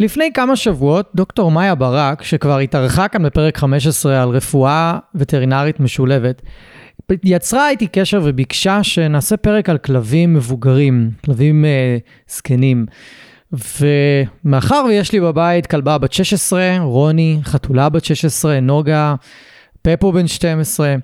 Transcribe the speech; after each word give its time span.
לפני 0.00 0.30
כמה 0.34 0.56
שבועות, 0.56 1.10
דוקטור 1.14 1.50
מאיה 1.50 1.74
ברק, 1.74 2.22
שכבר 2.22 2.58
התארחה 2.58 3.08
כאן 3.08 3.22
בפרק 3.22 3.56
15 3.56 4.22
על 4.22 4.28
רפואה 4.28 4.98
וטרינרית 5.14 5.80
משולבת, 5.80 6.42
יצרה 7.24 7.70
איתי 7.70 7.86
קשר 7.86 8.20
וביקשה 8.24 8.82
שנעשה 8.82 9.36
פרק 9.36 9.68
על 9.68 9.78
כלבים 9.78 10.34
מבוגרים, 10.34 11.10
כלבים 11.24 11.64
אה, 11.64 11.98
זקנים. 12.28 12.86
ומאחר 13.52 14.84
ויש 14.88 15.12
לי 15.12 15.20
בבית 15.20 15.66
כלבה 15.66 15.98
בת 15.98 16.12
16, 16.12 16.76
רוני, 16.80 17.38
חתולה 17.42 17.88
בת 17.88 18.04
16, 18.04 18.60
נוגה, 18.60 19.14
פפו 19.82 20.12
בן 20.12 20.26
12, 20.26 20.94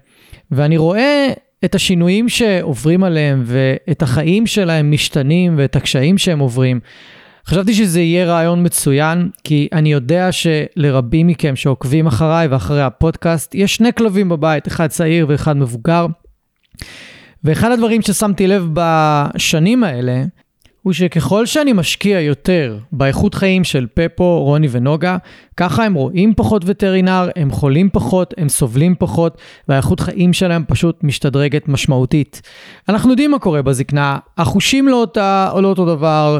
ואני 0.50 0.76
רואה 0.76 1.28
את 1.64 1.74
השינויים 1.74 2.28
שעוברים 2.28 3.04
עליהם 3.04 3.42
ואת 3.46 4.02
החיים 4.02 4.46
שלהם 4.46 4.90
משתנים 4.90 5.54
ואת 5.58 5.76
הקשיים 5.76 6.18
שהם 6.18 6.38
עוברים. 6.38 6.80
חשבתי 7.48 7.74
שזה 7.74 8.00
יהיה 8.00 8.26
רעיון 8.26 8.66
מצוין, 8.66 9.30
כי 9.44 9.68
אני 9.72 9.92
יודע 9.92 10.28
שלרבים 10.32 11.26
מכם 11.26 11.56
שעוקבים 11.56 12.06
אחריי 12.06 12.46
ואחרי 12.46 12.82
הפודקאסט, 12.82 13.54
יש 13.54 13.74
שני 13.74 13.92
כלבים 13.92 14.28
בבית, 14.28 14.68
אחד 14.68 14.86
צעיר 14.86 15.26
ואחד 15.28 15.56
מבוגר. 15.56 16.06
ואחד 17.44 17.72
הדברים 17.72 18.02
ששמתי 18.02 18.46
לב 18.46 18.68
בשנים 18.72 19.84
האלה, 19.84 20.24
הוא 20.82 20.92
שככל 20.92 21.46
שאני 21.46 21.72
משקיע 21.72 22.20
יותר 22.20 22.78
באיכות 22.92 23.34
חיים 23.34 23.64
של 23.64 23.86
פפו, 23.94 24.42
רוני 24.42 24.68
ונוגה, 24.70 25.16
ככה 25.56 25.84
הם 25.84 25.94
רואים 25.94 26.34
פחות 26.36 26.62
וטרינר, 26.66 27.28
הם 27.36 27.50
חולים 27.50 27.90
פחות, 27.92 28.34
הם 28.36 28.48
סובלים 28.48 28.94
פחות, 28.98 29.38
והאיכות 29.68 30.00
חיים 30.00 30.32
שלהם 30.32 30.64
פשוט 30.68 31.04
משתדרגת 31.04 31.68
משמעותית. 31.68 32.42
אנחנו 32.88 33.10
יודעים 33.10 33.30
מה 33.30 33.38
קורה 33.38 33.62
בזקנה, 33.62 34.18
החושים 34.38 34.88
לא, 34.88 35.00
אותה, 35.00 35.50
לא 35.62 35.68
אותו 35.68 35.96
דבר, 35.96 36.38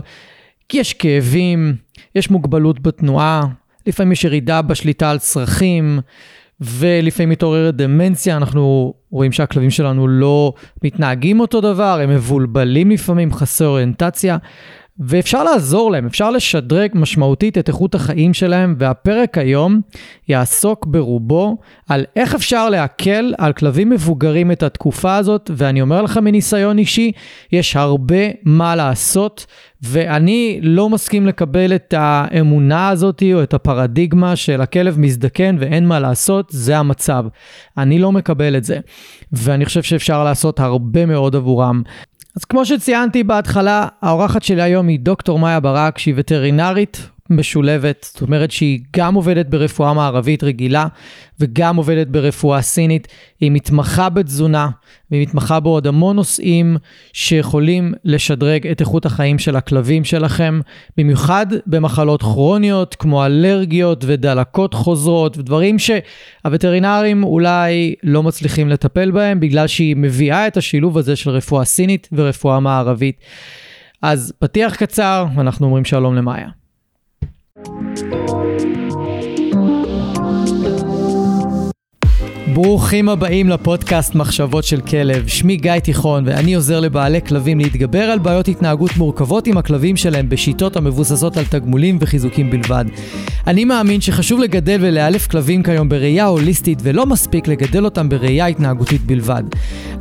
כי 0.69 0.79
יש 0.79 0.93
כאבים, 0.95 1.77
יש 2.15 2.31
מוגבלות 2.31 2.81
בתנועה, 2.81 3.43
לפעמים 3.87 4.13
יש 4.13 4.25
ירידה 4.25 4.63
בשליטה 4.63 5.11
על 5.11 5.19
צרכים, 5.19 6.01
ולפעמים 6.61 7.29
מתעוררת 7.29 7.77
דמנציה, 7.77 8.37
אנחנו 8.37 8.95
רואים 9.11 9.33
שהכלבים 9.33 9.71
שלנו 9.71 10.09
לא 10.09 10.53
מתנהגים 10.85 11.41
אותו 11.41 11.61
דבר, 11.61 12.01
הם 12.03 12.11
מבולבלים 12.11 12.91
לפעמים, 12.91 13.33
חסר 13.33 13.67
אוריינטציה. 13.67 14.37
ואפשר 14.99 15.45
לעזור 15.45 15.91
להם, 15.91 16.07
אפשר 16.07 16.31
לשדרג 16.31 16.91
משמעותית 16.95 17.59
את 17.59 17.69
איכות 17.69 17.95
החיים 17.95 18.35
שלהם, 18.35 18.75
והפרק 18.79 19.39
היום 19.39 19.81
יעסוק 20.29 20.87
ברובו 20.87 21.57
על 21.89 22.05
איך 22.17 22.35
אפשר 22.35 22.69
להקל 22.69 23.35
על 23.39 23.53
כלבים 23.53 23.91
מבוגרים 23.91 24.53
את 24.53 24.63
התקופה 24.63 25.17
הזאת, 25.17 25.51
ואני 25.57 25.83
אומר 25.83 26.03
לכם 26.03 26.25
מניסיון 26.25 26.79
אישי, 26.79 27.13
יש 27.53 27.77
הרבה 27.77 28.25
מה 28.45 28.77
לעשות, 28.77 29.47
ואני 29.83 30.59
לא 30.63 30.89
מסכים 30.89 31.27
לקבל 31.27 31.75
את 31.75 31.95
האמונה 31.97 32.89
הזאת 32.89 33.23
או 33.35 33.43
את 33.43 33.55
הפרדיגמה 33.55 34.37
של 34.37 34.61
הכלב 34.61 34.99
מזדקן 34.99 35.57
ואין 35.61 35.87
מה 35.87 36.01
לעשות, 36.01 36.47
זה 36.51 36.79
המצב. 36.79 37.25
אני 37.79 37.99
לא 37.99 38.13
מקבל 38.13 38.57
את 38.57 38.65
זה, 38.65 38.79
ואני 39.33 39.65
חושב 39.65 39.83
שאפשר 39.83 40.25
לעשות 40.25 40.61
הרבה 40.61 41.07
מאוד 41.07 41.37
עבורם. 41.37 41.83
אז 42.37 42.45
כמו 42.45 42.67
שציינתי 42.67 43.25
בהתחלה, 43.25 43.89
האורחת 44.03 44.43
שלי 44.43 44.63
היום 44.63 44.89
היא 44.89 45.01
דוקטור 45.01 45.39
מאיה 45.39 45.61
ברק, 45.61 45.99
שהיא 45.99 46.15
וטרינרית 46.17 47.11
משולבת, 47.31 48.09
זאת 48.13 48.23
אומרת 48.23 48.51
שהיא 48.51 48.81
גם 48.97 49.15
עובדת 49.15 49.47
ברפואה 49.47 49.95
מערבית 49.95 50.45
רגילה 50.45 50.87
וגם 51.41 51.77
עובדת 51.77 52.07
ברפואה 52.07 52.63
סינית. 52.63 53.09
היא 53.41 53.51
מתמחה 53.51 54.09
בתזונה 54.09 54.69
והיא 55.11 55.23
מתמחה 55.23 55.61
בעוד 55.61 55.87
המון 55.87 56.17
נושאים 56.17 56.77
שיכולים 57.13 57.95
לשדרג 58.05 58.67
את 58.67 58.81
איכות 58.81 59.07
החיים 59.07 59.39
של 59.39 59.57
הכלבים 59.57 60.05
שלכם, 60.05 60.61
במיוחד 60.97 61.47
במחלות 61.67 62.23
כרוניות 62.23 62.95
כמו 62.95 63.25
אלרגיות 63.25 64.05
ודלקות 64.07 64.75
חוזרות 64.75 65.39
ודברים 65.39 65.77
שהווטרינרים 65.79 67.25
אולי 67.25 67.95
לא 68.03 68.23
מצליחים 68.23 68.69
לטפל 68.69 69.11
בהם 69.11 69.41
בגלל 69.41 69.67
שהיא 69.67 69.97
מביאה 69.97 70.47
את 70.47 70.57
השילוב 70.57 70.99
הזה 70.99 71.17
של 71.17 71.31
רפואה 71.31 71.65
סינית 71.65 72.09
ורפואה 72.13 72.61
מערבית. 72.61 73.21
אז 74.03 74.33
פתיח 74.39 74.75
קצר, 74.75 75.27
ואנחנו 75.37 75.67
אומרים 75.67 75.85
שלום 75.85 76.15
למאיה. 76.15 76.66
Thank 77.57 78.31
you. 78.31 78.46
ברוכים 82.57 83.09
הבאים 83.09 83.49
לפודקאסט 83.49 84.15
מחשבות 84.15 84.65
של 84.65 84.81
כלב. 84.81 85.27
שמי 85.27 85.57
גיא 85.57 85.79
תיכון 85.79 86.25
ואני 86.27 86.55
עוזר 86.55 86.81
לבעלי 86.81 87.21
כלבים 87.21 87.59
להתגבר 87.59 88.03
על 88.03 88.19
בעיות 88.19 88.49
התנהגות 88.49 88.97
מורכבות 88.97 89.47
עם 89.47 89.59
הכלבים 89.59 89.97
שלהם 89.97 90.29
בשיטות 90.29 90.77
המבוססות 90.77 91.37
על 91.37 91.45
תגמולים 91.45 91.99
וחיזוקים 92.01 92.51
בלבד. 92.51 92.85
אני 93.47 93.65
מאמין 93.65 94.01
שחשוב 94.01 94.41
לגדל 94.41 94.79
ולאלף 94.81 95.27
כלבים 95.27 95.63
כיום 95.63 95.89
בראייה 95.89 96.27
הוליסטית 96.27 96.79
ולא 96.83 97.07
מספיק 97.07 97.49
לגדל 97.49 97.85
אותם 97.85 98.09
בראייה 98.09 98.47
התנהגותית 98.47 99.03
בלבד. 99.03 99.45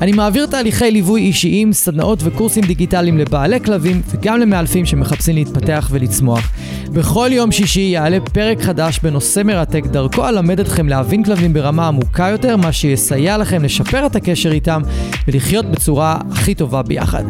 אני 0.02 0.12
מעביר 0.12 0.46
תהליכי 0.46 0.92
ליווי 0.92 1.22
אישיים, 1.22 1.74
סדנאות 1.74 2.20
וקורסים 2.24 2.64
דיגיטליים 2.64 3.18
לבעלי 3.18 3.60
כלבים 3.60 4.02
וגם 4.12 4.40
למאלפים 4.40 4.86
שמחפשים 4.86 5.36
להתפתח 5.36 5.88
ולצמוח. 5.92 6.52
בכל 6.94 7.30
יום 7.32 7.52
שישי 7.52 7.80
יעלה 7.80 8.18
פרק 8.34 8.62
חדש 8.62 9.00
בנושא 9.04 9.42
מרתק, 9.46 9.86
דרכו 9.86 10.28
אלמד 10.28 10.60
אתכם 10.60 10.90
להבין 10.90 11.24
כלבים 11.24 11.54
ברמה 11.54 11.88
עמוקה 11.88 12.28
יותר, 12.32 12.45
מה 12.56 12.72
שיסייע 12.72 13.38
לכם 13.38 13.64
לשפר 13.64 14.06
את 14.06 14.16
הקשר 14.16 14.52
איתם 14.52 14.82
ולחיות 15.28 15.66
בצורה 15.66 16.18
הכי 16.32 16.56
טובה 16.56 16.82
ביחד. 16.82 17.24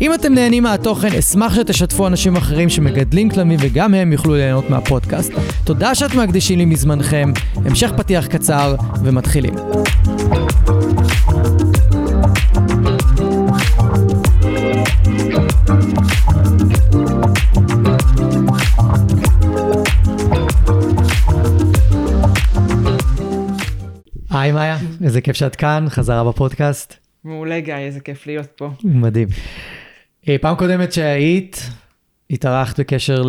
אם 0.00 0.14
אתם 0.14 0.34
נהנים 0.34 0.62
מהתוכן, 0.62 1.14
אשמח 1.18 1.54
שתשתפו 1.54 2.06
אנשים 2.06 2.36
אחרים 2.36 2.68
שמגדלים 2.68 3.30
כלבים 3.30 3.58
וגם 3.62 3.94
הם 3.94 4.12
יוכלו 4.12 4.34
ליהנות 4.34 4.70
מהפודקאסט. 4.70 5.32
תודה 5.64 5.94
שאתם 5.94 6.20
מקדישים 6.20 6.58
לי 6.58 6.64
מזמנכם, 6.64 7.32
המשך 7.54 7.92
פתיח 7.96 8.26
קצר 8.26 8.74
ומתחילים. 9.04 9.54
היי 24.40 24.52
מאיה, 24.52 24.78
איזה 25.04 25.20
כיף 25.20 25.36
שאת 25.36 25.56
כאן, 25.56 25.86
חזרה 25.88 26.24
בפודקאסט. 26.24 26.94
מעולה 27.24 27.60
גיא, 27.60 27.74
איזה 27.74 28.00
כיף 28.00 28.26
להיות 28.26 28.46
פה. 28.56 28.70
מדהים. 28.84 29.28
אה, 30.28 30.36
פעם 30.40 30.56
קודמת 30.56 30.92
שהיית, 30.92 31.70
התארחת 32.30 32.80
בקשר 32.80 33.22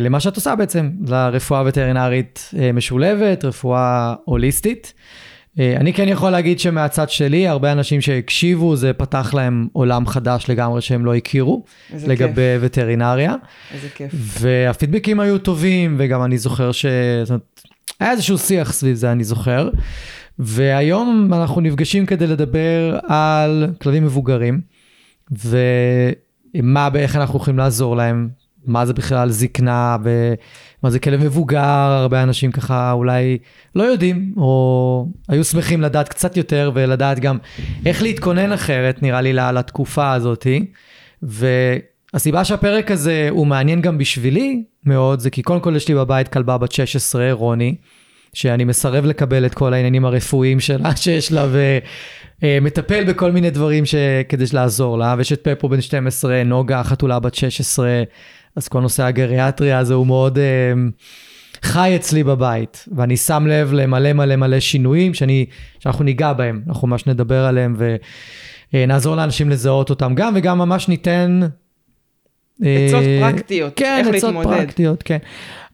למה 0.00 0.20
שאת 0.20 0.36
עושה 0.36 0.56
בעצם, 0.56 0.90
לרפואה 1.06 1.62
וטרינרית 1.66 2.50
אה, 2.58 2.72
משולבת, 2.72 3.44
רפואה 3.44 4.14
הוליסטית. 4.24 4.92
אה, 5.58 5.76
אני 5.76 5.92
כן 5.92 6.08
יכול 6.08 6.30
להגיד 6.30 6.60
שמהצד 6.60 7.10
שלי, 7.10 7.48
הרבה 7.48 7.72
אנשים 7.72 8.00
שהקשיבו, 8.00 8.76
זה 8.76 8.92
פתח 8.92 9.34
להם 9.34 9.68
עולם 9.72 10.06
חדש 10.06 10.44
לגמרי 10.48 10.80
שהם 10.80 11.04
לא 11.04 11.14
הכירו, 11.14 11.64
לגבי 12.06 12.34
כיף. 12.34 12.60
וטרינריה. 12.60 13.34
איזה 13.74 13.88
כיף. 13.94 14.10
והפידבקים 14.14 15.20
היו 15.20 15.38
טובים, 15.38 15.94
וגם 15.98 16.24
אני 16.24 16.38
זוכר 16.38 16.72
ש... 16.72 16.86
זאת 17.22 17.30
אומרת, 17.30 17.60
היה 18.00 18.10
איזשהו 18.10 18.38
שיח 18.38 18.72
סביב 18.72 18.94
זה, 18.94 19.12
אני 19.12 19.24
זוכר. 19.24 19.68
והיום 20.38 21.30
אנחנו 21.32 21.60
נפגשים 21.60 22.06
כדי 22.06 22.26
לדבר 22.26 22.98
על 23.08 23.66
כלבים 23.80 24.04
מבוגרים, 24.04 24.60
ומה, 25.30 26.88
איך 26.94 27.16
אנחנו 27.16 27.38
יכולים 27.38 27.58
לעזור 27.58 27.96
להם, 27.96 28.28
מה 28.64 28.86
זה 28.86 28.92
בכלל 28.92 29.30
זקנה, 29.30 29.96
ומה 30.02 30.90
זה 30.90 30.98
כלב 30.98 31.24
מבוגר, 31.24 31.98
הרבה 32.00 32.22
אנשים 32.22 32.52
ככה 32.52 32.92
אולי 32.92 33.38
לא 33.74 33.82
יודעים, 33.82 34.34
או 34.36 35.06
היו 35.28 35.44
שמחים 35.44 35.82
לדעת 35.82 36.08
קצת 36.08 36.36
יותר, 36.36 36.70
ולדעת 36.74 37.18
גם 37.18 37.38
איך 37.86 38.02
להתכונן 38.02 38.52
אחרת, 38.52 39.02
נראה 39.02 39.20
לי, 39.20 39.32
לתקופה 39.32 40.12
הזאתי. 40.12 40.66
והסיבה 41.22 42.44
שהפרק 42.44 42.90
הזה 42.90 43.28
הוא 43.30 43.46
מעניין 43.46 43.80
גם 43.80 43.98
בשבילי 43.98 44.64
מאוד, 44.84 45.20
זה 45.20 45.30
כי 45.30 45.42
קודם 45.42 45.60
כל 45.60 45.76
יש 45.76 45.88
לי 45.88 45.94
בבית 45.94 46.28
כלבה 46.28 46.58
בת 46.58 46.72
16, 46.72 47.32
רוני. 47.32 47.74
שאני 48.34 48.64
מסרב 48.64 49.04
לקבל 49.04 49.46
את 49.46 49.54
כל 49.54 49.74
העניינים 49.74 50.04
הרפואיים 50.04 50.60
שלה 50.60 50.96
שיש 51.02 51.32
לה 51.32 51.46
ומטפל 52.42 53.04
בכל 53.04 53.32
מיני 53.32 53.50
דברים 53.50 53.86
ש... 53.86 53.94
כדי 54.28 54.44
לעזור 54.52 54.98
לה, 54.98 55.14
ויש 55.18 55.32
את 55.32 55.40
פפו 55.42 55.68
בן 55.68 55.80
12, 55.80 56.44
נוגה 56.44 56.82
חתולה 56.84 57.18
בת 57.20 57.34
16, 57.34 58.02
אז 58.56 58.68
כל 58.68 58.80
נושא 58.80 59.02
הגריאטריה 59.02 59.78
הזה 59.78 59.94
הוא 59.94 60.06
מאוד 60.06 60.38
uh, 60.38 61.62
חי 61.62 61.96
אצלי 61.96 62.24
בבית, 62.24 62.88
ואני 62.96 63.16
שם 63.16 63.46
לב 63.46 63.72
למלא 63.72 64.12
מלא 64.12 64.36
מלא 64.36 64.60
שינויים 64.60 65.14
שאני, 65.14 65.46
שאנחנו 65.78 66.04
ניגע 66.04 66.32
בהם, 66.32 66.62
אנחנו 66.68 66.88
ממש 66.88 67.06
נדבר 67.06 67.44
עליהם 67.44 67.76
ונעזור 68.72 69.16
לאנשים 69.16 69.50
לזהות 69.50 69.90
אותם 69.90 70.14
גם, 70.14 70.32
וגם 70.36 70.58
ממש 70.58 70.88
ניתן... 70.88 71.40
עצות 72.60 73.04
פרקטיות, 73.20 73.72
כן, 73.76 74.04
איך 74.06 74.14
עצות 74.14 74.34
להתמודד. 74.34 74.58
פרקטיות, 74.58 75.02
כן. 75.02 75.18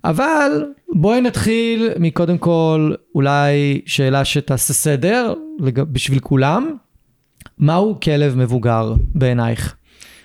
אבל 0.05 0.65
בואי 0.89 1.21
נתחיל 1.21 1.91
מקודם 1.99 2.39
כל 2.39 2.95
אולי 3.15 3.81
שאלה 3.87 4.25
שתעשה 4.25 4.73
סדר 4.73 5.35
בשביל 5.61 6.19
כולם. 6.19 6.77
מהו 7.59 8.01
כלב 8.01 8.37
מבוגר 8.37 8.95
בעינייך? 9.15 9.75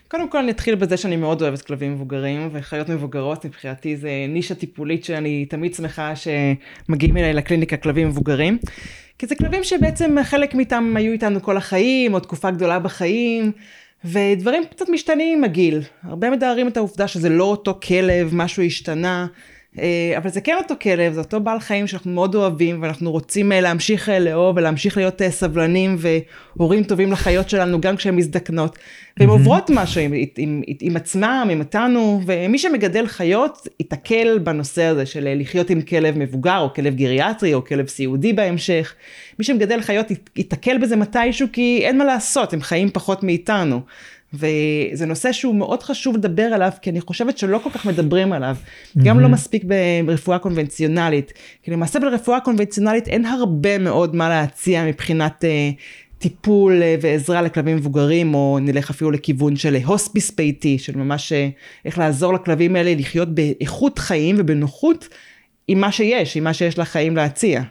קודם 0.08 0.30
כל 0.30 0.38
אני 0.38 0.52
אתחיל 0.52 0.76
בזה 0.76 0.98
שאני 0.98 1.16
מאוד 1.16 1.42
אוהבת 1.42 1.62
כלבים 1.62 1.94
מבוגרים 1.94 2.50
וחיות 2.52 2.90
מבוגרות, 2.90 3.46
מבחינתי 3.46 3.98
זה 3.98 4.10
נישה 4.30 4.56
טיפולית 4.56 5.04
שאני 5.04 5.46
תמיד 5.46 5.74
שמחה 5.74 6.14
שמגיעים 6.16 7.18
אליי 7.18 7.34
לקליניקה 7.34 7.78
כלבים 7.78 8.08
מבוגרים. 8.08 8.58
כי 9.20 9.28
זה 9.28 9.36
כלבים 9.36 9.64
שבעצם 9.64 10.16
חלק 10.24 10.56
מאיתם 10.56 10.94
היו 10.98 11.12
איתנו 11.12 11.42
כל 11.42 11.58
החיים, 11.58 12.14
או 12.14 12.20
תקופה 12.20 12.52
גדולה 12.52 12.80
בחיים, 12.80 13.52
ודברים 14.06 14.64
קצת 14.72 14.90
משתנים 14.90 15.38
עם 15.38 15.44
הגיל. 15.44 15.82
הרבה 16.04 16.30
מתארים 16.30 16.68
את 16.68 16.78
העובדה 16.78 17.08
שזה 17.08 17.30
לא 17.30 17.44
אותו 17.44 17.80
כלב, 17.88 18.30
משהו 18.34 18.64
השתנה. 18.64 19.28
אה, 19.80 20.14
אבל 20.18 20.30
זה 20.30 20.42
כן 20.42 20.56
אותו 20.58 20.76
כלב, 20.82 21.14
זה 21.14 21.20
אותו 21.20 21.40
בעל 21.40 21.60
חיים 21.60 21.88
שאנחנו 21.88 22.12
מאוד 22.12 22.36
אוהבים 22.36 22.82
ואנחנו 22.82 23.12
רוצים 23.12 23.52
אה, 23.52 23.62
להמשיך 23.62 24.10
אה, 24.10 24.20
לאהוב 24.20 24.58
ולהמשיך 24.58 24.98
להיות 24.98 25.22
סבלנים 25.30 25.98
והורים 25.98 26.84
טובים 26.84 27.12
לחיות 27.12 27.50
שלנו 27.50 27.82
גם 27.82 27.96
כשהן 27.96 28.16
מזדקנות. 28.16 28.78
והן 29.18 29.30
עוברות 29.30 29.70
משהו 29.74 30.02
עם, 30.02 30.14
עם, 30.14 30.22
עם, 30.38 30.62
עם 30.82 30.96
עצמם, 30.96 31.48
עם 31.52 31.60
אותנו, 31.60 32.22
ומי 32.26 32.58
שמגדל 32.58 33.08
חיות 33.08 33.68
ייתקל 33.80 34.40
בנושא 34.40 34.84
הזה 34.84 35.06
של 35.06 35.34
לחיות 35.36 35.70
עם 35.70 35.82
כלב 35.82 36.18
מבוגר 36.18 36.60
או 36.60 36.74
כלב 36.74 36.96
גריאטרי 36.96 37.54
או 37.54 37.66
כלב 37.66 37.88
סיעודי 37.88 38.34
בהמשך. 38.34 38.94
מי 39.40 39.46
שמגדל 39.46 39.82
חיות 39.82 40.08
ייתקל 40.36 40.78
בזה 40.78 40.96
מתישהו 40.96 41.48
כי 41.54 41.82
אין 41.84 41.98
מה 41.98 42.06
לעשות, 42.06 42.54
הם 42.54 42.62
חיים 42.62 42.90
פחות 42.90 43.24
מאיתנו. 43.24 43.82
וזה 44.34 45.06
נושא 45.06 45.32
שהוא 45.32 45.56
מאוד 45.56 45.84
חשוב 45.84 46.18
לדבר 46.18 46.44
עליו, 46.44 46.72
כי 46.82 46.90
אני 46.90 47.02
חושבת 47.02 47.38
שלא 47.38 47.60
כל 47.64 47.70
כך 47.70 47.86
מדברים 47.86 48.34
עליו, 48.34 48.58
mm-hmm. 48.60 49.00
גם 49.04 49.20
לא 49.20 49.30
מספיק 49.30 49.64
ברפואה 50.06 50.40
קונבנציונלית. 50.40 51.34
כי 51.64 51.72
למעשה 51.72 52.00
ברפואה 52.00 52.40
קונבנציונלית 52.40 53.08
אין 53.08 53.26
הרבה 53.26 53.78
מאוד 53.78 54.16
מה 54.16 54.30
להציע 54.30 54.86
מבחינת 54.86 55.44
uh, 55.44 56.18
טיפול 56.18 56.82
uh, 56.82 57.00
ועזרה 57.02 57.42
לכלבים 57.42 57.76
מבוגרים, 57.76 58.34
או 58.34 58.60
נלך 58.62 58.90
אפילו 58.90 59.12
לכיוון 59.12 59.56
של 59.56 59.76
הוספיס 59.86 60.32
ביתי, 60.32 60.80
של 60.80 60.98
ממש 60.98 61.32
uh, 61.32 61.36
איך 61.86 61.98
לעזור 61.98 62.34
לכלבים 62.34 62.76
האלה 62.76 62.94
לחיות 62.96 63.36
באיכות 63.36 64.00
חיים 64.00 64.36
ובנוחות 64.40 65.08
עם 65.68 65.82
מה 65.82 65.92
שיש, 65.92 66.38
עם 66.38 66.44
מה 66.44 66.54
שיש 66.54 66.80
לחיים 66.80 67.16
להציע. 67.16 67.62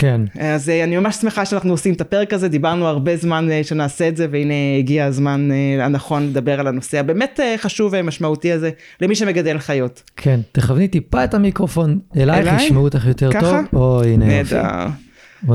כן. 0.00 0.20
אז 0.40 0.68
אה, 0.68 0.84
אני 0.84 0.96
ממש 0.96 1.16
שמחה 1.16 1.44
שאנחנו 1.44 1.70
עושים 1.70 1.94
את 1.94 2.00
הפרק 2.00 2.32
הזה, 2.32 2.48
דיברנו 2.48 2.86
הרבה 2.86 3.16
זמן 3.16 3.50
אה, 3.50 3.64
שנעשה 3.64 4.08
את 4.08 4.16
זה, 4.16 4.26
והנה 4.30 4.54
הגיע 4.78 5.04
הזמן 5.04 5.48
אה, 5.52 5.84
הנכון 5.84 6.28
לדבר 6.28 6.60
על 6.60 6.66
הנושא 6.66 7.00
הבאמת 7.00 7.40
חשוב 7.56 7.92
ומשמעותי 7.96 8.52
הזה, 8.52 8.70
למי 9.00 9.14
שמגדל 9.14 9.58
חיות. 9.58 10.02
כן, 10.16 10.40
תכווני 10.52 10.88
טיפה 10.88 11.24
את 11.24 11.34
המיקרופון 11.34 11.98
אלייך, 12.16 12.48
אליי? 12.48 12.64
ישמעו 12.66 12.82
אותך 12.84 13.06
יותר 13.06 13.32
ככה? 13.32 13.40
טוב. 13.40 13.80
או, 13.80 14.02
הנה 14.02 14.34
יופי. 14.34 14.54
נהדר. 14.54 14.86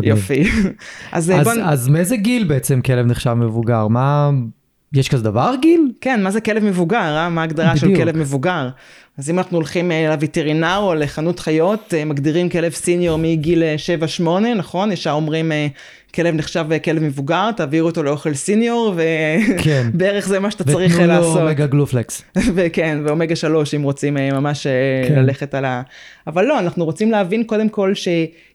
יופי. 0.03 0.43
אז, 1.11 1.31
אז, 1.31 1.43
בוא... 1.43 1.53
אז 1.63 1.87
מאיזה 1.87 2.17
גיל 2.17 2.43
בעצם 2.43 2.81
כלב 2.81 3.05
נחשב 3.05 3.33
מבוגר? 3.33 3.87
מה... 3.87 4.31
יש 4.93 5.09
כזה 5.09 5.23
דבר 5.23 5.53
גיל? 5.61 5.91
כן, 6.01 6.23
מה 6.23 6.31
זה 6.31 6.41
כלב 6.41 6.63
מבוגר, 6.63 6.97
אה? 6.97 7.29
מה 7.29 7.41
ההגדרה 7.41 7.77
של 7.77 7.95
כלב 7.95 8.17
מבוגר? 8.17 8.69
אז 9.17 9.29
אם 9.29 9.37
אנחנו 9.37 9.57
הולכים 9.57 9.91
אה, 9.91 10.09
לווטרינר 10.09 10.77
או 10.77 10.95
לחנות 10.95 11.39
חיות, 11.39 11.93
אה, 11.97 12.05
מגדירים 12.05 12.49
כלב 12.49 12.71
סיניור 12.71 13.17
מגיל 13.17 13.63
7-8, 14.21 14.27
אה, 14.27 14.53
נכון? 14.53 14.91
ישר 14.91 15.11
אומרים 15.11 15.51
כלב 16.15 16.35
נחשב 16.35 16.65
כלב 16.83 17.03
מבוגר, 17.03 17.51
תעבירו 17.51 17.89
אותו 17.89 18.03
לאוכל 18.03 18.33
סיניור, 18.33 18.93
ובערך 18.93 19.63
כן. 19.63 20.27
זה 20.31 20.39
מה 20.39 20.51
שאתה 20.51 20.63
צריך 20.63 20.99
לעשות. 20.99 21.25
ותנו 21.25 21.35
לו 21.35 21.47
אומגה 21.47 21.65
גלופלקס. 21.65 22.23
וכן, 22.55 22.97
ואומגה 23.05 23.35
3 23.35 23.73
אם 23.73 23.83
רוצים 23.83 24.13
ממש 24.13 24.67
כן. 25.07 25.15
ללכת 25.15 25.53
על 25.53 25.65
ה... 25.65 25.81
אבל 26.27 26.45
לא, 26.45 26.59
אנחנו 26.59 26.85
רוצים 26.85 27.11
להבין 27.11 27.43
קודם 27.43 27.69
כל 27.69 27.93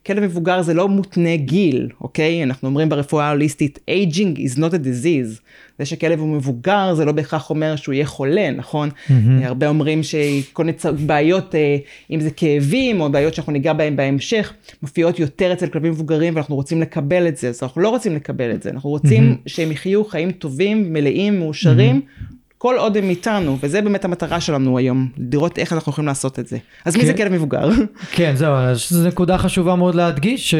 שכלב 0.04 0.22
מבוגר 0.22 0.62
זה 0.62 0.74
לא 0.74 0.88
מותנה 0.88 1.36
גיל, 1.36 1.88
אוקיי? 2.00 2.42
אנחנו 2.42 2.68
אומרים 2.68 2.88
ברפואה 2.88 3.24
ההוליסטית, 3.24 3.78
aging 3.90 4.38
is 4.38 4.58
not 4.58 4.72
a 4.72 4.84
disease. 4.84 5.40
זה 5.78 5.86
שכלב 5.86 6.20
הוא 6.20 6.28
מבוגר 6.28 6.94
זה 6.94 7.04
לא 7.04 7.12
בהכרח 7.12 7.50
אומר 7.50 7.76
שהוא 7.76 7.92
יהיה 7.92 8.06
חולה, 8.06 8.50
נכון? 8.50 8.88
Mm-hmm. 8.88 9.12
הרבה 9.42 9.68
אומרים 9.68 10.02
שכל 10.02 10.64
מיני 10.64 10.76
בעיות, 11.06 11.54
אה, 11.54 11.76
אם 12.10 12.20
זה 12.20 12.30
כאבים 12.30 13.00
או 13.00 13.12
בעיות 13.12 13.34
שאנחנו 13.34 13.52
ניגע 13.52 13.72
בהן 13.72 13.96
בהמשך, 13.96 14.52
מופיעות 14.82 15.18
יותר 15.18 15.52
אצל 15.52 15.66
כלבים 15.66 15.92
מבוגרים 15.92 16.34
ואנחנו 16.34 16.54
רוצים 16.54 16.80
לקבל 16.80 17.28
את 17.28 17.36
זה, 17.36 17.48
אז 17.48 17.62
אנחנו 17.62 17.80
לא 17.80 17.88
רוצים 17.88 18.14
לקבל 18.14 18.50
את 18.50 18.62
זה, 18.62 18.70
אנחנו 18.70 18.90
רוצים 18.90 19.32
mm-hmm. 19.32 19.48
שהם 19.48 19.72
יחיו 19.72 20.04
חיים 20.04 20.32
טובים, 20.32 20.92
מלאים, 20.92 21.38
מאושרים. 21.38 22.00
Mm-hmm. 22.00 22.39
כל 22.62 22.76
עוד 22.78 22.96
הם 22.96 23.10
איתנו, 23.10 23.58
וזה 23.62 23.82
באמת 23.82 24.04
המטרה 24.04 24.40
שלנו 24.40 24.78
היום, 24.78 25.08
לראות 25.32 25.58
איך 25.58 25.72
אנחנו 25.72 25.90
יכולים 25.92 26.08
לעשות 26.08 26.38
את 26.38 26.46
זה. 26.46 26.58
אז 26.84 26.94
כן. 26.94 27.00
מי 27.00 27.06
זה. 27.06 27.14
כלב 27.14 27.32
מבוגר? 27.32 27.70
כן, 28.16 28.32
זהו, 28.36 28.54
זו 28.74 29.08
נקודה 29.08 29.38
חשובה 29.38 29.74
מאוד 29.76 29.94
להדגיש, 29.94 30.54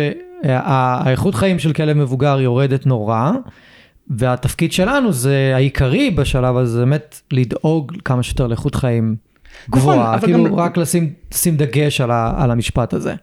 שהאיכות 0.44 1.34
חיים 1.34 1.58
של 1.58 1.72
כלב 1.72 1.96
מבוגר 1.96 2.40
יורדת 2.40 2.86
נורא, 2.86 3.30
והתפקיד 4.10 4.72
שלנו 4.72 5.12
זה 5.12 5.52
העיקרי 5.54 6.10
בשלב 6.10 6.56
הזה, 6.56 6.78
באמת 6.78 7.20
לדאוג 7.32 7.92
כמה 8.04 8.22
שיותר 8.22 8.46
לאיכות 8.46 8.74
חיים 8.74 9.16
נכון, 9.68 9.80
גבוהה, 9.80 10.16
נכון, 10.16 10.28
כאילו 10.28 10.44
גם... 10.44 10.54
רק 10.54 10.76
לשים, 10.76 11.12
לשים 11.34 11.56
דגש 11.56 12.00
על, 12.00 12.10
ה, 12.10 12.32
על 12.36 12.50
המשפט 12.50 12.94
הזה. 12.94 13.14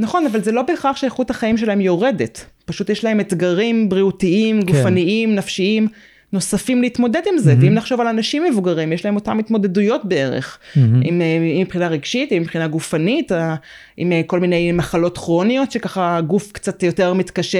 נכון, 0.00 0.26
אבל 0.26 0.40
זה 0.40 0.52
לא 0.52 0.62
בהכרח 0.62 0.96
שאיכות 0.96 1.30
החיים 1.30 1.56
שלהם 1.56 1.80
יורדת, 1.80 2.44
פשוט 2.64 2.90
יש 2.90 3.04
להם 3.04 3.20
אתגרים 3.20 3.88
בריאותיים, 3.88 4.60
כן. 4.60 4.66
גופניים, 4.66 5.28
כן. 5.28 5.38
נפשיים, 5.38 5.88
נוספים 6.32 6.82
להתמודד 6.82 7.20
עם 7.32 7.38
זה, 7.38 7.52
mm-hmm. 7.52 7.56
ואם 7.60 7.74
נחשוב 7.74 8.00
על 8.00 8.06
אנשים 8.06 8.44
מבוגרים, 8.44 8.92
יש 8.92 9.04
להם 9.04 9.14
אותם 9.14 9.38
התמודדויות 9.38 10.04
בערך, 10.04 10.58
mm-hmm. 10.58 10.78
עם, 11.02 11.20
אה, 11.22 11.38
עם 11.54 11.60
מבחינה 11.60 11.88
רגשית, 11.88 12.32
עם 12.32 12.42
מבחינה 12.42 12.68
גופנית, 12.68 13.32
אה, 13.32 13.54
עם 13.96 14.12
אה, 14.12 14.20
כל 14.26 14.40
מיני 14.40 14.72
מחלות 14.72 15.18
כרוניות, 15.18 15.72
שככה 15.72 16.16
הגוף 16.16 16.52
קצת 16.52 16.82
יותר 16.82 17.12
מתקשה 17.14 17.58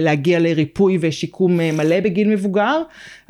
להגיע 0.00 0.38
לריפוי 0.38 0.98
ושיקום 1.00 1.56
מלא 1.56 2.00
בגיל 2.00 2.28
מבוגר, 2.28 2.82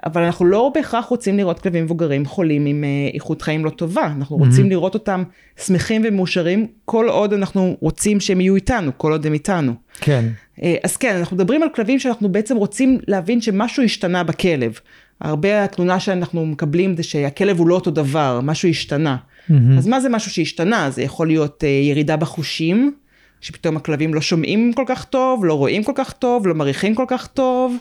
אבל 0.05 0.23
אנחנו 0.23 0.45
לא 0.45 0.71
בהכרח 0.75 1.07
רוצים 1.07 1.37
לראות 1.37 1.61
כלבים 1.61 1.85
מבוגרים 1.85 2.27
חולים 2.27 2.67
עם 2.67 2.85
איכות 3.15 3.43
חיים 3.43 3.65
לא 3.65 3.71
טובה, 3.71 4.07
אנחנו 4.17 4.37
רוצים 4.37 4.67
mm-hmm. 4.67 4.71
לראות 4.71 4.95
אותם 4.95 5.23
שמחים 5.67 6.03
ומאושרים, 6.05 6.67
כל 6.85 7.09
עוד 7.09 7.33
אנחנו 7.33 7.77
רוצים 7.81 8.21
שהם 8.21 8.41
יהיו 8.41 8.55
איתנו, 8.55 8.91
כל 8.97 9.13
עוד 9.13 9.27
הם 9.27 9.33
איתנו. 9.33 9.73
כן. 10.01 10.25
אה, 10.63 10.77
אז 10.85 10.97
כן, 10.97 11.17
אנחנו 11.17 11.37
מדברים 11.37 11.63
על 11.63 11.69
כלבים 11.75 11.99
שאנחנו 11.99 12.29
בעצם 12.29 12.57
רוצים 12.57 12.99
להבין 13.09 13.41
שמשהו 13.41 13.83
השתנה 13.83 14.25
בכלב. 14.25 14.79
הרבה 15.21 15.65
התלונה 15.65 16.01
שאנחנו 16.01 16.47
מקבלים 16.47 16.97
זה 16.97 17.03
שהכלב 17.03 17.59
הוא 17.59 17.69
לא 17.69 17.75
אותו 17.75 17.91
דבר, 17.91 18.41
משהו 18.43 18.69
השתנה. 18.69 19.17
Mm-hmm. 19.17 19.79
אז 19.79 19.87
מה 19.87 20.01
זה 20.01 20.09
משהו 20.09 20.31
שהשתנה? 20.31 20.91
זה 20.91 21.03
יכול 21.03 21.27
להיות 21.27 21.65
uh, 21.65 21.67
ירידה 21.67 22.17
בחושים, 22.17 22.95
שפתאום 23.45 23.77
הכלבים 23.77 24.15
לא 24.15 24.21
שומעים 24.21 24.73
כל 24.73 24.85
כך 24.87 25.05
טוב, 25.05 25.45
לא 25.45 25.55
רואים 25.55 25.85
כל 25.85 25.93
כך 25.95 26.13
טוב, 26.13 26.47
לא 26.47 26.55
מריחים 26.55 26.95
כל 26.95 27.05
כך 27.09 27.27
טוב. 27.27 27.77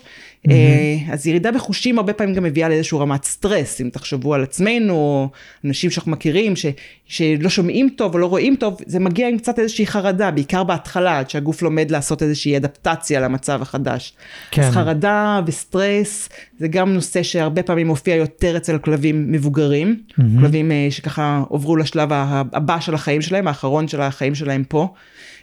Mm-hmm. 0.48 1.12
אז 1.12 1.26
ירידה 1.26 1.52
בחושים 1.52 1.98
הרבה 1.98 2.12
פעמים 2.12 2.34
גם 2.34 2.42
מביאה 2.42 2.68
לאיזשהו 2.68 3.00
רמת 3.00 3.24
סטרס, 3.24 3.80
אם 3.80 3.88
תחשבו 3.92 4.34
על 4.34 4.42
עצמנו, 4.42 5.28
אנשים 5.64 5.90
שאנחנו 5.90 6.12
מכירים, 6.12 6.56
ש, 6.56 6.66
שלא 7.06 7.48
שומעים 7.48 7.88
טוב 7.96 8.14
או 8.14 8.18
לא 8.18 8.26
רואים 8.26 8.56
טוב, 8.56 8.76
זה 8.86 9.00
מגיע 9.00 9.28
עם 9.28 9.38
קצת 9.38 9.58
איזושהי 9.58 9.86
חרדה, 9.86 10.30
בעיקר 10.30 10.64
בהתחלה, 10.64 11.18
עד 11.18 11.30
שהגוף 11.30 11.62
לומד 11.62 11.90
לעשות 11.90 12.22
איזושהי 12.22 12.56
אדפטציה 12.56 13.20
למצב 13.20 13.62
החדש. 13.62 14.12
כן. 14.50 14.62
אז 14.62 14.74
חרדה 14.74 15.40
וסטרס, 15.46 16.28
זה 16.58 16.68
גם 16.68 16.94
נושא 16.94 17.22
שהרבה 17.22 17.62
פעמים 17.62 17.86
מופיע 17.86 18.14
יותר 18.14 18.56
אצל 18.56 18.78
כלבים 18.78 19.32
מבוגרים, 19.32 19.96
mm-hmm. 20.10 20.22
כלבים 20.40 20.72
אה, 20.72 20.86
שככה 20.90 21.42
עוברו 21.48 21.76
לשלב 21.76 22.08
הבא 22.52 22.80
של 22.80 22.94
החיים 22.94 23.22
שלהם, 23.22 23.48
האחרון 23.48 23.88
של 23.88 24.00
החיים 24.00 24.34
שלהם 24.34 24.64
פה. 24.68 24.88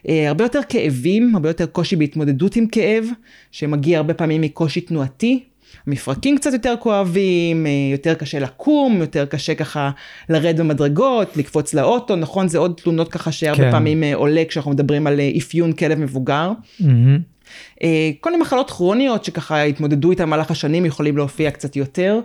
אה, 0.10 0.28
הרבה 0.28 0.46
יותר 0.46 0.60
כאבים, 0.70 1.36
הרבה 1.36 1.50
יותר 1.50 1.66
קושי 1.66 1.96
בהתמודדות 1.96 2.56
עם 2.56 2.68
כאב, 2.68 3.06
שמגיע 3.52 3.98
הרבה 3.98 4.14
פעמים 4.14 4.42
מקושי 4.42 4.82
תנועתי. 4.82 5.44
המפרקים 5.88 6.38
קצת 6.38 6.54
יותר 6.54 6.76
כואבים, 6.80 7.66
אה, 7.66 7.72
יותר 7.92 8.14
קשה 8.14 8.40
לקום, 8.40 8.98
יותר 8.98 9.26
קשה 9.26 9.56
ככה 9.56 9.92
לרד 10.30 10.60
במדרגות, 10.60 11.38
לקפוץ 11.38 11.74
לאוטו, 11.74 12.16
נכון? 12.16 12.48
זה 12.48 12.58
עוד 12.58 12.74
תלונות 12.84 13.12
ככה 13.12 13.32
שהרבה 13.32 13.64
כן. 13.64 13.72
פעמים 13.72 14.04
אה, 14.04 14.16
עולה 14.16 14.44
כשאנחנו 14.48 14.72
מדברים 14.72 15.08
על 15.08 15.20
אפיון 15.38 15.74
כלב 15.74 16.00
מבוגר. 16.00 16.52
Mm-hmm. 16.82 17.84
כל 18.20 18.32
מיני 18.32 18.42
מחלות 18.42 18.72
כרוניות 18.72 19.26
שככה 19.26 19.64
התמודדו 19.64 20.12
איתן 20.12 20.24
במהלך 20.24 20.52
השנים 20.52 20.86
יכולים 20.86 21.18
להופיע 21.18 21.52
קצת 21.52 21.76
יותר. 21.76 22.20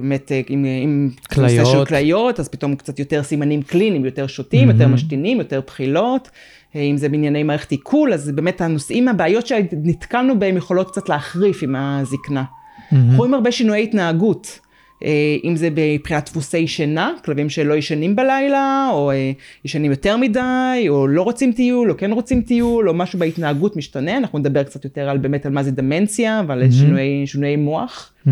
באמת 0.00 0.32
עם, 0.48 0.64
עם 0.82 1.10
כליות. 1.32 1.66
של 1.66 1.84
כליות, 1.84 2.40
אז 2.40 2.48
פתאום 2.48 2.76
קצת 2.76 2.98
יותר 2.98 3.22
סימנים 3.22 3.62
קליניים, 3.62 4.04
יותר 4.04 4.26
שותים, 4.26 4.68
mm-hmm. 4.68 4.72
יותר 4.72 4.88
משתינים, 4.88 5.38
יותר 5.38 5.60
בחילות. 5.66 6.30
אם 6.74 6.96
זה 6.96 7.08
בענייני 7.08 7.42
מערכת 7.42 7.70
עיכול, 7.70 8.12
אז 8.12 8.30
באמת 8.30 8.60
הנושאים, 8.60 9.08
הבעיות 9.08 9.46
שנתקלנו 9.46 10.38
בהם 10.38 10.56
יכולות 10.56 10.90
קצת 10.90 11.08
להחריף 11.08 11.62
עם 11.62 11.76
הזקנה. 11.76 12.44
Mm-hmm. 12.44 12.94
אנחנו 12.94 13.16
רואים 13.16 13.34
הרבה 13.34 13.52
שינויי 13.52 13.82
התנהגות. 13.82 14.60
אה, 15.04 15.36
אם 15.44 15.56
זה 15.56 15.68
מבחינת 15.70 16.24
דפוסי 16.24 16.66
שינה, 16.66 17.12
כלבים 17.24 17.50
שלא 17.50 17.74
ישנים 17.74 18.16
בלילה, 18.16 18.88
או 18.92 19.10
אה, 19.10 19.32
ישנים 19.64 19.90
יותר 19.90 20.16
מדי, 20.16 20.86
או 20.88 21.06
לא 21.06 21.22
רוצים 21.22 21.52
טיול, 21.52 21.90
או 21.90 21.96
כן 21.96 22.12
רוצים 22.12 22.42
טיול, 22.42 22.88
או 22.88 22.94
משהו 22.94 23.18
בהתנהגות 23.18 23.76
משתנה, 23.76 24.16
אנחנו 24.16 24.38
נדבר 24.38 24.62
קצת 24.62 24.84
יותר 24.84 25.08
על 25.08 25.18
באמת 25.18 25.46
על 25.46 25.52
מה 25.52 25.62
זה 25.62 25.70
דמנציה, 25.70 26.42
ועל 26.48 26.62
mm-hmm. 26.62 26.72
שינויי, 26.72 27.26
שינויי 27.26 27.56
מוח. 27.56 28.12
Mm-hmm. 28.26 28.30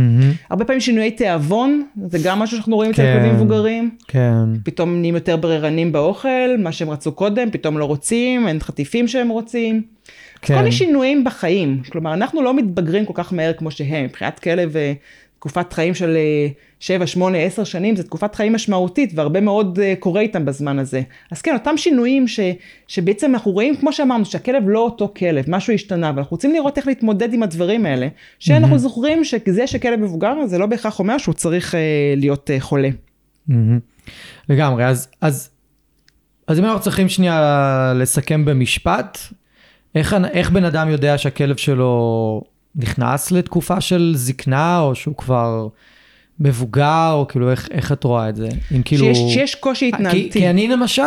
הרבה 0.51 0.65
פעמים 0.65 0.81
שינויי 0.81 1.11
תיאבון, 1.11 1.83
זה 2.07 2.19
גם 2.25 2.39
משהו 2.39 2.57
שאנחנו 2.57 2.77
רואים 2.77 2.91
אצל 2.91 3.03
כן, 3.03 3.15
כלבים 3.15 3.35
מבוגרים. 3.35 3.91
כן. 4.09 4.45
פתאום 4.65 5.01
נהיים 5.01 5.15
יותר 5.15 5.37
בררנים 5.37 5.93
באוכל, 5.93 6.57
מה 6.59 6.73
שהם 6.73 6.91
רצו 6.91 7.13
קודם, 7.13 7.51
פתאום 7.51 7.79
לא 7.79 7.85
רוצים, 7.85 8.49
אין 8.49 8.61
חטיפים 8.61 9.09
שהם 9.09 9.29
רוצים. 9.29 9.83
כן. 10.43 10.55
כל 10.55 10.61
מיני 10.61 10.73
שינויים 10.73 11.25
בחיים, 11.25 11.83
כלומר 11.91 12.15
אנחנו 12.15 12.43
לא 12.43 12.55
מתבגרים 12.55 13.05
כל 13.05 13.13
כך 13.17 13.33
מהר 13.33 13.53
כמו 13.53 13.71
שהם, 13.71 14.05
מבחינת 14.05 14.39
כלב 14.39 14.77
אה, 14.77 14.93
תקופת 15.41 15.73
חיים 15.73 15.95
של 15.95 16.17
7, 16.81 17.07
8, 17.07 17.39
10 17.39 17.65
שנים, 17.65 17.97
זו 17.97 18.03
תקופת 18.03 18.35
חיים 18.35 18.53
משמעותית, 18.53 19.13
והרבה 19.15 19.41
מאוד 19.41 19.79
אה, 19.79 19.95
קורה 19.99 20.21
איתם 20.21 20.45
בזמן 20.45 20.79
הזה. 20.79 21.03
אז 21.31 21.43
כן, 21.43 21.55
אותם 21.55 21.77
שינויים 21.77 22.29
ש, 22.29 22.41
שבעצם 22.89 23.35
אנחנו 23.35 23.51
רואים, 23.51 23.77
כמו 23.77 23.93
שאמרנו, 23.93 24.25
שהכלב 24.25 24.63
לא 24.67 24.79
אותו 24.79 25.13
כלב, 25.17 25.45
משהו 25.49 25.73
השתנה, 25.73 26.13
ואנחנו 26.15 26.35
רוצים 26.35 26.53
לראות 26.53 26.79
איך 26.79 26.87
להתמודד 26.87 27.35
עם 27.35 27.43
הדברים 27.43 27.87
האלה, 27.87 28.09
שאנחנו 28.39 28.75
mm-hmm. 28.75 28.79
זוכרים 28.79 29.25
שזה 29.25 29.67
שכלב 29.67 30.01
מבוגר, 30.01 30.47
זה 30.47 30.59
לא 30.59 30.67
בהכרח 30.67 30.99
אומר 30.99 31.19
שהוא 31.19 31.35
צריך 31.35 31.75
אה, 31.75 31.81
להיות 32.17 32.51
אה, 32.51 32.61
חולה. 32.61 32.89
Mm-hmm. 33.49 33.53
לגמרי, 34.49 34.87
אז, 34.87 35.09
אז, 35.21 35.51
אז 36.47 36.59
אם 36.59 36.65
אנחנו 36.65 36.81
צריכים 36.81 37.09
שנייה 37.09 37.93
לסכם 37.97 38.45
במשפט, 38.45 39.19
איך, 39.95 40.17
איך 40.33 40.51
בן 40.51 40.65
אדם 40.65 40.89
יודע 40.89 41.19
שהכלב 41.19 41.57
שלו 41.57 42.43
נכנס 42.77 43.31
לתקופה 43.31 43.81
של 43.81 44.13
זקנה, 44.17 44.81
או 44.81 44.95
שהוא 44.95 45.17
כבר 45.17 45.69
מבוגר, 46.41 47.11
או 47.13 47.29
כאילו 47.29 47.51
איך, 47.51 47.69
איך 47.71 47.93
את 47.93 48.05
רואה 48.05 48.29
את 48.29 48.37
זה? 48.37 48.49
אם 48.77 48.83
כאילו... 48.85 49.05
שיש, 49.05 49.19
שיש 49.35 49.55
קושי 49.55 49.89
התנהגתי. 49.89 50.31
כי, 50.33 50.41
כי 50.41 50.51
אני 50.51 50.69
למשל, 50.69 51.03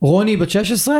רוני 0.00 0.36
בת 0.36 0.50
16, 0.50 0.94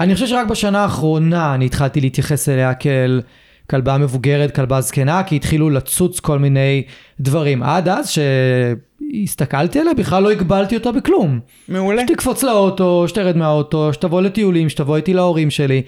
אני 0.00 0.14
חושב 0.14 0.26
שרק 0.26 0.46
בשנה 0.46 0.82
האחרונה 0.82 1.54
אני 1.54 1.66
התחלתי 1.66 2.00
להתייחס 2.00 2.48
אליה 2.48 2.74
כאל 2.74 3.22
כלבה 3.70 3.98
מבוגרת, 3.98 4.54
כלבה 4.54 4.80
זקנה, 4.80 5.22
כי 5.22 5.36
התחילו 5.36 5.70
לצוץ 5.70 6.20
כל 6.20 6.38
מיני 6.38 6.82
דברים. 7.20 7.62
עד 7.62 7.88
אז 7.88 8.10
שהסתכלתי 8.10 9.80
עליה, 9.80 9.94
בכלל 9.94 10.22
לא 10.22 10.30
הגבלתי 10.30 10.76
אותה 10.76 10.92
בכלום. 10.92 11.40
מעולה. 11.68 12.02
שתקפוץ 12.08 12.42
לאוטו, 12.42 13.08
שתרד 13.08 13.36
מהאוטו, 13.36 13.92
שתבוא 13.92 14.22
לטיולים, 14.22 14.68
שתבוא 14.68 14.96
איתי 14.96 15.14
להורים 15.14 15.50
שלי. 15.50 15.82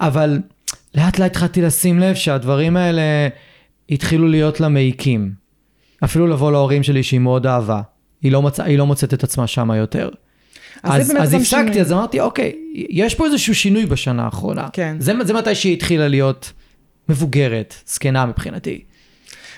אבל 0.00 0.38
לאט 0.96 1.18
לאט 1.18 1.30
התחלתי 1.30 1.62
לשים 1.62 1.98
לב 1.98 2.14
שהדברים 2.14 2.76
האלה 2.76 3.28
התחילו 3.90 4.28
להיות 4.28 4.60
לה 4.60 4.68
מעיקים. 4.68 5.32
אפילו 6.04 6.26
לבוא 6.26 6.52
להורים 6.52 6.82
שלי 6.82 7.02
שהיא 7.02 7.20
מאוד 7.20 7.46
אהבה. 7.46 7.80
היא 8.22 8.32
לא, 8.32 8.42
מצ... 8.42 8.60
היא 8.60 8.78
לא 8.78 8.86
מוצאת 8.86 9.14
את 9.14 9.24
עצמה 9.24 9.46
שמה 9.46 9.76
יותר. 9.76 10.08
אז, 10.82 11.10
אז, 11.10 11.16
אז 11.18 11.34
הפסקתי, 11.34 11.80
אז 11.80 11.92
אמרתי, 11.92 12.20
אוקיי, 12.20 12.52
יש 12.74 13.14
פה 13.14 13.26
איזשהו 13.26 13.54
שינוי 13.54 13.86
בשנה 13.86 14.24
האחרונה. 14.24 14.68
כן. 14.72 14.96
זה, 14.98 15.12
זה 15.22 15.34
מתי 15.34 15.54
שהיא 15.54 15.72
התחילה 15.72 16.08
להיות 16.08 16.52
מבוגרת, 17.08 17.74
זקנה 17.86 18.26
מבחינתי. 18.26 18.84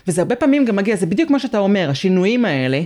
וזה 0.08 0.20
הרבה 0.20 0.36
פעמים 0.36 0.64
גם 0.64 0.76
מגיע, 0.76 0.96
זה 0.96 1.06
בדיוק 1.06 1.30
מה 1.30 1.38
שאתה 1.38 1.58
אומר, 1.58 1.90
השינויים 1.90 2.44
האלה, 2.44 2.82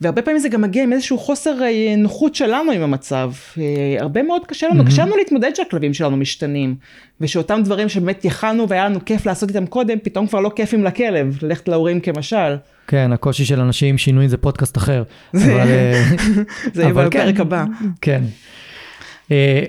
והרבה 0.00 0.22
פעמים 0.22 0.40
זה 0.40 0.48
גם 0.48 0.60
מגיע 0.62 0.82
עם 0.82 0.92
איזשהו 0.92 1.18
חוסר 1.18 1.62
אה, 1.62 1.94
נוחות 1.98 2.34
שלנו 2.34 2.72
עם 2.72 2.82
המצב. 2.82 3.32
אה, 3.58 3.96
הרבה 4.00 4.22
מאוד 4.22 4.46
קשה 4.46 4.68
לנו, 4.68 4.82
mm-hmm. 4.82 4.86
קשה 4.86 5.04
לנו 5.04 5.16
להתמודד 5.16 5.50
שהכלבים 5.54 5.94
שלנו 5.94 6.16
משתנים, 6.16 6.74
ושאותם 7.20 7.60
דברים 7.64 7.88
שבאמת 7.88 8.24
יכלנו 8.24 8.68
והיה 8.68 8.88
לנו 8.88 9.04
כיף 9.04 9.26
לעשות 9.26 9.48
איתם 9.48 9.66
קודם, 9.66 9.98
פתאום 10.02 10.26
כבר 10.26 10.40
לא 10.40 10.50
כיפים 10.56 10.84
לכלב, 10.84 11.38
ללכת 11.42 11.68
להורים 11.68 12.00
כמשל. 12.00 12.56
כן, 12.86 13.12
הקושי 13.12 13.44
של 13.44 13.60
אנשים 13.60 13.88
עם 13.88 13.98
שינוי 13.98 14.28
זה 14.28 14.36
פודקאסט 14.36 14.76
אחר. 14.76 15.02
זה 15.32 16.82
יהיה 16.82 16.92
בפרק 16.92 17.12
כן, 17.12 17.40
הבא. 17.40 17.64
כן. 18.00 18.22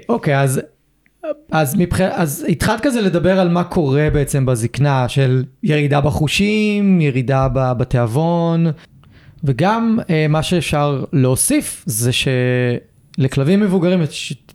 אוקיי, 0.10 0.40
אז 0.40 0.62
אז, 1.52 1.76
מבח... 1.78 2.02
אז 2.02 2.46
התחלת 2.50 2.82
כזה 2.82 3.02
לדבר 3.02 3.40
על 3.40 3.50
מה 3.50 3.64
קורה 3.64 4.08
בעצם 4.14 4.46
בזקנה, 4.46 5.10
של 5.10 5.44
ירידה 5.64 6.02
בחושים, 6.02 7.02
ירידה 7.02 7.48
בתיאבון, 7.54 8.66
וגם 9.46 10.00
אה, 10.10 10.28
מה 10.30 10.44
שאפשר 10.44 11.04
להוסיף 11.14 11.84
זה 11.86 12.12
שלכלבים 13.18 13.60
מבוגרים 13.60 14.00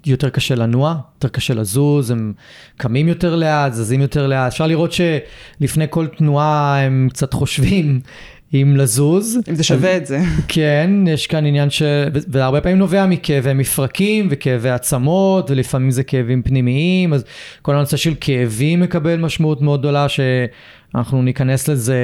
יותר 0.07 0.29
קשה 0.29 0.55
לנוע, 0.55 0.97
יותר 1.15 1.29
קשה 1.29 1.55
לזוז, 1.55 2.11
הם 2.11 2.33
קמים 2.77 3.09
יותר 3.09 3.37
לאט, 3.37 3.73
זזים 3.73 4.01
יותר 4.01 4.27
לאט. 4.27 4.53
אפשר 4.53 4.67
לראות 4.67 4.93
שלפני 4.93 5.85
כל 5.91 6.07
תנועה 6.07 6.81
הם 6.81 7.09
קצת 7.13 7.33
חושבים 7.33 8.01
אם 8.55 8.75
לזוז. 8.77 9.39
אם 9.49 9.55
זה 9.55 9.65
שווה 9.65 9.97
את 9.97 10.07
זה. 10.07 10.21
כן, 10.49 10.91
יש 11.09 11.27
כאן 11.27 11.47
עניין 11.47 11.71
ש... 11.71 11.83
והרבה 12.29 12.61
פעמים 12.61 12.79
נובע 12.79 13.07
מכאבי 13.07 13.53
מפרקים 13.55 14.29
וכאבי 14.31 14.71
עצמות, 14.71 15.51
ולפעמים 15.51 15.91
זה 15.91 16.03
כאבים 16.03 16.43
פנימיים, 16.43 17.13
אז 17.13 17.25
כל 17.63 17.77
הנושא 17.77 17.97
של 17.97 18.15
כאבים 18.21 18.81
מקבל 18.81 19.17
משמעות 19.17 19.63
מאוד 19.63 19.81
גדולה, 19.81 20.07
שאנחנו 20.09 21.23
ניכנס 21.23 21.69
לזה 21.69 21.97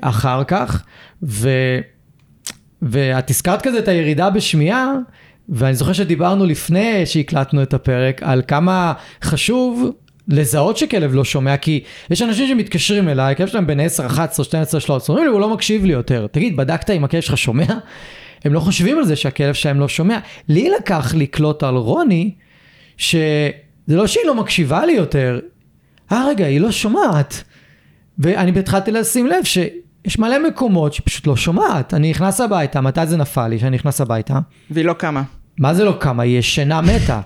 אחר 0.00 0.44
כך. 0.44 0.84
ו... 1.22 1.50
ואת 2.82 3.30
הזכרת 3.30 3.62
כזה 3.62 3.78
את 3.78 3.88
הירידה 3.88 4.30
בשמיעה, 4.30 4.92
ואני 5.48 5.74
זוכר 5.74 5.92
שדיברנו 5.92 6.46
לפני 6.46 7.06
שהקלטנו 7.06 7.62
את 7.62 7.74
הפרק 7.74 8.22
על 8.22 8.42
כמה 8.48 8.92
חשוב 9.22 9.90
לזהות 10.28 10.76
שכלב 10.76 11.14
לא 11.14 11.24
שומע, 11.24 11.56
כי 11.56 11.82
יש 12.10 12.22
אנשים 12.22 12.48
שמתקשרים 12.48 13.08
אליי, 13.08 13.36
כלב 13.36 13.48
שלהם 13.48 13.66
בין 13.66 13.80
10, 13.80 14.06
11, 14.06 14.44
12, 14.44 14.80
13, 14.80 15.14
אומרים 15.14 15.28
לי, 15.28 15.32
הוא 15.32 15.40
לא 15.40 15.54
מקשיב 15.54 15.84
לי 15.84 15.92
יותר. 15.92 16.26
תגיד, 16.26 16.56
בדקת 16.56 16.90
אם 16.90 17.04
הכלב 17.04 17.20
שלך 17.20 17.38
שומע? 17.38 17.64
הם 18.44 18.52
לא 18.52 18.60
חושבים 18.60 18.98
על 18.98 19.04
זה 19.04 19.16
שהכלב 19.16 19.54
שלהם 19.54 19.80
לא 19.80 19.88
שומע. 19.88 20.18
לי 20.48 20.70
לקח 20.78 21.14
לקלוט 21.16 21.62
על 21.62 21.74
רוני, 21.74 22.34
שזה 22.96 23.50
לא 23.88 24.06
שהיא 24.06 24.26
לא 24.26 24.34
מקשיבה 24.34 24.86
לי 24.86 24.92
יותר, 24.92 25.40
אה 26.12 26.26
רגע, 26.28 26.46
היא 26.46 26.60
לא 26.60 26.70
שומעת. 26.70 27.44
ואני 28.18 28.58
התחלתי 28.58 28.90
לשים 28.90 29.26
לב 29.26 29.44
שיש 29.44 30.18
מלא 30.18 30.48
מקומות 30.48 30.94
שפשוט 30.94 31.26
לא 31.26 31.36
שומעת. 31.36 31.94
אני 31.94 32.10
נכנס 32.10 32.40
הביתה, 32.40 32.80
מתי 32.80 33.06
זה 33.06 33.16
נפל 33.16 33.48
לי 33.48 33.58
שאני 33.58 33.76
נכנס 33.76 34.00
הביתה? 34.00 34.38
והיא 34.70 34.84
לא 34.84 34.92
קמה. 34.92 35.22
מה 35.58 35.74
זה 35.74 35.84
לא 35.84 35.96
קמה? 36.00 36.22
היא 36.22 36.38
ישנה 36.38 36.80
מתה. 36.80 37.20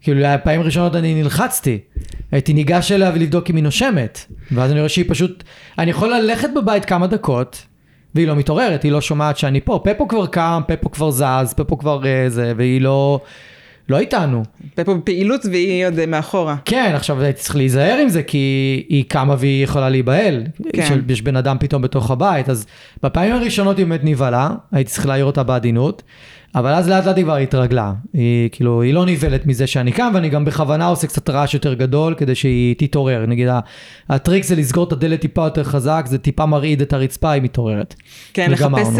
כאילו, 0.00 0.26
פעמים 0.44 0.60
ראשונות 0.62 0.96
אני 0.96 1.22
נלחצתי. 1.22 1.78
הייתי 2.32 2.52
ניגש 2.52 2.92
אליה 2.92 3.10
ולבדוק 3.14 3.50
אם 3.50 3.56
היא 3.56 3.64
נושמת. 3.64 4.24
ואז 4.52 4.70
אני 4.70 4.80
רואה 4.80 4.88
שהיא 4.88 5.04
פשוט... 5.08 5.44
אני 5.78 5.90
יכול 5.90 6.14
ללכת 6.14 6.48
בבית 6.56 6.84
כמה 6.84 7.06
דקות, 7.06 7.66
והיא 8.14 8.28
לא 8.28 8.36
מתעוררת, 8.36 8.82
היא 8.82 8.92
לא 8.92 9.00
שומעת 9.00 9.38
שאני 9.38 9.60
פה. 9.60 9.80
פפו 9.84 10.08
כבר 10.08 10.26
קם, 10.26 10.62
פפו 10.68 10.90
כבר 10.90 11.10
זז, 11.10 11.54
פפו 11.56 11.78
כבר 11.78 12.02
uh, 12.02 12.28
זה, 12.28 12.52
והיא 12.56 12.80
לא... 12.80 13.20
לא 13.92 13.98
איתנו. 13.98 14.42
פפו 14.74 14.94
בפעילות 14.94 15.46
והיא 15.50 15.86
עוד 15.86 16.06
מאחורה. 16.06 16.56
כן, 16.64 16.92
עכשיו 16.94 17.22
הייתי 17.22 17.40
צריך 17.40 17.56
להיזהר 17.56 17.98
עם 18.02 18.08
זה, 18.08 18.22
כי 18.22 18.84
היא 18.88 19.04
קמה 19.08 19.34
והיא 19.38 19.64
יכולה 19.64 19.88
להיבהל. 19.88 20.42
כן. 20.72 20.98
יש 21.08 21.22
בן 21.22 21.36
אדם 21.36 21.56
פתאום 21.60 21.82
בתוך 21.82 22.10
הבית, 22.10 22.48
אז 22.48 22.66
בפעמים 23.02 23.32
הראשונות 23.32 23.78
היא 23.78 23.86
באמת 23.86 24.00
נבהלה, 24.04 24.50
הייתי 24.72 24.90
צריך 24.90 25.06
להעיר 25.06 25.24
אותה 25.24 25.42
בעדינות. 25.42 26.02
אבל 26.54 26.70
אז 26.70 26.88
לאט 26.88 27.06
לאט 27.06 27.16
היא 27.16 27.24
כבר 27.24 27.36
התרגלה. 27.36 27.92
היא 28.12 28.48
כאילו, 28.52 28.82
היא 28.82 28.94
לא 28.94 29.06
נבהלת 29.06 29.46
מזה 29.46 29.66
שאני 29.66 29.92
קם, 29.92 30.10
ואני 30.14 30.28
גם 30.28 30.44
בכוונה 30.44 30.86
עושה 30.86 31.06
קצת 31.06 31.30
רעש 31.30 31.54
יותר 31.54 31.74
גדול 31.74 32.14
כדי 32.14 32.34
שהיא 32.34 32.74
תתעורר. 32.78 33.26
נגיד, 33.26 33.48
הטריק 34.08 34.44
זה 34.44 34.56
לסגור 34.56 34.84
את 34.84 34.92
הדלת 34.92 35.20
טיפה 35.20 35.44
יותר 35.44 35.64
חזק, 35.64 36.04
זה 36.08 36.18
טיפה 36.18 36.46
מרעיד 36.46 36.82
את 36.82 36.92
הרצפה, 36.92 37.30
היא 37.30 37.42
מתעוררת. 37.42 37.94
כן, 38.32 38.50
לחפש 38.50 38.98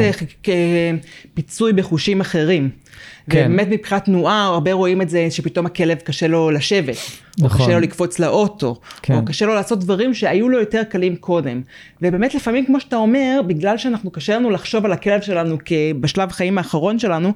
אה, 0.48 0.90
פיצוי 1.34 1.72
בחושים 1.72 2.20
אחרים. 2.20 2.70
כן. 3.30 3.38
ובאמת 3.46 3.68
מבחינת 3.70 4.04
תנועה, 4.04 4.44
הרבה 4.44 4.72
רואים 4.72 5.02
את 5.02 5.08
זה 5.08 5.26
שפתאום 5.30 5.66
הכלב 5.66 5.98
קשה 5.98 6.26
לו 6.26 6.50
לשבת, 6.50 6.96
נכון. 7.38 7.60
או 7.60 7.64
קשה 7.64 7.74
לו 7.74 7.80
לקפוץ 7.80 8.18
לאוטו, 8.18 8.80
כן. 9.02 9.14
או 9.14 9.24
קשה 9.24 9.46
לו 9.46 9.54
לעשות 9.54 9.80
דברים 9.80 10.14
שהיו 10.14 10.48
לו 10.48 10.58
יותר 10.60 10.82
קלים 10.84 11.16
קודם. 11.16 11.62
ובאמת 12.02 12.34
לפעמים, 12.34 12.66
כמו 12.66 12.80
שאתה 12.80 12.96
אומר, 12.96 13.40
בגלל 13.46 13.78
שאנחנו 13.78 14.10
קשה 14.10 14.36
לנו 14.36 14.50
לחשוב 14.50 14.84
על 14.84 14.92
הכלב 14.92 15.20
שלנו 15.20 15.56
בשלב 16.00 16.28
החיים 16.28 16.58
האחרון 16.58 16.98
שלנו, 16.98 17.32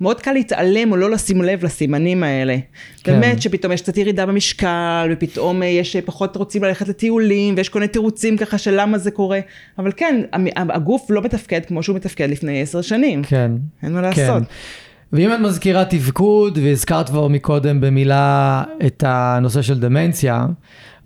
מאוד 0.00 0.20
קל 0.20 0.32
להתעלם 0.32 0.92
או 0.92 0.96
לא 0.96 1.10
לשים 1.10 1.42
לב 1.42 1.64
לסימנים 1.64 2.22
האלה. 2.22 2.56
כן. 3.02 3.12
באמת 3.12 3.42
שפתאום 3.42 3.72
יש 3.72 3.82
קצת 3.82 3.96
ירידה 3.96 4.26
במשקל, 4.26 5.08
ופתאום 5.12 5.62
יש 5.62 5.96
פחות 5.96 6.36
רוצים 6.36 6.64
ללכת 6.64 6.88
לטיולים, 6.88 7.54
ויש 7.56 7.68
כל 7.68 7.78
מיני 7.78 7.92
תירוצים 7.92 8.36
ככה 8.36 8.58
של 8.58 8.80
למה 8.80 8.98
זה 8.98 9.10
קורה. 9.10 9.40
אבל 9.78 9.92
כן, 9.96 10.20
הגוף 10.56 11.10
לא 11.10 11.22
מתפקד 11.22 11.60
כמו 11.66 11.82
שהוא 11.82 11.96
מתפקד 11.96 12.30
לפני 12.30 12.62
עשר 12.62 12.82
שנים. 12.82 13.22
כן. 13.22 13.50
אין 13.82 13.92
מה 13.92 14.00
לעשות. 14.00 14.42
ואם 15.12 15.34
את 15.34 15.38
מזכירה 15.40 15.84
תפקוד, 15.84 16.58
והזכרת 16.62 17.08
כבר 17.08 17.28
מקודם 17.28 17.80
במילה 17.80 18.62
את 18.86 19.04
הנושא 19.06 19.62
של 19.62 19.80
דמנציה, 19.80 20.46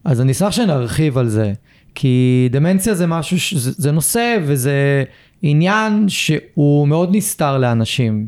אז 0.05 0.21
אני 0.21 0.33
אשמח 0.33 0.51
שנרחיב 0.51 1.19
על 1.19 1.29
זה. 1.29 1.53
כי 1.95 2.49
דמנציה 2.53 2.95
זה 2.95 3.07
משהו, 3.07 3.61
זה, 3.61 3.71
זה 3.77 3.93
נושא 3.93 4.39
וזה 4.43 5.05
עניין 5.43 6.09
שהוא 6.09 6.89
מאוד 6.89 7.17
נסתר 7.17 7.59
לאנשים. 7.59 8.27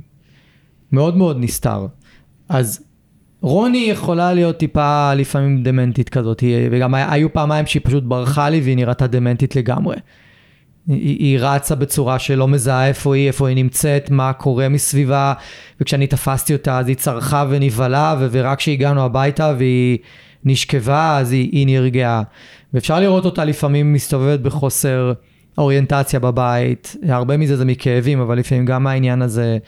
מאוד 0.92 1.16
מאוד 1.16 1.36
נסתר. 1.40 1.86
אז 2.48 2.84
רוני 3.40 3.86
יכולה 3.90 4.32
להיות 4.32 4.56
טיפה 4.56 5.14
לפעמים 5.14 5.62
דמנטית 5.62 6.08
כזאת, 6.08 6.44
וגם 6.70 6.94
היו 6.94 7.32
פעמיים 7.32 7.66
שהיא 7.66 7.82
פשוט 7.84 8.04
ברחה 8.04 8.50
לי 8.50 8.60
והיא 8.60 8.76
נראתה 8.76 9.06
דמנטית 9.06 9.56
לגמרי. 9.56 9.96
היא, 10.88 11.18
היא 11.18 11.38
רצה 11.40 11.74
בצורה 11.74 12.18
שלא 12.18 12.48
מזהה 12.48 12.88
איפה 12.88 13.14
היא, 13.14 13.26
איפה 13.26 13.48
היא 13.48 13.56
נמצאת, 13.56 14.10
מה 14.10 14.32
קורה 14.32 14.68
מסביבה, 14.68 15.32
וכשאני 15.80 16.06
תפסתי 16.06 16.52
אותה 16.52 16.78
אז 16.78 16.88
היא 16.88 16.96
צרחה 16.96 17.44
ונבהלה, 17.48 18.16
ורק 18.30 18.58
כשהגענו 18.58 19.02
הביתה 19.02 19.54
והיא 19.58 19.98
נשכבה 20.44 21.18
אז 21.18 21.32
היא, 21.32 21.48
היא 21.52 21.66
נרגעה. 21.66 22.22
ואפשר 22.74 23.00
לראות 23.00 23.24
אותה 23.24 23.44
לפעמים 23.44 23.92
מסתובבת 23.92 24.40
בחוסר 24.40 25.12
אוריינטציה 25.58 26.20
בבית, 26.20 26.96
הרבה 27.08 27.36
מזה 27.36 27.56
זה 27.56 27.64
מכאבים, 27.64 28.20
אבל 28.20 28.38
לפעמים 28.38 28.64
גם 28.64 28.86
העניין 28.86 29.22
הזה, 29.22 29.58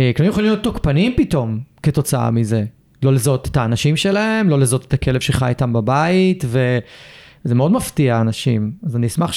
אה, 0.00 0.10
כלומר 0.16 0.30
יכולים 0.30 0.50
להיות 0.50 0.62
תוקפנים 0.62 1.14
פתאום 1.16 1.60
כתוצאה 1.82 2.30
מזה. 2.30 2.64
לא 3.02 3.12
לזהות 3.12 3.48
את 3.48 3.56
האנשים 3.56 3.96
שלהם, 3.96 4.48
לא 4.48 4.58
לזהות 4.58 4.84
את 4.84 4.92
הכלב 4.92 5.20
שחי 5.20 5.48
איתם 5.48 5.72
בבית. 5.72 6.44
וזה 6.44 7.54
מאוד 7.54 7.72
מפתיע 7.72 8.20
אנשים. 8.20 8.72
אז 8.86 8.96
אני 8.96 9.06
אשמח 9.06 9.32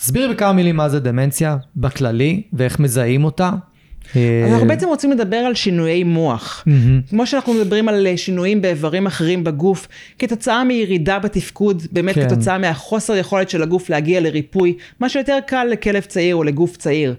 שתסבירי 0.00 0.34
בכמה 0.34 0.52
מילים 0.52 0.76
מה 0.76 0.88
זה 0.88 1.00
דמנציה 1.00 1.56
בכללי, 1.76 2.42
ואיך 2.52 2.80
מזהים 2.80 3.24
אותה. 3.24 3.50
אנחנו 4.16 4.62
אה, 4.62 4.68
בעצם 4.68 4.86
רוצים 4.86 5.10
לדבר 5.10 5.36
על 5.36 5.54
שינויי 5.54 6.04
מוח. 6.04 6.64
כמו 7.10 7.26
שאנחנו 7.26 7.54
מדברים 7.54 7.88
על 7.88 8.06
אה, 8.06 8.16
שינויים 8.16 8.62
באיברים 8.62 9.06
אחרים 9.06 9.44
בגוף, 9.44 9.88
כתוצאה 10.18 10.64
מירידה 10.64 11.18
בתפקוד, 11.18 11.82
באמת 11.92 12.14
כן. 12.14 12.28
כתוצאה 12.28 12.58
מהחוסר 12.58 13.16
יכולת 13.16 13.50
של 13.50 13.62
הגוף 13.62 13.90
להגיע 13.90 14.20
לריפוי, 14.20 14.74
מה 15.00 15.08
שיותר 15.08 15.38
קל 15.46 15.64
לכלב 15.64 16.02
צעיר 16.02 16.36
או 16.36 16.44
לגוף 16.44 16.76
צעיר. 16.76 17.14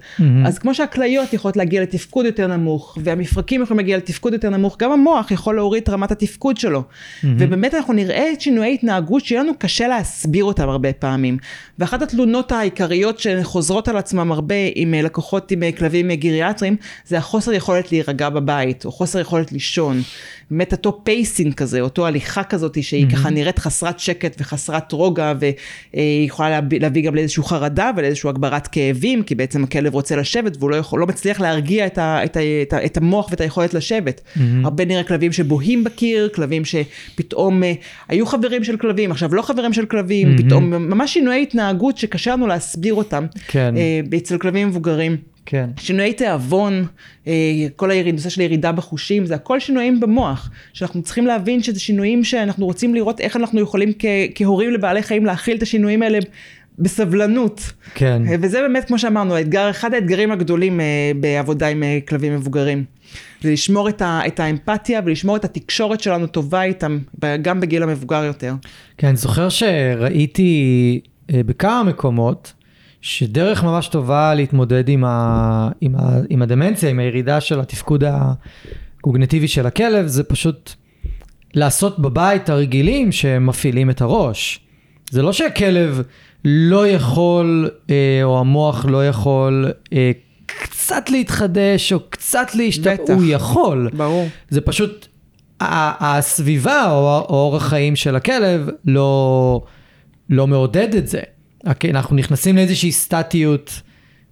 אז 0.46 0.60
כמו 0.60 0.76
שהכליות 0.76 1.34
יכולות 1.34 1.58
להגיע 1.58 1.82
לתפקוד 1.82 2.26
יותר 2.26 2.48
נמוך, 2.48 2.98
והמפרקים 3.04 3.62
יכולים 3.62 3.80
להגיע 3.80 3.98
לתפקוד 3.98 4.34
יותר 4.34 4.50
נמוך, 4.50 4.78
גם 4.80 4.92
המוח 4.92 5.32
יכול 5.32 5.56
להוריד 5.56 5.84
את 5.84 5.90
רמת 5.90 6.12
התפקוד 6.12 6.58
שלו. 6.58 6.84
ובאמת 7.24 7.74
אנחנו 7.74 7.94
נראה 7.94 8.32
את 8.34 8.42
שינויי 8.42 8.74
התנהגות 8.74 9.26
שיהיה 9.26 9.44
לנו 9.44 9.52
קשה 9.58 9.88
להסביר 9.88 10.44
אותם 10.44 10.70
הרבה 10.70 10.94
פעמים. 10.94 11.38
ואחת 11.80 12.02
התלונות 12.02 12.52
העיקריות 12.52 13.20
שחוזרות 13.20 13.88
על 13.88 13.98
עצמם 13.98 14.32
הרבה 14.32 14.56
עם 14.76 14.94
אה, 14.94 15.02
לקוחות 15.02 15.52
עם 15.52 15.64
כלבים 15.78 16.12
אה, 16.12 16.16
גריאטריים, 16.72 16.78
זה 17.06 17.18
החוסר 17.18 17.54
יכולת 17.54 17.92
להירגע 17.92 18.30
בבית, 18.30 18.86
או 18.86 18.92
חוסר 18.92 19.20
יכולת 19.20 19.52
לישון. 19.52 20.02
באמת 20.52 20.72
אותו 20.72 21.02
pacing 21.04 21.54
כזה, 21.54 21.82
אותו 21.82 22.08
הליכה 22.08 22.44
כזאת 22.44 22.84
שהיא 22.84 23.10
ככה 23.10 23.30
נראית 23.30 23.60
חסרת 23.60 24.00
שקט 24.00 24.36
וחסרת 24.40 24.92
רוגע, 24.92 25.34
והיא 25.40 26.28
יכולה 26.28 26.50
להביא, 26.50 26.80
להביא 26.80 27.04
גם 27.04 27.16
לאיזושהי 27.16 27.44
חרדה 27.44 27.92
ולאיזושהי 27.98 28.30
הגברת 28.30 28.68
כאבים, 28.68 29.24
כי 29.24 29.36
בעצם 29.36 29.64
הכלב 29.64 29.94
רוצה 29.94 30.16
לשבת 30.16 30.58
והוא 30.60 30.72
לא, 30.72 30.76
יכול, 30.76 31.00
לא 31.00 31.08
מצליח 31.08 31.42
להרגיע 31.42 31.86
את, 31.86 31.98
ה, 31.98 32.26
את, 32.26 32.38
ה, 32.38 32.40
את, 32.62 32.74
ה, 32.74 32.86
את 32.86 32.98
המוח 32.98 33.28
ואת 33.32 33.42
היכולת 33.42 33.74
לשבת. 33.74 34.22
הרבה 34.64 34.86
נראה 34.86 35.04
כלבים 35.04 35.32
שבוהים 35.32 35.84
בקיר, 35.84 36.30
כלבים 36.36 36.64
שפתאום 36.66 37.64
אה, 37.64 37.74
היו 38.10 38.26
חברים 38.26 38.64
של 38.64 38.78
כלבים, 38.78 39.12
עכשיו 39.12 39.36
לא 39.36 39.42
חברים 39.42 39.74
של 39.74 39.86
כלבים, 39.86 40.38
פתאום 40.38 40.70
ממש 40.70 41.14
שינויי 41.14 41.42
התנהגות 41.42 41.98
שקשה 41.98 42.32
לנו 42.32 42.48
להסביר 42.48 42.94
אותם. 42.94 43.26
כן. 43.48 43.74
אה, 43.78 44.18
אצל 44.18 44.38
כלבים 44.38 44.68
מבוגרים. 44.68 45.31
כן. 45.46 45.70
שינויי 45.78 46.14
תיאבון, 46.14 46.86
אה, 47.28 47.34
כל 47.76 47.92
היריד, 47.92 48.16
נושא 48.16 48.30
של 48.30 48.42
ירידה 48.42 48.72
בחושים, 48.72 49.26
זה 49.26 49.36
הכל 49.36 49.60
שינויים 49.60 50.00
במוח, 50.00 50.50
שאנחנו 50.74 51.02
צריכים 51.02 51.28
להבין 51.28 51.64
שזה 51.64 51.80
שינויים 51.80 52.24
שאנחנו 52.24 52.66
רוצים 52.66 52.96
לראות 52.96 53.22
איך 53.22 53.36
אנחנו 53.36 53.60
יכולים 53.62 53.92
כ- 54.00 54.06
כהורים 54.36 54.72
לבעלי 54.72 55.04
חיים 55.04 55.26
להכיל 55.26 55.58
את 55.58 55.62
השינויים 55.62 56.04
האלה 56.04 56.20
בסבלנות. 56.80 57.72
כן. 57.96 58.22
אה, 58.28 58.36
וזה 58.42 58.62
באמת, 58.62 58.86
כמו 58.86 59.00
שאמרנו, 59.00 59.36
האתגר, 59.36 59.70
אחד 59.70 59.94
האתגרים 59.94 60.32
הגדולים 60.32 60.80
אה, 60.82 61.12
בעבודה 61.20 61.68
עם 61.68 61.84
כלבים 62.08 62.34
מבוגרים. 62.36 62.84
זה 63.42 63.52
לשמור 63.52 63.90
את, 63.90 64.02
ה, 64.02 64.22
את 64.28 64.40
האמפתיה 64.40 65.02
ולשמור 65.06 65.36
את 65.36 65.46
התקשורת 65.46 66.02
שלנו 66.02 66.28
טובה 66.28 66.64
איתם, 66.64 67.00
גם 67.42 67.60
בגיל 67.60 67.84
המבוגר 67.84 68.24
יותר. 68.24 68.54
כן, 68.98 69.08
אני 69.08 69.18
זוכר 69.18 69.50
שראיתי 69.50 71.00
בכמה 71.32 71.84
מקומות, 71.84 72.54
שדרך 73.02 73.64
ממש 73.64 73.88
טובה 73.88 74.34
להתמודד 74.34 74.90
עם, 74.90 75.04
ה, 75.04 75.70
עם, 75.82 75.96
ה, 75.96 76.20
עם 76.30 76.42
הדמנציה, 76.42 76.90
עם 76.90 77.00
הירידה 77.00 77.42
של 77.42 77.60
התפקוד 77.60 78.04
הקוגנטיבי 78.04 79.48
של 79.48 79.66
הכלב, 79.66 80.08
זה 80.08 80.24
פשוט 80.24 80.72
לעשות 81.54 82.00
בבית 82.00 82.50
הרגילים 82.50 83.12
שמפעילים 83.12 83.90
את 83.90 84.02
הראש. 84.02 84.60
זה 85.12 85.22
לא 85.22 85.34
שהכלב 85.34 86.02
לא 86.46 86.88
יכול, 86.88 87.70
אה, 87.90 88.20
או 88.24 88.40
המוח 88.40 88.86
לא 88.86 89.08
יכול 89.08 89.72
אה, 89.94 90.12
קצת 90.46 91.10
להתחדש, 91.10 91.94
או 91.94 92.00
קצת 92.10 92.56
להשתפר. 92.56 93.14
הוא 93.14 93.24
יכול. 93.28 93.90
ברור. 93.94 94.28
זה 94.50 94.62
פשוט, 94.62 95.08
הסביבה 95.60 96.92
או 96.92 97.26
או 97.30 97.36
אורח 97.36 97.68
חיים 97.68 97.96
של 97.96 98.16
הכלב 98.16 98.70
לא, 98.86 99.62
לא 100.30 100.48
מעודד 100.48 100.96
את 100.96 101.08
זה. 101.08 101.22
הכ- 101.66 101.90
אנחנו 101.90 102.16
נכנסים 102.16 102.56
לאיזושהי 102.56 102.92
סטטיות 102.92 103.82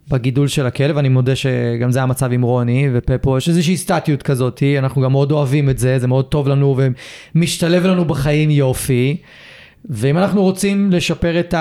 בגידול 0.09 0.48
של 0.48 0.65
הכלב, 0.65 0.98
אני 0.98 1.09
מודה 1.09 1.36
שגם 1.36 1.91
זה 1.91 2.01
המצב 2.01 2.31
עם 2.31 2.41
רוני 2.41 2.89
ופפו, 2.93 3.38
יש 3.38 3.50
איזושהי 3.50 3.77
סטטיות 3.77 4.24
כזאת, 4.24 4.63
אנחנו 4.79 5.01
גם 5.01 5.12
מאוד 5.12 5.31
אוהבים 5.31 5.69
את 5.69 5.77
זה, 5.79 6.00
זה 6.00 6.07
מאוד 6.07 6.25
טוב 6.25 6.48
לנו 6.48 6.77
ומשתלב 7.36 7.86
לנו 7.86 8.06
בחיים 8.06 8.49
יופי. 8.49 9.17
ואם 9.86 10.18
אנחנו 10.18 10.42
רוצים 10.42 10.92
לשפר 10.92 11.39
את 11.39 11.54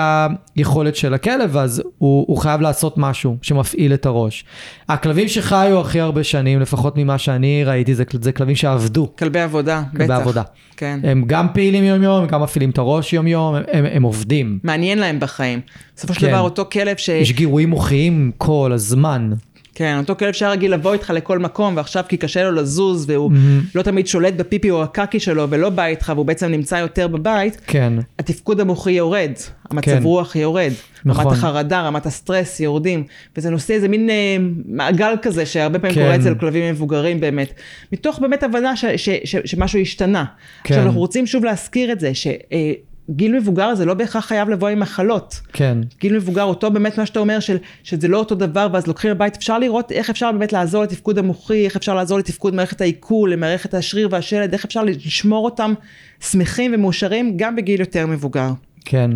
היכולת 0.55 0.95
של 0.95 1.13
הכלב, 1.13 1.57
אז 1.57 1.83
הוא, 1.97 2.25
הוא 2.27 2.37
חייב 2.37 2.61
לעשות 2.61 2.97
משהו 2.97 3.37
שמפעיל 3.41 3.93
את 3.93 4.05
הראש. 4.05 4.45
הכלבים 4.89 5.27
שחיו 5.27 5.79
הכי 5.79 5.99
הרבה 5.99 6.23
שנים, 6.23 6.59
לפחות 6.59 6.97
ממה 6.97 7.17
שאני 7.17 7.63
ראיתי, 7.63 7.95
זה, 7.95 8.03
זה 8.21 8.31
כלבים 8.31 8.55
שעבדו. 8.55 9.09
כלבי 9.19 9.39
עבודה, 9.39 9.83
בטח. 9.93 9.97
כלבי 9.97 10.13
עבודה. 10.13 10.43
כן. 10.77 10.99
הם 11.03 11.23
גם 11.27 11.47
פעילים 11.53 11.83
יום 11.83 12.03
יום, 12.03 12.21
הם 12.21 12.27
גם 12.27 12.41
מפעילים 12.41 12.69
את 12.69 12.77
הראש 12.77 13.13
יום 13.13 13.27
יום, 13.27 13.55
הם, 13.55 13.63
הם, 13.71 13.85
הם 13.85 14.03
עובדים. 14.03 14.59
מעניין 14.63 14.97
להם 14.99 15.19
בחיים. 15.19 15.61
בסופו 15.95 16.13
של 16.13 16.19
כן. 16.19 16.27
דבר 16.27 16.39
אותו 16.39 16.65
כלב 16.71 16.97
ש... 16.97 17.09
יש 17.09 17.31
גירויים 17.31 17.69
מוחיים 17.69 18.31
כל 18.37 18.71
הזמן. 18.73 19.31
כן, 19.79 19.97
אותו 19.97 20.15
כלב 20.15 20.33
שהיה 20.33 20.51
רגיל 20.51 20.73
לבוא 20.73 20.93
איתך 20.93 21.09
לכל 21.15 21.39
מקום, 21.39 21.77
ועכשיו 21.77 22.03
כי 22.07 22.17
קשה 22.17 22.43
לו 22.43 22.51
לזוז, 22.51 23.09
והוא 23.09 23.31
מהמם. 23.31 23.61
לא 23.75 23.81
תמיד 23.81 24.07
שולט 24.07 24.33
בפיפי 24.33 24.71
או 24.71 24.83
הקקי 24.83 25.19
שלו, 25.19 25.49
ולא 25.49 25.69
בא 25.69 25.85
איתך, 25.85 26.11
והוא 26.15 26.25
בעצם 26.25 26.47
נמצא 26.47 26.75
יותר 26.75 27.07
בבית, 27.07 27.61
כן, 27.67 27.93
התפקוד 28.19 28.59
המוחי 28.59 28.91
יורד, 28.91 29.31
המצב 29.69 29.85
כן. 29.85 30.03
רוח 30.03 30.35
יורד, 30.35 30.71
נכון. 31.05 31.25
רמת 31.25 31.33
החרדה, 31.33 31.81
רמת 31.81 32.05
הסטרס 32.05 32.59
יורדים, 32.59 33.03
וזה 33.37 33.49
נושא, 33.49 33.73
איזה 33.73 33.87
מין 33.87 34.09
אה, 34.09 34.37
מעגל 34.65 35.13
כזה, 35.21 35.45
שהרבה 35.45 35.79
פעמים 35.79 35.95
כן. 35.95 36.01
קורה 36.01 36.15
אצל 36.15 36.35
כלבים 36.35 36.73
מבוגרים 36.73 37.19
באמת, 37.19 37.53
מתוך 37.91 38.19
באמת 38.19 38.43
הבנה 38.43 38.75
ש, 38.75 38.85
ש, 38.85 39.09
ש, 39.23 39.35
שמשהו 39.45 39.79
השתנה. 39.79 40.25
כן. 40.63 40.73
עכשיו 40.73 40.85
אנחנו 40.85 40.99
רוצים 40.99 41.27
שוב 41.27 41.43
להזכיר 41.43 41.91
את 41.91 41.99
זה, 41.99 42.11
שגיל 43.09 43.35
מבוגר 43.39 43.75
זה 43.75 43.85
לא 43.85 43.93
בהכרח 43.93 44.25
חייב 44.25 44.49
לבוא 44.49 44.67
עם 44.67 44.79
מחלות. 44.79 45.41
כן, 45.53 45.77
גיל 45.99 46.15
מבוגר, 46.15 46.43
אותו 46.43 46.71
באמת 46.71 46.97
מה 46.97 47.05
שאתה 47.05 47.19
אומר, 47.19 47.39
של, 47.39 47.57
שזה 47.83 48.07
לא 48.07 48.17
אותו 48.17 48.35
דבר, 48.35 48.67
ואז 48.73 48.87
לוקחים 48.87 49.11
לבית, 49.11 49.35
אפשר 49.35 49.59
לראות 49.59 49.91
איך 49.91 50.09
אפשר 50.09 50.31
באמת 50.31 50.53
לעזור 50.53 50.83
לתפקוד 50.83 51.17
המוחי, 51.17 51.65
איך 51.65 51.75
אפשר 51.75 51.95
לעזור 51.95 52.19
לתפקוד 52.19 52.55
מערכת 52.55 52.81
העיכול, 52.81 53.33
למערכת 53.33 53.73
השריר 53.73 54.07
והשלד, 54.11 54.53
איך 54.53 54.65
אפשר 54.65 54.83
לשמור 54.83 55.45
אותם 55.45 55.73
שמחים 56.19 56.71
ומאושרים 56.75 57.37
גם 57.37 57.55
בגיל 57.55 57.79
יותר 57.79 58.07
מבוגר. 58.07 58.49
כן. 58.85 59.11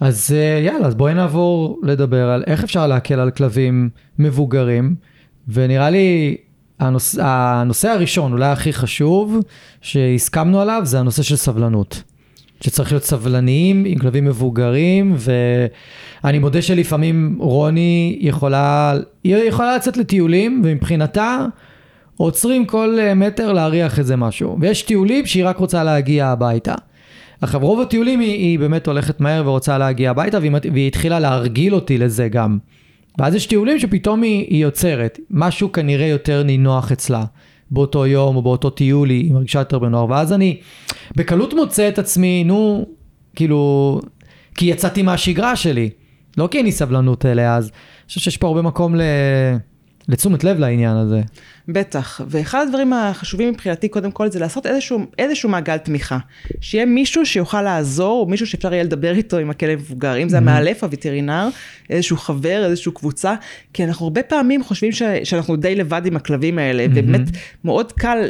אז 0.00 0.34
אה, 0.36 0.60
יאללה, 0.64 0.86
אז 0.86 0.94
בואי 0.94 1.14
נעבור 1.14 1.80
לדבר 1.82 2.28
על 2.28 2.44
איך 2.46 2.64
אפשר 2.64 2.86
להקל 2.86 3.20
על 3.20 3.30
כלבים 3.30 3.88
מבוגרים, 4.18 4.94
ונראה 5.48 5.90
לי 5.90 6.36
הנוש... 6.80 7.14
הנושא 7.18 7.88
הראשון, 7.88 8.32
אולי 8.32 8.46
הכי 8.48 8.72
חשוב, 8.72 9.38
שהסכמנו 9.80 10.60
עליו, 10.60 10.80
זה 10.84 10.98
הנושא 11.00 11.22
של 11.22 11.36
סבלנות. 11.36 12.02
שצריך 12.64 12.92
להיות 12.92 13.04
סבלניים 13.04 13.84
עם 13.86 13.98
כלבים 13.98 14.24
מבוגרים, 14.24 15.16
ואני 16.24 16.38
מודה 16.38 16.62
שלפעמים 16.62 17.36
רוני 17.38 18.18
יכולה, 18.20 18.94
היא 19.24 19.36
יכולה 19.36 19.76
לצאת 19.76 19.96
לטיולים, 19.96 20.62
ומבחינתה 20.64 21.46
עוצרים 22.16 22.64
כל 22.64 22.98
אה, 23.00 23.14
מטר 23.14 23.52
להריח 23.52 23.98
איזה 23.98 24.16
משהו. 24.16 24.56
ויש 24.60 24.82
טיולים 24.82 25.26
שהיא 25.26 25.44
רק 25.46 25.56
רוצה 25.56 25.84
להגיע 25.84 26.26
הביתה. 26.26 26.74
עכשיו 27.40 27.60
רוב 27.60 27.80
הטיולים 27.80 28.20
היא, 28.20 28.32
היא 28.32 28.58
באמת 28.58 28.86
הולכת 28.86 29.20
מהר 29.20 29.48
ורוצה 29.48 29.78
להגיע 29.78 30.10
הביתה, 30.10 30.38
והיא, 30.38 30.52
והיא 30.72 30.86
התחילה 30.86 31.20
להרגיל 31.20 31.74
אותי 31.74 31.98
לזה 31.98 32.28
גם. 32.28 32.58
ואז 33.18 33.34
יש 33.34 33.46
טיולים 33.46 33.78
שפתאום 33.78 34.22
היא, 34.22 34.46
היא 34.48 34.62
יוצרת, 34.62 35.18
משהו 35.30 35.72
כנראה 35.72 36.06
יותר 36.06 36.42
נינוח 36.42 36.92
אצלה. 36.92 37.24
באותו 37.70 38.06
יום 38.06 38.36
או 38.36 38.42
באותו 38.42 38.70
טיול 38.70 39.10
היא 39.10 39.32
מרגישה 39.32 39.58
יותר 39.58 39.78
בנוער, 39.78 40.10
ואז 40.10 40.32
אני 40.32 40.60
בקלות 41.16 41.54
מוצא 41.54 41.88
את 41.88 41.98
עצמי, 41.98 42.44
נו, 42.44 42.86
כאילו, 43.36 44.00
כי 44.54 44.66
יצאתי 44.66 45.02
מהשגרה 45.02 45.56
שלי, 45.56 45.90
לא 46.36 46.48
כי 46.50 46.58
אין 46.58 46.66
לי 46.66 46.72
סבלנות 46.72 47.26
אליה, 47.26 47.56
אז 47.56 47.64
אני 47.64 48.08
חושב 48.08 48.20
שיש 48.20 48.36
פה 48.36 48.46
הרבה 48.46 48.62
מקום 48.62 48.96
ל... 48.96 49.00
לתשומת 50.08 50.44
לב 50.44 50.58
לעניין 50.58 50.96
הזה. 50.96 51.20
בטח, 51.68 52.20
ואחד 52.28 52.66
הדברים 52.66 52.92
החשובים 52.92 53.48
מבחינתי 53.48 53.88
קודם 53.88 54.10
כל 54.10 54.30
זה 54.30 54.38
לעשות 54.38 54.66
איזשהו, 54.66 55.06
איזשהו 55.18 55.48
מעגל 55.48 55.76
תמיכה. 55.76 56.18
שיהיה 56.60 56.86
מישהו 56.86 57.26
שיוכל 57.26 57.62
לעזור, 57.62 58.20
או 58.20 58.26
מישהו 58.26 58.46
שאפשר 58.46 58.72
יהיה 58.72 58.84
לדבר 58.84 59.14
איתו 59.14 59.38
עם 59.38 59.50
הכלב 59.50 59.78
מבוגר, 59.78 60.22
אם 60.22 60.28
זה 60.28 60.36
המאלף, 60.36 60.84
הווטרינר, 60.84 61.48
איזשהו 61.90 62.16
חבר, 62.16 62.64
איזושהי 62.64 62.92
קבוצה, 62.92 63.34
כי 63.72 63.84
אנחנו 63.84 64.06
הרבה 64.06 64.22
פעמים 64.22 64.64
חושבים 64.64 64.92
ש, 64.92 65.02
שאנחנו 65.24 65.56
די 65.56 65.74
לבד 65.74 66.02
עם 66.06 66.16
הכלבים 66.16 66.58
האלה, 66.58 66.86
ובאמת 66.90 67.28
מאוד 67.64 67.92
קל 67.92 68.28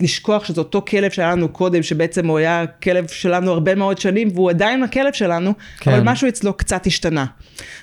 לשכוח 0.00 0.44
שזה 0.44 0.60
אותו 0.60 0.82
כלב 0.88 1.10
שהיה 1.10 1.30
לנו 1.30 1.48
קודם, 1.48 1.82
שבעצם 1.82 2.26
הוא 2.26 2.38
היה 2.38 2.66
כלב 2.66 3.06
שלנו 3.08 3.50
הרבה 3.50 3.74
מאוד 3.74 3.98
שנים, 3.98 4.28
והוא 4.34 4.50
עדיין 4.50 4.82
הכלב 4.82 5.12
שלנו, 5.12 5.52
כן. 5.80 5.90
אבל 5.90 6.00
משהו 6.04 6.28
אצלו 6.28 6.52
קצת 6.52 6.86
השתנה. 6.86 7.26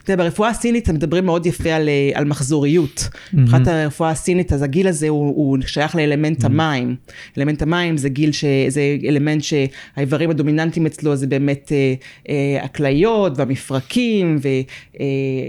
אתה 0.03 0.13
יודע, 0.13 0.23
ברפואה 0.23 0.49
הסינית 0.49 0.89
הם 0.89 0.95
מדברים 0.95 1.25
מאוד 1.25 1.45
יפה 1.45 1.69
על, 1.69 1.89
אה, 1.89 2.11
על 2.13 2.25
מחזוריות. 2.25 3.09
מבחינת 3.33 3.67
הרפואה 3.67 4.09
הסינית, 4.09 4.53
אז 4.53 4.61
הגיל 4.61 4.87
הזה 4.87 5.09
הוא, 5.09 5.27
הוא 5.35 5.57
שייך 5.67 5.95
לאלמנט 5.95 6.43
המים. 6.43 6.95
אלמנט 7.37 7.61
המים 7.61 7.97
זה 7.97 8.09
גיל, 8.09 8.31
ש, 8.31 8.45
זה 8.67 8.81
אלמנט 9.07 9.43
שהאיברים 9.43 10.29
הדומיננטיים 10.29 10.85
אצלו 10.85 11.15
זה 11.15 11.27
באמת 11.27 11.71
אה, 11.71 11.93
אה, 12.29 12.63
הכליות 12.63 13.33
והמפרקים 13.35 14.39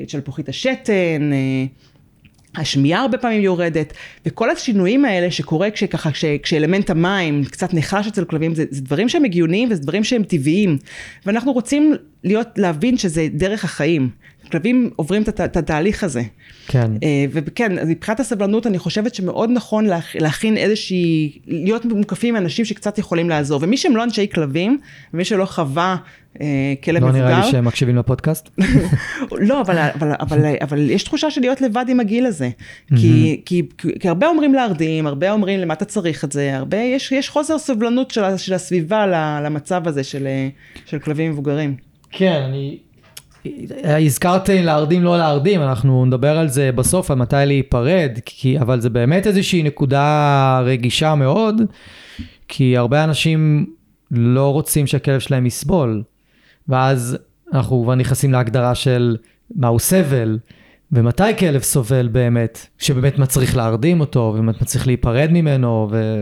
ושלפוחית 0.06 0.48
השתן. 0.48 1.32
אה, 1.32 1.66
השמיעה 2.60 3.00
הרבה 3.00 3.18
פעמים 3.18 3.42
יורדת, 3.42 3.92
וכל 4.26 4.50
השינויים 4.50 5.04
האלה 5.04 5.30
שקורה 5.30 5.70
כשככה, 5.70 6.10
כש, 6.10 6.24
כשאלמנט 6.42 6.90
המים 6.90 7.44
קצת 7.44 7.74
נחלש 7.74 8.06
אצל 8.06 8.24
כלבים, 8.24 8.54
זה, 8.54 8.64
זה 8.70 8.82
דברים 8.82 9.08
שהם 9.08 9.24
הגיוניים 9.24 9.68
וזה 9.70 9.82
דברים 9.82 10.04
שהם 10.04 10.22
טבעיים. 10.22 10.78
ואנחנו 11.26 11.52
רוצים 11.52 11.94
להיות, 12.24 12.48
להבין 12.56 12.96
שזה 12.96 13.28
דרך 13.30 13.64
החיים. 13.64 14.10
כלבים 14.50 14.90
עוברים 14.96 15.22
את, 15.22 15.56
התהליך 15.56 16.04
הזה. 16.04 16.22
כן. 16.68 16.90
אה, 17.02 17.24
וכן, 17.30 17.78
אז 17.78 17.88
מבחינת 17.88 18.20
הסבלנות 18.20 18.66
אני 18.66 18.78
חושבת 18.78 19.14
שמאוד 19.14 19.50
נכון 19.52 19.86
להכ, 19.86 20.16
להכין 20.16 20.56
איזושהי, 20.56 21.38
להיות 21.46 21.84
מוקפים 21.84 22.36
עם 22.36 22.42
אנשים 22.42 22.64
שקצת 22.64 22.98
יכולים 22.98 23.28
לעזור. 23.28 23.60
ומי 23.62 23.76
שהם 23.76 23.96
לא 23.96 24.04
אנשי 24.04 24.26
כלבים, 24.34 24.78
ומי 25.14 25.24
שלא 25.24 25.44
חווה 25.44 25.96
אה, 26.40 26.74
כלב 26.84 27.02
לא 27.02 27.08
מבוגר, 27.08 27.24
נראה 27.24 27.44
לי 27.44 27.50
שהם 27.50 27.64
מקשיבים 27.64 27.96
לפודקאסט. 27.96 28.48
לא, 29.48 29.60
אבל, 29.60 29.78
אבל, 29.78 30.12
אבל, 30.20 30.54
אבל 30.60 30.90
יש 30.90 31.02
תחושה 31.02 31.30
של 31.30 31.40
להיות 31.40 31.60
לבד 31.60 31.84
עם 31.88 32.00
הגיל 32.00 32.26
הזה. 32.26 32.50
כי, 32.96 33.40
כי, 33.44 33.62
כי 34.00 34.08
הרבה 34.08 34.26
אומרים 34.26 34.54
להרדים, 34.54 35.06
הרבה 35.06 35.32
אומרים 35.32 35.60
למה 35.60 35.74
אתה 35.74 35.84
צריך 35.84 36.24
את 36.24 36.32
זה, 36.32 36.56
הרבה, 36.56 36.76
יש, 36.76 37.12
יש 37.12 37.28
חוסר 37.28 37.58
סובלנות 37.58 38.10
של, 38.10 38.36
של 38.36 38.54
הסביבה 38.54 39.06
ל- 39.06 39.46
למצב 39.46 39.88
הזה 39.88 40.04
של, 40.04 40.26
אה, 40.26 40.48
של 40.86 40.98
כלבים 40.98 41.30
מבוגרים. 41.30 41.76
כן, 42.10 42.42
אני... 42.48 42.78
הזכרת 43.84 44.48
להרדים 44.48 45.02
לא 45.02 45.18
להרדים, 45.18 45.62
אנחנו 45.62 46.04
נדבר 46.04 46.38
על 46.38 46.48
זה 46.48 46.70
בסוף, 46.72 47.10
על 47.10 47.16
מתי 47.16 47.36
להיפרד, 47.46 48.18
כי, 48.24 48.58
אבל 48.60 48.80
זה 48.80 48.90
באמת 48.90 49.26
איזושהי 49.26 49.62
נקודה 49.62 50.60
רגישה 50.64 51.14
מאוד, 51.14 51.62
כי 52.48 52.76
הרבה 52.76 53.04
אנשים 53.04 53.66
לא 54.10 54.52
רוצים 54.52 54.86
שהכלב 54.86 55.20
שלהם 55.20 55.46
יסבול, 55.46 56.02
ואז 56.68 57.18
אנחנו 57.52 57.82
כבר 57.82 57.94
נכנסים 57.94 58.32
להגדרה 58.32 58.74
של 58.74 59.16
מהו 59.56 59.78
סבל, 59.78 60.38
ומתי 60.92 61.36
כלב 61.38 61.62
סובל 61.62 62.08
באמת, 62.08 62.66
שבאמת 62.78 63.18
מצריך 63.18 63.56
להרדים 63.56 64.00
אותו, 64.00 64.20
ובאמת 64.20 64.62
מצריך 64.62 64.86
להיפרד 64.86 65.28
ממנו, 65.32 65.88
ו... 65.90 66.14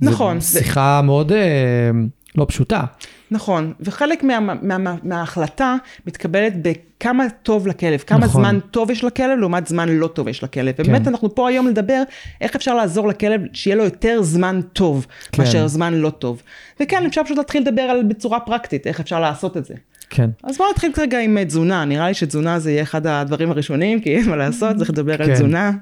נכון. 0.00 0.40
זו 0.40 0.58
שיחה 0.58 1.02
מאוד 1.02 1.32
אה, 1.32 1.90
לא 2.36 2.46
פשוטה. 2.48 2.84
נכון, 3.30 3.72
וחלק 3.80 4.22
מה, 4.22 4.40
מה, 4.40 4.78
מה, 4.78 4.96
מההחלטה 5.02 5.76
מתקבלת 6.06 6.52
בכמה 6.62 7.26
טוב 7.42 7.66
לכלב, 7.66 7.98
כמה 7.98 8.18
נכון. 8.18 8.42
זמן 8.42 8.60
טוב 8.70 8.90
יש 8.90 9.04
לכלב 9.04 9.38
לעומת 9.38 9.66
זמן 9.66 9.88
לא 9.88 10.06
טוב 10.06 10.28
יש 10.28 10.42
לכלב. 10.42 10.74
ובאמת 10.78 11.02
כן. 11.02 11.08
אנחנו 11.08 11.34
פה 11.34 11.48
היום 11.48 11.68
לדבר 11.68 12.02
איך 12.40 12.56
אפשר 12.56 12.74
לעזור 12.74 13.08
לכלב 13.08 13.40
שיהיה 13.52 13.76
לו 13.76 13.84
יותר 13.84 14.22
זמן 14.22 14.60
טוב 14.72 15.06
כן. 15.32 15.42
מאשר 15.42 15.66
זמן 15.66 15.94
לא 15.94 16.10
טוב. 16.10 16.42
וכן, 16.80 17.06
אפשר 17.06 17.24
פשוט 17.24 17.38
להתחיל 17.38 17.62
לדבר 17.62 17.82
על 17.82 18.02
בצורה 18.02 18.40
פרקטית, 18.40 18.86
איך 18.86 19.00
אפשר 19.00 19.20
לעשות 19.20 19.56
את 19.56 19.64
זה. 19.64 19.74
כן. 20.10 20.30
אז 20.44 20.56
בואו 20.56 20.70
נתחיל 20.70 20.92
כרגע 20.92 21.20
עם 21.20 21.38
אה, 21.38 21.44
תזונה, 21.44 21.84
נראה 21.84 22.08
לי 22.08 22.14
שתזונה 22.14 22.58
זה 22.58 22.70
יהיה 22.70 22.82
אחד 22.82 23.06
הדברים 23.06 23.50
הראשונים, 23.50 24.00
כי 24.00 24.16
אין 24.16 24.28
מה 24.30 24.36
לעשות, 24.36 24.76
צריך 24.76 24.90
לדבר 24.90 25.16
כן. 25.16 25.24
על 25.24 25.34
תזונה. 25.34 25.72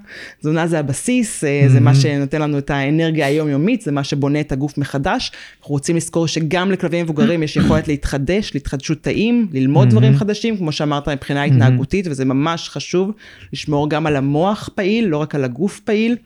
תזונה 0.41 0.67
זה 0.67 0.79
הבסיס, 0.79 1.45
אה, 1.45 1.65
זה 1.69 1.81
מה 1.81 1.95
שנותן 1.95 2.43
לנו 2.43 2.59
את 2.59 2.71
האנרגיה 2.71 3.27
היומיומית, 3.27 3.81
זה 3.83 3.93
מה 3.93 4.05
שבונה 4.05 4.41
את 4.41 4.53
הגוף 4.53 4.79
מחדש. 4.79 5.33
אנחנו 5.61 5.73
רוצים 5.73 5.97
לזכור 5.97 6.27
שגם 6.29 6.71
לכלבים 6.73 7.05
מבוגרים 7.05 7.43
יש 7.43 7.57
יכולת 7.57 7.89
להתחדש, 7.89 8.51
להתחדשות 8.55 9.03
תאים, 9.03 9.49
ללמוד 9.53 9.89
דברים 9.91 10.17
חדשים, 10.17 10.57
כמו 10.57 10.73
שאמרת 10.73 11.09
מבחינה 11.09 11.43
התנהגותית, 11.45 12.07
וזה 12.11 12.25
ממש 12.25 12.69
חשוב 12.69 13.13
לשמור 13.53 13.91
גם 13.91 14.07
על 14.07 14.17
המוח 14.17 14.71
פעיל, 14.75 15.07
לא 15.07 15.17
רק 15.17 15.35
על 15.35 15.45
הגוף 15.45 15.81
פעיל. 15.81 16.17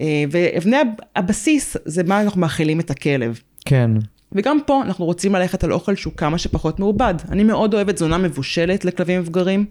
אה, 0.00 0.24
ואבני 0.30 0.76
הב- 0.76 0.86
הבסיס 1.16 1.76
זה 1.84 2.02
מה 2.02 2.20
אנחנו 2.22 2.40
מאכילים 2.40 2.80
את 2.80 2.90
הכלב. 2.90 3.40
כן. 3.64 3.90
וגם 4.34 4.58
פה 4.66 4.82
אנחנו 4.82 5.04
רוצים 5.04 5.34
ללכת 5.34 5.64
על 5.64 5.72
אוכל 5.72 5.94
שהוא 5.94 6.12
כמה 6.16 6.38
שפחות 6.38 6.80
מעובד. 6.80 7.14
אני 7.30 7.44
מאוד 7.44 7.74
אוהבת 7.74 7.94
תזונה 7.94 8.18
מבושלת 8.18 8.84
לכלבים 8.84 9.20
מבוגרים. 9.20 9.64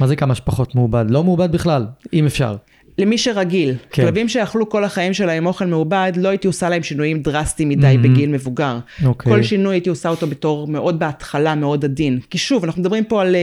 מה 0.00 0.06
זה 0.06 0.16
כמה 0.16 0.34
שפחות 0.34 0.74
מעובד? 0.74 1.04
לא 1.08 1.24
מעובד 1.24 1.52
בכלל, 1.52 1.86
אם 2.12 2.26
אפשר. 2.26 2.56
למי 2.98 3.18
שרגיל, 3.18 3.74
כן. 3.90 4.02
כלבים 4.02 4.28
שאכלו 4.28 4.68
כל 4.68 4.84
החיים 4.84 5.14
שלהם 5.14 5.46
אוכל 5.46 5.66
מעובד, 5.66 6.12
לא 6.16 6.28
הייתי 6.28 6.46
עושה 6.46 6.68
להם 6.68 6.82
שינויים 6.82 7.22
דרסטיים 7.22 7.68
מדי 7.68 7.94
mm-hmm. 7.94 8.02
בגיל 8.02 8.30
מבוגר. 8.30 8.78
אוקיי. 9.04 9.32
כל 9.32 9.42
שינוי 9.42 9.74
הייתי 9.74 9.90
עושה 9.90 10.08
אותו 10.08 10.26
בתור 10.26 10.66
מאוד 10.66 10.98
בהתחלה, 10.98 11.54
מאוד 11.54 11.84
עדין. 11.84 12.18
כי 12.30 12.38
שוב, 12.38 12.64
אנחנו 12.64 12.80
מדברים 12.80 13.04
פה 13.04 13.22
על, 13.22 13.36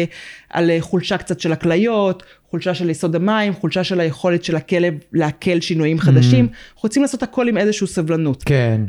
על 0.50 0.72
חולשה 0.80 1.18
קצת 1.18 1.40
של 1.40 1.52
הכליות, 1.52 2.24
חולשה 2.50 2.74
של 2.74 2.90
יסוד 2.90 3.16
המים, 3.16 3.54
חולשה 3.54 3.84
של 3.84 4.00
היכולת 4.00 4.44
של 4.44 4.56
הכלב 4.56 4.94
לעכל 5.14 5.62
שינויים 5.62 6.00
חדשים. 6.00 6.46
אנחנו 6.46 6.82
רוצים 6.84 7.02
לעשות 7.02 7.24
הכל 7.24 7.48
עם 7.48 7.58
איזושהי 7.58 7.88
סבלנות. 7.88 8.44
כן. 8.44 8.82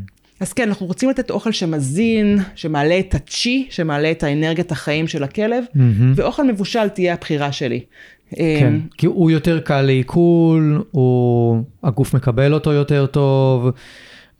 אז 0.45 0.53
כן, 0.53 0.69
אנחנו 0.69 0.87
רוצים 0.87 1.11
לתת 1.11 1.31
אוכל 1.31 1.53
שמזין, 1.53 2.39
שמעלה 2.55 2.99
את 2.99 3.15
הצ'י, 3.15 3.67
שמעלה 3.71 4.11
את 4.11 4.23
האנרגיית 4.23 4.73
החיים 4.73 5.09
של 5.09 5.25
הכלב, 5.25 5.65
ואוכל 6.15 6.47
מבושל 6.47 6.89
תהיה 6.89 7.15
הבחירה 7.15 7.53
שלי. 7.53 7.81
כן. 8.37 8.75
כי 8.99 9.07
הוא 9.07 9.31
יותר 9.31 9.61
קל 9.61 9.81
לעיכול, 9.81 10.85
הוא... 10.91 11.63
הגוף 11.83 12.15
מקבל 12.15 12.55
אותו 12.55 12.73
יותר 12.73 13.07
טוב, 13.07 13.71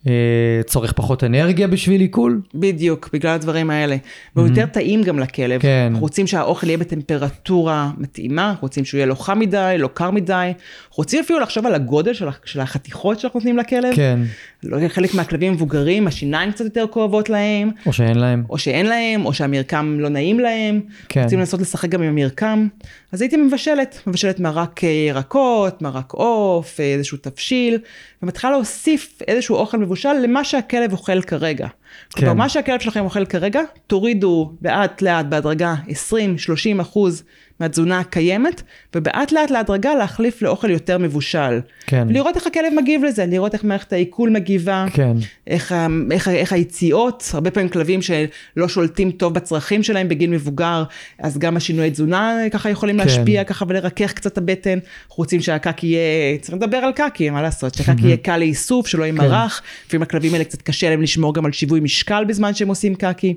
אה, 0.07 0.63
צורך 0.65 0.93
פחות 0.93 1.23
אנרגיה 1.23 1.67
בשביל 1.67 2.01
עיכול. 2.01 2.41
בדיוק, 2.55 3.09
בגלל 3.13 3.31
הדברים 3.31 3.69
האלה. 3.69 3.95
והוא 4.35 4.47
יותר 4.47 4.65
טעים 4.65 5.03
גם 5.03 5.19
לכלב. 5.19 5.61
כן. 5.61 5.87
אנחנו 5.87 6.01
רוצים 6.01 6.27
שהאוכל 6.27 6.67
יהיה 6.67 6.77
בטמפרטורה 6.77 7.91
מתאימה, 7.97 8.49
אנחנו 8.49 8.61
רוצים 8.61 8.85
שהוא 8.85 8.97
יהיה 8.97 9.05
לא 9.05 9.15
חם 9.15 9.39
מדי, 9.39 9.75
לא 9.79 9.89
קר 9.93 10.11
מדי. 10.11 10.33
אנחנו 10.33 10.95
רוצים 10.95 11.23
אפילו 11.23 11.39
לחשוב 11.39 11.65
על 11.65 11.75
הגודל 11.75 12.13
של, 12.13 12.27
של 12.45 12.59
החתיכות 12.59 13.19
שאנחנו 13.19 13.39
נותנים 13.39 13.57
לכלב. 13.57 13.95
כן. 13.95 14.19
לא, 14.65 14.87
חלק 14.87 15.13
מהכלבים 15.13 15.53
מבוגרים, 15.53 16.07
השיניים 16.07 16.51
קצת 16.51 16.65
יותר 16.65 16.85
כואבות 16.91 17.29
להם, 17.29 17.71
או 17.85 17.93
שאין 17.93 18.17
להם. 18.17 18.43
או 18.49 18.57
שאין 18.57 18.85
להם, 18.85 19.25
או 19.25 19.33
שהמרקם 19.33 19.97
לא 19.99 20.09
נעים 20.09 20.39
להם. 20.39 20.81
כן. 21.09 21.23
רוצים 21.23 21.39
לנסות 21.39 21.61
לשחק 21.61 21.89
גם 21.89 22.01
עם 22.01 22.09
המרקם. 22.09 22.67
אז 23.11 23.21
הייתי 23.21 23.37
מבשלת, 23.37 24.01
מבשלת 24.07 24.39
מרק 24.39 24.83
אה, 24.83 24.89
ירקות, 24.89 25.81
מרק 25.81 26.11
עוף, 26.11 26.79
אה, 26.79 26.85
איזשהו 26.85 27.17
תבשיל, 27.21 27.77
ומתחילה 28.23 28.53
להוסיף 28.53 29.21
איזשהו 29.27 29.55
אוכל 29.55 29.77
מבושל 29.77 30.13
למה 30.13 30.43
שהכלב 30.43 30.91
אוכל 30.91 31.21
כרגע. 31.21 31.67
כן. 31.67 32.21
כלומר, 32.21 32.33
מה 32.33 32.49
שהכלב 32.49 32.79
שלכם 32.79 33.03
אוכל 33.05 33.25
כרגע, 33.25 33.61
תורידו 33.87 34.51
לאט 34.61 35.01
לאט 35.01 35.25
בהדרגה 35.25 35.75
20-30 35.87 36.81
אחוז 36.81 37.23
מהתזונה 37.59 37.99
הקיימת, 37.99 38.61
ובאט 38.95 39.31
לאט 39.31 39.51
להדרגה 39.51 39.95
להחליף 39.95 40.41
לאוכל 40.41 40.69
יותר 40.69 40.97
מבושל. 40.97 41.59
כן. 41.87 42.07
לראות 42.09 42.35
איך 42.35 42.47
הכלב 42.47 42.73
מגיב 42.75 43.03
לזה, 43.03 43.25
לראות 43.25 43.53
איך 43.53 43.63
מערכת 43.63 43.93
העיכול 43.93 44.29
מגיבה. 44.29 44.85
כן. 44.93 45.17
איך, 45.47 45.75
איך, 46.11 46.27
ה- 46.27 46.31
איך 46.31 46.53
היציאות, 46.53 47.29
הרבה 47.33 47.51
פעמים 47.51 47.69
כלבים 47.69 47.99
שלא 48.01 48.67
שולטים 48.67 49.11
טוב 49.11 49.33
בצרכים 49.33 49.83
שלהם 49.83 50.09
בגיל 50.09 50.29
מבוגר, 50.29 50.83
אז 51.19 51.37
גם 51.37 51.57
השינויי 51.57 51.91
תזונה 51.91 52.37
ככה 52.51 52.69
יכולים 52.69 52.97
כן. 52.99 53.03
להשפיע 53.07 53.43
ככה 53.43 53.65
ולרכך 53.67 54.13
קצת 54.13 54.31
את 54.33 54.37
הבטן. 54.37 54.79
אנחנו 55.07 55.15
רוצים 55.15 55.41
שהקקי 55.41 55.87
יהיה, 55.87 56.37
צריך 56.41 56.53
לדבר 56.57 56.77
על 56.77 56.91
קקי, 56.91 57.29
מה 57.29 57.41
לעשות, 57.41 57.73
שהקקי 57.73 58.05
יהיה 58.05 58.17
קל 58.17 58.37
לאיסוף, 58.37 58.87
שלא 58.87 59.05
ימרח, 59.05 59.61
לפעמים 59.87 60.01
הכלבים 60.01 60.33
האלה 60.33 60.43
קצת 60.43 60.61
קשה 60.61 60.89
להם 60.89 61.01
לשמור 61.01 61.33
גם 61.33 61.45
על 61.45 61.51
שיווי 61.51 61.79
משקל 61.79 62.23
בזמן 62.27 62.53
שהם 62.53 62.67
עושים 62.67 62.95
קקי. 62.95 63.33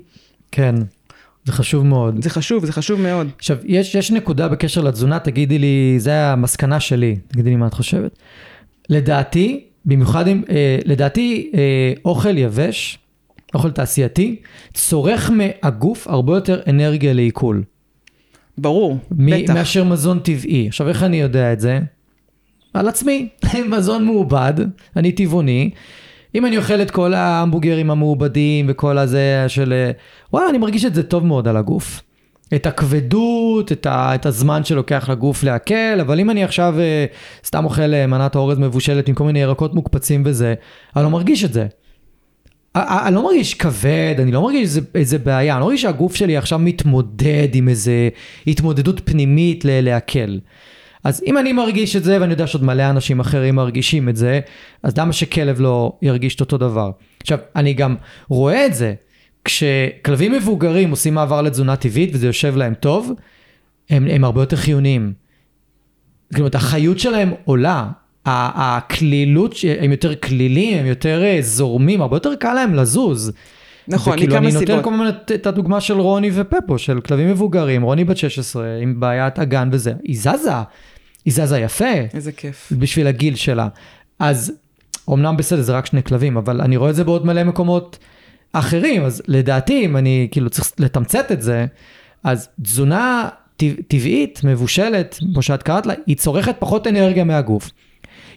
כן. 0.51 0.75
זה 1.45 1.51
חשוב 1.51 1.85
מאוד. 1.85 2.23
זה 2.23 2.29
חשוב, 2.29 2.65
זה 2.65 2.71
חשוב 2.73 3.01
מאוד. 3.01 3.27
עכשיו, 3.37 3.57
יש, 3.65 3.95
יש 3.95 4.11
נקודה 4.11 4.47
בקשר 4.47 4.81
לתזונה, 4.81 5.19
תגידי 5.19 5.59
לי, 5.59 5.95
זה 5.97 6.25
המסקנה 6.25 6.79
שלי, 6.79 7.15
תגידי 7.27 7.49
לי 7.49 7.55
מה 7.55 7.67
את 7.67 7.73
חושבת. 7.73 8.19
לדעתי, 8.89 9.63
במיוחד 9.85 10.27
אם, 10.27 10.43
אה, 10.49 10.79
לדעתי, 10.85 11.51
אה, 11.53 11.59
אוכל 12.05 12.37
יבש, 12.37 12.97
אוכל 13.53 13.71
תעשייתי, 13.71 14.35
צורך 14.73 15.31
מהגוף 15.33 16.07
הרבה 16.07 16.35
יותר 16.37 16.61
אנרגיה 16.67 17.13
לעיכול. 17.13 17.63
ברור, 18.57 18.97
מ- 19.11 19.43
בטח. 19.43 19.53
מאשר 19.53 19.83
מזון 19.83 20.19
טבעי. 20.19 20.67
עכשיו, 20.67 20.89
איך 20.89 21.03
אני 21.03 21.21
יודע 21.21 21.53
את 21.53 21.59
זה? 21.59 21.79
על 22.73 22.87
עצמי. 22.87 23.29
מזון 23.71 24.05
מעובד, 24.05 24.53
אני 24.95 25.11
טבעוני. 25.11 25.69
אם 26.35 26.45
אני 26.45 26.57
אוכל 26.57 26.81
את 26.81 26.91
כל 26.91 27.13
ההמבוגרים 27.13 27.91
המעובדים 27.91 28.65
וכל 28.69 28.97
הזה 28.97 29.45
של... 29.47 29.73
וואלה, 30.33 30.49
אני 30.49 30.57
מרגיש 30.57 30.85
את 30.85 30.95
זה 30.95 31.03
טוב 31.03 31.25
מאוד 31.25 31.47
על 31.47 31.57
הגוף. 31.57 32.01
את 32.55 32.65
הכבדות, 32.65 33.71
את, 33.71 33.85
ה, 33.85 34.15
את 34.15 34.25
הזמן 34.25 34.63
שלוקח 34.63 35.09
לגוף 35.09 35.43
לעכל, 35.43 35.99
אבל 36.01 36.19
אם 36.19 36.29
אני 36.29 36.43
עכשיו 36.43 36.75
אה, 36.79 37.05
סתם 37.45 37.65
אוכל 37.65 37.93
אה, 37.93 38.07
מנת 38.07 38.35
אורז 38.35 38.57
מבושלת 38.57 39.07
עם 39.07 39.15
כל 39.15 39.23
מיני 39.23 39.39
ירקות 39.39 39.73
מוקפצים 39.73 40.23
וזה, 40.25 40.53
אני 40.95 41.03
לא 41.03 41.09
מרגיש 41.09 41.43
את 41.43 41.53
זה. 41.53 41.67
אני 42.75 43.15
לא 43.15 43.23
מרגיש 43.23 43.53
כבד, 43.53 44.15
אני 44.19 44.31
לא 44.31 44.41
מרגיש 44.41 44.61
איזה, 44.61 44.81
איזה 44.95 45.17
בעיה, 45.17 45.53
אני 45.53 45.59
לא 45.59 45.65
מרגיש 45.65 45.81
שהגוף 45.81 46.15
שלי 46.15 46.37
עכשיו 46.37 46.59
מתמודד 46.59 47.47
עם 47.53 47.69
איזה 47.69 48.09
התמודדות 48.47 49.01
פנימית 49.05 49.65
לעכל. 49.65 50.37
אז 51.03 51.23
אם 51.25 51.37
אני 51.37 51.53
מרגיש 51.53 51.95
את 51.95 52.03
זה, 52.03 52.17
ואני 52.21 52.31
יודע 52.31 52.47
שעוד 52.47 52.63
מלא 52.63 52.89
אנשים 52.89 53.19
אחרים 53.19 53.55
מרגישים 53.55 54.09
את 54.09 54.15
זה, 54.15 54.39
אז 54.83 54.97
למה 54.97 55.13
שכלב 55.13 55.61
לא 55.61 55.97
ירגיש 56.01 56.35
את 56.35 56.39
אותו 56.41 56.57
דבר? 56.57 56.91
עכשיו, 57.21 57.39
אני 57.55 57.73
גם 57.73 57.95
רואה 58.29 58.65
את 58.65 58.73
זה, 58.73 58.93
כשכלבים 59.45 60.31
מבוגרים 60.31 60.91
עושים 60.91 61.13
מעבר 61.13 61.41
לתזונה 61.41 61.75
טבעית 61.75 62.09
וזה 62.13 62.27
יושב 62.27 62.55
להם 62.55 62.73
טוב, 62.73 63.11
הם, 63.89 64.07
הם 64.11 64.23
הרבה 64.23 64.41
יותר 64.41 64.55
חיוניים. 64.55 65.13
זאת 66.29 66.39
אומרת, 66.39 66.55
החיות 66.55 66.99
שלהם 66.99 67.33
עולה, 67.45 67.89
הקלילות, 68.25 69.55
הם 69.79 69.91
יותר 69.91 70.15
כלילים, 70.15 70.77
הם 70.77 70.85
יותר 70.85 71.23
אה, 71.23 71.37
זורמים, 71.41 72.01
הרבה 72.01 72.15
יותר 72.15 72.35
קל 72.35 72.53
להם 72.53 72.75
לזוז. 72.75 73.31
נכון, 73.89 74.13
וכאילו, 74.13 74.35
מכמה 74.35 74.47
אני 74.47 74.53
נותן 74.53 74.65
סיבות. 74.65 74.83
כל 74.83 74.93
הזמן 74.93 75.09
את 75.35 75.47
הדוגמה 75.47 75.81
של 75.81 75.99
רוני 75.99 76.31
ופפו, 76.33 76.77
של 76.77 77.01
כלבים 77.01 77.29
מבוגרים, 77.29 77.81
רוני 77.81 78.03
בת 78.03 78.17
16 78.17 78.77
עם 78.81 78.99
בעיית 78.99 79.39
אגן 79.39 79.69
וזה, 79.71 79.93
היא 80.03 80.17
זזה, 80.19 80.51
היא 81.25 81.33
זזה 81.33 81.59
יפה. 81.59 81.85
איזה 82.13 82.31
כיף. 82.31 82.71
בשביל 82.77 83.07
הגיל 83.07 83.35
שלה. 83.35 83.67
אז 84.19 84.53
אמנם 85.09 85.37
בסדר, 85.37 85.61
זה 85.61 85.77
רק 85.77 85.85
שני 85.85 86.03
כלבים, 86.03 86.37
אבל 86.37 86.61
אני 86.61 86.77
רואה 86.77 86.89
את 86.89 86.95
זה 86.95 87.03
בעוד 87.03 87.25
מלא 87.25 87.43
מקומות 87.43 87.97
אחרים, 88.53 89.03
אז 89.03 89.21
לדעתי, 89.27 89.85
אם 89.85 89.97
אני 89.97 90.27
כאילו 90.31 90.49
צריך 90.49 90.71
לתמצת 90.79 91.31
את 91.31 91.41
זה, 91.41 91.65
אז 92.23 92.49
תזונה 92.61 93.29
טבעית, 93.87 94.41
מבושלת, 94.43 95.19
כמו 95.33 95.41
שאת 95.41 95.63
קראת 95.63 95.85
לה, 95.85 95.93
היא 96.05 96.15
צורכת 96.15 96.55
פחות 96.59 96.87
אנרגיה 96.87 97.23
מהגוף. 97.23 97.69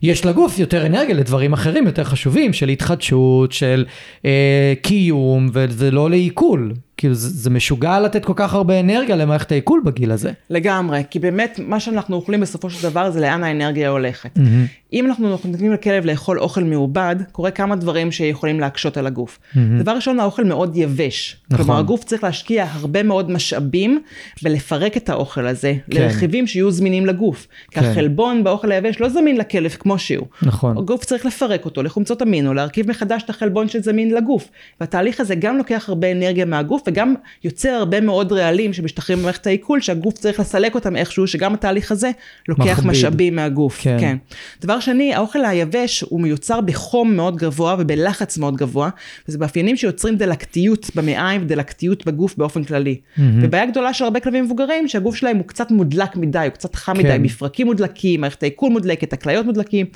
יש 0.02 0.26
לגוף 0.26 0.58
יותר 0.58 0.86
אנרגיה 0.86 1.14
לדברים 1.14 1.52
אחרים 1.52 1.86
יותר 1.86 2.04
חשובים, 2.04 2.52
של 2.52 2.68
התחדשות, 2.68 3.52
של 3.52 3.84
אה, 4.24 4.72
קיום, 4.82 5.48
ולא 5.52 6.10
לעיכול. 6.10 6.72
כאילו 6.96 7.14
זה, 7.14 7.28
זה 7.28 7.50
משוגע 7.50 8.00
לתת 8.00 8.24
כל 8.24 8.32
כך 8.36 8.54
הרבה 8.54 8.80
אנרגיה 8.80 9.16
למערכת 9.16 9.52
העיכול 9.52 9.82
בגיל 9.84 10.12
הזה. 10.12 10.32
לגמרי, 10.50 11.02
כי 11.10 11.18
באמת 11.18 11.60
מה 11.66 11.80
שאנחנו 11.80 12.16
אוכלים 12.16 12.40
בסופו 12.40 12.70
של 12.70 12.88
דבר 12.88 13.10
זה 13.10 13.20
לאן 13.20 13.44
האנרגיה 13.44 13.88
הולכת. 13.88 14.36
Mm-hmm. 14.36 14.81
אם 14.92 15.06
אנחנו 15.06 15.28
נותנים 15.28 15.72
לכלב 15.72 16.04
לאכול 16.04 16.40
אוכל 16.40 16.64
מעובד, 16.64 17.16
קורה 17.32 17.50
כמה 17.50 17.76
דברים 17.76 18.12
שיכולים 18.12 18.60
להקשות 18.60 18.96
על 18.96 19.06
הגוף. 19.06 19.38
Mm-hmm. 19.38 19.58
דבר 19.78 19.92
ראשון, 19.92 20.20
האוכל 20.20 20.44
מאוד 20.44 20.76
יבש. 20.76 21.36
נכון. 21.50 21.64
כלומר, 21.64 21.80
הגוף 21.80 22.04
צריך 22.04 22.24
להשקיע 22.24 22.66
הרבה 22.72 23.02
מאוד 23.02 23.30
משאבים 23.30 24.02
בלפרק 24.42 24.96
את 24.96 25.08
האוכל 25.08 25.46
הזה, 25.46 25.74
כן. 25.90 26.02
לרכיבים 26.02 26.46
שיהיו 26.46 26.70
זמינים 26.70 27.06
לגוף. 27.06 27.46
כן. 27.70 27.80
כי 27.80 27.86
החלבון 27.86 28.44
באוכל 28.44 28.72
היבש 28.72 29.00
לא 29.00 29.08
זמין 29.08 29.36
לכלב 29.36 29.70
כמו 29.70 29.98
שהוא. 29.98 30.26
נכון. 30.42 30.78
הגוף 30.78 31.04
צריך 31.04 31.26
לפרק 31.26 31.64
אותו 31.64 31.82
לחומצות 31.82 32.22
אמינו, 32.22 32.54
להרכיב 32.54 32.90
מחדש 32.90 33.22
את 33.22 33.30
החלבון 33.30 33.68
שזמין 33.68 34.14
לגוף. 34.14 34.48
והתהליך 34.80 35.20
הזה 35.20 35.34
גם 35.34 35.58
לוקח 35.58 35.88
הרבה 35.88 36.12
אנרגיה 36.12 36.44
מהגוף, 36.44 36.82
וגם 36.86 37.14
יוצר 37.44 37.68
הרבה 37.68 38.00
מאוד 38.00 38.32
רעלים 38.32 38.72
שמשתחררים 38.72 39.18
במערכת 39.22 39.46
העיכול, 39.46 39.80
שהגוף 39.80 40.14
צריך 40.14 40.40
לסלק 40.40 40.74
אותם 40.74 40.96
איכשהו, 40.96 41.26
שגם 41.26 41.54
התהליך 41.54 41.92
הזה 41.92 42.10
לוקח 42.48 42.64
מכביד. 42.64 42.86
משאבים 42.86 43.36
מהגוף. 43.36 43.80
כן. 43.82 43.96
כן. 44.00 44.16
דבר 44.60 44.80
שני, 44.82 45.14
האוכל 45.14 45.44
היבש 45.44 46.00
הוא 46.08 46.20
מיוצר 46.20 46.60
בחום 46.60 47.16
מאוד 47.16 47.36
גבוה 47.36 47.76
ובלחץ 47.78 48.38
מאוד 48.38 48.56
גבוה, 48.56 48.90
וזה 49.28 49.38
מאפיינים 49.38 49.76
שיוצרים 49.76 50.16
דלקתיות 50.16 50.90
במעיים 50.94 51.42
ודלקתיות 51.42 52.06
בגוף 52.06 52.36
באופן 52.36 52.64
כללי. 52.64 53.00
Mm-hmm. 53.00 53.20
ובעיה 53.42 53.66
גדולה 53.66 53.94
של 53.94 54.04
הרבה 54.04 54.20
כלבים 54.20 54.44
מבוגרים, 54.44 54.88
שהגוף 54.88 55.16
שלהם 55.16 55.36
הוא 55.36 55.46
קצת 55.46 55.70
מודלק 55.70 56.16
מדי, 56.16 56.38
הוא 56.38 56.48
קצת 56.48 56.74
חם 56.74 56.94
כן. 56.94 56.98
מדי, 56.98 57.16
מפרקים 57.18 57.66
מודלקים, 57.66 58.20
מערכת 58.20 58.42
העיכול 58.42 58.70
מודלקת, 58.70 59.12
הכליות 59.12 59.46
מודלקים, 59.46 59.86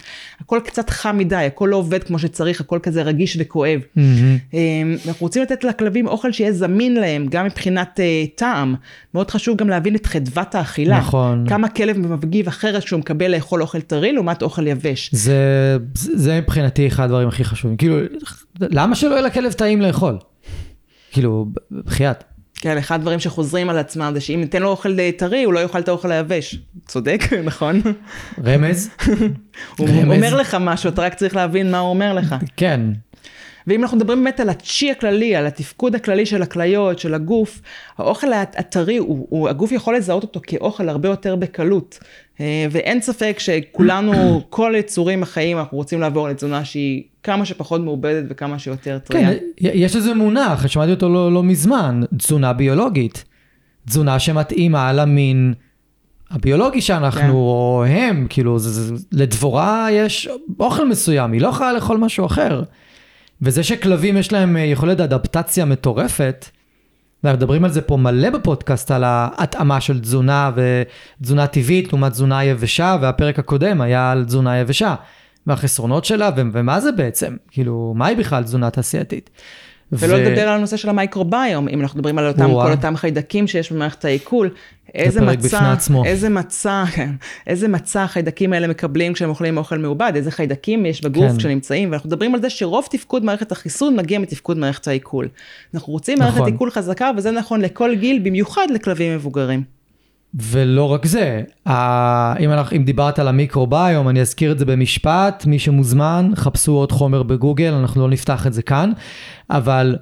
הכל 0.41 0.61
קצת 0.65 0.91
חם 0.91 1.19
מדי, 1.19 1.37
הכל 1.37 1.69
לא 1.71 1.77
עובד 1.77 2.05
כמו 2.05 2.19
שצריך, 2.19 2.61
הכל 2.61 2.79
כזה 2.83 3.03
רגיש 3.03 3.37
וכואב. 3.41 3.81
Mm-hmm. 3.81 4.55
אנחנו 5.07 5.27
רוצים 5.27 5.43
לתת 5.43 5.65
לכלבים 5.65 6.07
אוכל 6.07 6.33
שיהיה 6.33 6.53
זמין 6.53 6.95
להם, 6.95 7.27
גם 7.31 7.47
מבחינת 7.47 8.01
uh, 8.01 8.39
טעם. 8.39 8.75
מאוד 9.15 9.31
חשוב 9.31 9.57
גם 9.57 9.69
להבין 9.69 9.95
את 9.95 10.07
חדוות 10.07 10.55
האכילה. 10.55 10.99
נכון. 10.99 11.49
כמה 11.49 11.69
כלב 11.69 11.97
מגיב 12.25 12.47
אחרת 12.49 12.85
כשהוא 12.85 13.01
מקבל 13.01 13.31
לאכול 13.35 13.63
אוכל 13.63 13.81
טרי 13.81 14.13
לעומת 14.13 14.43
אוכל 14.43 14.67
יבש. 14.67 14.76
זה, 15.13 15.77
זה 15.95 16.41
מבחינתי 16.41 16.87
אחד 16.87 17.05
הדברים 17.05 17.29
הכי 17.29 17.45
חשובים. 17.45 17.77
כאילו, 17.77 17.97
למה 18.61 18.95
שלא 18.95 19.11
יהיה 19.11 19.23
לכלב 19.23 19.53
טעים 19.53 19.81
לאכול? 19.81 20.19
כאילו, 21.13 21.47
בחייאת. 21.71 22.25
כן, 22.55 22.79
אחד 22.79 22.95
הדברים 22.95 23.21
שחוזרים 23.21 23.71
על 23.71 23.79
עצמם 23.79 24.11
זה 24.15 24.21
שאם 24.21 24.41
ניתן 24.41 24.63
לו 24.63 24.69
אוכל 24.69 24.97
טרי, 25.17 25.45
הוא 25.45 25.55
לא 25.55 25.61
יאכל 25.61 25.79
את 25.79 25.89
האוכל 25.89 26.13
היבש. 26.13 26.59
צודק, 26.87 27.21
נכון? 27.45 27.81
רמז? 28.45 28.91
הוא 29.79 29.89
רמז. 29.89 30.17
אומר 30.17 30.37
לך 30.37 30.57
משהו, 30.61 30.91
אתה 30.91 31.03
רק 31.03 31.15
צריך 31.15 31.37
להבין 31.37 31.71
מה 31.71 31.79
הוא 31.79 31.91
אומר 31.91 32.15
לך. 32.15 32.35
כן, 32.57 32.81
ואם 33.67 33.83
אנחנו 33.83 33.97
מדברים 33.97 34.25
באמת 34.25 34.41
על 34.41 34.49
הצ'י 34.49 34.91
הכללי, 34.91 35.37
על 35.37 35.47
התפקוד 35.47 35.95
הכללי 35.95 36.27
של 36.27 36.43
הכליות, 36.43 36.99
של 36.99 37.15
הגוף, 37.15 37.61
האוכל 37.99 38.33
הטרי, 38.33 38.97
הוא, 38.97 39.27
הוא, 39.31 39.49
הגוף 39.49 39.73
יכול 39.73 39.97
לזהות 39.97 40.23
אותו 40.23 40.41
כאוכל 40.43 40.89
הרבה 40.89 41.09
יותר 41.09 41.37
בקלות. 41.37 41.99
אה, 42.41 42.67
ואין 42.71 43.01
ספק 43.01 43.37
שכולנו, 43.39 44.13
כל 44.51 44.73
יצורים 44.77 45.23
החיים, 45.23 45.59
אנחנו 45.59 45.77
רוצים 45.77 46.01
לעבור 46.01 46.29
לתזונה 46.29 46.65
שהיא 46.65 47.03
כמה 47.23 47.45
שפחות 47.45 47.81
מעובדת 47.81 48.25
וכמה 48.29 48.59
שיותר 48.59 48.99
טריה. 48.99 49.31
כן, 49.31 49.37
יש 49.61 49.97
איזה 49.97 50.15
מונח, 50.15 50.67
שמעתי 50.67 50.91
אותו 50.91 51.09
לא, 51.09 51.33
לא 51.33 51.43
מזמן, 51.43 52.03
תזונה 52.17 52.53
ביולוגית. 52.53 53.25
תזונה 53.87 54.19
שמתאימה 54.19 54.93
למין 54.93 55.55
הביולוגי 56.31 56.81
שאנחנו, 56.81 57.21
כן. 57.21 57.31
או 57.31 57.85
הם, 57.89 58.27
כאילו, 58.29 58.59
זה, 58.59 58.71
זה, 58.71 59.05
לדבורה 59.13 59.89
יש 59.93 60.29
אוכל 60.61 60.89
מסוים, 60.89 61.33
היא 61.33 61.41
לא 61.41 61.49
יכולה 61.49 61.73
לאכול 61.73 61.97
משהו 61.97 62.27
אחר. 62.27 62.63
וזה 63.43 63.63
שכלבים 63.63 64.17
יש 64.17 64.33
להם 64.33 64.57
אה, 64.57 64.63
יכולת 64.63 65.01
אדפטציה 65.01 65.65
מטורפת, 65.65 66.47
אנחנו 67.25 67.39
מדברים 67.39 67.65
על 67.65 67.71
זה 67.71 67.81
פה 67.81 67.97
מלא 67.97 68.31
בפודקאסט, 68.31 68.91
על 68.91 69.05
ההתאמה 69.05 69.81
של 69.81 70.01
תזונה 70.01 70.51
ותזונה 70.57 71.47
טבעית 71.47 71.89
לעומת 71.93 72.13
תזונה 72.13 72.45
יבשה, 72.45 72.97
והפרק 73.01 73.39
הקודם 73.39 73.81
היה 73.81 74.11
על 74.11 74.25
תזונה 74.25 74.59
יבשה, 74.59 74.95
והחסרונות 75.47 76.05
שלה, 76.05 76.31
ומה 76.37 76.81
זה 76.81 76.93
בעצם, 76.93 77.37
כאילו, 77.51 77.95
מהי 77.97 78.15
בכלל 78.15 78.43
תזונה 78.43 78.71
תעשייתית. 78.71 79.31
ולא. 79.93 80.17
לדבר 80.17 80.41
על 80.41 80.57
הנושא 80.57 80.77
של 80.77 80.89
המייקרוביום, 80.89 81.69
אם 81.69 81.81
אנחנו 81.81 81.99
מדברים 81.99 82.19
על 82.19 82.27
אותם, 82.27 82.53
כל 82.53 82.71
אותם 82.71 82.97
חיידקים 82.97 83.47
שיש 83.47 83.73
במערכת 83.73 84.05
העיכול, 84.05 84.51
איזה 84.95 85.21
מצע, 85.21 85.75
איזה 86.05 86.29
מצע, 86.39 86.85
כן, 86.93 87.11
איזה 87.47 87.69
מצע 87.69 88.03
החיידקים 88.03 88.53
האלה 88.53 88.67
מקבלים 88.67 89.13
כשהם 89.13 89.29
אוכלים 89.29 89.57
אוכל 89.57 89.79
מעובד, 89.79 90.13
איזה 90.15 90.31
חיידקים 90.31 90.87
יש 90.87 91.01
בגוף 91.01 91.31
כן. 91.33 91.39
כשנמצאים, 91.39 91.91
ואנחנו 91.91 92.09
מדברים 92.09 92.35
על 92.35 92.41
זה 92.41 92.51
שרוב 92.51 92.87
תפקוד 92.91 93.25
מערכת 93.25 93.53
החיסון 93.53 93.97
מגיע 93.97 94.19
מתפקוד 94.19 94.59
מערכת 94.59 94.89
העיכול. 94.89 95.29
אנחנו 95.75 95.93
רוצים 95.93 96.19
נכון. 96.19 96.33
מערכת 96.33 96.53
עיכול 96.53 96.71
חזקה, 96.71 97.11
וזה 97.17 97.31
נכון 97.31 97.61
לכל 97.61 97.95
גיל, 97.95 98.19
במיוחד 98.19 98.67
לכלבים 98.75 99.15
מבוגרים. 99.15 99.76
ולא 100.37 100.93
רק 100.93 101.07
זה, 101.07 101.43
אם, 101.67 102.53
אנחנו, 102.53 102.77
אם 102.77 102.85
דיברת 102.85 103.19
על 103.19 103.29
המיקרוביום, 103.29 104.09
אני 104.09 104.21
אזכיר 104.21 104.53
את 104.53 104.59
זה 104.59 104.65
במשפט, 104.65 105.45
מי 105.47 105.59
שמוזמן, 105.59 106.31
חפשו 106.37 106.73
עוד 106.73 106.93
חומר 106.93 107.23
בגוגל, 107.23 107.73
אנחנו 107.73 108.01
לא 108.01 108.09
נפתח 108.09 108.47
את 108.47 108.53
זה 108.53 108.63
כאן, 108.63 108.93
אבל 109.51 109.97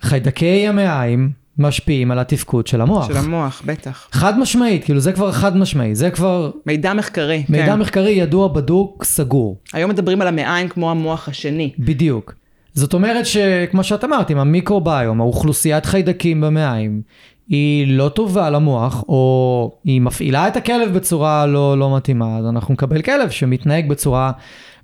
חיידקי 0.00 0.68
המעיים 0.68 1.30
משפיעים 1.58 2.10
על 2.10 2.18
התפקוד 2.18 2.66
של 2.66 2.80
המוח. 2.80 3.08
של 3.08 3.16
המוח, 3.16 3.62
בטח. 3.66 4.08
חד 4.12 4.38
משמעית, 4.38 4.84
כאילו 4.84 5.00
זה 5.00 5.12
כבר 5.12 5.32
חד 5.32 5.56
משמעי, 5.56 5.94
זה 5.94 6.10
כבר... 6.10 6.50
מידע 6.66 6.92
מחקרי, 6.92 7.44
מידע 7.48 7.66
כן. 7.66 7.78
מחקרי 7.78 8.10
ידוע, 8.10 8.48
בדוק, 8.48 9.04
סגור. 9.04 9.56
היום 9.72 9.90
מדברים 9.90 10.22
על 10.22 10.28
המעיים 10.28 10.68
כמו 10.68 10.90
המוח 10.90 11.28
השני. 11.28 11.72
בדיוק. 11.78 12.34
זאת 12.74 12.94
אומרת 12.94 13.26
שכמו 13.26 13.84
שאת 13.84 14.04
אמרת, 14.04 14.30
עם 14.30 14.38
המיקרוביום, 14.38 15.20
האוכלוסיית 15.20 15.86
חיידקים 15.86 16.40
במעיים, 16.40 17.02
היא 17.50 17.86
לא 17.88 18.08
טובה 18.08 18.50
למוח, 18.50 19.04
או 19.08 19.72
היא 19.84 20.00
מפעילה 20.00 20.48
את 20.48 20.56
הכלב 20.56 20.94
בצורה 20.94 21.46
לא, 21.46 21.78
לא 21.78 21.96
מתאימה, 21.96 22.38
אז 22.38 22.46
אנחנו 22.46 22.74
נקבל 22.74 23.02
כלב 23.02 23.30
שמתנהג 23.30 23.88
בצורה 23.88 24.32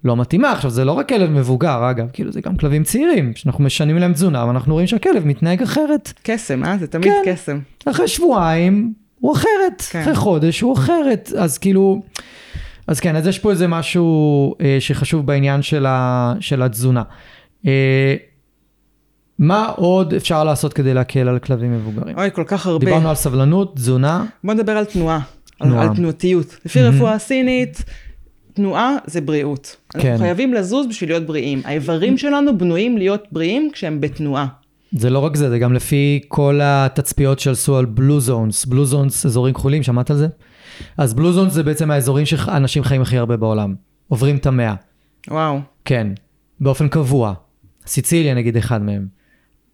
לא 0.05 0.17
מתאימה. 0.17 0.53
עכשיו, 0.53 0.71
זה 0.71 0.85
לא 0.85 0.93
רק 0.93 1.09
כלב 1.09 1.31
מבוגר, 1.31 1.91
אגב, 1.91 2.07
כאילו 2.13 2.33
זה 2.33 2.41
גם 2.41 2.57
כלבים 2.57 2.85
צעירים, 2.85 3.33
שאנחנו 3.35 3.65
משנים 3.65 3.99
להם 3.99 4.13
תזונה, 4.13 4.47
ואנחנו 4.47 4.73
רואים 4.73 4.87
שהכלב 4.87 5.27
מתנהג 5.27 5.63
אחרת. 5.63 6.13
קסם, 6.23 6.65
אה? 6.65 6.79
זה 6.79 6.87
תמיד 6.87 7.13
כן. 7.25 7.33
קסם. 7.33 7.59
אחרי 7.87 8.09
שבועיים 8.09 8.93
הוא 9.21 9.33
אחרת, 9.33 9.83
כן. 9.91 10.01
אחרי 10.01 10.15
חודש 10.15 10.61
הוא 10.61 10.75
אחרת, 10.75 11.33
אז 11.39 11.59
כאילו... 11.59 12.03
אז 12.87 13.01
כן, 13.01 13.17
אז 13.17 13.27
יש 13.27 13.39
פה 13.39 13.51
איזה 13.51 13.69
משהו 13.69 14.55
אה, 14.61 14.77
שחשוב 14.81 15.27
בעניין 15.27 15.63
של, 15.63 15.87
ה, 15.87 16.35
של 16.41 16.63
התזונה. 16.63 17.03
אה, 17.67 18.15
מה 19.39 19.67
עוד 19.77 20.15
אפשר 20.15 20.45
לעשות 20.45 20.73
כדי 20.73 20.95
להקל 20.95 21.29
על 21.29 21.39
כלבים 21.39 21.73
מבוגרים? 21.73 22.19
אוי, 22.19 22.31
כל 22.33 22.45
כך 22.47 22.67
הרבה. 22.67 22.87
דיברנו 22.87 23.09
על 23.09 23.15
סבלנות, 23.15 23.77
תזונה. 23.77 24.25
בוא 24.45 24.55
נדבר 24.55 24.73
על 24.73 24.85
תנועה, 24.85 25.21
תנועה. 25.59 25.83
על, 25.83 25.89
על 25.89 25.97
תנועתיות. 25.97 26.57
לפי. 26.65 26.83
רפואה 26.83 27.19
סינית, 27.19 27.85
תנועה 28.55 28.97
זה 29.07 29.21
בריאות. 29.21 29.77
כן. 29.93 30.09
אנחנו 30.09 30.25
חייבים 30.25 30.55
לזוז 30.55 30.87
בשביל 30.87 31.11
להיות 31.11 31.27
בריאים. 31.27 31.63
האיברים 31.65 32.19
שלנו 32.19 32.59
בנויים 32.59 32.99
להיות 32.99 33.25
בריאים 33.33 33.71
כשהם 33.73 34.01
בתנועה. 34.01 34.47
זה 34.93 35.11
לא 35.11 35.19
רק 35.19 35.37
זה, 35.37 35.51
זה 35.51 35.59
גם 35.59 35.73
לפי 35.73 36.21
כל 36.29 36.61
התצפיות 36.63 37.39
שעשו 37.39 37.77
על 37.77 37.85
בלו 37.85 38.21
זונס. 38.21 38.65
בלו 38.65 38.85
זונס, 38.85 39.27
אזורים 39.27 39.55
כחולים, 39.55 39.83
שמעת 39.83 40.11
על 40.11 40.17
זה? 40.17 40.29
אז 40.99 41.15
בלו 41.15 41.33
זונס 41.33 41.53
זה 41.53 41.63
בעצם 41.63 41.91
האזורים 41.91 42.27
שאנשים 42.27 42.83
חיים 42.83 43.03
הכי 43.03 43.19
הרבה 43.19 43.37
בעולם. 43.37 43.75
עוברים 44.09 44.37
את 44.37 44.47
המאה. 44.47 44.75
וואו. 45.29 45.61
כן, 45.85 46.09
באופן 46.61 46.89
קבוע. 46.89 47.35
סיציליה 47.87 48.35
נגיד 48.35 48.57
אחד 48.57 48.83
מהם. 48.83 49.16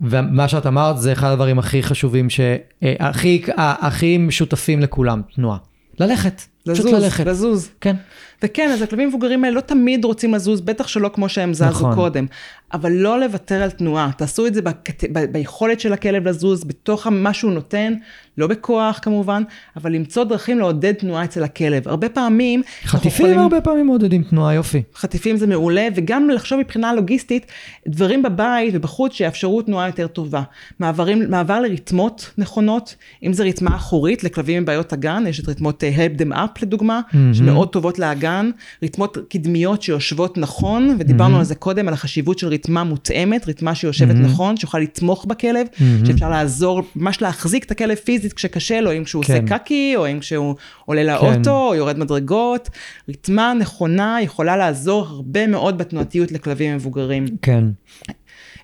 ומה 0.03 0.49
שאת 0.49 0.67
אמרת 0.67 0.99
זה 0.99 1.13
אחד 1.13 1.31
הדברים 1.31 1.59
הכי 1.59 1.83
חשובים, 1.83 2.31
שהכי 2.31 3.43
הכי 3.57 4.19
משותפים 4.19 4.81
לכולם, 4.81 5.23
תנועה. 5.35 5.59
ללכת, 6.01 6.43
לזוז, 6.67 6.87
פשוט 6.87 7.01
ללכת. 7.01 7.27
לזוז. 7.27 7.71
כן. 7.81 7.97
וכן, 8.43 8.71
אז 8.71 8.83
הכלבים 8.83 9.09
מבוגרים 9.09 9.45
האלה 9.45 9.57
לא 9.57 9.61
תמיד 9.61 10.05
רוצים 10.05 10.35
לזוז, 10.35 10.61
בטח 10.61 10.89
שלא 10.89 11.11
כמו 11.15 11.29
שהם 11.29 11.55
זזו 11.55 11.65
נכון. 11.65 11.95
קודם. 11.95 12.27
אבל 12.73 12.93
לא 12.93 13.21
לוותר 13.21 13.63
על 13.63 13.71
תנועה. 13.71 14.11
תעשו 14.17 14.47
את 14.47 14.55
זה 14.55 14.63
בקט... 14.63 15.05
ב... 15.13 15.25
ביכולת 15.25 15.81
של 15.81 15.93
הכלב 15.93 16.29
לזוז, 16.29 16.65
בתוך 16.65 17.07
מה 17.07 17.33
שהוא 17.33 17.53
נותן, 17.53 17.95
לא 18.39 18.47
בכוח 18.47 18.99
כמובן, 19.03 19.43
אבל 19.77 19.93
למצוא 19.93 20.25
דרכים 20.25 20.59
לעודד 20.59 20.93
תנועה 20.93 21.25
אצל 21.25 21.45
הכלב. 21.45 21.89
הרבה 21.89 22.09
פעמים... 22.09 22.63
חטיפים 22.85 23.11
יכולים... 23.11 23.39
הרבה 23.39 23.61
פעמים 23.61 23.87
מעודדים 23.87 24.23
תנועה, 24.23 24.55
יופי. 24.55 24.83
חטיפים 24.95 25.37
זה 25.37 25.47
מעולה, 25.47 25.89
וגם 25.95 26.31
לחשוב 26.31 26.59
מבחינה 26.59 26.95
לוגיסטית, 26.95 27.47
דברים 27.89 28.23
בבית 28.23 28.75
ובחוץ 28.77 29.13
שיאפשרו 29.13 29.63
תנועה 29.63 29.87
יותר 29.87 30.07
טובה. 30.07 30.43
מעברים, 30.79 31.31
מעבר 31.31 31.61
לריתמות 31.61 32.31
נכונות, 32.39 32.97
אם 33.23 33.33
זה 33.33 33.43
ריתמה 33.43 33.77
אחורית 33.77 34.25
לכלבים 34.25 34.57
עם 34.57 34.65
בעיות 34.65 34.93
אגן, 34.93 35.25
יש 35.29 35.41
את 35.41 35.49
ריתמות 35.49 35.83
uh, 35.83 35.97
help 35.97 36.21
them 36.21 36.33
up, 36.35 36.52
ראפ 36.53 36.63
לדוגמה, 36.63 37.01
מהמם. 37.13 37.35
שמאוד 37.35 37.69
טובות 37.69 37.99
לאגן, 37.99 38.51
רתמות 38.83 39.19
קדמיות 39.29 39.83
שיושבות 39.83 40.39
נכון, 40.39 40.97
ודיברנו 40.99 41.31
מהמם. 41.31 41.39
על 41.39 41.45
זה 41.45 41.55
קודם, 41.55 41.89
על 41.89 41.95
החשיבות 41.95 42.39
של 42.39 42.49
רתמה 42.49 42.85
מותאמת, 42.85 43.49
רתמה 43.49 43.75
שיושבת 43.75 44.15
מהמם. 44.15 44.27
נכון, 44.27 44.57
שיכולה 44.57 44.83
לתמוך 44.83 45.25
בכלב, 45.25 45.67
מהמם. 45.81 46.07
שאפשר 46.07 46.31
לעזור, 46.31 46.83
ממש 46.97 47.23
להחזיק 47.23 47.65
את 47.65 47.71
הכלב 47.71 47.95
פיזית 47.95 48.33
כשקשה 48.33 48.81
לו, 48.81 48.93
אם 48.93 49.05
כשהוא 49.05 49.25
כן. 49.25 49.33
עושה 49.33 49.59
קקי, 49.59 49.93
או 49.97 50.07
אם 50.07 50.19
כשהוא 50.21 50.55
עולה 50.85 51.05
לאוטו, 51.05 51.69
או 51.69 51.75
יורד 51.75 51.99
מדרגות. 51.99 52.71
רתמה 53.09 53.53
נכונה 53.61 54.19
יכולה 54.23 54.57
לעזור 54.57 55.07
הרבה 55.07 55.47
מאוד 55.47 55.79
בתנועתיות 55.79 56.33
לכלבים 56.33 56.75
מבוגרים. 56.75 57.25
כן. 57.43 57.65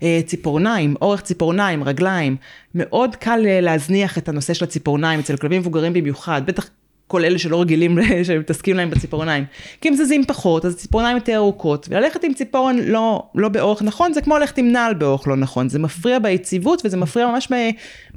אה, 0.03 0.20
ציפורניים, 0.27 0.94
אורך 1.03 1.20
ציפורניים, 1.20 1.85
רגליים. 1.85 2.37
מאוד 2.74 3.16
קל 3.16 3.40
אה, 3.46 3.61
להזניח 3.61 4.18
את 4.18 4.29
הנושא 4.29 4.55
של 4.55 4.64
הציפורניים 4.64 5.20
אצל 5.20 5.37
כלבים 5.37 5.61
מבוגרים 5.61 5.92
במיוחד, 5.92 6.42
בטח 6.46 6.70
כל 7.08 7.24
אלה 7.24 7.38
שלא 7.38 7.60
רגילים, 7.60 7.98
שמתעסקים 8.26 8.76
להם 8.76 8.90
בציפורניים. 8.90 9.44
כי 9.80 9.88
הם 9.88 9.94
זזים 9.94 10.24
פחות, 10.24 10.64
אז 10.64 10.74
הציפורניים 10.74 11.16
יותר 11.16 11.36
ארוכות, 11.36 11.86
וללכת 11.90 12.24
עם 12.24 12.34
ציפורן 12.34 12.76
לא, 12.76 13.22
לא 13.34 13.48
באורך 13.48 13.82
נכון, 13.82 14.12
זה 14.12 14.20
כמו 14.20 14.38
ללכת 14.38 14.58
עם 14.58 14.72
נעל 14.72 14.94
באורך 14.94 15.28
לא 15.28 15.36
נכון. 15.36 15.68
זה 15.68 15.78
מפריע 15.78 16.18
ביציבות 16.18 16.82
וזה 16.84 16.96
מפריע 16.96 17.26
ממש 17.26 17.48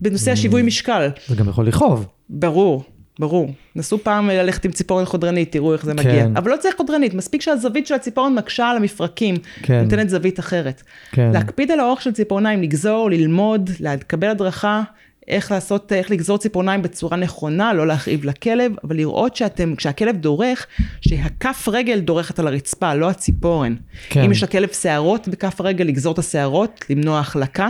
בנושא 0.01 0.32
השיווי 0.32 0.62
משקל. 0.62 1.10
זה 1.27 1.36
גם 1.36 1.49
יכול 1.49 1.67
לכאוב. 1.67 2.06
ברור, 2.30 2.84
ברור. 3.19 3.54
נסו 3.75 4.04
פעם 4.04 4.30
ללכת 4.30 4.65
עם 4.65 4.71
ציפורן 4.71 5.06
חודרנית, 5.06 5.51
תראו 5.51 5.73
איך 5.73 5.86
זה 5.86 5.93
מגיע. 5.93 6.12
כן. 6.12 6.38
אבל 6.38 6.51
לא 6.51 6.58
צריך 6.58 6.75
חודרנית, 6.77 7.13
מספיק 7.13 7.41
שהזווית 7.41 7.88
של 7.88 7.93
הציפורן 7.93 8.36
מקשה 8.36 8.69
על 8.69 8.77
המפרקים, 8.77 9.36
כן. 9.62 9.84
נותנת 9.84 10.10
זווית 10.10 10.39
אחרת. 10.39 10.84
כן. 11.12 11.32
להקפיד 11.34 11.71
על 11.71 11.80
האורך 11.80 12.01
של 12.01 12.12
ציפורניים, 12.12 12.62
לגזור, 12.62 13.10
ללמוד, 13.10 13.69
לקבל 13.80 14.27
הדרכה, 14.27 14.84
איך 15.32 15.52
לעשות, 15.52 15.94
איך 15.94 16.12
לגזור 16.12 16.38
ציפורניים 16.38 16.82
בצורה 16.82 17.17
נכונה, 17.17 17.74
לא 17.74 17.88
להכאיב 17.88 18.26
לכלב, 18.26 18.72
אבל 18.84 18.96
לראות 18.98 19.36
שאתם, 19.36 19.76
כשהכלב 19.76 20.15
דורך, 20.17 20.67
שהכף 21.02 21.67
רגל 21.72 22.00
דורכת 22.00 22.39
על 22.39 22.48
הרצפה, 22.48 22.94
לא 22.94 23.10
הציפורן. 23.10 23.76
כן. 24.10 24.22
אם 24.22 24.32
יש 24.32 24.44
לכלב 24.44 24.70
שערות 24.70 25.28
בכף 25.28 25.62
הרגל, 25.62 25.86
לגזור 25.86 26.13
את 26.13 26.20
השערות, 26.20 26.86
למנוע 26.89 27.20
החלקה. 27.20 27.70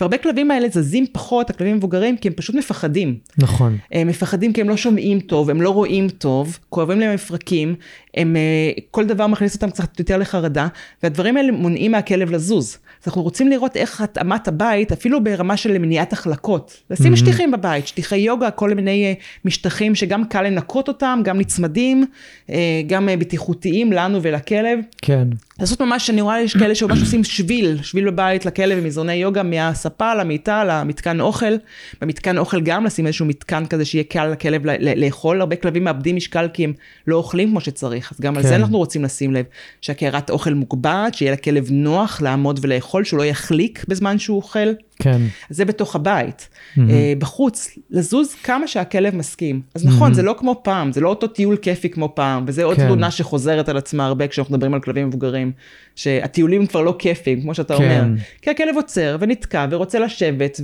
והרבה 0.00 0.18
כלבים 0.18 0.50
האלה 0.50 0.68
זזים 0.68 1.06
פחות, 1.12 1.50
הכלבים 1.50 1.72
המבוגרים, 1.72 2.16
כי 2.16 2.28
הם 2.28 2.34
פשוט 2.34 2.56
מפחדים. 2.56 3.18
נכון. 3.38 3.78
הם 3.92 4.08
מפחדים 4.08 4.52
כי 4.52 4.60
הם 4.60 4.68
לא 4.68 4.76
שומעים 4.76 5.20
טוב, 5.20 5.50
הם 5.50 5.62
לא 5.62 5.70
רואים 5.70 6.08
טוב, 6.08 6.58
כואבים 6.68 7.00
להם 7.00 7.14
מפרקים, 7.14 7.74
הם, 8.14 8.36
אה, 8.36 8.82
כל 8.90 9.06
דבר 9.06 9.26
מכניס 9.26 9.54
אותם 9.54 9.70
קצת 9.70 9.98
יותר 9.98 10.16
לחרדה, 10.16 10.68
והדברים 11.02 11.36
האלה 11.36 11.52
מונעים 11.52 11.92
מהכלב 11.92 12.30
לזוז. 12.30 12.78
אז 13.02 13.08
אנחנו 13.08 13.22
רוצים 13.22 13.48
לראות 13.48 13.76
איך 13.76 14.00
התאמת 14.00 14.48
הבית, 14.48 14.92
אפילו 14.92 15.24
ברמה 15.24 15.56
של 15.56 15.78
מניעת 15.78 16.12
החלקות. 16.12 16.82
לשים 16.90 17.12
Mhm. 17.12 17.16
שטיחים 17.16 17.50
בבית, 17.50 17.86
שטיחי 17.86 18.16
יוגה, 18.16 18.50
כל 18.50 18.74
מיני 18.74 19.04
אה, 19.04 19.12
משטחים 19.44 19.94
שגם 19.94 20.24
קל 20.24 20.42
לנקות 20.42 20.88
אותם, 20.88 21.20
גם 21.24 21.38
נצמדים, 21.40 22.06
אה, 22.50 22.56
גם 22.86 23.08
אה, 23.08 23.16
בטיחותיים 23.16 23.92
לנו 23.92 24.22
ולכלב. 24.22 24.78
כן. 25.02 25.28
לעשות 25.60 25.80
ממש, 25.80 26.10
אני 26.10 26.20
רואה 26.20 26.40
יש 26.40 26.56
כאלה 26.56 26.74
שממש 26.74 27.00
עושים 27.00 27.24
שביל, 27.24 27.82
שביל 27.82 28.10
בבית 28.10 28.46
לכלב 28.46 28.78
עם 28.78 28.84
מזרוני 28.84 29.14
יוגה 29.14 29.42
מהספה 29.42 30.14
למיטה 30.14 30.64
למתקן 30.64 31.20
אוכל. 31.20 31.54
במתקן 32.00 32.38
אוכל 32.38 32.60
גם 32.60 32.84
לשים 32.84 33.06
איזשהו 33.06 33.26
מתקן 33.26 33.66
כזה 33.66 33.84
שיהיה 33.84 34.04
קל 34.04 34.26
לכלב 34.26 34.66
לאכול. 34.96 35.40
הרבה 35.40 35.56
כלבים 35.56 35.84
מאבדים 35.84 36.16
משקל 36.16 36.48
כי 36.52 36.64
הם 36.64 36.72
לא 37.06 37.16
אוכלים 37.16 37.50
כמו 37.50 37.60
שצריך, 37.60 38.12
אז 38.12 38.20
גם 38.20 38.36
על 38.36 38.42
כן. 38.42 38.48
זה 38.48 38.56
אנחנו 38.56 38.78
רוצים 38.78 39.04
לשים 39.04 39.34
לב. 39.34 39.44
שהקערת 39.80 40.30
אוכל 40.30 40.54
מוגבעת, 40.54 41.14
שיהיה 41.14 41.32
לכלב 41.32 41.68
נוח 41.70 42.22
לעמוד 42.22 42.60
ולאכול, 42.62 43.04
שהוא 43.04 43.18
לא 43.18 43.24
יחליק 43.24 43.84
בזמן 43.88 44.18
שהוא 44.18 44.36
אוכל. 44.36 44.68
כן. 45.02 45.20
זה 45.50 45.64
בתוך 45.64 45.96
הבית. 45.96 46.48
אה, 46.78 47.12
בחוץ, 47.18 47.78
לזוז 47.90 48.34
כמה 48.34 48.66
שהכלב 48.66 49.14
מסכים. 49.14 49.60
אז 49.74 49.86
נכון, 49.86 50.00
מהמם. 50.00 50.14
זה 50.14 50.22
לא 50.22 50.34
כמו 50.38 50.60
פעם, 50.64 50.92
זה 50.92 51.00
לא 51.00 51.08
אותו 51.08 51.26
טיול 51.26 51.56
כיפי 51.56 51.88
כמו 51.88 52.12
פעם, 52.14 52.44
וזה 52.46 52.64
עוד 52.64 52.76
כן. 52.76 52.86
תלונה 52.86 53.10
שחוזרת 53.10 53.68
על 53.68 53.76
עצמה 53.76 54.06
הרבה 54.06 54.28
כשאנחנו 54.28 54.54
מדברים 54.54 54.74
על 54.74 54.80
כלבים 54.80 55.08
מבוגרים, 55.08 55.52
שהטיולים 55.96 56.66
כבר 56.66 56.82
לא 56.82 56.96
כיפיים, 56.98 57.40
כמו 57.40 57.54
שאתה 57.54 57.76
כן. 57.76 57.82
אומר. 57.82 58.04
כי 58.42 58.50
הכלב 58.50 58.76
עוצר 58.76 59.16
ונתקע 59.20 59.66
ורוצה 59.70 59.98
לשבת, 59.98 60.60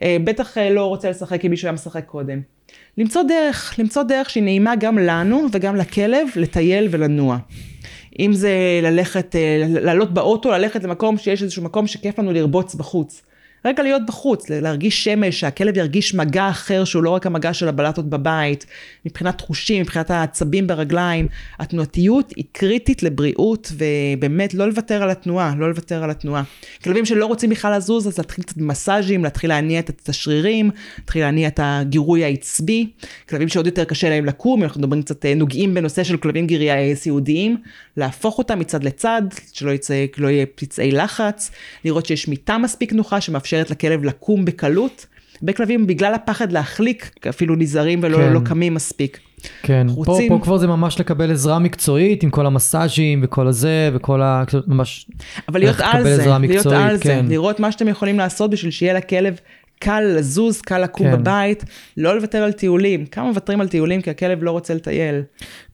ובטח 0.00 0.58
אה, 0.58 0.70
לא 0.70 0.86
רוצה 0.86 1.10
לשחק 1.10 1.44
עם 1.44 1.50
מישהו 1.50 1.66
היה 1.66 1.72
משחק 1.72 2.04
קודם. 2.06 2.40
למצוא 2.98 3.22
דרך, 3.22 3.74
למצוא 3.78 4.02
דרך 4.02 4.30
שהיא 4.30 4.42
נעימה 4.42 4.76
גם 4.76 4.98
לנו 4.98 5.46
וגם 5.52 5.76
לכלב 5.76 6.28
לטייל 6.36 6.88
ולנוע. 6.90 7.38
אם 8.18 8.32
זה 8.32 8.80
ללכת, 8.82 9.36
אה, 9.36 9.64
לעלות 9.68 10.14
באוטו, 10.14 10.50
ללכת 10.50 10.84
למקום 10.84 11.18
שיש 11.18 11.42
איזשהו 11.42 11.62
מקום 11.62 11.86
שכיף 11.86 12.18
לנו 12.18 12.32
לרבוץ 12.32 12.74
בחוץ. 12.74 13.22
רגע 13.68 13.82
להיות 13.82 14.02
בחוץ, 14.06 14.50
להרגיש 14.50 15.04
שמש, 15.04 15.40
שהכלב 15.40 15.76
ירגיש 15.76 16.14
מגע 16.14 16.48
אחר 16.48 16.84
שהוא 16.84 17.02
לא 17.02 17.10
רק 17.10 17.26
המגע 17.26 17.54
של 17.54 17.68
הבלטות 17.68 18.10
בבית, 18.10 18.66
מבחינת 19.06 19.40
חושים, 19.40 19.82
מבחינת 19.82 20.10
העצבים 20.10 20.66
ברגליים. 20.66 21.28
התנועתיות 21.58 22.32
היא 22.36 22.44
קריטית 22.52 23.02
לבריאות, 23.02 23.72
ובאמת 23.72 24.54
לא 24.54 24.66
לוותר 24.66 25.02
על 25.02 25.10
התנועה, 25.10 25.54
לא 25.58 25.68
לוותר 25.68 26.04
על 26.04 26.10
התנועה. 26.10 26.42
כלבים 26.84 27.04
שלא 27.04 27.26
רוצים 27.26 27.50
בכלל 27.50 27.76
לזוז, 27.76 28.08
אז 28.08 28.18
להתחיל 28.18 28.44
קצת 28.44 28.56
במסאז'ים, 28.56 29.24
להתחיל 29.24 29.50
להניע 29.50 29.80
את 29.80 30.08
השרירים, 30.08 30.70
להתחיל 30.98 31.22
להניע 31.22 31.48
את 31.48 31.60
הגירוי 31.62 32.24
העצבי. 32.24 32.90
כלבים 33.28 33.48
שעוד 33.48 33.66
יותר 33.66 33.84
קשה 33.84 34.08
להם 34.08 34.24
לקום, 34.24 34.62
אנחנו 34.62 34.80
מדברים 34.80 35.02
קצת, 35.02 35.26
אה, 35.26 35.34
נוגעים 35.34 35.74
בנושא 35.74 36.04
של 36.04 36.16
כלבים 36.16 36.46
גיריה 36.46 36.94
סיעודיים, 36.94 37.56
להפוך 37.96 38.38
אותם 38.38 38.58
מצד 38.58 38.84
לצד, 38.84 39.22
שלא 39.52 39.70
יצא, 39.70 40.04
לא 40.18 40.28
יהיה 40.28 40.46
פצעי 40.54 40.92
לחץ, 40.92 41.50
לראות 41.84 42.06
שיש 42.06 42.28
מיטה 42.28 42.58
מספיק 42.58 42.92
נוחה 42.92 43.20
שמאפשרת 43.20 43.57
לכלב 43.70 44.04
לקום 44.04 44.44
בקלות. 44.44 45.06
הרבה 45.40 45.52
כלבים 45.52 45.86
בגלל 45.86 46.14
הפחד 46.14 46.52
להחליק 46.52 47.10
אפילו 47.28 47.54
נזהרים 47.56 48.00
ולא 48.02 48.16
כן. 48.16 48.32
לא 48.32 48.40
קמים 48.44 48.74
מספיק. 48.74 49.18
כן, 49.62 49.86
פה, 49.88 49.94
רוצים- 49.94 50.28
פה 50.28 50.38
כבר 50.42 50.56
זה 50.56 50.66
ממש 50.66 51.00
לקבל 51.00 51.30
עזרה 51.32 51.58
מקצועית 51.58 52.22
עם 52.22 52.30
כל 52.30 52.46
המסאז'ים 52.46 53.20
וכל 53.24 53.46
הזה 53.46 53.90
וכל 53.94 54.22
ה... 54.22 54.44
ממש... 54.66 55.06
אבל 55.48 55.60
להיות 55.60 55.76
על 55.80 56.04
זה, 56.04 56.16
להיות 56.16 56.40
מקצועית, 56.40 56.80
על 56.90 56.96
זה, 56.96 57.02
כן. 57.02 57.26
לראות 57.28 57.60
מה 57.60 57.72
שאתם 57.72 57.88
יכולים 57.88 58.18
לעשות 58.18 58.50
בשביל 58.50 58.70
שיהיה 58.70 58.92
לכלב 58.94 59.40
קל 59.78 60.00
לזוז, 60.16 60.60
קל 60.60 60.78
לקום 60.78 61.06
כן. 61.06 61.12
בבית, 61.12 61.64
לא 61.96 62.16
לוותר 62.16 62.38
על 62.38 62.52
טיולים. 62.52 63.06
כמה 63.06 63.26
מוותרים 63.26 63.60
על 63.60 63.68
טיולים 63.68 64.02
כי 64.02 64.10
הכלב 64.10 64.42
לא 64.42 64.50
רוצה 64.50 64.74
לטייל? 64.74 65.22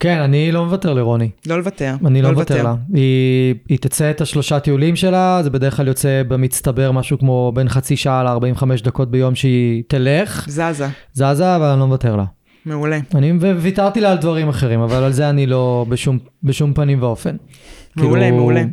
כן, 0.00 0.18
אני 0.18 0.52
לא 0.52 0.64
מוותר 0.64 0.94
לרוני. 0.94 1.30
לא 1.46 1.58
לוותר. 1.58 1.94
אני 2.06 2.22
לא 2.22 2.32
מוותר 2.32 2.62
לה. 2.62 2.74
היא, 2.94 3.54
היא 3.68 3.78
תצא 3.78 4.10
את 4.10 4.20
השלושה 4.20 4.60
טיולים 4.60 4.96
שלה, 4.96 5.40
זה 5.42 5.50
בדרך 5.50 5.76
כלל 5.76 5.88
יוצא 5.88 6.22
במצטבר 6.28 6.92
משהו 6.92 7.18
כמו 7.18 7.52
בין 7.54 7.68
חצי 7.68 7.96
שעה 7.96 8.22
ל-45 8.22 8.64
דקות 8.84 9.10
ביום 9.10 9.34
שהיא 9.34 9.82
תלך, 9.88 10.46
זזה, 10.48 10.86
זזה, 11.12 11.56
אבל 11.56 11.66
אני 11.66 11.80
לא 11.80 11.86
מוותר 11.86 12.16
לה. 12.16 12.24
מעולה. 12.66 12.98
אני 13.14 13.32
ויתרתי 13.32 14.00
לה 14.00 14.12
על 14.12 14.18
דברים 14.18 14.48
אחרים, 14.48 14.80
אבל 14.80 15.04
על 15.04 15.12
זה 15.12 15.30
אני 15.30 15.46
לא 15.46 15.86
בשום, 15.88 16.18
בשום 16.42 16.74
פנים 16.74 17.02
ואופן. 17.02 17.36
מעולה, 17.96 18.22
כאילו, 18.22 18.36
מעולה. 18.36 18.64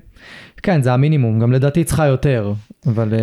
כן, 0.63 0.81
זה 0.81 0.93
המינימום, 0.93 1.39
גם 1.39 1.51
לדעתי 1.51 1.83
צריכה 1.83 2.07
יותר, 2.07 2.53
אבל... 2.87 3.13
אה, 3.13 3.19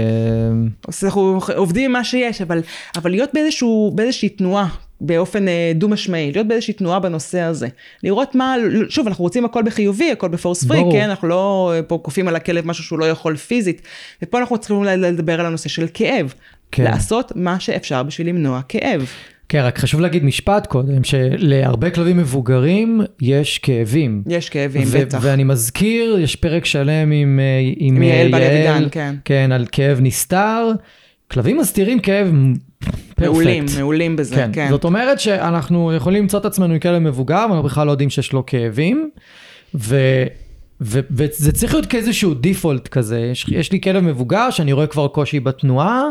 אנחנו 1.03 1.40
עובדים 1.57 1.85
עם 1.85 1.92
מה 1.92 2.05
שיש, 2.05 2.42
אבל, 2.42 2.61
אבל 2.97 3.11
להיות 3.11 3.31
באיזשהו, 3.35 3.92
באיזושהי 3.94 4.29
תנועה, 4.29 4.68
באופן 5.01 5.49
אה, 5.49 5.73
דו-משמעי, 5.75 6.33
להיות 6.33 6.47
באיזושהי 6.47 6.75
תנועה 6.75 7.01
בנושא 7.01 7.40
הזה. 7.40 7.68
לראות 8.03 8.35
מה, 8.35 8.55
שוב, 8.88 9.07
אנחנו 9.07 9.25
רוצים 9.25 9.44
הכל 9.44 9.62
בחיובי, 9.62 10.12
הכל 10.12 10.29
בפורס 10.29 10.64
פרי. 10.64 10.83
כן? 10.92 11.11
אנחנו 11.11 11.29
לא 11.29 11.73
אה, 11.75 11.83
פה 11.83 12.01
כופים 12.03 12.29
על 12.29 12.37
הכלב 12.37 12.66
משהו 12.66 12.85
שהוא 12.85 12.99
לא 12.99 13.11
יכול 13.11 13.37
פיזית. 13.37 13.83
ופה 14.23 14.38
אנחנו 14.38 14.59
צריכים 14.59 14.85
לדבר 14.85 15.40
על 15.40 15.47
הנושא 15.47 15.68
של 15.68 15.87
כאב. 15.94 16.35
כן. 16.73 16.85
לעשות 16.85 17.33
מה 17.37 17.61
שאפשר 17.61 18.03
בשביל 18.03 18.29
למנוע 18.29 18.61
כאב. 18.68 19.07
כן, 19.48 19.61
רק 19.61 19.78
חשוב 19.78 20.00
להגיד 20.00 20.24
משפט 20.24 20.66
קודם, 20.66 21.04
שלהרבה 21.04 21.90
כלבים 21.90 22.16
מבוגרים 22.16 23.00
יש 23.20 23.58
כאבים. 23.58 24.22
יש 24.26 24.48
כאבים, 24.48 24.82
ו- 24.87 25.00
בטח. 25.00 25.18
ואני 25.22 25.44
מזכיר, 25.44 26.18
יש 26.18 26.37
פרק 26.37 26.64
שלם 26.64 27.11
עם, 27.11 27.40
אה, 27.40 27.61
עם, 27.76 27.96
עם 27.96 28.02
אה, 28.02 28.08
יעל 28.08 28.30
בר 28.30 28.46
אבידן, 28.46 28.88
כן. 28.90 29.14
כן, 29.24 29.52
על 29.52 29.66
כאב 29.72 29.98
נסתר. 30.00 30.70
כלבים 31.30 31.58
מסתירים 31.58 31.98
כאב 31.98 32.32
פרפקט. 32.80 33.20
מעולים, 33.20 33.64
מעולים 33.78 34.16
בזה, 34.16 34.34
כן. 34.34 34.50
כן. 34.52 34.66
זאת 34.70 34.84
אומרת 34.84 35.20
שאנחנו 35.20 35.92
יכולים 35.92 36.22
למצוא 36.22 36.38
את 36.40 36.44
עצמנו 36.44 36.74
עם 36.74 36.80
כלב 36.80 36.98
מבוגר, 36.98 37.46
ואנחנו 37.48 37.62
בכלל 37.62 37.87
לא 37.87 37.90
יודעים 37.90 38.11
שיש 38.11 38.32
לו 38.32 38.46
כאבים, 38.46 39.11
ו... 39.74 39.96
ו- 40.81 41.01
וזה 41.11 41.53
צריך 41.53 41.75
להיות 41.75 41.87
כאיזשהו 41.87 42.35
דיפולט 42.35 42.88
כזה, 42.88 43.21
יש, 43.21 43.47
יש 43.49 43.73
לי 43.73 43.81
כלב 43.81 44.03
מבוגר 44.03 44.51
שאני 44.51 44.73
רואה 44.73 44.87
כבר 44.87 45.09
קושי 45.09 45.41
בתנועה, 45.41 46.05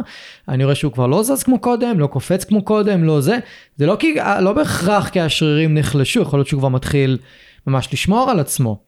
אני 0.47 0.63
רואה 0.63 0.75
שהוא 0.75 0.91
כבר 0.91 1.07
לא 1.07 1.23
זז 1.23 1.43
כמו 1.43 1.59
קודם, 1.59 1.99
לא 1.99 2.07
קופץ 2.07 2.43
כמו 2.43 2.61
קודם, 2.61 3.03
לא 3.03 3.21
זה, 3.21 3.37
זה 3.77 3.85
לא, 3.85 3.95
כי, 3.99 4.15
לא 4.41 4.53
בהכרח 4.53 5.09
כי 5.09 5.19
השרירים 5.19 5.73
נחלשו, 5.73 6.21
יכול 6.21 6.39
להיות 6.39 6.47
שהוא 6.47 6.59
כבר 6.59 6.69
מתחיל 6.69 7.17
ממש 7.67 7.93
לשמור 7.93 8.29
על 8.31 8.39
עצמו. 8.39 8.86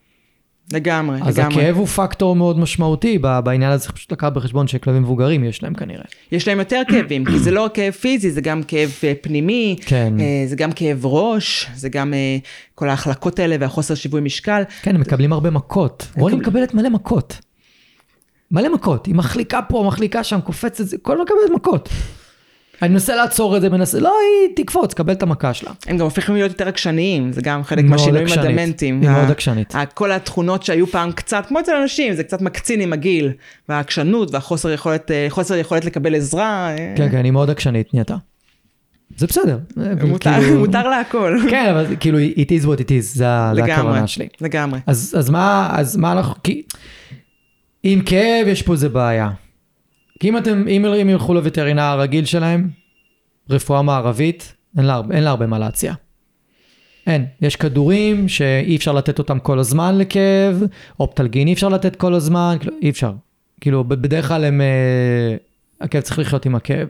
לגמרי, 0.74 1.20
אז 1.22 1.40
לגמרי. 1.40 1.62
הכאב 1.62 1.76
הוא 1.76 1.88
פקטור 1.88 2.36
מאוד 2.36 2.60
משמעותי 2.60 3.18
בעניין 3.18 3.72
הזה, 3.72 3.84
צריך 3.84 3.96
פשוט 3.96 4.12
לקחת 4.12 4.34
בחשבון 4.34 4.68
שכלבים 4.68 5.02
מבוגרים 5.02 5.44
יש 5.44 5.64
להם 5.64 5.74
כנראה. 5.74 6.04
יש 6.32 6.48
להם 6.48 6.60
יותר 6.60 6.82
כאבים, 6.88 7.26
כי 7.26 7.40
זה 7.40 7.52
לא 7.52 7.64
רק 7.64 7.76
כאב 7.76 7.94
פיזי, 7.94 8.32
זה 8.32 8.42
גם 8.42 8.64
כאב 8.64 8.90
אה, 9.04 9.14
פנימי, 9.22 9.76
כן. 9.86 10.14
אה, 10.20 10.44
זה 10.48 10.56
גם 10.56 10.72
כאב 10.72 11.06
ראש, 11.06 11.68
זה 11.76 11.90
גם 11.90 12.14
אה, 12.14 12.38
כל 12.76 12.90
ההחלקות 12.90 13.40
האלה 13.40 13.56
והחוסר 13.60 13.96
שיווי 13.96 14.22
משקל. 14.22 14.64
כן, 14.82 14.96
הם 14.96 15.02
מקבלים 15.02 15.34
הרבה 15.34 15.50
מכות. 15.50 16.08
רוני 16.16 16.36
מקבלת 16.36 16.74
מלא 16.74 16.90
מכות. 16.90 17.40
מלא 18.52 18.74
מכות. 18.74 19.06
היא 19.06 19.16
מחליקה 19.16 19.62
פה, 19.62 19.84
מחליקה 19.88 20.24
שם, 20.24 20.40
קופצת, 20.42 20.84
כל 21.02 21.22
מקבלת 21.22 21.56
מכות. 21.56 21.90
אני 22.82 22.94
מנסה 22.94 23.16
לעצור 23.16 23.58
את 23.58 23.62
זה, 23.62 23.70
מנסה, 23.70 24.00
לא, 24.00 24.14
היא 24.48 24.56
תקפוץ, 24.56 24.94
קבל 24.94 25.14
את 25.14 25.24
המכה 25.24 25.54
שלה. 25.54 25.72
הם 25.88 25.98
גם 25.98 26.04
הופכים 26.04 26.36
להיות 26.36 26.52
יותר 26.52 26.68
עקשניים, 26.68 27.34
זה 27.34 27.42
גם 27.42 27.64
חלק 27.64 27.86
מהשינויים. 27.86 28.28
הדמנטיים. 28.40 29.02
היא 29.02 29.10
מאוד 29.10 29.32
עקשנית. 29.32 29.74
כל 29.94 30.12
התכונות 30.12 30.64
שהיו 30.64 30.88
פעם 30.88 31.12
קצת, 31.12 31.46
כמו 31.48 31.60
אצל 31.60 31.72
אנשים, 31.82 32.14
זה 32.14 32.24
קצת 32.24 32.42
מקצין 32.42 32.82
עם 32.82 32.94
הגיל, 32.94 33.32
והעקשנות 33.70 34.34
והחוסר 34.34 34.72
יכולת, 34.72 35.12
אה, 35.12 35.26
חוסר 35.30 35.56
יכולת 35.56 35.86
לקבל 35.86 36.16
עזרה. 36.16 36.70
אה, 36.70 36.94
כן, 36.98 37.12
כן, 37.12 37.24
היא 37.24 37.32
מאוד 37.32 37.50
עקשנית 37.50 37.94
נהייתה. 37.94 38.16
זה 39.18 39.28
בסדר. 39.28 39.58
מותר, 40.08 40.32
כאילו- 40.42 40.60
מותר 40.66 40.90
להכל. 40.90 41.38
כן, 41.50 41.70
אבל 41.70 41.96
כאילו, 42.00 42.20
it 42.20 42.50
is 42.62 42.66
what 42.66 42.80
it 42.80 42.90
is, 42.90 43.02
זה 43.02 43.26
לגמרי, 43.54 43.72
הכוונה 43.74 44.08
שלי. 44.08 44.28
לגמרי. 44.42 44.80
אז, 44.88 45.16
אז 45.18 45.30
מה, 45.30 45.70
אז 45.74 45.98
מה 45.98 46.12
אנחנו, 46.12 46.36
כי 46.44 46.62
עם 47.84 48.02
כאב 48.02 48.48
יש 48.48 48.62
פה 48.62 48.74
איזה 48.74 48.90
בעיה. 48.90 49.30
כי 50.20 50.30
אם 50.30 50.38
אתם, 50.38 50.68
אם 50.68 50.86
הם 50.86 51.10
ילכו 51.10 51.34
לווטרינר 51.34 51.82
הרגיל 51.82 52.26
שלהם, 52.26 52.70
רפואה 53.50 53.82
מערבית, 53.82 54.54
אין 54.78 54.86
לה, 54.86 55.02
אין 55.12 55.24
לה 55.24 55.30
הרבה 55.30 55.48
מה 55.48 55.60
להציע. 55.60 55.94
אין. 57.08 57.26
יש 57.42 57.56
כדורים 57.56 58.28
שאי 58.28 58.76
אפשר 58.76 58.94
לתת 58.94 59.20
אותם 59.20 59.40
כל 59.40 59.60
הזמן 59.60 59.98
לכאב, 59.98 60.64
אופטלגין 61.00 61.48
אי 61.48 61.54
אפשר 61.54 61.70
לתת 61.70 61.96
כל 61.96 62.14
הזמן, 62.14 62.58
כאילו, 62.60 62.76
אי 62.82 62.90
אפשר. 62.90 63.12
כאילו, 63.62 63.84
בדרך 63.84 64.28
כלל 64.28 64.46
הם, 64.46 64.62
אה, 64.62 65.36
הכאב 65.82 66.02
צריך 66.02 66.20
לחיות 66.20 66.46
עם 66.46 66.56
הכאב. 66.56 66.88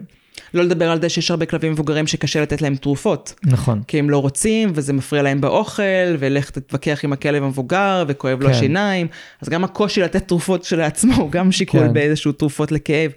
לא 0.53 0.63
לדבר 0.63 0.91
על 0.91 1.01
זה 1.01 1.09
שיש 1.09 1.31
הרבה 1.31 1.45
כלבים 1.45 1.71
מבוגרים 1.71 2.07
שקשה 2.07 2.41
לתת 2.41 2.61
להם 2.61 2.75
תרופות. 2.75 3.33
נכון. 3.43 3.81
כי 3.87 3.99
הם 3.99 4.09
לא 4.09 4.17
רוצים, 4.17 4.71
וזה 4.75 4.93
מפריע 4.93 5.21
להם 5.21 5.41
באוכל, 5.41 6.15
ולך 6.19 6.49
תתווכח 6.49 6.99
עם 7.03 7.13
הכלב 7.13 7.43
המבוגר, 7.43 8.03
וכואב 8.07 8.41
לו 8.41 8.47
כן. 8.47 8.53
השיניים. 8.53 9.07
אז 9.41 9.49
גם 9.49 9.63
הקושי 9.63 10.01
לתת 10.01 10.27
תרופות 10.27 10.63
שלעצמו 10.63 11.15
הוא 11.15 11.31
גם 11.31 11.51
שיקול 11.51 11.79
כן. 11.79 11.93
באיזשהו 11.93 12.31
תרופות 12.31 12.71
לכאב. 12.71 13.11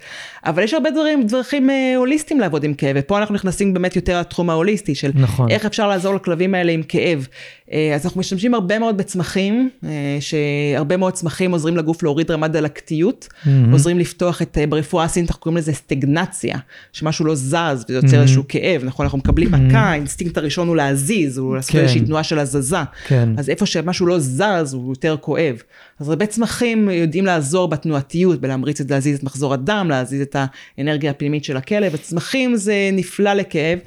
אבל 0.44 0.62
יש 0.62 0.74
הרבה 0.74 0.90
דברים, 0.90 1.26
דרכים 1.26 1.70
אה, 1.70 1.94
הוליסטיים 1.96 2.40
לעבוד 2.40 2.64
עם 2.64 2.74
כאב, 2.74 2.96
ופה 2.98 3.18
אנחנו 3.18 3.34
נכנסים 3.34 3.74
באמת 3.74 3.96
יותר 3.96 4.20
לתחום 4.20 4.50
ההוליסטי, 4.50 4.94
של 4.94 5.10
נכון. 5.14 5.50
איך 5.50 5.66
אפשר 5.66 5.88
לעזור 5.88 6.14
לכלבים 6.14 6.54
האלה 6.54 6.72
עם 6.72 6.82
כאב. 6.82 7.26
אה, 7.72 7.94
אז 7.94 8.04
אנחנו 8.04 8.20
משתמשים 8.20 8.54
הרבה 8.54 8.78
מאוד 8.78 8.96
בצמחים, 8.96 9.70
אה, 9.84 10.18
שהרבה 10.20 10.96
מאוד 10.96 11.12
צמחים 11.12 11.52
עוזרים 11.52 11.76
לגוף 11.76 12.02
להוריד 12.02 12.30
רמת 12.30 12.50
דלקתיות, 12.50 13.28
מהמם. 13.46 13.72
עוזרים 13.72 13.98
לפתוח 13.98 14.42
את, 14.42 14.58
אה, 14.58 14.66
ברפואה 14.66 15.04
הסינית 15.04 15.30
אנחנו 15.30 15.42
קוראים 15.42 15.56
לזה 15.56 15.72
סטגנציה, 15.72 16.56
שמשהו 16.92 17.24
לא 17.24 17.34
זז 17.34 17.84
וזה 17.88 17.94
יוצר 17.94 18.16
Mhm. 18.18 18.20
איזשהו 18.20 18.44
כאב, 18.48 18.84
נכון? 18.84 19.06
אנחנו 19.06 19.18
מקבלים 19.18 19.48
מכה, 19.52 19.78
האינסטינקט 19.78 20.36
הראשון 20.38 20.68
הוא 20.68 20.76
להזיז, 20.76 21.38
הוא 21.38 21.56
לעשות 21.56 21.72
כן. 21.72 21.78
איזושהי 21.78 22.00
תנועה 22.00 22.22
של 22.22 22.38
הזזה. 22.38 22.76
כן. 23.06 23.28
אז 23.36 23.50
איפה 23.50 23.66
שמשהו 23.66 24.06
לא 24.06 24.18
זז, 24.18 24.74
הוא 24.74 24.92
יותר 24.92 25.16
כואב. 25.20 25.62
אז 26.00 26.08
הרבה 26.08 26.26
צמחים 26.26 26.90
יודעים 26.90 27.26
לעזור 27.26 27.68
בתנועתיות, 27.68 28.40
בלהמריץ 28.40 28.80
את 28.80 28.90
להזיז 28.90 29.18
את 29.18 29.22
מחזור 29.22 29.54
הדם, 29.54 29.86
להזיז 29.90 30.20
את 30.20 30.36
האנרגיה 30.78 31.10
הפנימית 31.10 31.44
של 31.44 31.56
הכלב. 31.56 31.94
הצמחים 31.94 32.56
זה 32.56 32.74
נפלא 32.92 33.32
לכאב. 33.32 33.78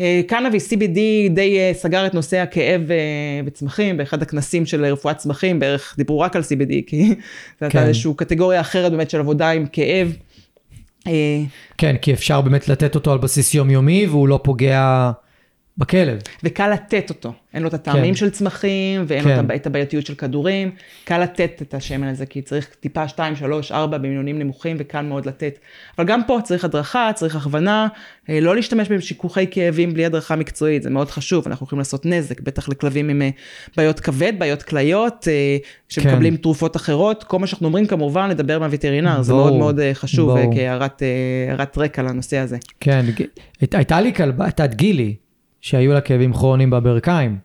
אה, 0.00 0.20
קנאביס, 0.26 0.72
CBD 0.72 0.98
די 1.30 1.58
אה, 1.58 1.70
סגר 1.74 2.06
את 2.06 2.14
נושא 2.14 2.36
הכאב 2.36 2.90
אה, 2.90 2.96
בצמחים, 3.44 3.96
באחד 3.96 4.22
הכנסים 4.22 4.66
של 4.66 4.84
רפואת 4.84 5.16
צמחים, 5.16 5.58
בערך 5.58 5.94
דיברו 5.96 6.20
רק 6.20 6.36
על 6.36 6.42
CBD, 6.42 6.72
כי 6.86 7.04
זו 7.08 7.14
הייתה 7.60 7.78
כן. 7.78 7.86
איזושהי 7.86 8.12
קטגוריה 8.16 8.60
אחרת 8.60 8.92
באמת 8.92 9.10
של 9.10 9.18
עבודה 9.18 9.50
עם 9.50 9.66
כאב. 9.66 10.16
כן, 11.78 11.96
כי 12.02 12.12
אפשר 12.12 12.40
באמת 12.40 12.68
לתת 12.68 12.94
אותו 12.94 13.12
על 13.12 13.18
בסיס 13.18 13.54
יומיומי 13.54 14.06
והוא 14.06 14.28
לא 14.28 14.40
פוגע 14.44 15.10
בכלב. 15.78 16.18
וקל 16.44 16.72
לתת 16.72 17.10
אותו. 17.10 17.32
אין 17.54 17.62
לו 17.62 17.68
את 17.68 17.74
הטעמים 17.74 18.14
כן. 18.14 18.14
של 18.14 18.30
צמחים, 18.30 19.04
ואין 19.06 19.24
כן. 19.24 19.44
לו 19.46 19.54
את 19.54 19.66
הבעייתיות 19.66 20.06
של 20.06 20.14
כדורים. 20.14 20.70
קל 21.04 21.18
לתת 21.18 21.62
את 21.62 21.74
השמן 21.74 22.08
הזה, 22.08 22.26
כי 22.26 22.42
צריך 22.42 22.68
טיפה 22.80 23.08
2, 23.08 23.36
3, 23.36 23.72
4 23.72 23.98
במינונים 23.98 24.38
נמוכים, 24.38 24.76
וקל 24.78 25.02
מאוד 25.02 25.26
לתת. 25.26 25.58
אבל 25.98 26.06
גם 26.06 26.20
פה 26.26 26.38
צריך 26.44 26.64
הדרכה, 26.64 27.10
צריך 27.14 27.36
הכוונה, 27.36 27.88
אה, 28.30 28.40
לא 28.40 28.56
להשתמש 28.56 28.88
בשיכוכי 28.88 29.46
כאבים 29.50 29.94
בלי 29.94 30.06
הדרכה 30.06 30.36
מקצועית, 30.36 30.82
זה 30.82 30.90
מאוד 30.90 31.10
חשוב, 31.10 31.44
אנחנו 31.46 31.66
יכולים 31.66 31.78
לעשות 31.78 32.06
נזק, 32.06 32.40
בטח 32.40 32.68
לכלבים 32.68 33.08
עם 33.08 33.22
אה, 33.22 33.30
בעיות 33.76 34.00
כבד, 34.00 34.32
בעיות 34.38 34.62
כליות, 34.62 35.28
אה, 35.28 35.56
שמקבלים 35.88 36.36
כן. 36.36 36.42
תרופות 36.42 36.76
אחרות. 36.76 37.24
כל 37.24 37.38
מה 37.38 37.46
שאנחנו 37.46 37.66
אומרים 37.66 37.86
כמובן, 37.86 38.30
לדבר 38.30 38.56
עם 38.56 38.62
הווטרינר, 38.62 39.22
זה 39.22 39.32
מאוד 39.32 39.52
מאוד 39.52 39.80
חשוב. 39.92 40.38
כהערת 40.54 41.02
הערת 41.48 41.78
רקע 41.78 42.02
לנושא 42.02 42.38
הזה. 42.38 42.56
כן, 42.80 43.04
הייתה 43.72 44.00
לי 44.00 44.14
כלבה, 44.14 44.44
הייתה 44.44 44.64
את 44.64 44.74
גילי, 44.74 45.14
שהיו 45.60 45.92
לה 45.92 46.00
כאבים 46.00 46.32
כרוניים 46.32 46.70
בברכיים, 46.70 47.38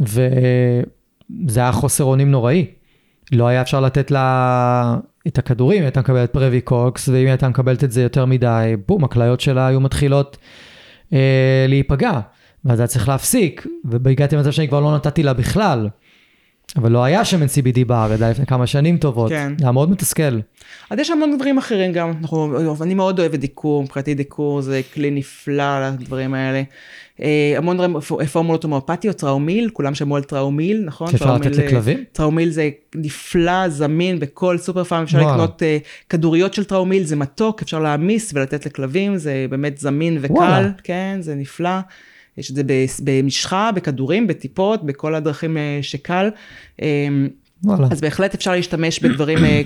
וזה 0.00 1.60
היה 1.60 1.72
חוסר 1.72 2.04
אונים 2.04 2.30
נוראי. 2.30 2.66
לא 3.32 3.46
היה 3.46 3.62
אפשר 3.62 3.80
לתת 3.80 4.10
לה 4.10 4.96
את 5.26 5.38
הכדורים, 5.38 5.78
היא 5.78 5.84
הייתה 5.84 6.00
מקבלת 6.00 6.32
פרוויקוקס, 6.32 7.08
ואם 7.08 7.16
היא 7.16 7.28
הייתה 7.28 7.48
מקבלת 7.48 7.84
את 7.84 7.92
זה 7.92 8.02
יותר 8.02 8.24
מדי, 8.24 8.74
בום, 8.88 9.04
הכליות 9.04 9.40
שלה 9.40 9.66
היו 9.66 9.80
מתחילות 9.80 10.36
אה, 11.12 11.66
להיפגע, 11.68 12.20
ואז 12.64 12.80
היה 12.80 12.86
צריך 12.86 13.08
להפסיק, 13.08 13.66
והגעתי 13.84 14.36
למצב 14.36 14.50
שאני 14.50 14.68
כבר 14.68 14.80
לא 14.80 14.94
נתתי 14.94 15.22
לה 15.22 15.32
בכלל. 15.32 15.88
אבל 16.76 16.92
לא 16.92 17.04
היה 17.04 17.24
שמן 17.24 17.46
CBD 17.46 17.84
בארץ, 17.86 18.22
היה 18.22 18.30
לפני 18.30 18.46
כמה 18.46 18.66
שנים 18.66 18.98
טובות. 18.98 19.30
כן. 19.30 19.52
זה 19.58 19.64
היה 19.64 19.72
מאוד 19.72 19.90
מתסכל. 19.90 20.40
אז 20.90 20.98
יש 20.98 21.10
המון 21.10 21.36
דברים 21.36 21.58
אחרים 21.58 21.92
גם, 21.92 22.12
אנחנו, 22.20 22.82
אני 22.82 22.94
מאוד 22.94 23.20
אוהבת 23.20 23.38
דיקור, 23.38 23.82
מבחינתי 23.82 24.14
דיקור 24.14 24.62
זה 24.62 24.80
כלי 24.94 25.10
נפלא 25.10 25.88
לדברים 25.88 26.34
האלה. 26.34 26.62
אה, 27.22 27.54
המון 27.56 28.00
פ- 28.00 28.22
פורמולות 28.32 28.64
הומואפטיות, 28.64 29.16
טראומיל, 29.16 29.70
כולם 29.72 29.94
שמעו 29.94 30.16
על 30.16 30.22
טראומיל, 30.22 30.82
נכון? 30.84 31.10
שאפשר 31.10 31.34
לתת 31.34 31.58
אה, 31.58 31.66
לכלבים? 31.66 32.04
טראומיל 32.12 32.50
זה 32.50 32.70
נפלא, 32.94 33.68
זמין 33.68 34.18
בכל 34.18 34.58
סופר 34.58 34.84
פארם, 34.84 35.02
אפשר. 35.02 35.18
לקנות 35.20 35.62
אה, 35.62 35.78
כדוריות 36.08 36.54
של 36.54 36.64
טראומיל, 36.64 37.04
זה 37.04 37.16
מתוק, 37.16 37.62
אפשר 37.62 37.78
להעמיס 37.78 38.32
ולתת 38.34 38.66
לכלבים, 38.66 39.16
זה 39.16 39.46
באמת 39.50 39.78
זמין 39.78 40.18
וקל. 40.20 40.68
כן, 40.82 41.16
זה 41.20 41.34
נפלא. 41.34 41.78
יש 42.38 42.50
את 42.50 42.56
זה 42.56 42.62
במשחה, 43.04 43.70
בכדורים, 43.74 44.26
בטיפות, 44.26 44.84
בכל 44.84 45.14
הדרכים 45.14 45.56
אה, 45.56 45.78
שקל. 45.82 46.28
וואלה. 47.64 47.86
אז 47.90 48.00
בהחלט 48.00 48.34
אפשר 48.34 48.52
להשתמש 48.52 49.00
בדברים 49.00 49.44
אה, 49.44 49.62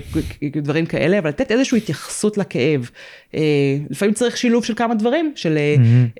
דברים 0.61 0.85
כאלה, 0.85 1.19
אבל 1.19 1.29
לתת 1.29 1.51
איזושהי 1.51 1.77
התייחסות 1.77 2.37
לכאב. 2.37 2.89
אה, 3.35 3.41
לפעמים 3.89 4.13
צריך 4.13 4.37
שילוב 4.37 4.65
של 4.65 4.73
כמה 4.75 4.95
דברים, 4.95 5.31
של 5.35 5.57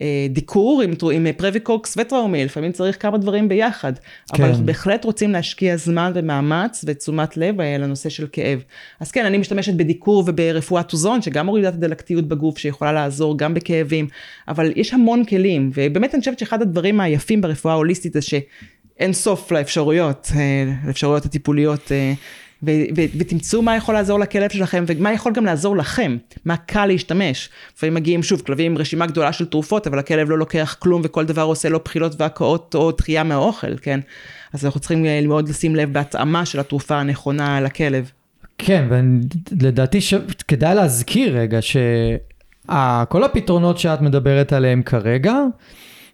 אה, 0.01 0.27
דיקור 0.29 0.81
עם, 0.81 0.93
עם 1.13 1.27
פרוויקוקס 1.37 1.97
וטראומיל, 1.97 2.45
לפעמים 2.45 2.71
צריך 2.71 3.01
כמה 3.01 3.17
דברים 3.17 3.49
ביחד. 3.49 3.93
אבל 4.31 4.37
כן. 4.37 4.43
אנחנו 4.43 4.65
בהחלט 4.65 5.05
רוצים 5.05 5.31
להשקיע 5.31 5.77
זמן 5.77 6.11
ומאמץ 6.15 6.85
ותשומת 6.87 7.37
לב 7.37 7.61
לנושא 7.61 8.09
של 8.09 8.27
כאב. 8.31 8.63
אז 8.99 9.11
כן, 9.11 9.25
אני 9.25 9.37
משתמשת 9.37 9.73
בדיקור 9.73 10.23
וברפואת 10.27 10.93
אוזון, 10.93 11.21
שגם 11.21 11.45
מורידה 11.45 11.69
את 11.69 11.73
הדלקתיות 11.73 12.27
בגוף, 12.27 12.57
שיכולה 12.57 12.91
לעזור 12.91 13.37
גם 13.37 13.53
בכאבים, 13.53 14.07
אבל 14.47 14.71
יש 14.75 14.93
המון 14.93 15.25
כלים, 15.25 15.71
ובאמת 15.73 16.13
אני 16.13 16.19
חושבת 16.19 16.39
שאחד 16.39 16.61
הדברים 16.61 16.99
היפים 16.99 17.41
ברפואה 17.41 17.73
ההוליסטית 17.73 18.13
זה 18.13 18.21
ש... 18.21 18.33
אין 19.01 19.13
סוף 19.13 19.51
לאפשרויות, 19.51 20.31
אה, 20.35 20.73
לאפשרויות 20.87 21.25
הטיפוליות, 21.25 21.91
אה, 21.91 22.13
ו- 22.63 22.71
ו- 22.97 23.17
ותמצאו 23.17 23.61
מה 23.61 23.75
יכול 23.75 23.95
לעזור 23.95 24.19
לכלב 24.19 24.49
שלכם, 24.49 24.83
ומה 24.87 25.13
יכול 25.13 25.33
גם 25.33 25.45
לעזור 25.45 25.77
לכם, 25.77 26.17
מה 26.45 26.57
קל 26.57 26.85
להשתמש. 26.85 27.49
לפעמים 27.75 27.93
מגיעים, 27.93 28.23
שוב, 28.23 28.41
כלבים 28.41 28.71
עם 28.71 28.77
רשימה 28.77 29.05
גדולה 29.05 29.33
של 29.33 29.45
תרופות, 29.45 29.87
אבל 29.87 29.99
הכלב 29.99 30.29
לא 30.29 30.37
לוקח 30.37 30.75
כלום, 30.79 31.01
וכל 31.05 31.25
דבר 31.25 31.41
עושה 31.41 31.69
לו 31.69 31.79
בחילות 31.85 32.21
והקאות 32.21 32.75
או 32.75 32.91
דחייה 32.91 33.23
מהאוכל, 33.23 33.77
כן? 33.77 33.99
אז 34.53 34.65
אנחנו 34.65 34.79
צריכים 34.79 35.05
אה, 35.05 35.21
מאוד 35.27 35.49
לשים 35.49 35.75
לב 35.75 35.93
בהתאמה 35.93 36.45
של 36.45 36.59
התרופה 36.59 36.95
הנכונה 36.95 37.61
לכלב. 37.61 38.11
כן, 38.57 38.87
ולדעתי 38.89 40.01
ש... 40.01 40.13
כדאי 40.47 40.75
להזכיר 40.75 41.37
רגע 41.37 41.59
שכל 41.61 43.23
הפתרונות 43.23 43.77
שאת 43.77 44.01
מדברת 44.01 44.53
עליהם 44.53 44.81
כרגע, 44.81 45.35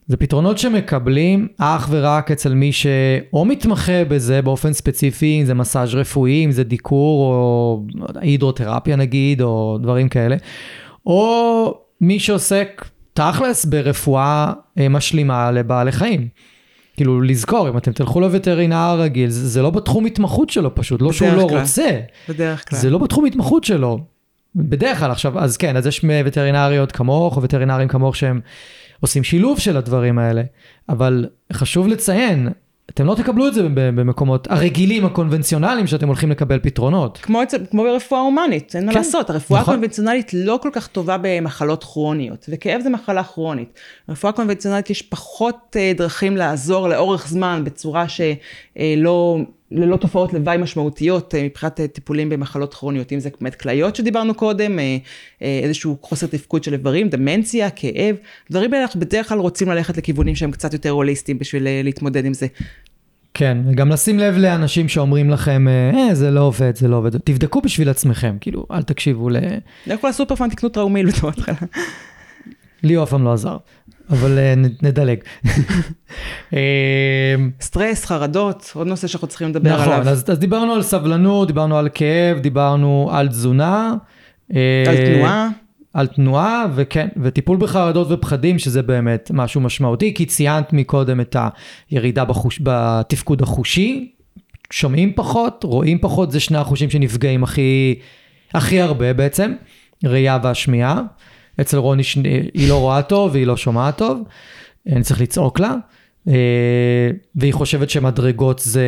זה 0.07 0.17
פתרונות 0.17 0.57
שמקבלים 0.57 1.47
אך 1.57 1.87
ורק 1.91 2.31
אצל 2.31 2.53
מי 2.53 2.71
שאו 2.71 3.45
מתמחה 3.45 4.05
בזה 4.05 4.41
באופן 4.41 4.73
ספציפי, 4.73 5.37
אם 5.41 5.45
זה 5.45 5.53
מסאז' 5.53 5.95
רפואי, 5.95 6.45
אם 6.45 6.51
זה 6.51 6.63
דיקור 6.63 7.33
או 7.33 7.83
הידרותרפיה 8.15 8.95
נגיד, 8.95 9.41
או 9.41 9.77
דברים 9.81 10.09
כאלה, 10.09 10.35
או 11.05 11.73
מי 12.01 12.19
שעוסק 12.19 12.85
תכלס 13.13 13.65
ברפואה 13.65 14.53
אה, 14.79 14.89
משלימה 14.89 15.51
לבעלי 15.51 15.91
חיים. 15.91 16.27
כאילו 16.97 17.21
לזכור, 17.21 17.69
אם 17.69 17.77
אתם 17.77 17.91
תלכו 17.91 18.21
לווטרינר 18.21 18.75
הרגיל, 18.75 19.29
זה, 19.29 19.47
זה 19.47 19.61
לא 19.61 19.69
בתחום 19.69 20.05
התמחות 20.05 20.49
שלו 20.49 20.75
פשוט, 20.75 21.01
לא 21.01 21.11
שהוא 21.11 21.29
לא 21.29 21.47
כלל. 21.49 21.59
רוצה. 21.59 21.99
בדרך 22.29 22.69
כלל. 22.69 22.79
זה 22.79 22.89
לא 22.89 22.97
בתחום 22.97 23.25
התמחות 23.25 23.63
שלו. 23.63 23.99
בדרך 24.55 24.99
כלל 24.99 25.11
עכשיו, 25.11 25.39
אז 25.39 25.57
כן, 25.57 25.77
אז 25.77 25.87
יש 25.87 26.05
וטרינריות 26.25 26.91
כמוך, 26.91 27.37
או 27.37 27.41
וטרינרים 27.41 27.87
כמוך 27.87 28.15
שהם 28.15 28.41
עושים 28.99 29.23
שילוב 29.23 29.59
של 29.59 29.77
הדברים 29.77 30.19
האלה, 30.19 30.41
אבל 30.89 31.25
חשוב 31.53 31.87
לציין, 31.87 32.49
אתם 32.89 33.05
לא 33.05 33.15
תקבלו 33.15 33.47
את 33.47 33.53
זה 33.53 33.67
במקומות 33.73 34.47
הרגילים, 34.51 35.05
הקונבנציונליים, 35.05 35.87
שאתם 35.87 36.07
הולכים 36.07 36.31
לקבל 36.31 36.59
פתרונות. 36.59 37.17
כמו, 37.17 37.41
כמו 37.71 37.83
ברפואה 37.83 38.21
הומנית, 38.21 38.75
אין 38.75 38.85
מה 38.85 38.91
כן, 38.91 38.97
לעשות, 38.97 39.29
הרפואה 39.29 39.61
נכון. 39.61 39.73
הקונבנציונלית 39.73 40.31
לא 40.33 40.59
כל 40.61 40.69
כך 40.73 40.87
טובה 40.87 41.17
במחלות 41.21 41.83
כרוניות, 41.83 42.45
וכאב 42.49 42.81
זה 42.81 42.89
מחלה 42.89 43.23
כרונית. 43.23 43.79
ברפואה 44.07 44.33
הקונבנציונלית 44.33 44.89
יש 44.89 45.01
פחות 45.01 45.75
אה, 45.79 45.91
דרכים 45.95 46.37
לעזור 46.37 46.89
לאורך 46.89 47.27
זמן 47.27 47.61
בצורה 47.63 48.05
שלא 48.09 49.37
ללא 49.71 49.97
תופעות 49.97 50.33
לוואי 50.33 50.57
משמעותיות 50.57 51.35
אה, 51.35 51.43
מבחינת 51.43 51.79
אה, 51.79 51.87
טיפולים 51.87 52.29
במחלות 52.29 52.73
כרוניות, 52.73 53.13
אם 53.13 53.19
זה 53.19 53.29
באמת 53.41 53.55
כליות 53.55 53.95
שדיברנו 53.95 54.33
קודם, 54.33 54.79
אה, 54.79 54.97
איזשהו 55.41 55.97
חוסר 56.01 56.27
תפקוד 56.27 56.63
של 56.63 56.73
איברים, 56.73 57.09
דמנציה, 57.09 57.69
כאב, 57.69 58.15
דברים 58.51 58.73
האלה 58.73 58.83
אנחנו 58.83 58.99
בדרך 58.99 59.29
כלל 59.29 59.39
רוצים 59.39 59.69
ללכת 59.69 59.97
לכיוונים 59.97 60.35
שהם 60.35 60.51
קצת 60.51 60.73
יותר 60.73 60.89
הוליסטיים 60.89 61.39
בשביל 61.39 61.67
להתמודד 61.83 62.25
עם 62.25 62.33
זה. 62.33 62.47
כן, 63.37 63.57
וגם 63.65 63.89
לשים 63.89 64.19
לב 64.19 64.37
לאנשים 64.37 64.89
שאומרים 64.89 65.29
לכם, 65.29 65.67
אה, 65.67 66.15
זה 66.15 66.31
לא 66.31 66.39
עובד, 66.39 66.75
זה 66.75 66.87
לא 66.87 66.95
עובד. 66.95 67.17
תבדקו 67.17 67.61
בשביל 67.61 67.89
עצמכם, 67.89 68.37
כאילו, 68.41 68.65
אל 68.71 68.83
תקשיבו 68.83 69.29
ל... 69.29 69.37
לכו 69.87 70.07
לסופרפאנט 70.07 70.51
תקנו 70.51 70.69
טראומיל 70.69 71.11
בתור 71.11 71.29
התחלה. 71.29 71.55
לי 72.83 72.93
הוא 72.93 73.03
אף 73.03 73.09
פעם 73.09 73.23
לא 73.23 73.33
עזר, 73.33 73.57
אבל 74.09 74.39
נדלג. 74.81 75.19
סטרס, 77.61 78.05
חרדות, 78.05 78.71
עוד 78.75 78.87
נושא 78.87 79.07
שאנחנו 79.07 79.27
צריכים 79.27 79.49
לדבר 79.49 79.73
נכון, 79.73 79.83
עליו. 79.83 79.97
נכון, 79.97 80.11
אז, 80.11 80.23
אז 80.27 80.39
דיברנו 80.39 80.73
על 80.73 80.81
סבלנות, 80.81 81.47
דיברנו 81.47 81.77
על 81.77 81.89
כאב, 81.93 82.39
דיברנו 82.39 83.09
על 83.11 83.27
תזונה. 83.27 83.93
על 84.49 84.95
תנועה. 85.05 85.49
על 85.97 86.07
תנועה, 86.07 86.65
וכן, 86.75 87.07
וטיפול 87.21 87.57
בחרדות 87.57 88.07
ופחדים, 88.11 88.59
שזה 88.59 88.81
באמת 88.81 89.31
משהו 89.33 89.61
משמעותי, 89.61 90.13
כי 90.13 90.25
ציינת 90.25 90.73
מקודם 90.73 91.21
את 91.21 91.35
הירידה 91.89 92.25
בחוש, 92.25 92.59
בתפקוד 92.63 93.41
החושי, 93.41 94.11
שומעים 94.71 95.13
פחות, 95.15 95.63
רואים 95.63 95.99
פחות, 95.99 96.31
זה 96.31 96.39
שני 96.39 96.57
החושים 96.57 96.89
שנפגעים 96.89 97.43
הכי, 97.43 97.95
הכי 98.53 98.81
הרבה 98.81 99.13
בעצם, 99.13 99.53
ראייה 100.03 100.39
והשמיעה. 100.43 101.01
אצל 101.61 101.77
רוני. 101.77 102.03
היא 102.53 102.69
לא 102.69 102.79
רואה 102.79 103.01
טוב 103.01 103.31
והיא 103.33 103.47
לא 103.47 103.57
שומעת 103.57 103.97
טוב, 103.97 104.21
אני 104.91 105.03
צריך 105.03 105.21
לצעוק 105.21 105.59
לה, 105.59 105.75
אה, 106.27 107.09
והיא 107.35 107.53
חושבת 107.53 107.89
שמדרגות 107.89 108.59
זה, 108.59 108.85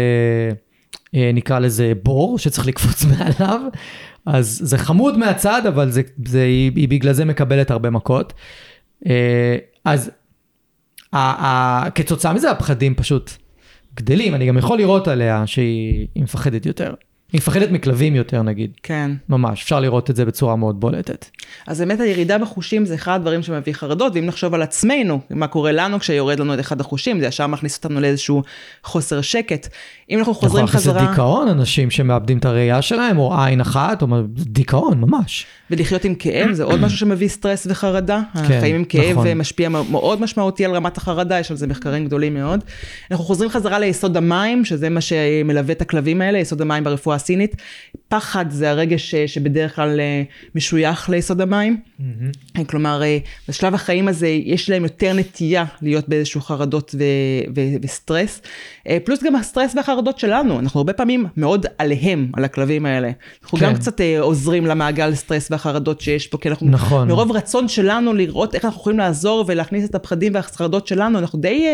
אה, 1.15 1.31
נקרא 1.33 1.59
לזה 1.59 1.93
בור, 2.03 2.39
שצריך 2.39 2.67
לקפוץ 2.67 3.05
מעליו. 3.11 3.61
אז 4.25 4.61
זה 4.63 4.77
חמוד 4.77 5.17
מהצד, 5.17 5.61
אבל 5.67 5.91
זה, 5.91 6.01
זה, 6.25 6.43
היא, 6.43 6.71
היא 6.75 6.89
בגלל 6.89 7.13
זה 7.13 7.25
מקבלת 7.25 7.71
הרבה 7.71 7.89
מכות. 7.89 8.33
אה, 9.07 9.57
אז 9.85 10.11
ה, 11.13 11.17
ה, 11.17 11.89
כתוצאה 11.91 12.33
מזה 12.33 12.51
הפחדים 12.51 12.95
פשוט 12.95 13.31
גדלים, 13.95 14.35
אני 14.35 14.47
גם 14.47 14.57
יכול 14.57 14.77
לראות 14.77 15.07
עליה 15.07 15.47
שהיא 15.47 16.07
מפחדת 16.15 16.65
יותר. 16.65 16.93
היא 17.33 17.39
מפחדת 17.39 17.71
מכלבים 17.71 18.15
יותר 18.15 18.41
נגיד. 18.41 18.71
כן. 18.83 19.11
ממש, 19.29 19.63
אפשר 19.63 19.79
לראות 19.79 20.09
את 20.09 20.15
זה 20.15 20.25
בצורה 20.25 20.55
מאוד 20.55 20.79
בולטת. 20.79 21.25
אז 21.67 21.79
באמת 21.79 21.99
הירידה 21.99 22.37
בחושים 22.37 22.85
זה 22.85 22.95
אחד 22.95 23.15
הדברים 23.15 23.43
שמביא 23.43 23.73
חרדות, 23.73 24.15
ואם 24.15 24.25
נחשוב 24.25 24.53
על 24.53 24.61
עצמנו, 24.61 25.19
מה 25.29 25.47
קורה 25.47 25.71
לנו 25.71 25.99
כשיורד 25.99 26.39
לנו 26.39 26.53
את 26.53 26.59
אחד 26.59 26.81
החושים, 26.81 27.19
זה 27.19 27.25
ישר 27.25 27.47
מכניס 27.47 27.77
אותנו 27.77 27.99
לאיזשהו 27.99 28.43
חוסר 28.83 29.21
שקט. 29.21 29.67
אם 30.09 30.19
אנחנו 30.19 30.33
חוזרים 30.33 30.67
חזרה... 30.67 30.81
יכול 30.81 31.01
להכניס 31.01 31.09
דיכאון, 31.11 31.47
אנשים 31.47 31.91
שמאבדים 31.91 32.37
את 32.37 32.45
הראייה 32.45 32.81
שלהם, 32.81 33.17
או 33.17 33.41
עין 33.41 33.61
אחת, 33.61 34.01
או 34.01 34.07
דיכאון, 34.33 35.01
ממש. 35.01 35.45
ולחיות 35.71 36.05
עם 36.05 36.15
כאב, 36.15 36.51
זה 36.51 36.63
עוד 36.63 36.79
משהו 36.79 36.97
שמביא 36.97 37.27
סטרס 37.27 37.67
וחרדה. 37.69 38.21
כן, 38.33 38.39
החיים 38.39 38.75
עם 38.75 38.83
כאב 38.83 39.11
נכון. 39.11 39.33
משפיע 39.33 39.69
מאוד 39.69 40.21
משמעותי 40.21 40.65
על 40.65 40.71
רמת 40.71 40.97
החרדה, 40.97 41.39
יש 41.39 41.51
על 41.51 41.57
זה 41.57 41.67
מחקרים 41.67 42.05
גדולים 42.05 42.33
מאוד. 42.33 42.63
אנחנו 43.11 43.25
חוזרים 43.25 43.49
חזרה 43.49 43.79
ליסוד 43.79 44.17
המים, 44.17 44.65
שזה 44.65 44.89
מה 44.89 45.01
שמלווה 45.01 45.71
את 45.71 45.81
הכלבים 45.81 46.21
האלה, 46.21 46.39
יסוד 46.39 46.61
המים 46.61 46.83
ברפואה 46.83 47.18
הסינית. 47.21 47.55
פחד 48.09 48.45
זה 48.49 48.69
הרגש 48.69 49.15
שבדרך 49.15 49.75
כלל 49.75 49.99
אה, 49.99 50.23
משוייך 50.55 51.09
ליסוד 51.09 51.41
המים. 51.41 51.77
Mm-hmm. 51.77 52.63
כלומר, 52.65 53.03
אה, 53.03 53.17
בשלב 53.49 53.73
החיים 53.73 54.07
הזה 54.07 54.27
יש 54.27 54.69
להם 54.69 54.83
יותר 54.83 55.13
נטייה 55.13 55.65
להיות 55.81 56.09
באיזשהו 56.09 56.41
חרדות 56.41 56.95
ו- 56.97 57.51
ו- 57.55 57.75
וסטרס. 57.81 58.41
אה, 58.87 58.97
פלוס 59.03 59.23
גם 59.23 59.35
הסטרס 59.35 59.75
והחרדות 59.75 60.19
שלנו, 60.19 60.59
אנחנו 60.59 60.79
הרבה 60.79 60.93
פעמים 60.93 61.25
מאוד 61.37 61.65
עליהם, 61.77 62.31
על 62.33 62.43
הכלבים 62.43 62.85
האלה. 62.85 63.11
אנחנו 63.43 63.57
כן. 63.57 63.65
גם 63.65 63.75
קצת 63.75 64.01
עוזרים 64.19 64.65
למעגל 64.65 65.15
סטרס 65.15 65.51
והחרדות 65.51 66.01
שיש 66.01 66.27
פה, 66.27 66.37
כי 66.37 66.49
אנחנו, 66.49 66.67
נכון. 66.67 67.07
מרוב 67.07 67.31
רצון 67.31 67.67
שלנו 67.67 68.13
לראות 68.13 68.55
איך 68.55 68.65
אנחנו 68.65 68.81
יכולים 68.81 68.99
לעזור 68.99 69.45
ולהכניס 69.47 69.89
את 69.89 69.95
הפחדים 69.95 70.35
והחרדות 70.35 70.87
שלנו, 70.87 71.19
אנחנו 71.19 71.39
די... 71.39 71.67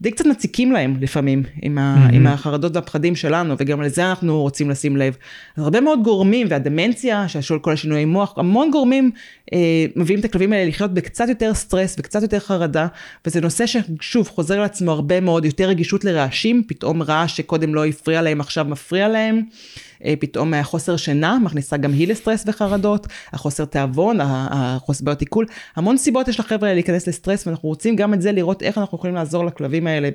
די 0.00 0.10
קצת 0.10 0.26
מציקים 0.26 0.72
להם 0.72 0.96
לפעמים 1.00 1.42
עם, 1.62 1.78
ה, 1.78 1.96
mm-hmm. 1.96 2.14
עם 2.14 2.26
החרדות 2.26 2.76
והפחדים 2.76 3.16
שלנו, 3.16 3.54
וגם 3.58 3.82
לזה 3.82 4.08
אנחנו 4.08 4.42
רוצים 4.42 4.70
לשים 4.70 4.96
לב. 4.96 5.16
אז 5.56 5.64
הרבה 5.64 5.80
מאוד 5.80 6.02
גורמים, 6.02 6.46
והדמנציה, 6.50 7.28
שהשול 7.28 7.58
כל 7.58 7.72
השינויי 7.72 8.04
מוח, 8.04 8.34
המון 8.36 8.70
גורמים 8.70 9.10
אה, 9.52 9.86
מביאים 9.96 10.20
את 10.20 10.24
הכלבים 10.24 10.52
האלה 10.52 10.68
לחיות 10.68 10.94
בקצת 10.94 11.28
יותר 11.28 11.54
סטרס 11.54 11.96
וקצת 11.98 12.22
יותר 12.22 12.38
חרדה, 12.38 12.86
וזה 13.26 13.40
נושא 13.40 13.64
ששוב 13.66 14.28
חוזר 14.28 14.60
לעצמו 14.60 14.90
הרבה 14.90 15.20
מאוד, 15.20 15.44
יותר 15.44 15.68
רגישות 15.68 16.04
לרעשים, 16.04 16.62
פתאום 16.68 17.02
רעש 17.02 17.36
שקודם 17.36 17.74
לא 17.74 17.86
הפריע 17.86 18.22
להם 18.22 18.40
עכשיו 18.40 18.64
מפריע 18.64 19.08
להם. 19.08 19.42
אה, 20.04 20.14
פתאום 20.18 20.54
החוסר 20.54 20.96
שינה 20.96 21.38
מכניסה 21.38 21.76
גם 21.76 21.92
היא 21.92 22.08
לסטרס 22.08 22.44
וחרדות, 22.46 23.06
החוסר 23.32 23.64
תיאבון, 23.64 24.18
החוסר 24.20 25.04
בעיות 25.04 25.20
עיכול, 25.20 25.46
המון 25.76 25.96
סיבות 25.96 26.28
יש 26.28 26.40
לחבר'ה 26.40 26.74
להיכנס 26.74 27.08
לסטרס 27.08 27.46
ואנחנו 27.46 27.68
רוצים 27.68 27.96
גם 27.96 28.14
את 28.14 28.22
זה 28.22 28.32
לראות 28.32 28.62
איך 28.62 28.78
אנחנו 28.78 28.98
יכולים 28.98 29.14
לעזור 29.14 29.44
לכלבים 29.44 29.86
האלה 29.86 30.08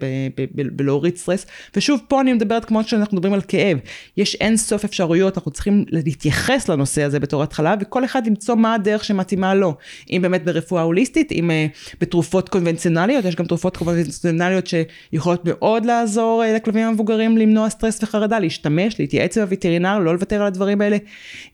בלהוריד 0.55 1.17
סטרס. 1.17 1.45
ושוב 1.75 1.99
פה 2.07 2.21
אני 2.21 2.33
מדברת 2.33 2.65
כמו 2.65 2.83
שאנחנו 2.83 3.17
מדברים 3.17 3.33
על 3.33 3.41
כאב, 3.47 3.77
יש 4.17 4.35
אין 4.35 4.57
סוף 4.57 4.83
אפשרויות, 4.83 5.37
אנחנו 5.37 5.51
צריכים 5.51 5.85
להתייחס 5.89 6.69
לנושא 6.69 7.03
הזה 7.03 7.19
בתור 7.19 7.43
התחלה 7.43 7.75
וכל 7.81 8.05
אחד 8.05 8.27
למצוא 8.27 8.55
מה 8.55 8.73
הדרך 8.73 9.03
שמתאימה 9.03 9.53
לו, 9.53 9.75
אם 10.11 10.19
באמת 10.21 10.43
ברפואה 10.43 10.81
הוליסטית, 10.81 11.31
אם 11.31 11.51
אה, 11.51 11.65
בתרופות 12.01 12.49
קונבנציונליות, 12.49 13.25
יש 13.25 13.35
גם 13.35 13.45
תרופות 13.45 13.77
קונבנציונליות 13.77 14.67
שיכולות 14.67 15.41
מאוד 15.45 15.85
לעזור 15.85 16.43
אה, 16.43 16.53
לכלבים 16.53 16.87
המבוגרים 16.87 17.37
למנוע 17.37 17.69
סטרס 17.69 18.03
וחרדה, 18.03 18.39
להשתמש, 18.39 18.99
להתייעץ 18.99 19.37
עם. 19.37 19.70
וטרינר, 19.71 19.99
לא 19.99 20.13
לוותר 20.13 20.41
על 20.41 20.47
הדברים 20.47 20.81
האלה. 20.81 20.97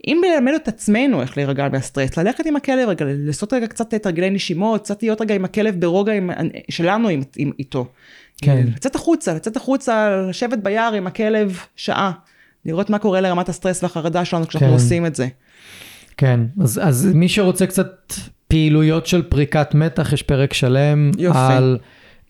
אם 0.08 0.22
ללמד 0.26 0.54
את 0.56 0.68
עצמנו 0.68 1.22
איך 1.22 1.38
להירגע 1.38 1.70
מהסטרס, 1.72 2.18
ללכת 2.18 2.46
עם 2.46 2.56
הכלב 2.56 2.90
רגע, 2.90 3.06
לעשות 3.08 3.54
רגע 3.54 3.68
קצת 3.68 3.94
תרגילי 3.94 4.30
נשימות, 4.30 4.84
קצת 4.84 5.04
להיות 5.04 5.22
רגע 5.22 5.36
עם 5.36 5.46
הכלב 5.46 5.76
ברוגע 5.80 6.14
עם, 6.14 6.30
שלנו 6.70 7.10
עם, 7.10 7.22
עם, 7.38 7.52
איתו. 7.60 7.86
כן. 8.42 8.66
לצאת 8.76 8.96
החוצה, 8.96 9.34
לצאת 9.34 9.58
החוצה, 9.58 10.22
לשבת 10.30 10.58
ביער 10.58 10.94
עם 10.94 11.08
הכלב 11.08 11.60
שעה, 11.76 12.12
לראות 12.66 12.90
מה 12.90 13.00
קורה 13.00 13.22
לרמת 13.22 13.50
הסטרס 13.50 13.84
והחרדה 13.84 14.26
שלנו 14.26 14.48
כשאנחנו 14.48 14.68
כן. 14.68 14.74
עושים 14.74 15.06
את 15.06 15.16
זה. 15.16 15.28
כן, 16.18 16.40
אז, 16.62 16.80
אז 16.84 17.12
מי 17.14 17.30
שרוצה 17.30 17.68
קצת 17.68 18.14
פעילויות 18.48 19.08
של 19.08 19.22
פריקת 19.22 19.74
מתח, 19.74 20.14
יש 20.14 20.24
פרק 20.24 20.54
שלם 20.54 21.12
יופי. 21.18 21.40
על... 21.40 21.78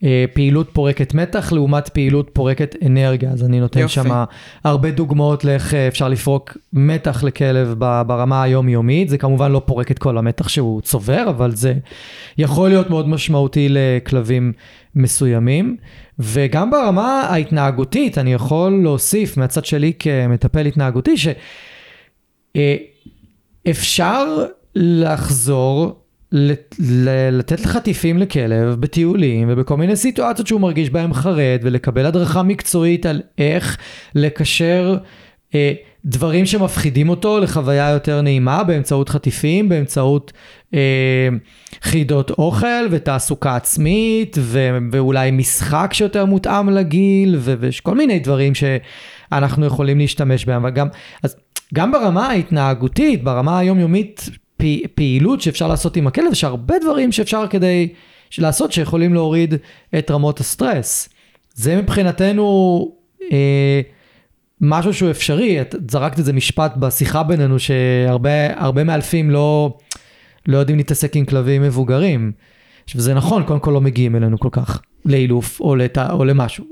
אה, 0.04 0.24
פעילות 0.32 0.70
פורקת 0.72 1.14
מתח 1.14 1.52
לעומת 1.52 1.88
פעילות 1.88 2.30
פורקת 2.32 2.76
אנרגיה. 2.86 3.30
אז 3.30 3.44
אני 3.44 3.60
נותן 3.60 3.88
שם 3.88 4.24
הרבה 4.64 4.90
דוגמאות 4.90 5.44
לאיך 5.44 5.74
אה, 5.74 5.88
אפשר 5.88 6.08
לפרוק 6.08 6.56
מתח 6.72 7.24
לכלב 7.24 7.74
ברמה 7.78 8.42
היומיומית. 8.42 9.08
זה 9.08 9.18
כמובן 9.18 9.52
לא 9.52 9.62
פורק 9.66 9.90
את 9.90 9.98
כל 9.98 10.18
המתח 10.18 10.48
שהוא 10.48 10.80
צובר, 10.80 11.24
אבל 11.28 11.54
זה 11.54 11.74
יכול 12.38 12.68
להיות 12.68 12.90
מאוד 12.90 13.08
משמעותי 13.08 13.68
לכלבים 13.70 14.52
מסוימים. 14.94 15.76
וגם 16.18 16.70
ברמה 16.70 17.20
ההתנהגותית, 17.20 18.18
אני 18.18 18.32
יכול 18.32 18.80
להוסיף 18.82 19.36
מהצד 19.36 19.64
שלי 19.64 19.92
כמטפל 19.98 20.66
התנהגותי, 20.66 21.14
שאפשר 23.66 24.26
אה, 24.38 24.46
לחזור 24.74 26.00
לתת 26.32 27.60
לחטיפים 27.60 28.18
לכלב 28.18 28.74
בטיולים 28.80 29.48
ובכל 29.50 29.76
מיני 29.76 29.96
סיטואציות 29.96 30.46
שהוא 30.46 30.60
מרגיש 30.60 30.90
בהם 30.90 31.14
חרד 31.14 31.58
ולקבל 31.62 32.06
הדרכה 32.06 32.42
מקצועית 32.42 33.06
על 33.06 33.22
איך 33.38 33.76
לקשר 34.14 34.98
אה, 35.54 35.72
דברים 36.04 36.46
שמפחידים 36.46 37.08
אותו 37.08 37.40
לחוויה 37.40 37.90
יותר 37.90 38.20
נעימה 38.20 38.64
באמצעות 38.64 39.08
חטיפים, 39.08 39.68
באמצעות 39.68 40.32
אה, 40.74 41.28
חידות 41.82 42.30
אוכל 42.30 42.86
ותעסוקה 42.90 43.56
עצמית 43.56 44.36
ו- 44.40 44.78
ואולי 44.92 45.30
משחק 45.30 45.90
שיותר 45.92 46.24
מותאם 46.24 46.68
לגיל 46.68 47.36
ויש 47.40 47.80
כל 47.80 47.94
מיני 47.94 48.18
דברים 48.18 48.52
שאנחנו 48.54 49.66
יכולים 49.66 49.98
להשתמש 49.98 50.44
בהם, 50.44 50.60
אבל 50.62 50.70
גם, 50.70 50.88
אז 51.22 51.36
גם 51.74 51.92
ברמה 51.92 52.26
ההתנהגותית, 52.26 53.24
ברמה 53.24 53.58
היומיומית 53.58 54.30
פעילות 54.94 55.40
שאפשר 55.40 55.68
לעשות 55.68 55.96
עם 55.96 56.06
הכלב, 56.06 56.32
יש 56.32 56.44
הרבה 56.44 56.74
דברים 56.78 57.12
שאפשר 57.12 57.46
כדי 57.50 57.88
לעשות 58.38 58.72
שיכולים 58.72 59.14
להוריד 59.14 59.54
את 59.98 60.10
רמות 60.10 60.40
הסטרס. 60.40 61.08
זה 61.54 61.76
מבחינתנו 61.76 62.92
אה, 63.32 63.80
משהו 64.60 64.94
שהוא 64.94 65.10
אפשרי, 65.10 65.60
את 65.60 65.74
זרקת 65.90 66.18
איזה 66.18 66.32
משפט 66.32 66.76
בשיחה 66.76 67.22
בינינו 67.22 67.58
שהרבה 67.58 68.84
מאלפים 68.84 69.30
לא, 69.30 69.78
לא 70.46 70.58
יודעים 70.58 70.78
להתעסק 70.78 71.16
עם 71.16 71.24
כלבים 71.24 71.62
מבוגרים. 71.62 72.32
עכשיו 72.84 73.00
זה 73.00 73.14
נכון, 73.14 73.42
קודם 73.42 73.60
כל 73.60 73.70
לא 73.70 73.80
מגיעים 73.80 74.16
אלינו 74.16 74.38
כל 74.38 74.48
כך 74.52 74.82
לאילוף 75.04 75.60
או, 75.60 75.76
לת... 75.76 75.98
או 75.98 76.24
למשהו, 76.24 76.64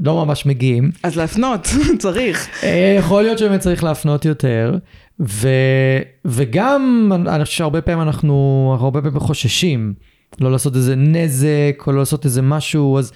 לא 0.00 0.24
ממש 0.24 0.46
מגיעים. 0.46 0.90
אז 1.02 1.16
להפנות, 1.16 1.68
צריך. 1.98 2.48
אה, 2.62 2.96
יכול 2.98 3.22
להיות 3.22 3.38
שבאמת 3.38 3.60
צריך 3.60 3.84
להפנות 3.84 4.24
יותר. 4.24 4.78
ו, 5.20 5.48
וגם, 6.24 7.10
אני 7.26 7.44
חושב 7.44 7.56
שהרבה 7.56 7.80
פעמים 7.80 8.02
אנחנו, 8.02 8.68
אנחנו 8.72 8.84
הרבה 8.84 9.02
פעמים 9.02 9.20
חוששים, 9.20 9.94
לא 10.40 10.52
לעשות 10.52 10.76
איזה 10.76 10.96
נזק, 10.96 11.82
או 11.86 11.92
לא 11.92 11.98
לעשות 11.98 12.24
איזה 12.24 12.42
משהו, 12.42 12.98
אז, 12.98 13.12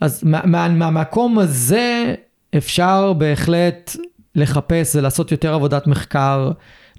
אז 0.00 0.24
מה, 0.24 0.40
מה, 0.44 0.68
מהמקום 0.68 1.38
הזה, 1.38 2.14
אפשר 2.56 3.12
בהחלט 3.12 3.96
לחפש 4.34 4.96
ולעשות 4.96 5.32
יותר 5.32 5.54
עבודת 5.54 5.86
מחקר 5.86 6.50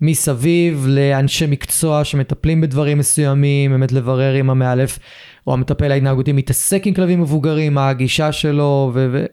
מסביב 0.02 0.86
לאנשי 0.90 1.46
מקצוע 1.48 2.04
שמטפלים 2.04 2.62
בדברים 2.62 2.98
מסוימים, 2.98 3.72
באמת 3.72 3.92
לברר 3.92 4.40
אם 4.40 4.50
המאלף 4.50 5.00
או 5.48 5.54
המטפל 5.54 5.92
ההתנהגותי 5.92 6.32
מתעסק 6.32 6.88
עם 6.88 6.94
כלבים 6.94 7.22
מבוגרים, 7.22 7.74
מה 7.74 7.90
הגישה 7.90 8.32
שלו, 8.32 8.92
ו- 8.94 9.08
ו- 9.14 9.26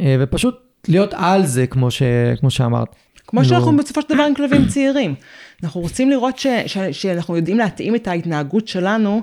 אה, 0.00 0.16
ופשוט 0.20 0.54
להיות 0.88 1.14
על 1.16 1.46
זה, 1.46 1.66
כמו, 1.66 1.90
ש- 1.90 2.02
כמו 2.40 2.50
שאמרת. 2.50 2.88
כמו 3.28 3.44
שאנחנו 3.44 3.76
בסופו 3.76 4.02
של 4.02 4.14
דבר 4.14 4.22
עם 4.22 4.34
כלבים 4.34 4.66
צעירים. 4.66 5.14
אנחנו 5.62 5.80
רוצים 5.80 6.10
לראות 6.10 6.38
ש, 6.38 6.46
ש, 6.66 6.78
שאנחנו 6.78 7.36
יודעים 7.36 7.58
להתאים 7.58 7.94
את 7.94 8.08
ההתנהגות 8.08 8.68
שלנו 8.68 9.22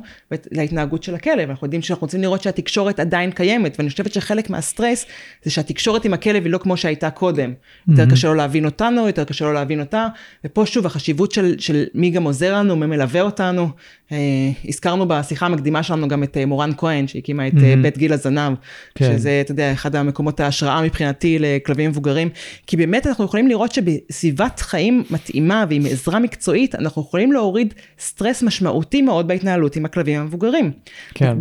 להתנהגות 0.52 1.04
של 1.04 1.16
הכלב. 1.16 1.50
אנחנו 1.50 1.66
יודעים 1.66 1.82
שאנחנו 1.82 2.06
רוצים 2.06 2.22
לראות 2.22 2.44
שהתקשורת 2.44 3.00
עדיין 3.00 3.32
קיימת, 3.32 3.76
ואני 3.80 3.90
חושבת 3.90 4.14
שחלק 4.14 4.50
מהסטרס 4.50 5.06
זה 5.44 5.52
שהתקשורת 5.52 6.06
עם 6.06 6.14
הכלב 6.14 6.44
היא 6.44 6.52
לא 6.52 6.58
כמו 6.58 6.78
שהייתה 6.78 7.10
קודם. 7.10 7.54
יותר 7.88 8.04
mm-hmm. 8.04 8.12
קשה 8.12 8.28
לו 8.28 8.34
להבין 8.34 8.66
אותנו, 8.66 9.08
יותר 9.08 9.24
קשה 9.24 9.46
לו 9.46 9.54
להבין 9.54 9.80
אותה, 9.80 10.08
ופה 10.46 10.66
שוב 10.66 10.86
החשיבות 10.86 11.32
של, 11.32 11.60
של 11.60 11.86
מי 11.94 12.10
גם 12.10 12.24
עוזר 12.24 12.54
לנו, 12.54 12.76
מי 12.76 12.86
מלווה 12.86 13.22
אותנו. 13.22 13.70
אה, 14.12 14.18
הזכרנו 14.68 15.08
בשיחה 15.08 15.46
המקדימה 15.46 15.84
שלנו 15.84 16.08
גם 16.08 16.24
את 16.24 16.38
אה, 16.38 16.46
מורן 16.46 16.72
כהן, 16.78 17.08
שהקימה 17.08 17.48
את 17.48 17.54
mm-hmm. 17.54 17.82
בית 17.82 17.98
גיל 17.98 18.14
הזנב, 18.14 18.54
כן. 18.96 19.06
שזה, 19.06 19.42
אתה 19.42 19.52
יודע, 19.52 19.72
אחד 19.72 19.96
המקומות 19.96 20.40
ההשראה 20.40 20.82
מבחינתי 20.82 21.38
לכלבים 21.40 21.90
מבוגרים, 21.90 22.30
כי 22.68 22.78
באמת 22.78 23.08
אנחנו 23.08 23.26
יכולים 23.26 23.48
לראות 23.48 23.72
שבסביבת 23.72 24.60
חיים 24.60 25.04
מתאימה 25.10 25.66
ועם 25.70 25.86
עזרה 25.90 26.20
מקצועית, 26.20 26.76
אנחנו 26.76 27.02
יכולים 27.02 27.32
להוריד 27.32 27.74
סטרס 28.00 28.44
משמעותי 28.44 29.02
מאוד 29.02 29.28
בהתנהלות 29.28 29.76
עם 29.76 29.86
הכלבים 29.86 30.22
המבוגרים. 30.22 30.72
כן. 31.14 31.38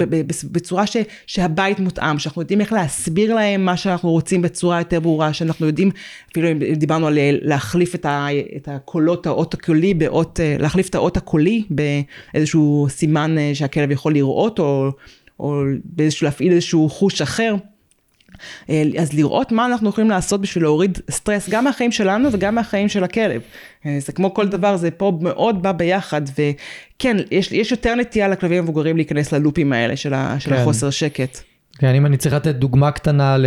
בצורה 0.53 0.87
ש, 0.87 0.97
שהבית 1.27 1.81
מותאם, 1.81 2.19
שאנחנו 2.19 2.43
יודעים 2.43 2.61
איך 2.61 2.73
להסביר 2.73 3.35
להם 3.35 3.65
מה 3.65 3.77
שאנחנו 3.77 4.11
רוצים 4.11 4.43
בצורה 4.43 4.79
יותר 4.79 5.01
ברורה, 5.01 5.33
שאנחנו 5.33 5.67
יודעים, 5.67 5.91
אפילו 6.33 6.51
אם 6.51 6.59
דיברנו 6.59 7.07
על 7.07 7.19
להחליף 7.43 7.95
את, 7.95 8.05
ה, 8.05 8.27
את 8.57 8.69
הקולות, 8.69 9.27
האות 9.27 9.55
הקולי 9.55 9.95
באות, 9.95 10.41
להחליף 10.59 10.89
את 10.89 10.95
האות 10.95 11.17
הקולי 11.17 11.63
באיזשהו 11.71 12.54
סימן 12.89 13.39
אה, 13.39 13.51
שהכלב 13.55 13.91
יכול 13.91 14.13
לראות, 14.13 14.59
או, 14.59 14.91
או 15.41 15.63
באיזשהו 15.85 16.25
להפעיל 16.25 16.53
איזשהו 16.53 16.89
חוש 16.89 17.23
אחר. 17.23 17.55
אה, 18.71 18.83
אז 18.99 19.13
לראות 19.13 19.53
מה 19.53 19.67
אנחנו 19.67 19.89
יכולים 19.89 20.11
לעשות 20.11 20.41
בשביל 20.41 20.65
להוריד 20.65 20.99
סטרס 21.11 21.49
גם 21.49 21.65
מהחיים 21.65 21.93
שלנו 21.93 22.29
וגם 22.33 22.55
מהחיים 22.55 22.89
של 22.89 23.05
הכלב. 23.05 23.41
אה, 23.87 23.99
זה 24.01 24.13
כמו 24.13 24.35
כל 24.35 24.49
דבר, 24.49 24.77
זה 24.77 24.91
פה 24.91 25.19
מאוד 25.21 25.63
בא 25.63 25.73
ביחד, 25.73 26.23
וכן, 26.33 27.17
יש, 27.31 27.53
יש 27.53 27.71
יותר 27.71 27.95
נטייה 27.95 28.29
לכלבים 28.29 28.59
המבוגרים 28.59 28.97
להיכנס 28.97 29.33
ללופים 29.33 29.73
האלה 29.73 29.97
של, 29.97 30.15
ה, 30.15 30.37
של 30.41 30.51
כן. 30.51 30.57
החוסר 30.57 30.91
שקט. 30.91 31.39
כן, 31.79 31.95
אם 31.95 32.07
אני 32.07 32.17
צריך 32.17 32.35
לתת 32.35 32.55
דוגמה 32.55 32.91
קטנה 32.91 33.37
ל, 33.37 33.47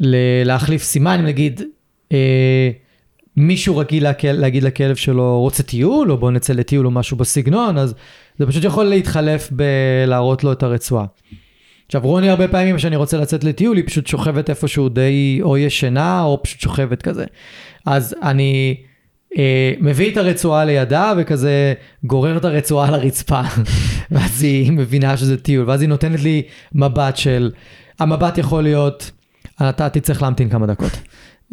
ל, 0.00 0.16
להחליף 0.44 0.82
סימן, 0.82 1.24
נגיד, 1.24 1.62
אה, 2.12 2.70
מישהו 3.38 3.76
רגיל 3.76 4.06
להגיד 4.24 4.62
לכלב 4.62 4.96
שלו 4.96 5.40
רוצה 5.40 5.62
טיול, 5.62 6.12
או 6.12 6.16
בוא 6.16 6.30
נצא 6.30 6.52
לטיול 6.52 6.86
או 6.86 6.90
משהו 6.90 7.16
בסגנון, 7.16 7.78
אז 7.78 7.94
זה 8.38 8.46
פשוט 8.46 8.64
יכול 8.64 8.84
להתחלף 8.84 9.50
בלהראות 9.50 10.44
לו 10.44 10.52
את 10.52 10.62
הרצועה. 10.62 11.04
עכשיו 11.86 12.00
רוני 12.04 12.30
הרבה 12.30 12.48
פעמים 12.48 12.76
כשאני 12.76 12.96
רוצה 12.96 13.16
לצאת 13.16 13.44
לטיול 13.44 13.76
היא 13.76 13.86
פשוט 13.86 14.06
שוכבת 14.06 14.50
איפשהו 14.50 14.88
די 14.88 15.38
או 15.42 15.58
ישנה 15.58 16.22
או 16.22 16.42
פשוט 16.42 16.60
שוכבת 16.60 17.02
כזה. 17.02 17.24
אז 17.86 18.14
אני 18.22 18.76
אה, 19.38 19.72
מביא 19.80 20.12
את 20.12 20.16
הרצועה 20.16 20.64
לידה 20.64 21.12
וכזה 21.16 21.74
גורר 22.04 22.36
את 22.36 22.44
הרצועה 22.44 22.88
על 22.88 22.94
הרצפה 22.94 23.40
ואז 24.10 24.42
היא 24.42 24.72
מבינה 24.72 25.16
שזה 25.16 25.36
טיול 25.36 25.68
ואז 25.68 25.80
היא 25.80 25.88
נותנת 25.88 26.20
לי 26.20 26.42
מבט 26.74 27.16
של 27.16 27.50
המבט 27.98 28.38
יכול 28.38 28.62
להיות 28.62 29.10
אתה 29.68 29.88
תצטרך 29.88 30.22
להמתין 30.22 30.48
כמה 30.48 30.66
דקות 30.66 30.92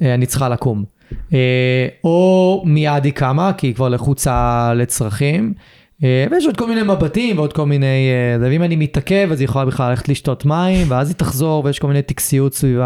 אה, 0.01 0.13
אני 0.13 0.25
צריכה 0.25 0.49
לקום. 0.49 0.94
אה, 1.33 1.87
או 2.03 2.63
מיד 2.65 3.05
היא 3.05 3.13
קמה 3.13 3.53
כי 3.53 3.67
היא 3.67 3.75
כבר 3.75 3.89
לחוצה 3.89 4.71
לצרכים. 4.75 5.53
אה, 6.03 6.25
ויש 6.31 6.45
עוד 6.45 6.57
כל 6.57 6.67
מיני 6.67 6.81
מבטים 6.83 7.37
ועוד 7.37 7.53
כל 7.53 7.65
מיני, 7.65 7.85
אה, 7.85 8.49
ואם 8.49 8.63
אני 8.63 8.75
מתעכב 8.75 9.29
אז 9.31 9.39
היא 9.39 9.45
יכולה 9.45 9.65
בכלל 9.65 9.89
ללכת 9.89 10.09
לשתות 10.09 10.45
מים 10.45 10.91
ואז 10.91 11.07
היא 11.07 11.15
תחזור 11.15 11.65
ויש 11.65 11.79
כל 11.79 11.87
מיני 11.87 12.01
טקסיות 12.01 12.53
סביב 12.53 12.79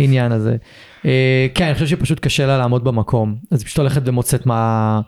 העניין 0.00 0.32
הזה. 0.32 0.56
אה, 1.06 1.46
כן, 1.54 1.64
אני 1.64 1.74
חושב 1.74 1.86
שפשוט 1.86 2.20
קשה 2.20 2.46
לה 2.46 2.58
לעמוד 2.58 2.84
במקום, 2.84 3.36
אז 3.50 3.60
היא 3.60 3.66
פשוט 3.66 3.78
הולכת 3.78 4.02
ומוצאת 4.04 4.46
מה, 4.46 5.00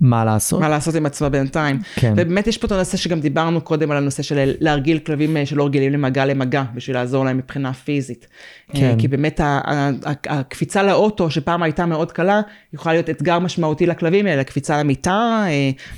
מה 0.00 0.24
לעשות. 0.24 0.60
מה 0.60 0.68
לעשות 0.68 0.94
עם 0.94 1.06
עצמה 1.06 1.28
בינתיים. 1.28 1.78
כן. 1.94 2.12
ובאמת 2.16 2.46
יש 2.46 2.58
פה 2.58 2.66
את 2.66 2.72
הנושא 2.72 2.96
שגם 2.96 3.20
דיברנו 3.20 3.60
קודם 3.60 3.90
על 3.90 3.96
הנושא 3.96 4.22
של 4.22 4.52
להרגיל 4.60 4.98
כלבים 4.98 5.36
שלא 5.44 5.66
רגילים 5.66 5.92
למגע 5.92 6.26
למגע, 6.26 6.62
בשביל 6.74 6.96
לעזור 6.96 7.24
להם 7.24 7.38
מבחינה 7.38 7.72
פיזית. 7.72 8.26
כן. 8.72 8.94
כי 8.98 9.08
באמת 9.08 9.40
הקפיצה 10.04 10.82
לאוטו, 10.82 11.30
שפעם 11.30 11.62
הייתה 11.62 11.86
מאוד 11.86 12.12
קלה, 12.12 12.40
יכולה 12.72 12.94
להיות 12.94 13.10
אתגר 13.10 13.38
משמעותי 13.38 13.86
לכלבים 13.86 14.26
האלה, 14.26 14.44
קפיצה 14.44 14.80
למיטה, 14.80 15.44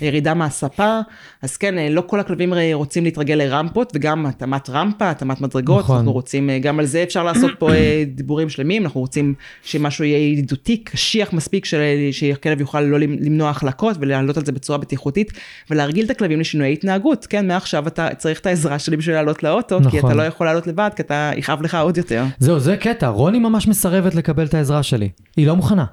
ירידה 0.01 0.35
מהספה, 0.63 1.01
אז 1.43 1.57
כן, 1.57 1.93
לא 1.93 2.03
כל 2.07 2.21
הכלבים 2.21 2.55
רוצים 2.73 3.05
להתרגל 3.05 3.35
לרמפות, 3.35 3.93
וגם 3.95 4.27
התאמת 4.27 4.71
רמפה, 4.71 5.11
התאמת 5.11 5.41
מדרגות, 5.41 5.85
נכון. 5.85 5.97
אנחנו 5.97 6.13
רוצים, 6.13 6.51
גם 6.61 6.79
על 6.79 6.87
זה 6.87 7.03
אפשר 7.03 7.23
לעשות 7.23 7.51
פה 7.59 7.71
דיבורים 8.17 8.49
שלמים, 8.49 8.85
אנחנו 8.85 9.01
רוצים 9.01 9.35
שמשהו 9.63 10.05
יהיה 10.05 10.33
ידידותי, 10.33 10.77
קשיח 10.77 11.33
מספיק, 11.33 11.65
של, 11.65 11.81
שהכלב 12.13 12.61
יוכל 12.61 12.81
לא 12.81 12.99
למנוע 12.99 13.51
החלקות 13.51 13.97
ולעלות 14.01 14.37
על 14.37 14.45
זה 14.45 14.53
בצורה 14.53 14.79
בטיחותית, 14.79 15.33
ולהרגיל 15.71 16.05
את 16.05 16.11
הכלבים 16.11 16.41
לשינויי 16.41 16.73
התנהגות, 16.73 17.27
כן, 17.27 17.49
מעכשיו 17.49 17.87
אתה 17.87 18.09
צריך 18.15 18.41
את 18.41 18.47
העזרה 18.47 18.79
שלי 18.79 18.97
בשביל 18.97 19.15
לעלות 19.15 19.43
לאוטו, 19.43 19.81
נכון. 19.81 19.91
כי 19.91 19.99
אתה 19.99 20.07
נכון. 20.07 20.19
לא 20.19 20.23
יכול 20.23 20.47
לעלות 20.47 20.67
לבד, 20.67 20.91
כי 20.97 21.03
אתה 21.03 21.31
יכאב 21.37 21.63
לך 21.63 21.75
עוד 21.75 21.97
יותר. 21.97 22.25
זהו, 22.39 22.59
זה 22.61 22.77
קטע, 22.77 23.09
רוני 23.09 23.39
ממש 23.39 23.69
מסרבת 23.69 24.15
לקבל 24.15 24.47
את 24.47 24.55
העזרה 24.55 24.83
שלי, 24.83 25.09
היא 25.37 25.47
לא 25.47 25.57
מוכנה. 25.57 25.85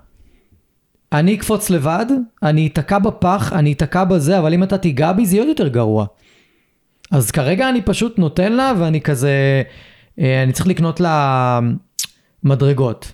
אני 1.13 1.35
אקפוץ 1.35 1.69
לבד, 1.69 2.05
אני 2.43 2.67
אתקע 2.67 2.99
בפח, 2.99 3.53
אני 3.53 3.73
אתקע 3.73 4.03
בזה, 4.03 4.39
אבל 4.39 4.53
אם 4.53 4.63
אתה 4.63 4.77
תיגע 4.77 5.11
בי 5.11 5.25
זה 5.25 5.39
עוד 5.39 5.47
יותר 5.47 5.67
גרוע. 5.67 6.05
אז 7.11 7.31
כרגע 7.31 7.69
אני 7.69 7.81
פשוט 7.81 8.19
נותן 8.19 8.53
לה 8.53 8.73
ואני 8.79 9.01
כזה, 9.01 9.63
אה, 10.19 10.43
אני 10.43 10.51
צריך 10.51 10.67
לקנות 10.67 10.99
לה 10.99 11.59
מדרגות. 12.43 13.11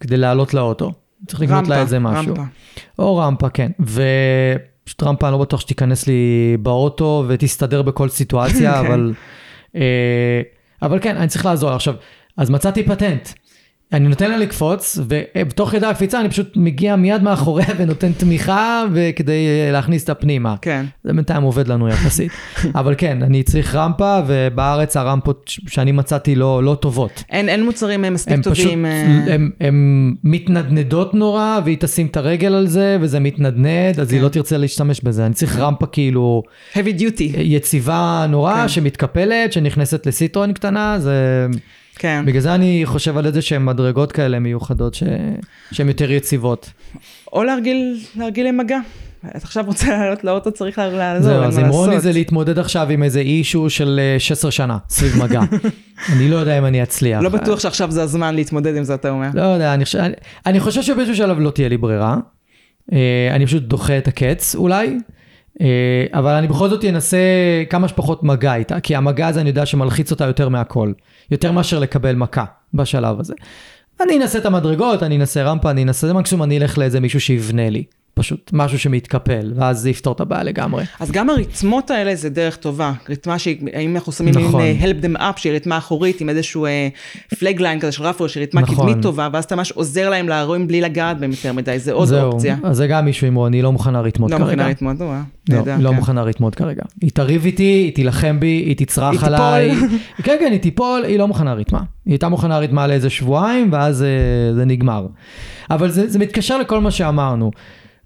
כדי 0.00 0.16
לעלות 0.16 0.54
לאוטו. 0.54 0.92
צריך 1.26 1.40
לקנות 1.40 1.68
לה 1.68 1.80
איזה 1.80 1.98
משהו. 1.98 2.34
רמפה. 2.34 2.42
או 2.98 3.16
רמפה, 3.16 3.48
כן. 3.48 3.70
ופשוט 3.80 5.02
רמפה, 5.02 5.28
אני 5.28 5.32
לא 5.32 5.38
בטוח 5.38 5.60
שתיכנס 5.60 6.06
לי 6.06 6.56
באוטו 6.60 7.24
ותסתדר 7.28 7.82
בכל 7.82 8.08
סיטואציה, 8.08 8.72
כן. 8.82 8.86
אבל... 8.86 9.12
אה, 9.76 10.42
אבל 10.82 10.98
כן, 11.00 11.16
אני 11.16 11.28
צריך 11.28 11.46
לעזור. 11.46 11.70
עכשיו, 11.70 11.94
אז 12.36 12.50
מצאתי 12.50 12.82
פטנט. 12.82 13.28
אני 13.92 14.08
נותן 14.08 14.30
לה 14.30 14.36
לקפוץ, 14.36 14.98
ובתוך 15.08 15.74
ידי 15.74 15.86
הקפיצה 15.86 16.20
אני 16.20 16.28
פשוט 16.28 16.56
מגיע 16.56 16.96
מיד 16.96 17.22
מאחוריה 17.22 17.66
ונותן 17.78 18.12
תמיכה 18.12 18.84
כדי 19.16 19.46
אה, 19.46 19.72
להכניס 19.72 20.02
אותה 20.02 20.14
פנימה. 20.14 20.54
כן. 20.62 20.84
זה 21.04 21.12
בינתיים 21.12 21.42
עובד 21.42 21.68
לנו 21.68 21.88
יחסית. 21.88 22.32
אבל 22.74 22.94
כן, 22.98 23.22
אני 23.22 23.42
צריך 23.42 23.74
רמפה, 23.74 24.20
ובארץ 24.26 24.96
הרמפות 24.96 25.52
שאני 25.68 25.92
מצאתי 25.92 26.34
לא, 26.34 26.64
לא 26.64 26.76
טובות. 26.80 27.24
אין, 27.30 27.48
אין 27.48 27.64
מוצרים 27.64 28.04
אה, 28.04 28.10
מספיק 28.10 28.34
הם 28.34 28.42
טובים. 28.42 28.84
פשוט, 28.84 29.32
הן 29.32 29.50
אה. 29.62 29.68
מתנדנדות 30.24 31.14
נורא, 31.14 31.60
והיא 31.64 31.76
תשים 31.80 32.06
את 32.06 32.16
הרגל 32.16 32.54
על 32.54 32.66
זה, 32.66 32.96
וזה 33.00 33.20
מתנדנד, 33.20 34.00
אז 34.00 34.08
כן. 34.08 34.14
היא 34.14 34.22
לא 34.22 34.28
תרצה 34.28 34.56
להשתמש 34.56 35.00
בזה. 35.00 35.26
אני 35.26 35.34
צריך 35.34 35.58
רמפה 35.58 35.86
כאילו... 35.86 36.42
heavy 36.74 37.00
duty. 37.00 37.36
יציבה 37.36 38.26
נורא, 38.28 38.62
כן. 38.62 38.68
שמתקפלת, 38.68 39.52
שנכנסת 39.52 40.06
לסיטרון 40.06 40.52
קטנה, 40.52 40.98
זה... 40.98 41.46
כן. 41.96 42.24
בגלל 42.26 42.40
זה 42.40 42.54
אני 42.54 42.82
חושב 42.84 43.18
על 43.18 43.26
איזה 43.26 43.42
שהן 43.42 43.64
מדרגות 43.64 44.12
כאלה 44.12 44.38
מיוחדות 44.38 44.94
ש... 44.94 45.02
שהן 45.72 45.88
יותר 45.88 46.10
יציבות. 46.10 46.70
או 47.32 47.44
להרגיל, 47.44 48.00
להרגיל 48.16 48.48
למגע. 48.48 48.78
אתה 49.26 49.38
עכשיו 49.38 49.64
רוצה 49.66 49.90
לעלות 49.90 50.24
לאוטו, 50.24 50.52
צריך 50.52 50.78
לעזור, 50.78 51.32
זהו, 51.32 51.42
אז 51.42 51.58
עם 51.58 51.68
רוני 51.68 52.00
זה 52.00 52.12
להתמודד 52.12 52.58
עכשיו 52.58 52.90
עם 52.90 53.02
איזה 53.02 53.20
אישו 53.20 53.70
של 53.70 54.00
16 54.18 54.48
אה, 54.48 54.52
שנה 54.52 54.78
סביב 54.88 55.22
מגע. 55.22 55.40
אני 56.12 56.28
לא 56.28 56.36
יודע 56.36 56.58
אם 56.58 56.64
אני 56.64 56.82
אצליח. 56.82 57.22
לא 57.22 57.28
בטוח 57.28 57.60
שעכשיו 57.60 57.90
זה 57.90 58.02
הזמן 58.02 58.34
להתמודד 58.34 58.76
עם 58.76 58.84
זה, 58.84 58.94
אתה 58.94 59.10
אומר. 59.10 59.28
לא 59.34 59.42
יודע, 59.42 59.74
אני 59.74 59.84
חושב, 59.84 59.98
אני, 59.98 60.14
אני 60.46 60.60
חושב 60.60 60.82
שבאיזשהו 60.82 61.16
שלב 61.16 61.38
לא 61.38 61.50
תהיה 61.50 61.68
לי 61.68 61.76
ברירה. 61.76 62.16
אה, 62.92 63.28
אני 63.30 63.46
פשוט 63.46 63.62
דוחה 63.62 63.98
את 63.98 64.08
הקץ 64.08 64.54
אולי. 64.54 64.98
אה, 65.60 65.66
אבל 66.12 66.32
אני 66.32 66.48
בכל 66.48 66.68
זאת 66.68 66.84
אנסה 66.84 67.18
כמה 67.70 67.88
שפחות 67.88 68.22
מגע 68.22 68.54
איתה, 68.54 68.80
כי 68.80 68.96
המגע 68.96 69.26
הזה 69.26 69.40
אני 69.40 69.48
יודע 69.48 69.66
שמלחיץ 69.66 70.10
אותה 70.10 70.24
יותר 70.24 70.48
מהכל, 70.48 70.92
יותר 71.32 71.52
מאשר 71.52 71.78
לקבל 71.78 72.14
מכה 72.14 72.44
בשלב 72.74 73.20
הזה. 73.20 73.34
אני 74.00 74.18
אנסה 74.18 74.38
את 74.38 74.46
המדרגות, 74.46 75.02
אני 75.02 75.16
אנסה 75.16 75.42
רמפה, 75.42 75.70
אני 75.70 75.82
אנסה, 75.82 76.12
מקסימום 76.12 76.42
אני 76.42 76.58
אלך 76.58 76.78
לאיזה 76.78 77.00
מישהו 77.00 77.20
שיבנה 77.20 77.70
לי, 77.70 77.84
פשוט 78.14 78.50
משהו 78.52 78.78
שמתקפל, 78.78 79.52
ואז 79.56 79.78
זה 79.78 79.90
יפתור 79.90 80.12
את 80.12 80.20
הבעיה 80.20 80.42
לגמרי. 80.42 80.84
אז 81.00 81.10
גם 81.10 81.30
הרתמות 81.30 81.90
האלה 81.90 82.14
זה 82.14 82.30
דרך 82.30 82.56
טובה. 82.56 82.92
רתמה 83.08 83.38
שאם 83.38 83.96
אנחנו 83.96 84.12
שמים 84.12 84.34
נכון. 84.38 84.62
מין 84.62 84.76
אה, 84.76 84.90
help 84.90 85.04
them 85.04 85.20
up, 85.20 85.40
שהיא 85.40 85.52
רתמה 85.52 85.78
אחורית 85.78 86.20
עם 86.20 86.28
איזשהו 86.28 86.66
פלג 87.38 87.60
ליין 87.60 87.80
כזה 87.80 87.92
של 87.92 88.02
רפו, 88.02 88.28
שהיא 88.28 88.42
רתמה 88.42 88.60
נכון. 88.60 88.76
קדמית 88.76 89.02
טובה, 89.02 89.28
ואז 89.32 89.44
אתה 89.44 89.56
ממש 89.56 89.72
עוזר 89.72 90.10
להם 90.10 90.28
להרים 90.28 90.66
בלי 90.66 90.80
לגעת 90.80 91.20
בהם 91.20 91.30
יותר 91.30 91.52
מדי, 91.52 91.78
זה 91.78 91.92
עוד 91.92 92.08
זהו, 92.08 92.32
אופציה. 92.32 92.56
אז 92.62 92.76
זה 92.76 92.86
גם 92.86 93.04
מישהו 93.04 93.26
עם 93.26 93.34
רוני, 93.34 93.62
לא 93.62 93.72
מוכנה 93.72 94.00
רתמות 94.00 94.30
לא 94.30 94.36
כרגע. 94.36 94.46
מוכנה 94.46 94.68
רתמות, 94.68 95.00
אה, 95.00 95.06
לא, 95.48 95.56
נהדר, 95.56 95.76
לא 95.78 95.90
כן. 95.90 95.96
מוכנה 95.96 96.22
רתמות 96.22 96.54
כרגע. 96.54 96.82
היא 97.00 97.10
תריב 97.10 97.44
איתי, 97.44 97.62
היא 97.62 97.94
תילחם 97.94 98.40
בי, 98.40 98.46
היא 98.46 98.76
תצרח 98.76 99.10
היא 99.10 99.20
תיפול. 99.20 99.34
עליי. 99.34 99.70
כן, 100.24 100.36
כן, 100.40 100.52
היא 100.52 100.60
תיפול, 100.60 101.04
היא 101.04 101.18
לא 101.18 101.28
מוכנה 101.28 101.54
רתמה. 101.54 101.80
היא 102.04 102.12
הייתה 102.12 102.28
מוכנה 102.28 102.58
רתמה 102.58 102.86
לאיזה 102.86 103.10
שבועיים, 103.10 103.72
ואז 103.72 104.02
אה, 104.02 104.54
זה 104.54 104.64
נגמר. 104.64 105.06
אבל 105.70 105.90
זה, 105.90 106.08
זה 106.08 106.18
מתקשר 106.18 106.58
לכל 106.58 106.80
מה 106.80 106.90
שאמרנו. 106.90 107.50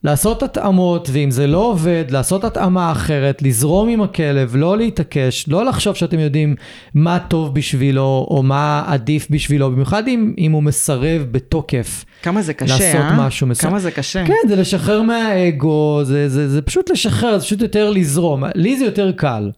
לעשות 0.06 0.42
התאמות, 0.42 1.08
ואם 1.12 1.30
זה 1.30 1.46
לא 1.46 1.58
עובד, 1.58 2.04
לעשות 2.10 2.44
התאמה 2.44 2.92
אחרת, 2.92 3.42
לזרום 3.42 3.88
עם 3.88 4.02
הכלב, 4.02 4.56
לא 4.56 4.78
להתעקש, 4.78 5.48
לא 5.48 5.64
לחשוב 5.64 5.94
שאתם 5.94 6.18
יודעים 6.18 6.54
מה 6.94 7.18
טוב 7.18 7.54
בשבילו, 7.54 8.26
או 8.30 8.42
מה 8.42 8.84
עדיף 8.86 9.26
בשבילו, 9.30 9.70
במיוחד 9.70 10.08
אם, 10.08 10.34
אם 10.38 10.52
הוא 10.52 10.62
מסרב 10.62 11.26
בתוקף. 11.30 12.04
כמה 12.22 12.42
זה 12.42 12.54
קשה, 12.54 12.72
לעשות 12.72 13.00
אה? 13.00 13.26
משהו 13.26 13.46
מסוים. 13.46 13.70
כמה 13.70 13.80
זה 13.80 13.90
קשה. 13.90 14.26
כן, 14.26 14.48
זה 14.48 14.56
לשחרר 14.56 15.02
מהאגו, 15.02 16.00
זה, 16.04 16.28
זה, 16.28 16.48
זה 16.48 16.62
פשוט 16.62 16.90
לשחרר, 16.90 17.38
זה 17.38 17.44
פשוט 17.44 17.60
יותר 17.62 17.90
לזרום. 17.90 18.44
לי 18.54 18.78
זה 18.78 18.84
יותר 18.84 19.12
קל. 19.12 19.50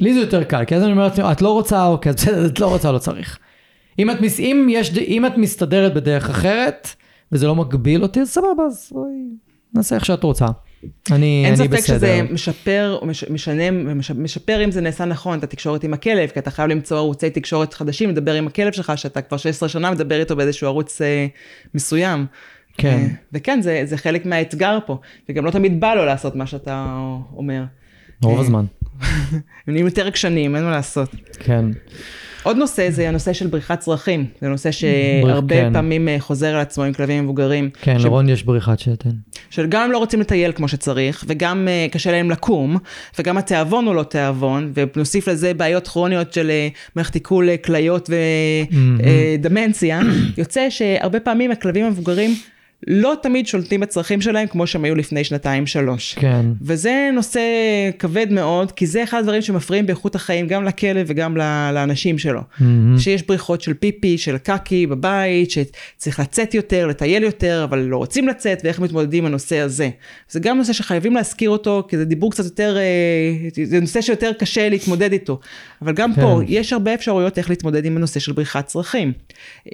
לי 0.00 0.14
זה 0.14 0.20
יותר 0.20 0.44
קל, 0.44 0.64
כי 0.64 0.74
אז 0.76 0.82
אני 0.82 0.92
אומר 0.92 1.04
לעצמי, 1.04 1.32
את 1.32 1.42
לא 1.42 1.52
רוצה, 1.52 1.86
אוקיי, 1.86 2.12
בסדר, 2.12 2.46
את 2.46 2.60
לא 2.60 2.66
רוצה, 2.66 2.92
לא 2.92 2.98
צריך. 2.98 3.38
אם 3.98 4.10
את, 4.10 4.20
מס- 4.20 4.40
אם, 4.40 4.66
יש, 4.70 4.98
אם 4.98 5.26
את 5.26 5.38
מסתדרת 5.38 5.94
בדרך 5.94 6.30
אחרת, 6.30 6.88
וזה 7.32 7.46
לא 7.46 7.54
מגביל 7.54 8.02
אותי, 8.02 8.20
אז 8.20 8.28
סבבה, 8.28 8.62
אז 8.66 8.92
נעשה 9.74 9.94
איך 9.94 10.04
שאת 10.04 10.22
רוצה. 10.22 10.46
אני, 11.10 11.42
אין 11.44 11.54
אני 11.54 11.56
ספק 11.56 11.68
בסדר. 11.72 11.96
שזה 11.98 12.20
משפר, 12.30 12.98
מש- 13.02 13.24
משנה, 13.30 13.70
מש- 13.70 14.10
משפר 14.10 14.64
אם 14.64 14.70
זה 14.70 14.80
נעשה 14.80 15.04
נכון, 15.04 15.38
את 15.38 15.44
התקשורת 15.44 15.84
עם 15.84 15.94
הכלב, 15.94 16.28
כי 16.28 16.38
אתה 16.38 16.50
חייב 16.50 16.68
למצוא 16.70 16.96
ערוצי 16.96 17.30
תקשורת 17.30 17.74
חדשים, 17.74 18.10
לדבר 18.10 18.34
עם 18.34 18.46
הכלב 18.46 18.72
שלך, 18.72 18.92
שאתה 18.96 19.22
כבר 19.22 19.36
16 19.36 19.68
שנה 19.68 19.90
מדבר 19.90 20.20
איתו 20.20 20.36
באיזשהו 20.36 20.66
ערוץ 20.66 21.00
אה, 21.02 21.26
מסוים. 21.74 22.26
כן. 22.78 22.88
אה, 22.88 23.06
וכן, 23.32 23.60
זה, 23.62 23.82
זה 23.84 23.96
חלק 23.96 24.26
מהאתגר 24.26 24.78
פה, 24.86 24.98
וגם 25.28 25.44
לא 25.44 25.50
תמיד 25.50 25.80
בא 25.80 25.94
לו 25.94 26.04
לעשות 26.04 26.36
מה 26.36 26.46
שאתה 26.46 26.96
אומר. 27.36 27.64
רוב 28.22 28.34
אה, 28.34 28.40
הזמן. 28.40 28.64
הם 29.32 29.38
נהיים 29.66 29.86
יותר 29.86 30.06
עקשנים, 30.06 30.56
אין 30.56 30.64
מה 30.64 30.70
לעשות. 30.70 31.08
כן. 31.38 31.64
עוד 32.44 32.56
נושא 32.56 32.90
זה 32.90 33.08
הנושא 33.08 33.32
של 33.32 33.46
בריחת 33.46 33.80
צרכים, 33.80 34.26
זה 34.40 34.48
נושא 34.48 34.70
שהרבה 34.70 35.54
כן. 35.56 35.72
פעמים 35.72 36.08
אה, 36.08 36.16
חוזר 36.18 36.54
על 36.54 36.60
עצמו 36.60 36.84
עם 36.84 36.92
כלבים 36.92 37.24
מבוגרים. 37.24 37.70
כן, 37.82 37.98
ש- 37.98 38.04
לרון 38.04 38.28
יש 38.28 38.42
בריחת 38.42 38.78
שתן. 38.78 39.10
שגם 39.50 39.92
לא 39.92 39.98
רוצים 39.98 40.20
לטייל 40.20 40.52
כמו 40.52 40.68
שצריך, 40.68 41.24
וגם 41.28 41.68
uh, 41.68 41.92
קשה 41.92 42.12
להם 42.12 42.30
לקום, 42.30 42.76
וגם 43.18 43.38
התיאבון 43.38 43.86
הוא 43.86 43.94
לא 43.94 44.02
תיאבון, 44.02 44.72
ונוסיף 44.74 45.28
לזה 45.28 45.54
בעיות 45.54 45.88
כרוניות 45.88 46.32
של 46.32 46.50
uh, 46.50 46.76
מערכת 46.96 47.14
עיכול 47.14 47.48
כליות 47.64 48.10
ודמנציה, 49.38 50.00
יוצא 50.38 50.70
שהרבה 50.70 51.20
פעמים 51.20 51.50
הכלבים 51.50 51.84
המבוגרים 51.86 52.34
לא 52.86 53.14
תמיד 53.22 53.46
שולטים 53.46 53.80
בצרכים 53.80 54.20
שלהם 54.20 54.46
כמו 54.46 54.66
שהם 54.66 54.84
היו 54.84 54.94
לפני 54.94 55.24
שנתיים-שלוש. 55.24 56.14
כן. 56.14 56.46
וזה 56.62 57.10
נושא 57.14 57.40
כבד 57.98 58.26
מאוד, 58.30 58.72
כי 58.72 58.86
זה 58.86 59.04
אחד 59.04 59.18
הדברים 59.18 59.42
שמפריעים 59.42 59.86
באיכות 59.86 60.14
החיים 60.14 60.46
גם 60.46 60.64
לכלב 60.64 61.06
וגם 61.08 61.36
לאנשים 61.74 62.18
שלו. 62.18 62.40
מהמם. 62.58 62.98
שיש 62.98 63.26
בריחות 63.26 63.60
של 63.60 63.74
פיפי, 63.74 64.18
של 64.18 64.38
קקי 64.38 64.86
בבית, 64.86 65.50
שצריך 65.50 66.20
לצאת 66.20 66.54
יותר, 66.54 66.86
לטייל 66.86 67.22
יותר, 67.22 67.64
אבל 67.64 67.78
לא 67.78 67.96
רוצים 67.96 68.28
לצאת, 68.28 68.60
ואיך 68.64 68.80
מתמודדים 68.80 69.24
עם 69.24 69.26
הנושא 69.26 69.58
הזה. 69.58 69.90
זה 70.30 70.40
גם 70.40 70.58
נושא 70.58 70.72
שחייבים 70.72 71.14
להזכיר 71.14 71.50
אותו, 71.50 71.86
כי 71.88 71.96
זה 71.96 72.04
דיבור 72.04 72.30
קצת 72.30 72.44
יותר, 72.44 72.76
אה, 72.76 73.64
זה 73.64 73.80
נושא 73.80 74.00
שיותר 74.00 74.30
קשה 74.38 74.68
להתמודד 74.68 75.12
איתו. 75.12 75.40
אבל 75.82 75.92
גם 75.92 76.14
כן. 76.14 76.22
פה, 76.22 76.40
יש 76.46 76.72
הרבה 76.72 76.94
אפשרויות 76.94 77.38
איך 77.38 77.50
להתמודד 77.50 77.84
עם 77.84 77.96
הנושא 77.96 78.20
של 78.20 78.32
בריחת 78.32 78.66
צרכים. 78.66 79.12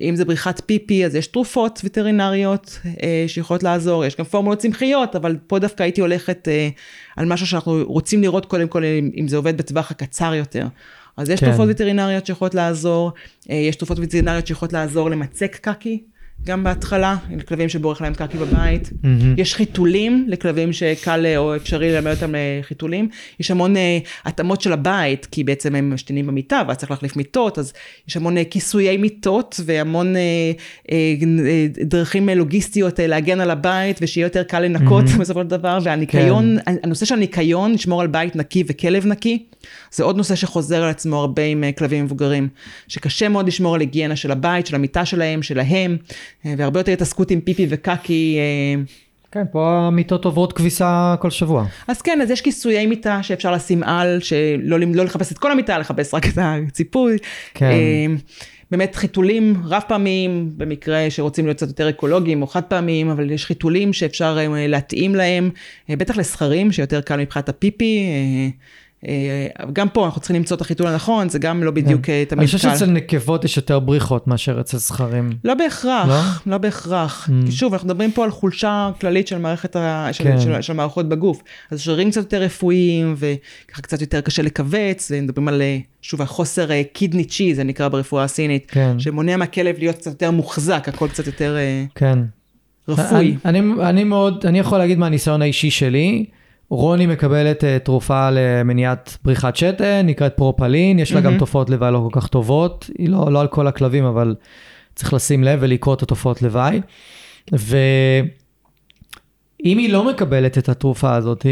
אם 0.00 0.16
זה 0.16 0.24
בריחת 0.24 0.62
פיפי, 0.66 1.04
אז 1.04 1.14
יש 1.14 1.26
תרופות 1.26 1.80
וטרינריות 1.84 2.78
אה, 3.02 3.24
שיכולות 3.26 3.62
לעזור, 3.62 4.04
יש 4.04 4.16
גם 4.16 4.24
פורמולות 4.24 4.58
צמחיות, 4.58 5.16
אבל 5.16 5.36
פה 5.46 5.58
דווקא 5.58 5.82
הייתי 5.82 6.00
הולכת 6.00 6.48
אה, 6.48 6.68
על 7.16 7.26
משהו 7.26 7.46
שאנחנו 7.46 7.82
רוצים 7.86 8.22
לראות 8.22 8.46
קודם 8.46 8.68
כל 8.68 8.84
אם, 8.84 9.10
אם 9.16 9.28
זה 9.28 9.36
עובד 9.36 9.56
בטווח 9.56 9.90
הקצר 9.90 10.34
יותר. 10.34 10.66
אז 11.16 11.30
יש 11.30 11.40
כן. 11.40 11.46
תרופות 11.46 11.66
וטרינריות 11.70 12.26
שיכולות 12.26 12.54
לעזור, 12.54 13.12
אה, 13.50 13.54
יש 13.54 13.76
תרופות 13.76 13.98
וטרינריות 14.00 14.46
שיכולות 14.46 14.72
לעזור 14.72 15.10
למצק 15.10 15.56
קקי, 15.56 16.02
גם 16.44 16.64
בהתחלה, 16.64 17.16
לכלבים 17.36 17.68
שבורח 17.68 18.00
להם 18.00 18.14
קקי 18.14 18.38
בבית. 18.38 18.90
מהמם. 19.02 19.34
יש 19.38 19.54
חיתולים 19.54 20.24
לכלבים 20.28 20.72
שקל 20.72 21.26
אה, 21.26 21.36
או 21.36 21.56
אפשרי 21.56 21.92
ללמד 21.92 22.10
אותם 22.10 22.32
לחיתולים. 22.60 23.08
יש 23.40 23.50
המון 23.50 23.76
אה, 23.76 23.98
התאמות 24.24 24.60
של 24.60 24.72
הבית, 24.72 25.26
כי 25.30 25.44
בעצם 25.44 25.74
הם 25.74 25.94
משתינים 25.94 26.26
במיטה, 26.26 26.62
ואז 26.68 26.76
צריך 26.76 26.90
להחליף 26.90 27.16
מיטות, 27.16 27.58
אז 27.58 27.72
יש 28.08 28.16
המון 28.16 28.36
אה, 28.38 28.44
כיסויי 28.44 28.96
מיטות 28.96 29.60
והמון 29.64 30.16
אה, 30.16 30.20
אה, 30.90 31.14
אה, 31.46 31.66
דרכים 31.84 32.28
אה, 32.28 32.34
לוגיסטיות 32.34 33.00
אה, 33.00 33.06
להגן 33.06 33.40
על 33.40 33.50
הבית, 33.50 33.98
ושיהיה 34.02 34.24
יותר 34.24 34.42
קל 34.42 34.60
לנקות 34.60 35.04
בסופו 35.20 35.40
של 35.40 35.48
דבר, 35.48 35.78
והניקיון, 35.82 36.56
הנושא 36.66 37.06
של 37.06 37.14
הניקיון, 37.14 37.72
לשמור 37.72 38.00
על 38.00 38.06
בית 38.06 38.36
נקי 38.36 38.64
וכלב 38.66 39.06
נקי, 39.06 39.44
זה 39.92 40.04
עוד 40.04 40.16
נושא 40.16 40.34
שחוזר 40.34 40.82
על 40.82 40.90
עצמו 40.90 41.16
הרבה 41.16 41.42
עם 41.42 41.64
אה, 41.64 41.72
כלבים 41.72 42.04
מבוגרים, 42.04 42.48
שקשה 42.88 43.28
מאוד 43.28 43.46
לשמור 43.46 43.74
על 43.74 43.80
היגיינה 43.80 44.16
של 44.16 44.30
הבית, 44.30 44.66
של 44.66 44.74
המיטה 44.74 45.04
שלהם, 45.04 45.42
שלהם, 45.42 45.96
אה, 46.39 46.39
והרבה 46.44 46.80
יותר 46.80 46.92
התעסקות 46.92 47.30
עם 47.30 47.40
פיפי 47.40 47.66
וקקי. 47.70 48.38
אה, 48.38 48.82
כן, 49.32 49.44
פה 49.52 49.78
המיטות 49.86 50.24
עוברות 50.24 50.52
כביסה 50.52 51.14
כל 51.20 51.30
שבוע. 51.30 51.66
אז 51.88 52.02
כן, 52.02 52.20
אז 52.20 52.30
יש 52.30 52.40
כיסויי 52.40 52.86
מיטה 52.86 53.22
שאפשר 53.22 53.52
לשים 53.52 53.82
על, 53.82 54.20
שלא 54.20 54.80
לא 54.80 55.04
לחפש 55.04 55.32
את 55.32 55.38
כל 55.38 55.52
המיטה, 55.52 55.78
לחפש 55.78 56.14
רק 56.14 56.26
את 56.26 56.38
הציפוי. 56.38 57.16
כן. 57.54 57.66
אה, 57.66 58.06
באמת 58.70 58.94
חיתולים 58.94 59.56
רב 59.64 59.82
פעמיים, 59.88 60.52
במקרה 60.56 61.10
שרוצים 61.10 61.44
להיות 61.44 61.56
קצת 61.56 61.68
יותר 61.68 61.88
אקולוגיים 61.88 62.42
או 62.42 62.46
חד 62.46 62.62
פעמיים, 62.62 63.08
אבל 63.08 63.30
יש 63.30 63.46
חיתולים 63.46 63.92
שאפשר 63.92 64.38
אה, 64.38 64.66
להתאים 64.66 65.14
להם, 65.14 65.50
אה, 65.90 65.96
בטח 65.96 66.16
לסכרים, 66.16 66.72
שיותר 66.72 67.00
קל 67.00 67.16
מבחינת 67.16 67.48
הפיפי. 67.48 68.06
אה, 69.08 69.46
אה, 69.60 69.66
גם 69.72 69.88
פה 69.88 70.04
אנחנו 70.06 70.20
צריכים 70.20 70.36
למצוא 70.36 70.56
את 70.56 70.60
החיתול 70.60 70.86
הנכון, 70.86 71.28
זה 71.28 71.38
גם 71.38 71.62
לא 71.62 71.70
בדיוק 71.70 72.08
אה, 72.08 72.16
אני 72.16 72.24
תמיד 72.24 72.46
חושב 72.46 72.58
קל. 72.58 72.74
שאצל 72.74 72.90
נקבות 72.90 73.44
יש 73.44 73.56
יותר 73.56 73.78
בריחות 73.78 74.26
מאשר 74.26 74.60
אצל 74.60 74.76
זכרים. 74.76 75.30
לא 75.44 75.54
בהכרח, 75.54 76.42
לא, 76.46 76.58
בהכרח. 76.58 77.28
Mm. 77.28 77.46
כי 77.46 77.52
שוב, 77.52 77.72
אנחנו 77.72 77.88
מדברים 77.88 78.12
פה 78.12 78.24
על 78.24 78.30
חולשה 78.30 78.90
כללית 79.00 79.28
של 79.28 79.38
מערכת, 79.38 79.76
ה... 79.76 80.08
של, 80.12 80.24
כן. 80.24 80.40
של, 80.40 80.62
של 80.62 80.72
המערכות 80.72 81.08
בגוף. 81.08 81.42
אז 81.70 81.80
שרירים 81.80 82.10
קצת 82.10 82.20
יותר 82.20 82.42
רפואיים, 82.42 83.14
וככה 83.18 83.82
קצת 83.82 84.00
יותר 84.00 84.20
קשה 84.20 84.42
לכווץ, 84.42 85.10
מדברים 85.22 85.48
על, 85.48 85.62
אה, 85.62 85.78
שוב, 86.02 86.22
החוסר 86.22 86.82
קידני 86.92 87.24
צ'י, 87.24 87.54
זה 87.54 87.64
נקרא 87.64 87.88
ברפואה 87.88 88.24
הסינית, 88.24 88.66
כן. 88.70 88.98
שמונע 88.98 89.36
מהכלב 89.36 89.76
להיות 89.78 89.96
קצת 89.96 90.10
יותר 90.10 90.30
מוחזק, 90.30 90.84
הכל 90.88 91.08
קצת 91.08 91.26
יותר 91.26 91.56
אה, 91.56 91.84
כן. 91.94 92.18
רפואי. 92.88 93.36
אני, 93.44 93.60
אני, 93.60 93.72
אני 93.82 94.04
מאוד, 94.04 94.46
אני 94.46 94.58
יכול 94.58 94.78
להגיד 94.78 94.98
מהניסיון 94.98 95.42
האישי 95.42 95.70
שלי, 95.70 96.24
רוני 96.70 97.06
מקבלת 97.06 97.64
uh, 97.64 97.84
תרופה 97.84 98.30
למניעת 98.32 99.16
בריחת 99.24 99.56
שתן, 99.56 100.06
נקראת 100.06 100.36
פרופלין, 100.36 100.98
יש 100.98 101.12
לה 101.12 101.20
גם 101.20 101.26
מהמם. 101.26 101.38
תופעות 101.38 101.70
לוואי 101.70 101.92
לא 101.92 102.08
כל 102.10 102.20
כך 102.20 102.26
טובות, 102.26 102.90
היא 102.98 103.08
לא, 103.08 103.32
לא 103.32 103.40
על 103.40 103.48
כל 103.48 103.66
הכלבים, 103.66 104.04
אבל 104.04 104.34
צריך 104.94 105.14
לשים 105.14 105.44
לב 105.44 105.58
ולקרוא 105.62 105.94
את 105.94 106.02
התופעות 106.02 106.42
לוואי. 106.42 106.80
ואם 107.52 108.18
היא 109.64 109.92
לא 109.92 110.08
מקבלת 110.08 110.58
את 110.58 110.68
התרופה 110.68 111.14
הזאת, 111.14 111.46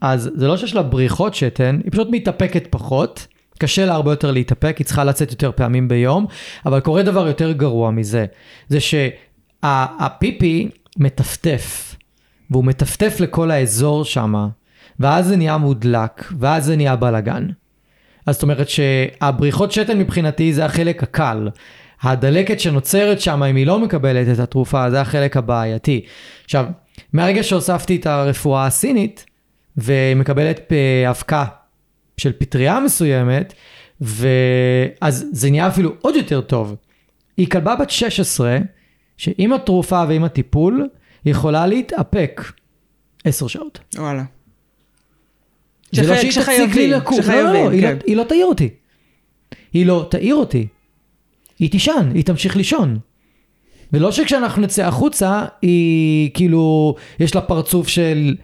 אז 0.00 0.30
זה 0.34 0.48
לא 0.48 0.56
שיש 0.56 0.74
לה 0.74 0.82
בריחות 0.82 1.34
שתן, 1.34 1.78
היא 1.84 1.92
פשוט 1.92 2.08
מתאפקת 2.10 2.66
פחות. 2.70 3.26
קשה 3.58 3.86
לה 3.86 3.94
הרבה 3.94 4.12
יותר 4.12 4.30
להתאפק, 4.30 4.78
היא 4.78 4.84
צריכה 4.84 5.04
לצאת 5.04 5.30
יותר 5.30 5.52
פעמים 5.52 5.88
ביום, 5.88 6.26
אבל 6.66 6.80
קורה 6.80 7.02
דבר 7.02 7.26
יותר 7.26 7.52
גרוע 7.52 7.90
מזה, 7.90 8.26
זה 8.68 8.78
שהפיפי 8.80 10.68
מטפטף, 10.96 11.96
והוא 12.50 12.64
מטפטף 12.64 13.20
לכל 13.20 13.50
האזור 13.50 14.04
שם, 14.04 14.48
ואז 15.00 15.26
זה 15.26 15.36
נהיה 15.36 15.56
מודלק, 15.56 16.24
ואז 16.38 16.64
זה 16.64 16.76
נהיה 16.76 16.96
בלאגן. 16.96 17.46
אז 18.26 18.34
זאת 18.34 18.42
אומרת 18.42 18.68
שהבריחות 18.68 19.72
שתן 19.72 19.98
מבחינתי 19.98 20.52
זה 20.52 20.64
החלק 20.64 21.02
הקל. 21.02 21.48
הדלקת 22.02 22.60
שנוצרת 22.60 23.20
שם, 23.20 23.42
אם 23.42 23.56
היא 23.56 23.66
לא 23.66 23.78
מקבלת 23.78 24.34
את 24.34 24.38
התרופה, 24.38 24.90
זה 24.90 25.00
החלק 25.00 25.36
הבעייתי. 25.36 26.04
עכשיו, 26.44 26.66
מהרגע 27.12 27.42
שהוספתי 27.42 27.96
את 27.96 28.06
הרפואה 28.06 28.66
הסינית, 28.66 29.26
ומקבלת 29.76 30.72
אבקה 31.10 31.44
של 32.16 32.32
פטריה 32.32 32.80
מסוימת, 32.80 33.54
ואז 34.00 35.26
זה 35.32 35.50
נהיה 35.50 35.68
אפילו 35.68 35.94
עוד 36.00 36.16
יותר 36.16 36.40
טוב. 36.40 36.76
היא 37.36 37.50
כלבה 37.50 37.76
בת 37.76 37.90
16, 37.90 38.58
שעם 39.16 39.52
התרופה 39.52 40.04
ועם 40.08 40.24
הטיפול, 40.24 40.88
יכולה 41.24 41.66
להתאפק 41.66 42.42
10 43.24 43.46
שעות. 43.46 43.80
וואלה. 43.96 44.22
זה 45.92 46.02
לא 46.02 46.16
שהיא 46.16 46.32
תפסיק 46.32 46.74
לי 46.74 46.88
לקום, 46.88 47.18
לא, 47.28 47.42
לא, 47.42 47.52
לא. 47.52 47.70
היא 48.06 48.16
לא 48.16 48.24
תעיר 48.24 48.46
אותי. 48.46 48.68
היא 49.72 49.86
לא 49.86 50.06
תעיר 50.10 50.34
אותי. 50.34 50.66
היא 51.58 51.70
תישן, 51.70 52.10
היא 52.14 52.24
תמשיך 52.24 52.56
לישון. 52.56 52.98
ולא 53.92 54.12
שכשאנחנו 54.12 54.62
נצא 54.62 54.86
החוצה, 54.86 55.44
היא 55.62 56.30
כאילו, 56.34 56.94
יש 57.20 57.34
לה 57.34 57.40
פרצוף 57.40 57.88
של, 57.88 58.36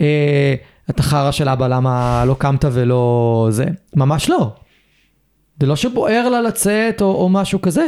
אה, 0.00 0.54
אתה 0.90 1.02
חרא 1.02 1.30
של 1.30 1.48
אבא, 1.48 1.68
למה 1.68 2.24
לא 2.26 2.34
קמת 2.38 2.64
ולא 2.72 3.48
זה? 3.50 3.64
ממש 3.96 4.30
לא. 4.30 4.50
זה 5.60 5.66
לא 5.66 5.76
שבוער 5.76 6.28
לה 6.28 6.42
לצאת 6.42 7.02
או, 7.02 7.06
או 7.06 7.28
משהו 7.28 7.62
כזה. 7.62 7.86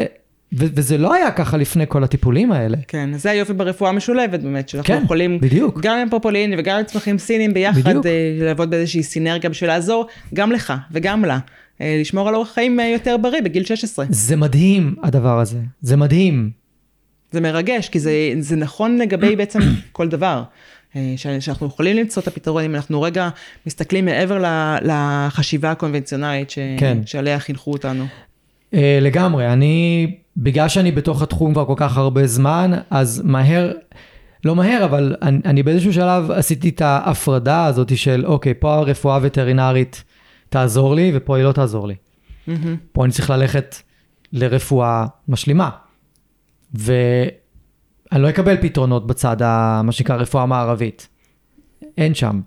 ו- 0.58 0.66
וזה 0.74 0.98
לא 0.98 1.14
היה 1.14 1.30
ככה 1.30 1.56
לפני 1.56 1.84
כל 1.88 2.04
הטיפולים 2.04 2.52
האלה. 2.52 2.76
כן, 2.88 3.10
זה 3.18 3.30
היופי 3.30 3.52
ברפואה 3.52 3.90
המשולבת 3.90 4.40
באמת, 4.40 4.68
שאנחנו 4.68 4.94
כן, 4.94 5.02
יכולים, 5.04 5.40
בדיוק. 5.40 5.80
גם 5.80 5.98
עם 5.98 6.10
פופולין 6.10 6.54
וגם 6.58 6.78
עם 6.78 6.84
צמחים 6.84 7.18
סינים 7.18 7.54
ביחד, 7.54 7.80
בדיוק. 7.80 8.06
אה, 8.06 8.36
לעבוד 8.40 8.70
באיזושהי 8.70 9.02
סינרגיה 9.02 9.50
בשביל 9.50 9.70
לעזור 9.70 10.06
גם 10.34 10.52
לך 10.52 10.72
וגם 10.90 11.24
לה, 11.24 11.38
אה, 11.80 11.96
לשמור 12.00 12.28
על 12.28 12.34
אורח 12.34 12.52
חיים 12.52 12.80
אה, 12.80 12.84
יותר 12.86 13.16
בריא 13.16 13.40
בגיל 13.40 13.64
16. 13.64 14.06
זה 14.10 14.36
מדהים 14.36 14.94
הדבר 15.02 15.40
הזה, 15.40 15.58
זה 15.80 15.96
מדהים. 15.96 16.50
זה 17.32 17.40
מרגש, 17.40 17.88
כי 17.88 18.00
זה, 18.00 18.12
זה 18.40 18.56
נכון 18.56 18.98
לגבי 18.98 19.36
בעצם 19.36 19.58
כל 19.92 20.08
דבר. 20.08 20.42
שאנחנו 21.16 21.66
יכולים 21.66 21.96
למצוא 21.96 22.22
את 22.22 22.28
הפתרון 22.28 22.64
אם 22.64 22.74
אנחנו 22.74 23.02
רגע 23.02 23.28
מסתכלים 23.66 24.04
מעבר 24.04 24.42
לחשיבה 24.82 25.70
הקונבנציונלית 25.70 26.50
ש... 26.50 26.58
כן. 26.78 26.98
שעליה 27.06 27.38
חינכו 27.38 27.72
אותנו. 27.72 28.04
לגמרי, 28.72 29.52
אני, 29.52 30.06
בגלל 30.36 30.68
שאני 30.68 30.92
בתוך 30.92 31.22
התחום 31.22 31.52
כבר 31.52 31.64
כל 31.64 31.74
כך 31.76 31.96
הרבה 31.96 32.26
זמן, 32.26 32.72
אז 32.90 33.22
מהר, 33.24 33.72
לא 34.44 34.56
מהר, 34.56 34.84
אבל 34.84 35.16
אני, 35.22 35.38
אני 35.44 35.62
באיזשהו 35.62 35.92
שלב 35.92 36.30
עשיתי 36.30 36.68
את 36.68 36.80
ההפרדה 36.80 37.64
הזאת 37.64 37.96
של, 37.96 38.26
אוקיי, 38.26 38.54
פה 38.54 38.74
הרפואה 38.74 39.14
הווטרינרית 39.14 40.04
תעזור 40.48 40.94
לי, 40.94 41.12
ופה 41.14 41.36
היא 41.36 41.44
לא 41.44 41.52
תעזור 41.52 41.88
לי. 41.88 41.94
מהמם. 42.46 42.76
פה 42.92 43.04
אני 43.04 43.12
צריך 43.12 43.30
ללכת 43.30 43.76
לרפואה 44.32 45.06
משלימה. 45.28 45.70
ואני 46.74 48.22
לא 48.22 48.28
אקבל 48.28 48.56
פתרונות 48.60 49.06
בצד, 49.06 49.42
ה, 49.42 49.80
מה 49.84 49.92
שנקרא 49.92 50.16
רפואה 50.16 50.46
מערבית. 50.46 51.08
אין 51.98 52.14
שם. 52.14 52.40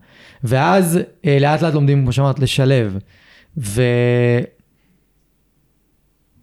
ואז 0.43 0.99
אה, 1.25 1.37
לאט 1.39 1.61
לאט 1.61 1.73
לומדים, 1.73 2.03
כמו 2.03 2.11
שאמרת, 2.11 2.39
לשלב. 2.39 2.97
ו... 3.57 3.81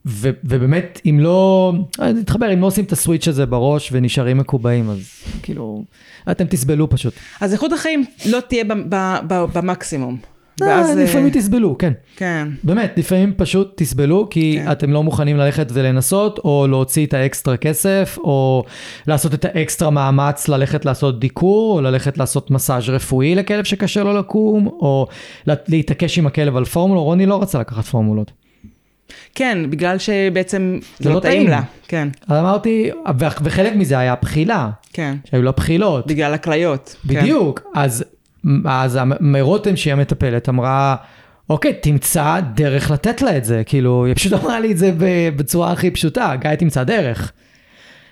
ו... 0.07 0.31
ובאמת, 0.45 1.01
אם 1.07 1.19
לא, 1.21 1.73
אה, 2.01 2.13
נתחבר, 2.13 2.53
אם 2.53 2.61
לא 2.61 2.67
עושים 2.67 2.85
את 2.85 2.93
הסוויץ' 2.93 3.29
הזה 3.29 3.47
בראש 3.47 3.89
ונשארים 3.93 4.39
מקובעים, 4.39 4.91
אז 4.91 4.99
כאילו, 5.43 5.85
אתם 6.31 6.45
תסבלו 6.45 6.91
פשוט. 6.91 7.15
אז 7.41 7.53
איכות 7.53 7.73
החיים 7.73 8.05
לא 8.31 8.41
תהיה 8.41 8.65
ב- 8.65 8.95
ב- 8.95 9.19
ב- 9.29 9.45
במקסימום. 9.59 10.17
אה, 10.63 10.67
ואז, 10.67 10.99
אה, 10.99 11.05
לפעמים 11.05 11.31
תסבלו, 11.31 11.79
כן. 11.79 11.93
כן. 12.17 12.49
באמת, 12.65 12.93
לפעמים 12.97 13.33
פשוט 13.37 13.73
תסבלו, 13.77 14.27
כי 14.31 14.59
כן. 14.65 14.73
אתם 14.73 14.91
לא 14.91 15.03
מוכנים 15.03 15.37
ללכת 15.37 15.67
ולנסות, 15.73 16.39
או 16.39 16.67
להוציא 16.71 17.07
את 17.07 17.15
האקסטרה 17.15 17.57
כסף, 17.57 18.19
או 18.19 18.65
לעשות 19.07 19.35
את 19.35 19.45
האקסטרה 19.45 19.91
מאמץ 19.91 20.49
ללכת 20.49 20.85
לעשות 20.85 21.21
דיקור, 21.21 21.77
או 21.77 21.81
ללכת 21.83 22.19
לעשות 22.19 22.51
מסאז' 22.51 22.89
רפואי 22.89 23.35
לכלב 23.35 23.65
שקשה 23.65 24.03
לו 24.03 24.13
לקום, 24.19 24.67
או 24.67 25.07
לה- 25.47 25.55
להתעקש 25.69 26.19
עם 26.19 26.27
הכלב 26.27 26.57
על 26.57 26.65
פורמולה. 26.65 27.01
רוני 27.01 27.27
לא 27.27 27.43
רצה 27.43 27.59
לקחת 27.59 27.85
פורמולות. 27.85 28.33
כן, 29.35 29.71
בגלל 29.71 29.99
שבעצם 29.99 30.79
זה 30.99 31.09
לא 31.09 31.15
לא 31.15 31.21
טעים. 31.21 31.49
לה. 31.49 31.61
כן, 31.89 32.09
אז 32.29 32.39
אמרתי, 32.39 32.91
וחלק 33.43 33.73
מזה 33.77 33.99
היה 33.99 34.15
בחילה, 34.23 34.71
כן. 34.93 35.17
שהיו 35.31 35.43
לה 35.43 35.51
בחילות. 35.53 36.07
בגלל 36.07 36.35
הכליות. 36.35 36.97
כן. 37.09 37.21
בדיוק. 37.21 37.63
אז, 37.75 38.05
אז 38.65 38.97
המ- 38.97 39.13
רותם 39.41 39.77
שהיא 39.77 39.93
המטפלת 39.93 40.49
אמרה, 40.49 40.97
אוקיי, 41.51 41.73
תמצא 41.83 42.41
דרך 42.55 42.91
לתת 42.91 43.23
לה 43.23 43.37
את 43.37 43.45
זה. 43.45 43.63
כאילו, 43.67 44.05
היא 44.05 44.15
פשוט 44.15 44.33
אמרה 44.33 44.61
לי 44.61 44.73
את 44.73 44.79
זה 44.79 44.93
בצורה 45.37 45.73
הכי 45.73 45.91
פשוטה, 45.91 46.33
גיא 46.41 46.55
תמצא 46.55 46.85
דרך. 46.85 47.33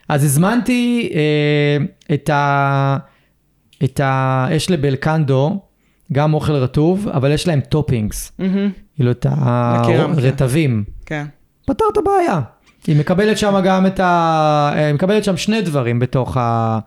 אז 0.08 0.24
הזמנתי 0.24 1.10
אה, 1.14 1.84
את 2.14 2.30
ה... 2.30 2.96
את 3.84 4.00
ה... 4.00 4.46
יש 4.50 4.70
לבלקנדו 4.70 5.60
גם 6.12 6.34
אוכל 6.34 6.52
רטוב, 6.52 7.08
אבל 7.08 7.30
יש 7.32 7.48
להם 7.48 7.60
toppings. 7.60 8.32
מהמם. 8.38 8.70
כאילו 8.94 9.10
את. 9.10 9.26
הרטבים. 9.30 10.84
כן. 11.06 11.26
פתר 11.66 11.84
את 11.92 11.96
הבעיה. 11.96 12.40
היא 12.86 12.96
מקבלת 12.96 13.38
שם 13.38 13.60
גם 13.64 13.86
את 13.86 14.00
ה... 14.00 14.72
היא 14.74 14.94
מקבלת 14.94 15.24
שם 15.24 15.36
שני 15.36 15.62
דברים 15.62 15.98
בתוך, 15.98 16.36
ה... 16.36 16.78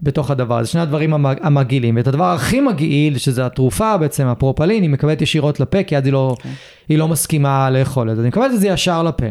בתוך 0.00 0.30
הדבר 0.30 0.58
הזה, 0.58 0.68
שני 0.68 0.80
הדברים 0.80 1.14
המג... 1.14 1.36
המגעילים. 1.42 1.96
ואת 1.96 2.06
הדבר 2.06 2.24
הכי 2.24 2.60
מגעיל, 2.60 3.18
שזה 3.18 3.46
התרופה 3.46 3.96
בעצם, 3.96 4.26
הפרופלין, 4.26 4.82
היא 4.82 4.90
מקבלת 4.90 5.22
ישירות 5.22 5.60
לפה, 5.60 5.82
כי 5.82 5.96
אז 5.96 6.04
היא 6.04 6.12
לא, 6.12 6.36
כן. 6.42 6.48
היא 6.88 6.98
לא 6.98 7.08
מסכימה 7.08 7.70
לאכול 7.70 8.10
את 8.10 8.16
זה. 8.16 8.22
היא 8.22 8.28
מקבלת 8.28 8.54
את 8.54 8.60
זה 8.60 8.68
ישר 8.68 9.02
לפה. 9.02 9.26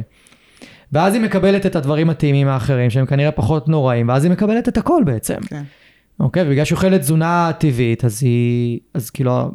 ואז 0.91 1.13
היא 1.13 1.21
מקבלת 1.21 1.65
את 1.65 1.75
הדברים 1.75 2.09
הטעימים 2.09 2.47
האחרים, 2.47 2.89
שהם 2.89 3.05
כנראה 3.05 3.31
פחות 3.31 3.69
נוראים, 3.69 4.09
ואז 4.09 4.23
היא 4.23 4.31
מקבלת 4.31 4.69
את 4.69 4.77
הכל 4.77 5.01
בעצם. 5.05 5.37
כן. 5.47 5.63
אוקיי? 6.19 6.43
ובגלל 6.47 6.65
שהיא 6.65 6.75
אוכלת 6.75 7.01
תזונה 7.01 7.51
טבעית, 7.57 8.05
אז 8.05 8.23
היא... 8.23 8.79
אז 8.93 9.09
כאילו... 9.09 9.51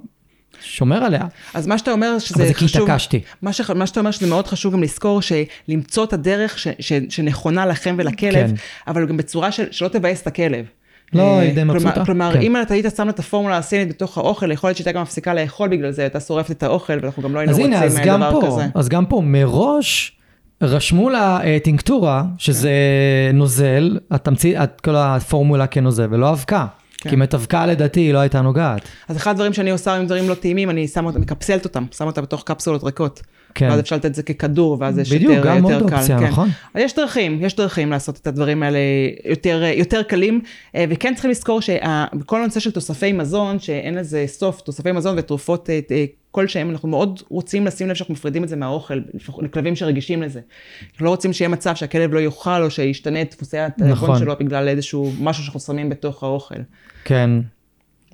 שומר 0.63 1.05
עליה. 1.05 1.23
אז 1.55 1.67
מה 1.67 1.79
שאתה 1.79 1.93
אומר 1.93 2.11
אבל 2.11 2.19
שזה 2.19 2.47
זה 2.47 2.55
כי 2.55 2.65
חשוב, 2.65 2.83
התעקשתי. 2.83 3.21
מה, 3.43 3.53
ש... 3.53 3.61
מה 3.71 3.87
שאתה 3.87 4.01
אומר 4.01 4.11
שזה 4.11 4.27
מאוד 4.27 4.47
חשוב 4.47 4.73
גם 4.73 4.83
לזכור 4.83 5.21
שלמצוא 5.23 6.05
את 6.05 6.13
הדרך 6.13 6.59
ש... 6.59 6.69
ש... 6.81 6.93
שנכונה 7.09 7.67
לכם 7.67 7.95
ולכלב, 7.99 8.33
כן. 8.33 8.47
כן. 8.47 8.55
אבל 8.93 9.07
גם 9.07 9.17
בצורה 9.17 9.53
של... 9.53 9.65
שלא 9.71 9.89
תבאס 9.89 10.23
את 10.23 10.27
הכלב. 10.27 10.65
לא, 11.13 11.23
אה, 11.23 11.39
היא 11.41 11.55
די 11.55 11.65
מבסוטה. 11.65 12.05
כלומר, 12.05 12.33
כן. 12.33 12.41
אם 12.41 12.57
אתה 12.63 12.75
היית 12.75 12.87
שם 12.97 13.05
לה 13.05 13.11
את 13.11 13.19
הפורמולה 13.19 13.57
הסינית 13.59 13.89
בתוך 13.89 14.19
האוכל, 14.19 14.53
יכול 14.53 14.69
להיות 14.69 14.77
שהייתה 14.77 14.93
גם 14.93 15.03
מפסיקה 15.03 15.35
לאכול 15.35 15.69
בגלל 15.69 15.91
זה, 15.91 16.03
הייתה 16.03 16.21
שורפת 16.21 16.51
את 16.51 16.63
האוכל, 16.63 16.93
ואנחנו 17.03 17.23
גם 17.23 17.35
לא 17.35 17.39
היינו 17.39 17.53
אז 17.53 17.59
רוצים 17.59 17.73
הנה, 17.75 17.85
אז 17.85 17.99
אה, 17.99 18.05
גם 18.05 18.21
דבר 18.21 18.41
פה, 18.41 18.47
כזה. 18.47 18.67
אז 18.75 18.89
גם 18.89 19.07
פה 19.07 19.23
מראש 19.25 20.17
רשמו 20.63 21.11
לה 21.11 21.41
אה, 21.45 21.59
טינקטורה, 21.65 22.23
שזה 22.39 22.71
נוזל, 23.35 23.99
התמצית, 24.11 24.57
את- 24.57 24.81
כל 24.81 24.97
הפורמולה 24.97 25.67
כנוזל, 25.67 26.07
ולא 26.11 26.31
אבקה. 26.31 26.67
כן. 27.01 27.11
כי 27.11 27.17
אבקה 27.35 27.67
לדעתי 27.67 28.01
היא 28.01 28.13
לא 28.13 28.19
הייתה 28.19 28.41
נוגעת. 28.41 28.83
אז 29.09 29.17
אחד 29.17 29.31
הדברים 29.31 29.53
שאני 29.53 29.71
עושה 29.71 29.95
עם 29.95 30.07
דברים 30.07 30.29
לא 30.29 30.35
טעימים, 30.35 30.71
אני 30.71 30.89
שמה 30.89 31.07
אותם, 31.07 31.21
מקפסלת 31.21 31.65
אותם, 31.65 31.85
שמה 31.93 32.07
אותם 32.07 32.23
בתוך 32.23 32.43
קפסולות 32.43 32.85
ריקות. 32.85 33.23
כן. 33.55 33.69
ואז 33.71 33.81
אפשר 33.81 33.97
לתת 33.97 34.07
את 34.07 34.15
זה 34.15 34.23
ככדור, 34.23 34.77
ואז 34.81 34.99
יש 34.99 35.13
בדיוק, 35.13 35.33
יותר, 35.33 35.49
גם 35.49 35.57
יותר 35.57 35.81
עוד 35.81 35.91
קל. 35.91 35.97
אופציה, 35.97 36.19
כן. 36.19 36.27
נכון? 36.27 36.49
אז 36.75 36.83
יש 36.83 36.95
דרכים, 36.95 37.45
יש 37.45 37.57
דרכים 37.57 37.91
לעשות 37.91 38.17
את 38.17 38.27
הדברים 38.27 38.63
האלה 38.63 38.79
יותר, 39.25 39.63
יותר 39.77 40.03
קלים, 40.03 40.41
אה, 40.75 40.85
וכן 40.89 41.13
צריכים 41.15 41.31
לזכור 41.31 41.61
שבכל 41.61 42.43
הנושא 42.43 42.61
של 42.61 42.71
תוספי 42.71 43.13
מזון, 43.13 43.59
שאין 43.59 43.95
לזה 43.95 44.25
סוף, 44.27 44.61
תוספי 44.61 44.93
מזון 44.93 45.19
ותרופות 45.19 45.71
אה, 45.71 45.81
אה, 45.91 46.05
כלשהם, 46.31 46.71
אנחנו 46.71 46.89
מאוד 46.89 47.23
רוצים 47.29 47.67
לשים 47.67 47.89
לב 47.89 47.95
שאנחנו 47.95 48.15
מפרידים 48.15 48.45
את 48.45 48.49
זה 48.49 48.57
מהאוכל, 48.57 49.01
לכלבים 49.39 49.77
שרגישים 49.77 50.23
לזה. 50.23 50.41
אנחנו 50.93 51.07
לא 51.07 51.11
רוצים 51.11 51.33
שיהיה 51.33 51.49
מצב 51.49 51.75
שהכלב 51.75 52.15
לא 52.15 52.21
יאכל, 52.21 52.63
או 52.63 52.71
שישתנה 52.71 53.23
את 53.23 53.31
דפוסי 53.35 53.59
התיאבון 53.59 53.93
נכון. 53.93 54.19
שלו 54.19 54.35
בגלל 54.41 54.69
איזשהו 54.69 55.13
משהו 55.21 55.43
שאנחנו 55.43 55.61
שמים 55.61 55.89
בתוך 55.89 56.23
האוכל. 56.23 56.55
כן, 57.05 57.31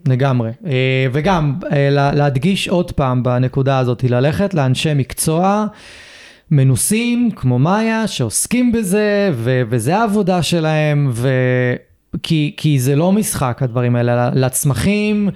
לגמרי. 0.08 0.50
אה, 0.66 0.72
וגם, 1.12 1.54
אה, 1.72 1.90
לה- 1.90 2.12
להדגיש 2.14 2.68
עוד 2.68 2.92
פעם 2.92 3.22
בנקודה 3.22 3.78
הזאת, 3.78 4.04
ללכת 4.04 4.54
לאנשי 4.54 4.94
מקצוע 4.94 5.66
מנוסים, 6.50 7.30
כמו 7.36 7.58
מאיה, 7.58 8.06
שעוסקים 8.06 8.72
בזה, 8.72 9.30
ו- 9.32 9.62
וזה 9.68 9.96
העבודה 9.98 10.42
שלהם, 10.42 11.10
ו... 11.12 11.28
כי, 12.22 12.54
כי 12.56 12.78
זה 12.78 12.96
לא 12.96 13.12
משחק 13.12 13.58
הדברים 13.62 13.96
האלה, 13.96 14.30
לצמחים 14.34 15.28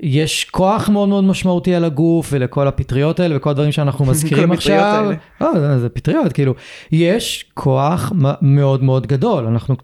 יש 0.00 0.44
כוח 0.44 0.88
מאוד 0.88 1.08
מאוד 1.08 1.24
משמעותי 1.24 1.74
על 1.74 1.84
הגוף 1.84 2.28
ולכל 2.32 2.68
הפטריות 2.68 3.20
האלה 3.20 3.36
וכל 3.36 3.50
הדברים 3.50 3.72
שאנחנו 3.72 4.04
מזכירים 4.10 4.48
כל 4.48 4.54
הפטריות 4.54 4.80
עכשיו. 4.82 5.04
האלה. 5.04 5.14
לא, 5.40 5.60
זה, 5.60 5.78
זה 5.80 5.88
פטריות, 5.88 6.32
כאילו, 6.32 6.54
יש 6.92 7.44
כוח 7.54 8.12
מאוד 8.42 8.82
מאוד 8.82 9.06
גדול, 9.06 9.46
אנחנו, 9.46 9.76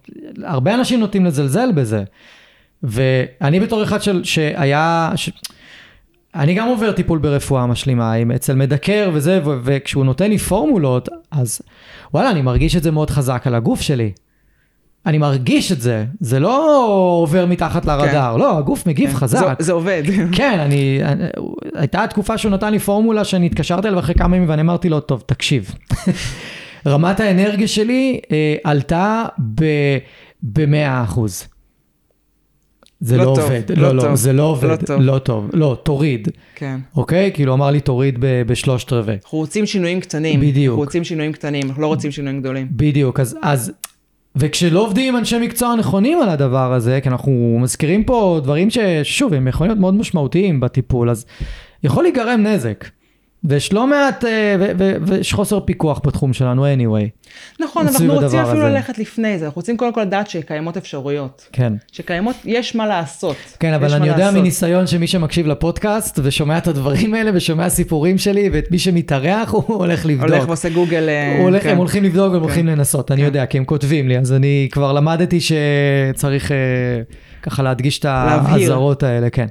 הרבה 0.45 0.75
אנשים 0.75 1.01
נוטים 1.01 1.25
לזלזל 1.25 1.73
בזה. 1.75 2.05
ואני 2.83 3.61
בתור 3.61 3.83
אחד 3.83 4.03
של, 4.03 4.25
שהיה, 4.25 5.13
ש... 5.17 5.31
אני 6.35 6.55
גם 6.55 6.69
עובר 6.69 6.93
טיפול 6.93 7.19
ברפואה 7.19 7.67
משלימה, 7.67 8.13
עם 8.13 8.31
אצל 8.31 8.55
מדקר 8.55 9.11
וזה, 9.15 9.41
ו- 9.45 9.59
וכשהוא 9.65 10.05
נותן 10.05 10.31
לי 10.31 10.39
פורמולות, 10.39 11.09
אז 11.31 11.63
וואלה, 12.15 12.31
אני 12.31 12.43
מרגיש 12.43 12.77
את 12.77 12.83
זה 12.83 12.91
מאוד 12.91 13.11
חזק 13.11 13.43
על 13.47 13.55
הגוף 13.55 13.81
שלי. 13.81 14.13
אני 15.07 15.19
מרגיש 15.19 15.73
את 15.73 15.81
זה, 15.81 16.05
זה 16.21 16.41
לא 16.41 16.87
עובר 17.23 17.47
מתחת 17.47 17.85
לרדאר, 17.85 18.37
לא, 18.37 18.59
הגוף 18.59 18.87
מגיב 18.87 19.11
כן, 19.11 19.17
חזק. 19.17 19.57
זה, 19.59 19.65
זה 19.65 19.73
עובד. 19.73 20.03
כן, 20.37 20.59
אני, 20.59 21.01
אני, 21.05 21.25
הייתה 21.75 22.07
תקופה 22.07 22.39
שהוא 22.39 22.53
נתן 22.53 22.73
לי 22.73 22.79
פורמולה 22.79 23.25
שאני 23.25 23.47
התקשרתי 23.47 23.89
אליו 23.89 23.99
אחרי 23.99 24.15
כמה 24.15 24.37
ימים 24.37 24.49
ואני 24.49 24.63
אמרתי 24.63 24.89
לו, 24.89 25.01
טוב, 25.01 25.23
תקשיב, 25.27 25.75
רמת 26.87 27.21
האנרגיה 27.21 27.69
שלי 27.69 28.21
אה, 28.33 28.57
עלתה 28.65 29.25
ב-100 30.43 31.05
אחוז. 31.05 31.49
זה 33.01 33.17
לא 33.17 33.25
לא, 33.25 33.35
טוב, 33.35 33.39
עובד, 33.45 33.63
לא 33.77 33.89
לא, 33.89 33.95
לא, 33.95 34.03
טוב, 34.03 34.15
זה 34.15 34.33
לא 34.33 34.43
עובד, 34.43 34.69
לא 34.69 34.77
טוב. 34.77 35.01
לא 35.01 35.19
טוב, 35.19 35.51
לא, 35.53 35.77
תוריד, 35.83 36.29
כן. 36.55 36.81
אוקיי? 36.97 37.31
כאילו 37.35 37.55
אמר 37.55 37.71
לי 37.71 37.81
תוריד 37.81 38.17
ב- 38.21 38.43
בשלושת 38.47 38.93
רבעי. 38.93 39.17
אנחנו 39.25 39.39
רוצים 39.39 39.67
שינויים 39.67 40.01
קטנים. 40.01 40.41
בדיוק. 40.41 40.73
אנחנו 40.73 40.85
רוצים 40.85 41.05
שינויים 41.05 41.33
קטנים, 41.33 41.63
אנחנו 41.69 41.83
לא 41.83 41.87
רוצים 41.87 42.11
שינויים 42.11 42.41
גדולים. 42.41 42.69
בדיוק, 42.71 43.21
אז, 43.21 43.37
אז, 43.43 43.73
וכשלא 44.37 44.81
עובדים 44.81 45.09
עם 45.15 45.17
אנשי 45.21 45.39
מקצוע 45.39 45.75
נכונים 45.77 46.23
על 46.23 46.29
הדבר 46.29 46.73
הזה, 46.73 46.99
כי 47.03 47.09
אנחנו 47.09 47.59
מזכירים 47.63 48.05
פה 48.05 48.41
דברים 48.43 48.69
ששוב, 48.71 49.35
הם 49.35 49.49
יכולים 49.49 49.71
להיות 49.71 49.81
מאוד 49.81 49.95
משמעותיים 49.95 50.61
בטיפול, 50.61 51.11
אז 51.11 51.27
יכול 51.85 52.03
להיגרם 52.05 52.43
נזק. 52.43 52.85
ויש 53.45 53.73
לא 53.73 53.87
מעט, 53.87 54.25
אה, 54.25 54.57
ויש 55.07 55.33
חוסר 55.33 55.61
פיקוח 55.61 56.01
בתחום 56.07 56.33
שלנו 56.33 56.67
anyway. 56.67 57.31
נכון, 57.61 57.87
אנחנו 57.87 58.15
רוצים 58.15 58.39
אפילו 58.39 58.67
הזה. 58.67 58.69
ללכת 58.69 58.99
לפני 58.99 59.39
זה, 59.39 59.45
אנחנו 59.45 59.59
רוצים 59.59 59.77
קודם 59.77 59.93
כל 59.93 60.03
לדעת 60.03 60.31
שקיימות 60.31 60.77
אפשרויות. 60.77 61.49
כן. 61.53 61.73
שקיימות, 61.93 62.37
יש 62.45 62.75
מה 62.75 62.87
לעשות. 62.87 63.37
כן, 63.61 63.73
אבל 63.73 63.95
אני 63.95 64.09
יודע 64.09 64.19
לעשות. 64.19 64.41
מניסיון 64.41 64.87
שמי 64.87 65.07
שמקשיב 65.07 65.47
לפודקאסט 65.47 66.19
ושומע 66.23 66.59
את 66.59 66.67
הדברים 66.67 67.15
האלה 67.15 67.31
ושומע 67.35 67.69
סיפורים 67.69 68.19
שלי 68.19 68.51
ואת 68.53 68.71
מי 68.71 68.79
שמתארח 68.79 69.51
הוא 69.55 69.65
הולך 69.67 70.07
לבדוק. 70.07 70.31
הולך 70.31 70.49
ועושה 70.49 70.69
גוגל. 70.69 71.09
אה, 71.09 71.37
הוא 71.37 71.43
הולך, 71.43 71.63
כן. 71.63 71.69
הם 71.69 71.77
הולכים 71.77 72.05
לבדוק 72.05 72.33
והם 72.33 72.41
כן. 72.41 72.43
הולכים 72.43 72.67
לנסות, 72.67 73.11
אני 73.11 73.21
כן. 73.21 73.27
יודע, 73.27 73.47
כי 73.47 73.59
הם 73.59 73.65
כותבים 73.65 74.09
לי, 74.09 74.19
אז 74.19 74.33
אני 74.33 74.69
כבר 74.73 74.93
למדתי 74.93 75.39
שצריך 75.41 76.53
אה, 76.53 76.57
ככה 77.43 77.63
להדגיש 77.63 77.99
את. 77.99 78.05
האזהרות 78.09 79.03
האלה, 79.03 79.31
כן. 79.31 79.47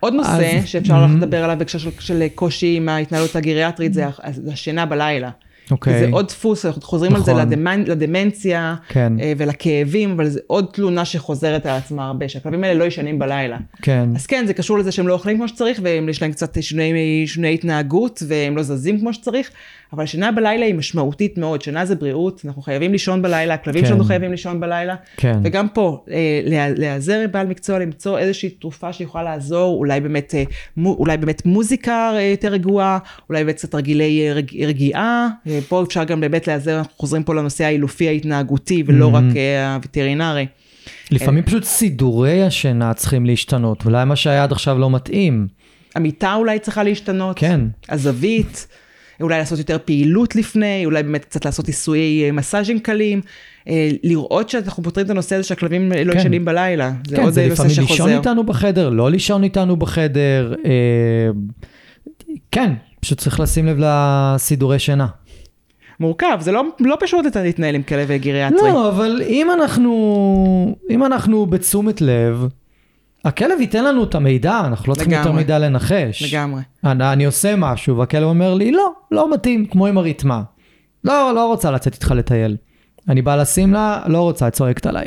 עוד 0.00 0.14
נושא 0.14 0.30
אז- 0.58 0.68
שאפשר 0.68 1.04
Mhm. 1.04 1.16
לדבר 1.16 1.44
עליו 1.44 1.56
בהקשר 1.58 1.78
של, 1.78 1.90
של 1.98 2.22
קושי 2.34 2.74
עם 2.76 2.88
ההתנהלות 2.88 3.36
הגריאטרית 3.36 3.94
זה 3.94 4.04
השינה 4.52 4.86
בלילה. 4.86 5.30
אוקיי. 5.70 5.98
זה 6.00 6.08
עוד 6.12 6.26
דפוס, 6.28 6.66
אנחנו 6.66 6.82
חוזרים 6.82 7.14
על 7.14 7.22
זה 7.22 7.32
נכון. 7.32 7.46
לדמנ... 7.46 7.84
לדמנציה 7.86 8.74
כן. 8.88 9.12
אה, 9.20 9.32
ולכאבים, 9.36 10.10
אבל 10.10 10.28
זה 10.28 10.40
עוד 10.46 10.66
תלונה 10.72 11.04
שחוזרת 11.04 11.66
על 11.66 11.76
עצמה 11.76 12.06
הרבה, 12.06 12.28
שהכלבים 12.28 12.64
האלה 12.64 12.74
לא 12.78 12.84
ישנים 12.84 13.18
בלילה. 13.18 13.58
כן, 13.82 14.08
אז 14.14 14.26
כן, 14.26 14.44
זה 14.46 14.54
קשור 14.54 14.78
לזה 14.78 14.92
שהם 14.92 15.08
לא 15.08 15.12
אוכלים 15.12 15.36
כמו 15.36 15.48
שצריך, 15.48 15.80
ויש 16.06 16.22
להם 16.22 16.32
קצת 16.32 16.56
שינויי, 16.62 17.26
התנהגות, 17.54 18.22
והם 18.28 18.56
לא 18.56 18.62
זזים 18.62 19.00
כמו 19.00 19.12
שצריך, 19.12 19.50
אבל 19.92 20.06
שינה 20.06 20.32
בלילה 20.32 20.66
היא 20.66 20.74
משמעותית 20.74 21.38
מאוד, 21.38 21.62
שינה 21.62 21.84
זה 21.86 21.94
בריאות, 21.94 22.42
אנחנו 22.44 22.62
חייבים 22.62 22.92
לישון 22.92 23.22
בלילה, 23.22 23.54
הכלבים 23.54 23.82
כן. 23.82 23.88
שלנו 23.88 24.04
חייבים 24.04 24.30
לישון 24.30 24.60
בלילה, 24.60 24.94
כן. 25.16 25.38
וגם 25.44 25.68
פה, 25.68 26.04
אה, 26.10 26.16
לה- 26.44 26.68
להיעזר 26.68 27.20
בבעל 27.28 27.46
מקצוע, 27.46 27.78
למצוא 27.78 28.18
איזושהי 28.18 28.50
תרופה 28.50 28.92
שיכולה 28.92 29.24
לעזור, 29.24 29.78
אולי 29.78 30.00
באמת, 30.00 30.34
אה, 30.34 30.42
אולי 30.84 31.16
באמת 31.16 31.46
מוזיקה 31.46 32.10
אה, 32.14 32.22
יותר 32.22 32.48
רגועה, 32.48 32.98
אולי 33.30 33.44
באמת 33.44 33.56
קצת 33.56 33.74
רגילי 33.74 34.28
אה, 34.28 34.34
רג, 34.34 34.62
רגיעה, 34.66 35.28
אה, 35.46 35.55
פה 35.68 35.82
אפשר 35.82 36.04
גם 36.04 36.20
באמת 36.20 36.46
להיעזר, 36.46 36.78
אנחנו 36.78 36.92
חוזרים 36.96 37.22
פה 37.22 37.34
לנושא 37.34 37.64
האילופי 37.64 38.08
ההתנהגותי, 38.08 38.82
ולא 38.86 39.10
Mhm. 39.12 39.16
רק 39.16 39.36
אה, 39.36 39.74
הווטרינרי. 39.74 40.46
לפעמים 41.10 41.42
פשוט 41.44 41.64
סידורי 41.64 42.42
השינה 42.42 42.94
צריכים 42.94 43.26
להשתנות, 43.26 43.84
אולי 43.84 44.04
מה 44.04 44.16
שהיה 44.16 44.42
עד 44.42 44.52
עכשיו 44.52 44.78
לא 44.78 44.90
מתאים. 44.90 45.46
המיטה 45.94 46.34
אולי 46.34 46.58
צריכה 46.58 46.82
להשתנות. 46.82 47.38
כן. 47.38 47.60
הזווית, 47.88 48.66
אולי 49.20 49.38
לעשות 49.38 49.58
יותר 49.58 49.76
פעילות 49.84 50.36
לפני, 50.36 50.82
אולי 50.84 51.02
באמת 51.02 51.24
קצת 51.24 51.44
לעשות 51.44 51.66
עיסויי 51.66 52.24
אה, 52.26 52.32
מסאז'ים 52.32 52.78
קלים. 52.78 53.20
אה, 53.68 53.90
לראות 54.02 54.48
שאנחנו 54.50 54.82
פותרים 54.82 55.06
את 55.06 55.10
הנושא 55.10 55.36
הזה 55.36 55.44
שהכלבים 55.48 55.92
לא 56.04 56.12
כן. 56.12 56.18
ישנים 56.18 56.44
בלילה. 56.44 56.92
זה 57.08 57.16
כן, 57.16 57.22
עוד 57.22 57.32
זה 57.32 57.40
אה, 57.40 57.46
לפעמים 57.46 57.70
לישון 57.78 57.96
שחוזר. 57.96 58.18
איתנו 58.18 58.44
בחדר, 58.44 58.88
לא 58.88 59.10
לישון 59.10 59.44
איתנו 59.44 59.76
בחדר. 59.76 60.54
אה, 60.64 60.70
כן, 62.52 62.72
פשוט 63.00 63.18
צריך 63.18 63.40
לשים 63.40 63.66
לב 63.66 63.76
לסידורי 63.80 64.78
שינה. 64.78 65.06
מורכב, 66.00 66.38
זה 66.40 66.52
לא, 66.52 66.64
לא 66.80 66.96
פשוט 67.00 67.36
להתנהל 67.36 67.74
עם 67.74 67.82
כלב 67.82 68.12
גריאטרי. 68.12 68.58
לא, 68.58 68.88
אבל 68.88 69.22
אם 69.26 69.50
אנחנו, 69.50 70.76
אם 70.90 71.04
אנחנו 71.04 71.46
בתשומת 71.46 72.00
לב, 72.00 72.46
הכלב 73.24 73.60
ייתן 73.60 73.84
לנו 73.84 74.04
את 74.04 74.14
המידע, 74.14 74.60
אנחנו 74.64 74.90
לא 74.90 74.94
צריכים 74.94 75.12
יותר. 75.12 75.32
מידע 75.32 75.58
לנחש. 75.58 76.34
לגמרי. 76.34 76.62
אני, 76.84 77.12
אני 77.12 77.24
עושה 77.24 77.56
משהו, 77.56 77.96
והכלב 77.96 78.22
אומר 78.22 78.54
לי, 78.54 78.72
לא, 78.72 78.92
לא 79.10 79.32
מתאים, 79.32 79.66
כמו 79.66 79.86
עם 79.86 79.98
הרתמה. 79.98 80.42
לא, 81.04 81.32
לא 81.34 81.46
רוצה 81.46 81.70
לצאת 81.70 81.94
איתך 81.94 82.10
לטייל. 82.10 82.56
אני 83.08 83.22
בא 83.22 83.36
לשים 83.36 83.72
לה, 83.72 84.02
לא 84.06 84.20
רוצה, 84.20 84.50
צועקת 84.50 84.86
עליי. 84.86 85.06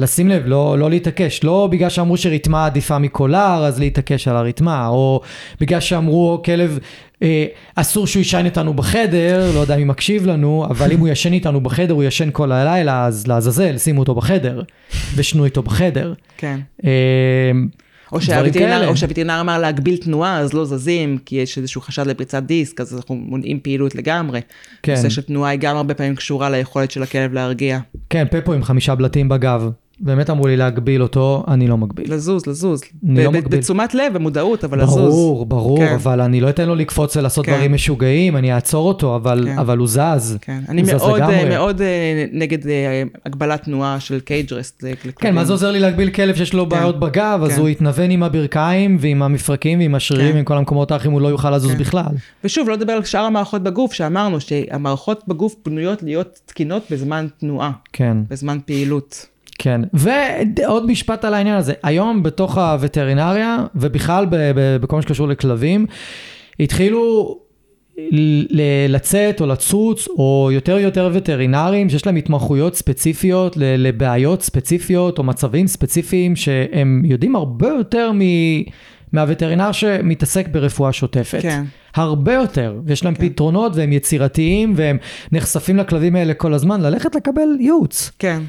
לשים 0.00 0.28
לב, 0.28 0.42
לא, 0.46 0.78
לא 0.78 0.90
להתעקש, 0.90 1.44
לא 1.44 1.68
בגלל 1.72 1.88
שאמרו 1.88 2.16
שרתמה 2.16 2.66
עדיפה 2.66 2.98
מקולר, 2.98 3.64
אז 3.66 3.78
להתעקש 3.78 4.28
על 4.28 4.36
הרתמה, 4.36 4.86
או 4.86 5.20
בגלל 5.60 5.80
שאמרו, 5.80 6.42
כלב, 6.44 6.78
אה, 7.22 7.46
אסור 7.74 8.06
שהוא 8.06 8.20
יישן 8.20 8.44
איתנו 8.44 8.74
בחדר, 8.74 9.50
לא 9.54 9.60
יודע 9.60 9.76
מי 9.76 9.84
מקשיב 9.84 10.26
לנו, 10.26 10.66
אבל 10.70 10.92
אם 10.92 10.98
הוא 10.98 11.08
ישן 11.08 11.32
איתנו 11.32 11.60
בחדר, 11.60 11.94
הוא 11.94 12.04
ישן 12.04 12.28
כל 12.32 12.52
הלילה, 12.52 13.06
אז 13.06 13.26
לעזאזל, 13.26 13.78
שימו 13.78 14.00
אותו 14.00 14.14
בחדר, 14.14 14.62
ושנו 15.16 15.44
איתו 15.44 15.62
בחדר. 15.62 16.14
כן. 16.36 16.60
אה. 16.84 16.90
או 18.12 18.20
שהווטרינר 18.20 19.40
אמר 19.40 19.58
להגביל 19.58 19.96
תנועה, 19.96 20.38
אז 20.38 20.52
לא 20.52 20.64
זזים, 20.64 21.18
כי 21.26 21.36
יש 21.36 21.58
איזשהו 21.58 21.80
חשד 21.80 22.06
לפריצת 22.06 22.42
דיסק, 22.42 22.80
אז 22.80 22.96
אנחנו 22.96 23.14
מונעים 23.14 23.60
פעילות 23.60 23.94
לגמרי. 23.94 24.40
כן. 24.82 24.92
נושא 24.92 25.08
של 25.08 25.22
תנועה 25.22 25.50
היא 25.50 25.60
גם 25.60 25.76
הרבה 25.76 25.94
פעמים 25.94 26.16
קשורה 26.16 26.50
ליכולת 26.50 26.90
של 26.90 27.02
הכלב 27.02 27.32
להרגיע. 27.32 27.78
כן, 28.10 28.24
פפו 28.30 28.52
עם 28.52 28.62
חמישה 28.62 28.94
בלטים 28.94 29.28
בגב. 29.28 29.70
באמת 30.00 30.30
אמרו 30.30 30.46
לי 30.46 30.56
להגביל 30.56 31.02
אותו, 31.02 31.44
אני 31.48 31.68
לא 31.68 31.78
מגביל. 31.78 32.14
לזוז, 32.14 32.46
לזוז. 32.46 32.82
אני 33.08 33.24
לא 33.24 33.32
מגביל. 33.32 33.58
בתשומת 33.58 33.94
לב 33.94 34.12
ומודעות, 34.14 34.64
אבל 34.64 34.82
לזוז. 34.82 35.14
ברור, 35.14 35.46
ברור, 35.46 35.78
כן. 35.78 35.94
אבל 35.94 36.20
אני 36.20 36.40
לא 36.40 36.48
אתן 36.48 36.68
לו 36.68 36.74
לקפוץ 36.74 37.16
ולעשות 37.16 37.46
כן. 37.46 37.52
דברים 37.52 37.72
משוגעים, 37.72 38.36
אני 38.36 38.54
אעצור 38.54 38.88
אותו, 38.88 39.16
אבל, 39.16 39.44
כן. 39.46 39.58
אבל 39.58 39.78
הוא 39.78 39.88
זז. 39.88 40.38
כן, 40.40 40.60
אני 40.68 40.84
זז 40.84 40.92
מאוד, 40.92 41.16
לגמרי. 41.16 41.34
אה, 41.34 41.48
מאוד 41.48 41.82
אה, 41.82 42.24
נגד 42.32 42.66
אה, 42.66 43.02
הגבלת 43.26 43.62
תנועה 43.62 44.00
של 44.00 44.20
קייג' 44.20 44.52
רסט 44.52 44.82
לכלבים. 44.82 45.12
כן, 45.18 45.34
מה 45.34 45.44
זה 45.44 45.52
עוזר 45.52 45.70
לי 45.70 45.80
להגביל 45.80 46.10
כלב 46.10 46.34
שיש 46.34 46.54
לו 46.54 46.62
כן. 46.64 46.68
בעיות 46.68 47.00
בגב, 47.00 47.40
אז 47.44 47.52
כן. 47.52 47.60
הוא 47.60 47.68
יתנוון 47.68 48.10
עם 48.10 48.22
הברכיים 48.22 48.96
ועם 49.00 49.22
המפרקים 49.22 49.78
ועם 49.78 49.94
השרירים 49.94 50.30
כן. 50.30 50.36
ועם 50.36 50.44
כל 50.44 50.56
המקומות 50.56 50.90
האחרים, 50.90 51.12
הוא 51.12 51.20
לא 51.20 51.28
יוכל 51.28 51.56
לזוז 51.56 51.72
כן. 51.72 51.78
בכלל. 51.78 52.12
ושוב, 52.44 52.68
לא 52.68 52.74
לדבר 52.74 52.92
על 52.92 53.04
שאר 53.04 53.24
המערכות 53.24 53.62
בגוף, 53.62 53.92
שאמרנו 53.92 54.40
שהמערכות 54.40 55.22
בגוף 55.28 55.54
בנויות 55.66 56.02
להיות 56.02 56.40
תקינות 56.46 56.82
בזמן 56.90 57.26
תנועה, 57.38 57.72
כן, 57.92 58.16
בזמן 58.30 58.58
פעילות. 58.66 59.26
כן. 59.62 59.80
ועוד 59.92 60.86
משפט 60.86 61.24
על 61.24 61.34
העניין 61.34 61.56
הזה, 61.56 61.72
היום 61.82 62.22
בתוך 62.22 62.58
הווטרינריה, 62.58 63.58
ובכלל 63.74 64.26
בכל 64.80 64.96
מה 64.96 65.02
שקשור 65.02 65.28
לכלבים, 65.28 65.86
התחילו 66.60 67.38
לצאת 68.88 69.40
או 69.40 69.46
לצוץ, 69.46 70.08
או 70.08 70.48
יותר 70.52 70.74
ויותר 70.74 71.10
וטרינרים 71.12 71.88
שיש 71.90 72.06
להם 72.06 72.16
התמחויות 72.16 72.74
ספציפיות 72.74 73.56
לבעיות 73.56 74.42
ספציפיות 74.42 75.18
או 75.18 75.22
מצבים 75.22 75.66
ספציפיים 75.66 76.36
שהם 76.36 77.02
יודעים 77.04 77.36
הרבה 77.36 77.68
יותר 77.68 78.12
מ- 78.14 78.62
מהווטרינר 79.12 79.72
שמתעסק 79.72 80.48
ברפואה 80.48 80.92
שוטפת. 80.92 81.38
כן. 81.42 81.64
הרבה 81.94 82.34
יותר, 82.34 82.74
יש 82.86 83.04
להם 83.04 83.14
כן. 83.14 83.28
פתרונות 83.28 83.72
והם 83.74 83.92
יצירתיים 83.92 84.72
והם 84.76 84.96
נחשפים 85.32 85.76
לכלבים 85.76 86.16
האלה 86.16 86.34
כל 86.34 86.54
הזמן, 86.54 86.80
ללכת 86.80 87.14
לקבל 87.14 87.48
ייעוץ. 87.60 88.10
כן, 88.18 88.40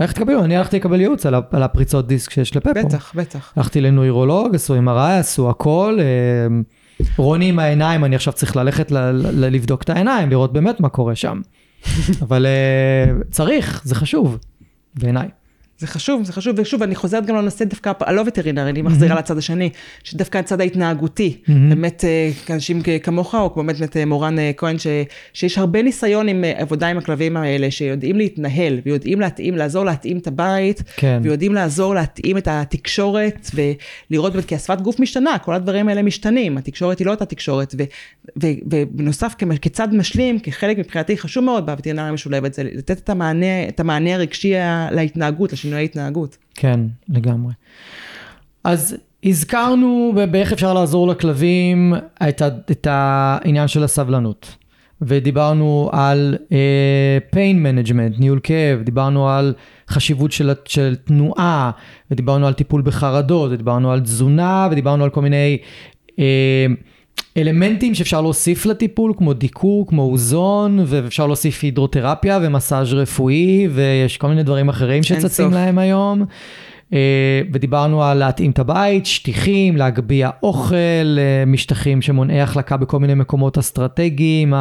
ללכת 0.00 0.18
לקבל, 0.18 0.34
אני 0.34 0.56
הלכתי 0.56 0.76
לקבל 0.76 1.00
ייעוץ 1.00 1.26
על, 1.26 1.34
על 1.50 1.62
הפריצות 1.62 2.06
דיסק 2.06 2.30
שיש 2.30 2.56
לפפו. 2.56 2.70
בטח, 2.74 3.12
בטח. 3.14 3.52
הלכתי 3.56 3.80
לנוירולוג, 3.80 4.54
עשו 4.54 4.76
MRI, 4.76 5.18
עשו 5.20 5.50
הכל. 5.50 5.98
אה, 6.00 6.06
רוני 7.16 7.48
עם 7.48 7.58
העיניים, 7.58 8.04
אני 8.04 8.16
עכשיו 8.16 8.32
צריך 8.32 8.56
ללכת 8.56 8.90
ל- 8.90 8.98
ל- 9.10 9.54
לבדוק 9.54 9.82
את 9.82 9.90
העיניים, 9.90 10.30
לראות 10.30 10.52
באמת 10.52 10.80
מה 10.80 10.88
קורה 10.88 11.14
שם. 11.14 11.40
אבל 12.22 12.46
אה, 12.46 13.12
צריך, 13.30 13.82
זה 13.84 13.94
חשוב, 13.94 14.38
בעיניי. 14.94 15.28
זה 15.80 15.86
חשוב, 15.86 16.24
זה 16.24 16.32
חשוב, 16.32 16.54
ושוב, 16.58 16.82
אני 16.82 16.94
חוזרת 16.94 17.26
גם 17.26 17.36
לנושא 17.36 17.64
דווקא 17.64 17.92
הלא 18.00 18.22
וטרינרי, 18.26 18.70
אני 18.70 18.82
מחזירה 18.82 19.14
לצד 19.18 19.38
השני, 19.38 19.70
שדווקא 20.04 20.38
הצד 20.38 20.60
ההתנהגותי, 20.60 21.36
באמת 21.48 22.04
אה, 22.04 22.54
אנשים 22.54 22.82
כמוך, 23.02 23.34
או 23.34 23.54
כמו 23.54 23.62
באמת 23.62 23.96
אה, 23.96 24.04
מורן 24.04 24.38
אה, 24.38 24.50
כהן, 24.56 24.78
ש, 24.78 24.86
שיש 25.32 25.58
הרבה 25.58 25.82
ניסיון 25.82 26.28
עם 26.28 26.44
עבודה 26.56 26.88
עם 26.88 26.98
הכלבים 26.98 27.36
האלה, 27.36 27.70
שיודעים 27.70 28.16
להתנהל, 28.16 28.80
ויודעים 28.86 29.20
להתאים, 29.20 29.56
לעזור 29.56 29.84
להתאים 29.84 30.18
את 30.18 30.26
הבית, 30.26 30.82
כן. 30.96 31.20
ויודעים 31.22 31.54
לעזור 31.54 31.94
להתאים 31.94 32.38
את 32.38 32.48
התקשורת, 32.50 33.50
ולראות, 33.54 34.32
כי 34.46 34.54
השפת 34.54 34.80
גוף 34.80 35.00
משתנה, 35.00 35.38
כל 35.38 35.54
הדברים 35.54 35.88
האלה 35.88 36.02
משתנים, 36.02 36.58
התקשורת 36.58 36.98
היא 36.98 37.06
לא 37.06 37.10
אותה 37.10 37.24
תקשורת, 37.24 37.74
ובנוסף, 38.36 39.34
כצד 39.62 39.94
משלים, 39.94 40.38
כחלק 40.38 40.78
מבחינתי 40.78 41.18
חשוב 41.18 41.44
מאוד 41.44 41.66
בווטרינריה 41.66 42.08
המשולבת, 42.08 42.54
זה 42.54 42.62
לתת 42.62 42.98
את 42.98 43.10
המענה, 43.10 43.68
את 43.68 43.80
המענה 43.80 44.14
הרגשי 44.14 44.54
להתנהגות, 44.90 45.52
לשינוי 45.70 45.80
ההתנהגות. 45.80 46.36
כן, 46.54 46.80
לגמרי. 47.08 47.52
אז 48.64 48.96
הזכרנו 49.24 50.12
באיך 50.30 50.52
אפשר 50.52 50.74
לעזור 50.74 51.08
לכלבים 51.08 51.94
את, 52.28 52.42
את 52.70 52.86
העניין 52.90 53.68
של 53.68 53.84
הסבלנות. 53.84 54.56
ודיברנו 55.02 55.90
על 55.92 56.36
uh, 56.48 57.34
pain 57.34 57.56
management, 57.66 58.20
ניהול 58.20 58.40
כאב, 58.42 58.82
דיברנו 58.82 59.28
על 59.28 59.54
חשיבות 59.88 60.32
של, 60.32 60.50
של 60.64 60.96
תנועה, 60.96 61.70
ודיברנו 62.10 62.46
על 62.46 62.52
טיפול 62.52 62.82
בחרדות, 62.82 63.52
ודיברנו 63.52 63.92
על 63.92 64.00
תזונה, 64.00 64.68
ודיברנו 64.70 65.04
על 65.04 65.10
כל 65.10 65.22
מיני 65.22 65.58
uh, 66.10 66.14
אלמנטים 67.36 67.94
שאפשר 67.94 68.20
להוסיף 68.20 68.66
לטיפול, 68.66 69.12
כמו 69.18 69.32
דיקור, 69.32 69.86
כמו 69.86 70.02
אוזון, 70.02 70.78
ואפשר 70.86 71.26
להוסיף 71.26 71.62
הידרותרפיה 71.62 72.38
ומסאז' 72.42 72.92
רפואי, 72.92 73.68
ויש 73.70 74.16
כל 74.16 74.28
מיני 74.28 74.42
דברים 74.42 74.68
אחרים 74.68 75.02
שצצים. 75.02 75.52
להם 75.52 75.78
היום. 75.78 76.24
אה, 76.92 77.42
ודיברנו 77.52 78.04
על 78.04 78.18
להתאים 78.18 78.50
את 78.50 78.58
הבית, 78.58 79.06
שטיחים, 79.06 79.76
להגביה 79.76 80.30
אוכל, 80.42 81.16
אה, 81.18 81.44
משטחים 81.46 82.02
שמונעי 82.02 82.40
החלקה 82.40 82.76
בכל 82.76 82.98
מיני 82.98 83.14
מקומות 83.14 83.58
אסטרטגיים, 83.58 84.54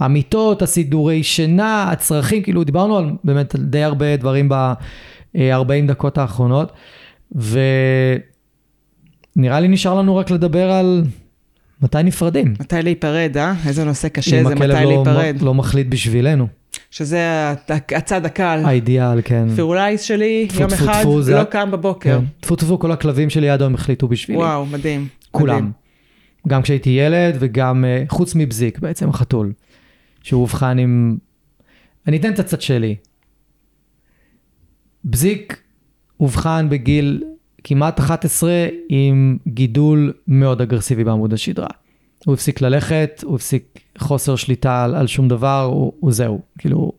המיטות, 0.00 0.62
הסידורי 0.62 1.22
שינה, 1.22 1.90
הצרכים, 1.90 2.42
כאילו 2.42 2.64
דיברנו 2.64 2.98
על 2.98 3.10
באמת 3.24 3.54
על 3.54 3.62
די 3.62 3.82
הרבה 3.82 4.16
דברים 4.16 4.48
ב-40 4.48 5.86
דקות 5.86 6.18
האחרונות, 6.18 6.72
ונראה 7.32 8.20
לי 9.60 9.68
נשאר 9.68 9.94
לנו 9.94 10.16
רק 10.16 10.30
לדבר 10.30 10.70
על 10.70 11.02
מתי 11.82 12.02
נפרדים? 12.04 12.54
מתי 12.60 12.82
להיפרד, 12.82 13.36
אה? 13.36 13.54
איזה 13.66 13.84
נושא 13.84 14.08
קשה 14.08 14.44
זה 14.44 14.54
מתי 14.54 14.66
לא, 14.66 14.74
להיפרד. 14.84 15.36
לא 15.42 15.54
מחליט 15.54 15.86
בשבילנו. 15.88 16.46
שזה 16.90 17.50
הצד 17.96 18.26
הקל. 18.26 18.62
האידיאל, 18.64 19.20
כן. 19.24 19.46
פירולייז 19.56 20.00
שלי, 20.00 20.46
טפו, 20.48 20.60
יום 20.60 20.70
טפו, 20.70 20.84
אחד, 20.84 21.00
טפו, 21.00 21.22
זה- 21.22 21.34
לא 21.34 21.44
קם 21.44 21.70
בבוקר. 21.70 22.18
כן. 22.20 22.24
טפו 22.40 22.56
טפו, 22.56 22.78
כל 22.78 22.92
הכלבים 22.92 23.30
שלי 23.30 23.50
עד 23.50 23.62
היום 23.62 23.74
החליטו 23.74 24.08
בשבילי. 24.08 24.38
וואו, 24.40 24.66
מדהים. 24.66 25.08
כולם. 25.30 25.56
מדהים. 25.56 25.72
גם 26.48 26.62
כשהייתי 26.62 26.90
ילד 26.90 27.36
וגם 27.40 27.84
אה, 27.84 28.04
חוץ 28.08 28.34
מבזיק 28.34 28.78
בעצם, 28.78 29.08
החתול. 29.08 29.52
שהוא 30.22 30.40
אובחן 30.42 30.78
עם... 30.78 31.16
אני 32.06 32.16
אתן 32.16 32.32
את 32.32 32.38
הצד 32.38 32.60
שלי. 32.60 32.96
בזיק 35.04 35.60
אובחן 36.20 36.66
בגיל 36.70 37.22
כמעט 37.68 38.00
11 38.00 38.50
עם 38.88 39.36
גידול 39.48 40.12
מאוד 40.28 40.60
אגרסיבי 40.60 41.04
בעמוד 41.04 41.32
השדרה. 41.32 41.68
הוא 42.26 42.34
הפסיק 42.34 42.60
ללכת, 42.60 43.22
הוא 43.24 43.34
הפסיק 43.34 43.78
חוסר 43.98 44.36
שליטה 44.36 44.84
על, 44.84 44.94
על 44.94 45.06
שום 45.06 45.28
דבר, 45.28 45.62
הוא, 45.62 45.92
הוא 46.00 46.12
זהו. 46.12 46.40
כאילו... 46.58 46.92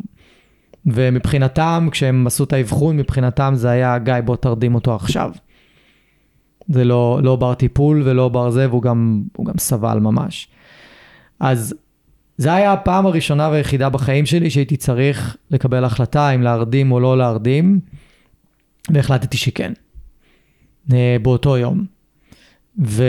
ומבחינתם, 0.86 1.88
כשהם 1.92 2.28
עשו 2.28 2.44
את 2.44 2.54
האבחון, 2.54 2.98
מבחינתם 2.98 3.54
זה 3.56 3.70
היה, 3.70 3.98
גיא, 3.98 4.14
בוא 4.26 4.36
תרדים 4.36 4.76
אותו 4.76 4.96
עכשיו. 4.96 5.32
זה 6.68 6.84
לא, 6.84 7.20
לא 7.24 7.36
בר 7.36 7.54
טיפול 7.54 8.02
ולא 8.06 8.30
בר 8.30 8.50
זה, 8.50 8.70
והוא 8.70 8.82
גם, 8.82 9.24
גם 9.46 9.58
סבל 9.58 10.00
ממש. 10.00 10.48
אז 11.40 11.76
זה 12.38 12.54
היה 12.54 12.74
הפעם 12.74 13.06
הראשונה 13.06 13.50
והיחידה 13.50 13.90
בחיים 13.90 14.26
שלי 14.26 14.50
שהייתי 14.50 14.78
צריך 14.78 15.38
לקבל 15.52 15.84
החלטה 15.84 16.30
אם 16.32 16.42
להרדים 16.42 16.92
או 16.92 17.00
לא 17.00 17.18
להרדים, 17.18 17.80
והחלטתי 18.90 19.38
שכן, 19.38 19.74
באותו 21.22 21.58
יום. 21.58 21.86
ו... 22.86 23.04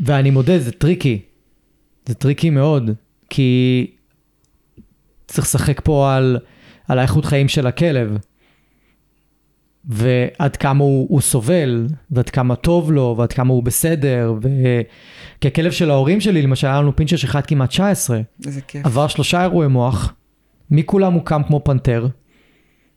ואני 0.00 0.30
מודה, 0.30 0.58
זה 0.58 0.72
tricky. 0.72 1.20
זה 2.06 2.14
tricky 2.14 2.50
מאוד, 2.50 2.90
כי 3.30 3.86
צריך 5.26 5.46
לשחק 5.48 5.80
פה 5.84 6.14
על, 6.14 6.38
על 6.88 6.98
האיכות 6.98 7.24
חיים 7.24 7.48
של 7.48 7.66
הכלב. 7.66 8.18
ועד 9.84 10.56
כמה 10.56 10.84
הוא, 10.84 11.06
הוא 11.10 11.20
סובל, 11.20 11.86
ועד 12.10 12.30
כמה 12.30 12.56
טוב 12.56 12.92
לו, 12.92 13.14
ועד 13.18 13.32
כמה 13.32 13.52
הוא 13.52 13.62
בסדר, 13.62 14.34
ו... 14.42 14.48
כי 15.40 15.48
הכלב 15.48 15.72
של 15.72 15.90
ההורים 15.90 16.20
שלי, 16.20 16.42
למשל, 16.42 16.66
היה 16.66 16.80
לנו 16.80 16.96
פינצ'ר 16.96 17.16
שחי 17.16 17.46
כמעט 17.46 17.68
19, 17.68 18.20
איזה 18.46 18.60
כיף. 18.60 18.86
עבר 18.86 19.08
שלושה 19.08 19.42
אירועי 19.42 19.68
מוח, 19.68 20.14
מכולם 20.70 21.12
הוא 21.12 21.22
קם 21.24 21.42
כמו 21.46 21.64
פנתר, 21.64 22.06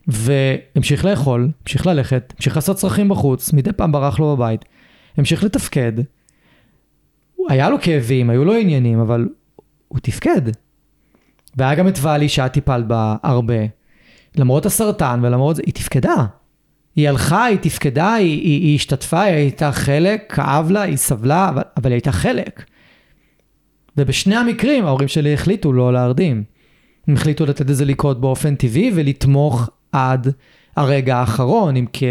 והמשיך 0.08 1.04
לאכול, 1.04 1.50
המשיך 1.62 1.86
ללכת, 1.86 2.32
המשיך 2.36 2.56
לעשות 2.56 2.76
צרכים 2.76 3.08
בחוץ, 3.08 3.52
מדי 3.52 3.72
פעם 3.72 3.92
ברח 3.92 4.18
לו 4.18 4.36
בבית, 4.36 4.64
המשיך 5.16 5.44
לתפקד. 5.44 5.92
היה 7.48 7.70
לו 7.70 7.76
כאבים, 7.80 8.30
היו 8.30 8.44
לו 8.44 8.54
עניינים, 8.54 9.00
אבל 9.00 9.28
הוא 9.88 9.98
תפקד. 10.02 10.42
והיה 11.56 11.74
גם 11.74 11.88
את 11.88 11.98
ואלי 12.00 12.28
שאת 12.28 12.52
טיפלת 12.52 12.86
בה 12.86 13.16
הרבה. 13.22 13.54
למרות 14.36 14.66
הסרטן 14.66 15.20
ולמרות 15.22 15.56
זה, 15.56 15.62
היא 15.66 15.74
תפקדה. 15.74 16.26
היא 16.96 17.08
הלכה, 17.08 17.44
היא 17.44 17.58
תפקדה, 17.58 18.14
היא, 18.14 18.40
היא, 18.40 18.60
היא 18.60 18.74
השתתפה, 18.74 19.20
היא 19.20 19.34
הייתה 19.34 19.72
חלק, 19.72 20.34
כאב 20.34 20.70
לה, 20.70 20.82
היא 20.82 20.96
סבלה, 20.96 21.48
אבל, 21.48 21.62
אבל 21.76 21.90
היא 21.90 21.94
הייתה 21.94 22.12
חלק. 22.12 22.64
ובשני 23.96 24.36
המקרים 24.36 24.86
ההורים 24.86 25.08
שלי 25.08 25.34
החליטו 25.34 25.72
לא 25.72 25.92
להרדים. 25.92 26.44
הם 27.08 27.14
החליטו 27.14 27.46
לתת 27.46 27.70
את 27.70 27.76
זה 27.76 27.84
לקרות 27.84 28.20
באופן 28.20 28.54
טבעי 28.54 28.90
ולתמוך 28.94 29.70
עד 29.92 30.28
הרגע 30.76 31.16
האחרון, 31.16 31.76
עם 31.76 31.86
כ... 31.92 32.02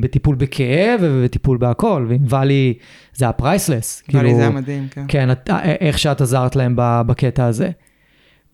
בטיפול 0.00 0.36
בכאב 0.36 1.00
ובטיפול 1.02 1.58
בהכל, 1.58 2.06
ועם 2.08 2.24
ואלי 2.28 2.74
זה 3.14 3.24
היה 3.24 3.32
priceless. 3.32 4.02
ואלי 4.12 4.34
זה 4.34 4.40
היה 4.40 4.50
מדהים, 4.50 4.88
כן. 4.90 5.04
כן, 5.08 5.30
את, 5.32 5.50
איך 5.80 5.98
שאת 5.98 6.20
עזרת 6.20 6.56
להם 6.56 6.74
בקטע 6.76 7.44
הזה. 7.44 7.70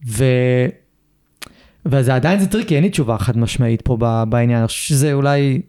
ו... 0.09 0.25
וזה 1.87 2.15
עדיין 2.15 2.41
זה 2.41 2.47
tricky, 2.47 2.75
אין 2.75 2.85
לי 2.85 2.91
תשובה 2.91 3.19
חד 3.19 3.39
משמעית 3.39 3.83
פה 3.83 3.97
בעניין, 4.29 4.59
אני 4.59 4.67
חושב 4.67 4.89
שזה 4.89 5.13
אולי 5.13 5.61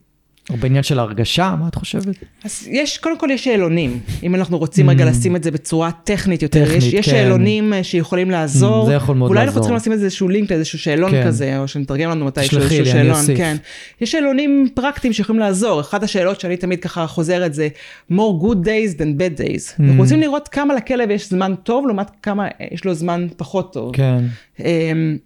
הרבה 0.50 0.68
עניין 0.68 0.84
של 0.84 1.00
הרגשה, 1.00 1.56
מה 1.60 1.68
את 1.68 1.76
חושבת? 1.76 2.16
אז 2.43 2.68
יש, 2.72 2.98
קודם 2.98 3.20
כל 3.20 3.28
יש 3.32 3.43
שאלונים, 3.43 4.00
אם 4.24 4.36
אנחנו 4.36 4.58
רוצים 4.58 4.89
רגע 4.89 5.06
לשים 5.06 5.36
את 5.36 5.43
זה 5.43 5.52
בצורה 5.52 5.91
טכנית 6.04 6.41
יותר, 6.41 6.64
Mm. 6.64 6.66
טכנית, 6.66 6.84
יש, 6.84 6.93
יש 6.93 7.06
כן. 7.06 7.12
שאלונים 7.12 7.74
אה, 7.74 7.84
שיכולים 7.84 8.32
לעזור, 8.32 8.86
זה 8.86 8.93
יכול 8.93 9.16
מאוד 9.16 9.30
אולי 9.30 9.39
אנחנו 9.39 9.50
לעזור. 9.60 9.62
צריכים 9.64 9.93
לשים 9.93 10.04
איזשהו 10.06 10.30
לינק 10.30 10.52
לאיזשהו 10.52 10.80
שאלון 10.80 11.12
כן. 11.12 11.24
כזה, 11.28 11.60
או 11.60 11.68
שנתרגם 11.68 12.10
לנו 12.10 12.26
מתי 12.26 12.41
תשלחי 12.41 12.64
איזשהו 12.64 12.84
לי, 12.84 12.91
אני 12.91 13.00
שאלון, 13.00 13.20
אוסיף. 13.20 13.38
כן. 13.38 13.56
יש 14.02 14.12
שאלונים 14.12 14.68
פרקטיים 14.74 15.14
שיכולים 15.14 15.39
לעזור, 15.39 15.82
אחת 15.82 16.04
השאלות 16.04 16.39
שאני 16.39 16.58
תמיד 16.58 16.80
ככה 16.80 17.08
חוזרת 17.08 17.54
זה 17.54 17.68
more 18.12 18.41
good 18.43 18.66
days 18.66 18.98
than 19.00 19.20
bad 19.20 19.39
days. 19.39 19.70
Mm. 19.80 19.84
אנחנו 19.84 20.02
רוצים 20.02 20.20
לראות 20.20 20.48
כמה 20.48 20.74
לכלב 20.74 21.12
יש 21.12 21.30
זמן 21.30 21.54
טוב, 21.64 21.86
לעומת 21.88 22.08
כמה 22.24 22.48
יש 22.72 22.86
לו 22.86 22.93
זמן 22.93 23.28
פחות 23.38 23.74
טוב. 23.74 23.96
כן, 23.96 24.18
אמ, 24.60 25.18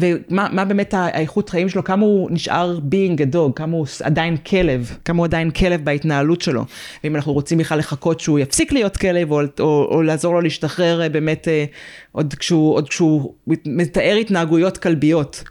ומה 0.00 0.48
מה 0.52 0.64
באמת 0.64 0.94
האיכות 0.94 1.48
חיים 1.48 1.68
שלו, 1.68 1.84
כמה 1.84 2.06
הוא 2.06 2.30
נשאר 2.30 2.78
being 2.90 3.18
a 3.18 3.34
dog, 3.34 3.52
כמה 3.54 3.76
הוא 3.76 3.86
עדיין 4.02 4.36
כלב, 4.36 4.96
כמה 5.04 5.18
הוא 5.18 5.24
עדיין 5.24 5.50
כלב 5.50 5.84
בהתנהלות 5.84 6.40
שלו. 6.40 6.64
ואם 7.04 7.16
אנחנו 7.16 7.32
רוצים 7.32 7.58
בכלל 7.58 7.78
לחכות 7.78 8.20
שהוא 8.20 8.38
יפסיק 8.38 8.72
להיות 8.72 8.96
כלב, 8.96 9.30
או, 9.32 9.40
או, 9.60 9.88
או 9.90 10.02
לעזור 10.02 10.34
לו 10.34 10.40
להשתחרר 10.40 11.02
אה, 11.02 11.08
באמת 11.08 11.48
אה, 11.48 11.64
עוד 12.12 12.34
כשהוא, 12.34 12.74
עוד 12.74 12.88
כשהוא 12.88 13.34
מתאר 13.66 14.16
התנהגויות 14.20 14.78
כלביות. 14.78 15.44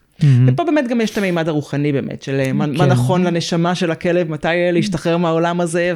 ופה 0.47 0.63
באמת 0.63 0.88
גם 0.88 1.01
יש 1.01 1.11
את 1.11 1.17
המימד 1.17 1.47
הרוחני 1.47 1.91
באמת, 1.91 2.23
של 2.23 2.39
אה, 2.39 2.53
מה, 2.53 2.65
מה 2.65 2.77
כן. 2.77 2.91
נכון 2.91 3.23
לנשמה 3.23 3.75
של 3.75 3.91
הכלב, 3.91 4.31
מתי 4.31 4.47
להשתחרר 4.71 5.17
מהעולם 5.17 5.61
הזה, 5.61 5.93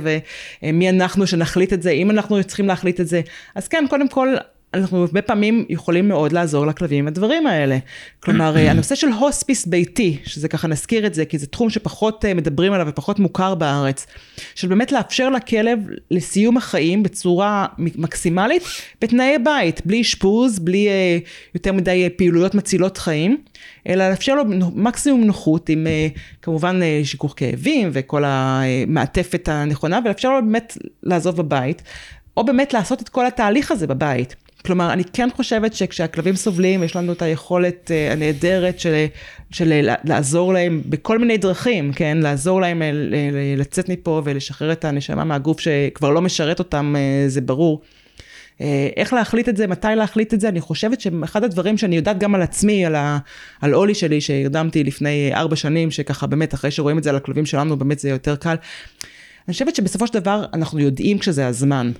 ומי 0.63 0.89
אנחנו 0.89 1.27
שנחליט 1.27 1.73
את 1.73 1.81
זה, 1.81 1.91
אם 1.91 2.11
אנחנו 2.11 2.43
צריכים 2.43 2.67
להחליט 2.67 2.99
את 2.99 3.07
זה. 3.07 3.21
אז 3.55 3.67
כן, 3.67 3.85
קודם 3.89 4.09
כל, 4.09 4.35
אנחנו 4.73 5.01
הרבה 5.01 5.21
פעמים 5.21 5.65
יכולים 5.69 6.07
מאוד 6.07 6.31
לעזור 6.31 6.67
לכלבים 6.67 6.99
עם 6.99 7.07
הדברים 7.07 7.47
האלה. 7.47 7.77
כלומר, 8.19 8.57
אה, 8.57 8.71
הנושא 8.71 8.95
של 8.95 9.07
הוספיס 9.07 9.65
ביתי, 9.65 10.17
שזה 10.25 10.47
ככה 10.47 10.67
נזכיר 10.67 11.05
את 11.05 11.13
זה, 11.13 11.25
כי 11.25 11.37
זה 11.37 11.47
תחום 11.47 11.69
שפחות 11.69 12.25
אה, 12.25 12.33
מדברים 12.33 12.73
עליו 12.73 12.87
ופחות 12.89 13.19
מוכר 13.19 13.55
בארץ, 13.55 14.05
של 14.55 14.67
באמת 14.67 14.91
לאפשר 14.91 15.29
לכלב 15.29 15.79
לסיום 16.11 16.57
החיים 16.57 17.03
בצורה 17.03 17.65
מקסימלית, 17.77 18.63
בתנאי 19.01 19.37
בית, 19.43 19.85
בלי 19.85 20.01
אשפוז, 20.01 20.59
בלי 20.59 20.87
אה, 20.87 21.17
יותר 21.55 21.73
מדי 21.73 22.09
פעילויות 22.17 22.55
מצילות 22.55 22.97
חיים, 22.97 23.37
אלא 23.87 24.09
לאפשר 24.09 24.35
לו 24.35 24.43
מקסימום 24.75 25.23
נוחות 25.23 25.69
עם 25.69 25.87
כמובן 26.41 26.79
שיכוך 27.03 27.33
כאבים 27.37 27.89
וכל 27.93 28.23
המעטפת 28.25 29.49
הנכונה, 29.51 29.99
ולאפשר 30.05 30.29
לו 30.29 30.41
באמת 30.41 30.77
לעזוב 31.03 31.37
בבית, 31.37 31.81
או 32.37 32.43
באמת 32.43 32.73
לעשות 32.73 33.01
את 33.01 33.09
כל 33.09 33.25
התהליך 33.25 33.71
הזה 33.71 33.87
בבית. 33.87 34.35
כלומר, 34.65 34.93
אני 34.93 35.03
כן 35.13 35.29
חושבת 35.35 35.73
שכשהכלבים 35.73 36.35
סובלים, 36.35 36.83
יש 36.83 36.95
לנו 36.95 37.13
את 37.13 37.21
היכולת 37.21 37.91
uh, 37.91 38.13
הנהדרת 38.13 38.79
של, 38.79 39.05
של 39.51 39.89
לעזור 40.03 40.53
להם 40.53 40.81
בכל 40.85 41.19
מיני 41.19 41.37
דרכים, 41.37 41.93
כן? 41.93 42.17
לעזור 42.21 42.61
להם 42.61 42.81
ל, 42.81 43.15
ל, 43.15 43.59
לצאת 43.59 43.89
מפה 43.89 44.21
ולשחרר 44.25 44.71
את 44.71 44.85
הנשמה 44.85 45.23
מהגוף 45.23 45.59
שכבר 45.59 46.09
לא 46.09 46.21
משרת 46.21 46.59
אותם, 46.59 46.95
uh, 46.95 47.29
זה 47.29 47.41
ברור. 47.41 47.81
Uh, 48.57 48.61
איך 48.97 49.13
להחליט 49.13 49.49
את 49.49 49.57
זה, 49.57 49.67
מתי 49.67 49.87
להחליט 49.95 50.33
את 50.33 50.39
זה, 50.39 50.49
אני 50.49 50.61
חושבת 50.61 51.01
שאחד 51.01 51.43
הדברים 51.43 51.77
שאני 51.77 51.95
יודעת 51.95 52.19
גם 52.19 52.35
על 52.35 52.41
עצמי, 52.41 52.85
על, 52.85 52.95
ה, 52.95 53.17
על 53.61 53.75
אולי 53.75 53.93
שלי, 53.93 54.21
שהרדמתי 54.21 54.83
לפני 54.83 55.31
ארבע 55.33 55.55
שנים, 55.55 55.91
שככה 55.91 56.27
באמת, 56.27 56.53
אחרי 56.53 56.71
שרואים 56.71 56.97
את 56.97 57.03
זה 57.03 57.09
על 57.09 57.15
הכלבים 57.15 57.45
שלנו, 57.45 57.77
באמת 57.77 57.99
זה 57.99 58.09
יותר 58.09 58.35
קל. 58.35 58.55
אני 59.47 59.53
חושבת 59.53 59.75
שבסופו 59.75 60.07
של 60.07 60.13
דבר 60.13 60.45
אנחנו 60.53 60.79
יודעים 60.79 61.19
כשזה 61.19 61.47
הזמן. 61.47 61.91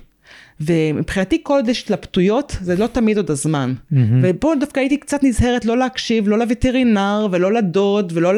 ומבחינתי 0.60 1.40
כל 1.42 1.54
עוד 1.54 1.68
יש 1.68 1.82
התלבטויות, 1.82 2.56
זה 2.60 2.76
לא 2.76 2.86
תמיד 2.86 3.16
עוד 3.16 3.30
הזמן. 3.30 3.74
Mm-hmm. 3.92 3.96
ופה 4.22 4.52
דווקא 4.60 4.80
הייתי 4.80 4.96
קצת 4.96 5.22
נזהרת 5.22 5.64
לא 5.64 5.78
להקשיב, 5.78 6.28
לא 6.28 6.38
לווטרינר 6.38 7.26
ולא 7.30 7.52
לדוד 7.52 8.12
ולא 8.14 8.32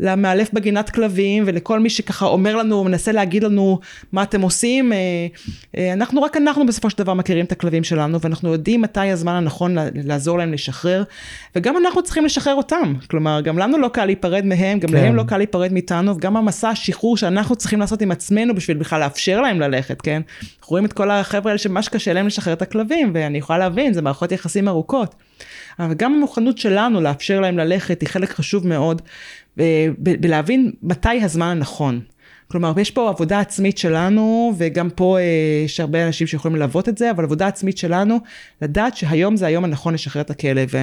למאלף 0.00 0.52
בגינת 0.52 0.90
כלבים 0.90 1.42
ולכל 1.46 1.80
מי 1.80 1.90
שככה 1.90 2.26
אומר 2.26 2.56
לנו, 2.56 2.84
מנסה 2.84 3.12
להגיד 3.12 3.44
לנו 3.44 3.78
מה 4.12 4.22
אתם 4.22 4.40
עושים. 4.40 4.92
אנחנו, 5.92 6.22
רק 6.22 6.36
אנחנו 6.36 6.66
בסופו 6.66 6.90
של 6.90 6.98
דבר 6.98 7.14
מכירים 7.14 7.44
את 7.44 7.52
הכלבים 7.52 7.84
שלנו 7.84 8.20
ואנחנו 8.20 8.52
יודעים 8.52 8.80
מתי 8.80 9.10
הזמן 9.10 9.32
הנכון 9.32 9.76
לעזור 9.94 10.38
להם 10.38 10.52
לשחרר, 10.52 11.02
וגם 11.56 11.76
אנחנו 11.76 12.02
צריכים 12.02 12.24
לשחרר 12.24 12.54
אותם. 12.54 12.94
כלומר, 13.10 13.40
גם 13.40 13.58
לנו 13.58 13.78
לא 13.78 13.88
קל 13.88 14.04
להיפרד 14.04 14.44
מהם, 14.44 14.78
גם 14.78 14.88
כן. 14.88 14.94
להם 14.94 15.16
לא 15.16 15.22
קל 15.22 15.36
להיפרד 15.36 15.72
מאיתנו, 15.72 16.16
וגם 16.16 16.36
המסע 16.36 16.68
השחרור 16.68 17.16
שאנחנו 17.16 17.56
צריכים 17.56 17.80
לעשות 17.80 18.02
עם 18.02 18.10
עצמנו 18.10 18.54
בשביל 18.54 18.76
בכלל 18.76 19.00
לאפשר 19.00 19.40
להם 19.40 19.60
ללכת, 19.60 20.00
כן? 20.00 20.22
אנחנו 20.40 20.70
רואים 20.70 20.84
את 20.84 20.92
כל 20.92 21.10
החבר'ה 21.34 21.50
האלה 21.50 21.58
שממש 21.58 21.88
קשה 21.88 22.12
להם 22.12 22.26
לשחרר 22.26 22.52
את 22.52 22.62
הכלבים, 22.62 23.10
ואני 23.14 23.38
יכולה 23.38 23.58
להבין, 23.58 23.92
זה 23.92 24.02
מערכות 24.02 24.32
יחסים 24.32 24.68
ארוכות. 24.68 25.14
אבל 25.78 25.94
גם 25.94 26.14
המוכנות 26.14 26.58
שלנו 26.58 27.00
לאפשר 27.00 27.40
להם 27.40 27.58
ללכת 27.58 28.00
היא 28.00 28.08
חלק 28.08 28.30
חשוב 28.30 28.66
מאוד, 28.66 29.02
בלהבין 29.98 30.72
מתי 30.82 31.22
הזמן 31.22 31.46
הנכון. 31.46 32.00
כלומר, 32.48 32.72
יש 32.80 32.90
פה 32.90 33.08
עבודה 33.08 33.40
עצמית 33.40 33.78
שלנו, 33.78 34.52
וגם 34.58 34.90
פה 34.90 35.18
יש 35.64 35.80
הרבה 35.80 36.06
אנשים 36.06 36.26
שיכולים 36.26 36.56
ללוות 36.56 36.88
את 36.88 36.98
זה, 36.98 37.10
אבל 37.10 37.24
עבודה 37.24 37.46
עצמית 37.46 37.78
שלנו, 37.78 38.18
לדעת 38.62 38.96
שהיום 38.96 39.36
זה 39.36 39.46
היום 39.46 39.64
הנכון 39.64 39.94
לשחרר 39.94 40.22
את 40.22 40.30
הכלב. 40.30 40.74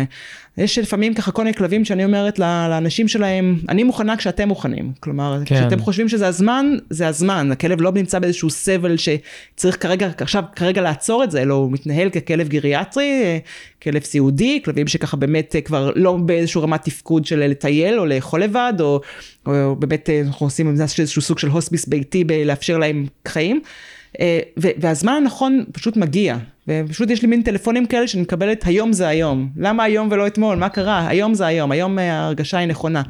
יש 0.60 0.78
לפעמים 0.78 1.14
ככה 1.14 1.32
כל 1.32 1.44
מיני 1.44 1.54
כלבים 1.54 1.86
שאני 1.86 2.06
אומרת 2.06 2.40
לאנשים 2.40 3.08
שלהם, 3.08 3.60
אני 3.70 3.84
מוכנה 3.84 4.18
כשאתם 4.18 4.48
מוכנים. 4.48 4.92
כלומר, 5.00 5.42
כן. 5.46 5.56
כשאתם 5.56 5.80
חושבים 5.80 6.10
שזה 6.10 6.28
הזמן, 6.28 6.78
זה 6.90 7.08
הזמן. 7.08 7.52
הכלב 7.52 7.82
לא 7.82 7.92
נמצא 7.92 8.20
באיזשהו 8.20 8.50
סבל 8.50 8.96
שצריך 8.98 9.82
כרגע, 9.82 10.10
עכשיו, 10.18 10.44
כרגע 10.56 10.82
לעצור 10.82 11.24
את 11.24 11.32
זה, 11.32 11.42
אלא 11.42 11.54
הוא 11.54 11.72
מתנהל 11.72 12.10
ככלב 12.10 12.48
גריאטרי, 12.48 13.40
כלב 13.84 14.04
סיעודי, 14.04 14.62
כלבים 14.66 14.88
שככה 14.88 15.18
באמת 15.18 15.56
כבר 15.66 15.92
לא 15.96 16.18
באיזשהו 16.18 16.62
רמת 16.62 16.84
תפקוד 16.84 17.26
של 17.26 17.40
לטייל 17.40 18.00
או 18.00 18.06
לאכול 18.06 18.44
לבד, 18.44 18.74
או, 18.80 19.02
או 19.46 19.76
באמת 19.76 20.10
אנחנו 20.26 20.46
עושים 20.46 20.76
איזשהו 21.00 21.22
סוג 21.22 21.40
של 21.40 21.48
הוספיס 21.48 21.88
ביתי 21.88 22.24
בלאפשר 22.24 22.78
להם 22.78 23.06
חיים. 23.28 23.62
אה, 24.20 24.40
והזמן 24.58 25.14
הנכון 25.14 25.64
פשוט 25.72 25.98
מגיע. 25.98 26.38
ופשוט 26.70 27.10
יש 27.10 27.22
לי 27.22 27.28
מין 27.28 27.42
טלפונים 27.42 27.86
כאלה 27.86 28.08
שאני 28.08 28.24
מקבלת 28.24 28.64
היום 28.66 28.94
זה 28.94 29.08
היום. 29.08 29.50
למה 29.58 29.84
היום 29.84 30.08
ולא 30.12 30.28
אתמול? 30.28 30.58
מה 30.58 30.70
קרה? 30.70 31.08
היום 31.08 31.34
זה 31.34 31.46
היום, 31.46 31.72
היום 31.72 32.00
אה, 32.00 32.14
ההרגשה 32.14 32.58
היא 32.58 32.68
נכונה. 32.68 33.02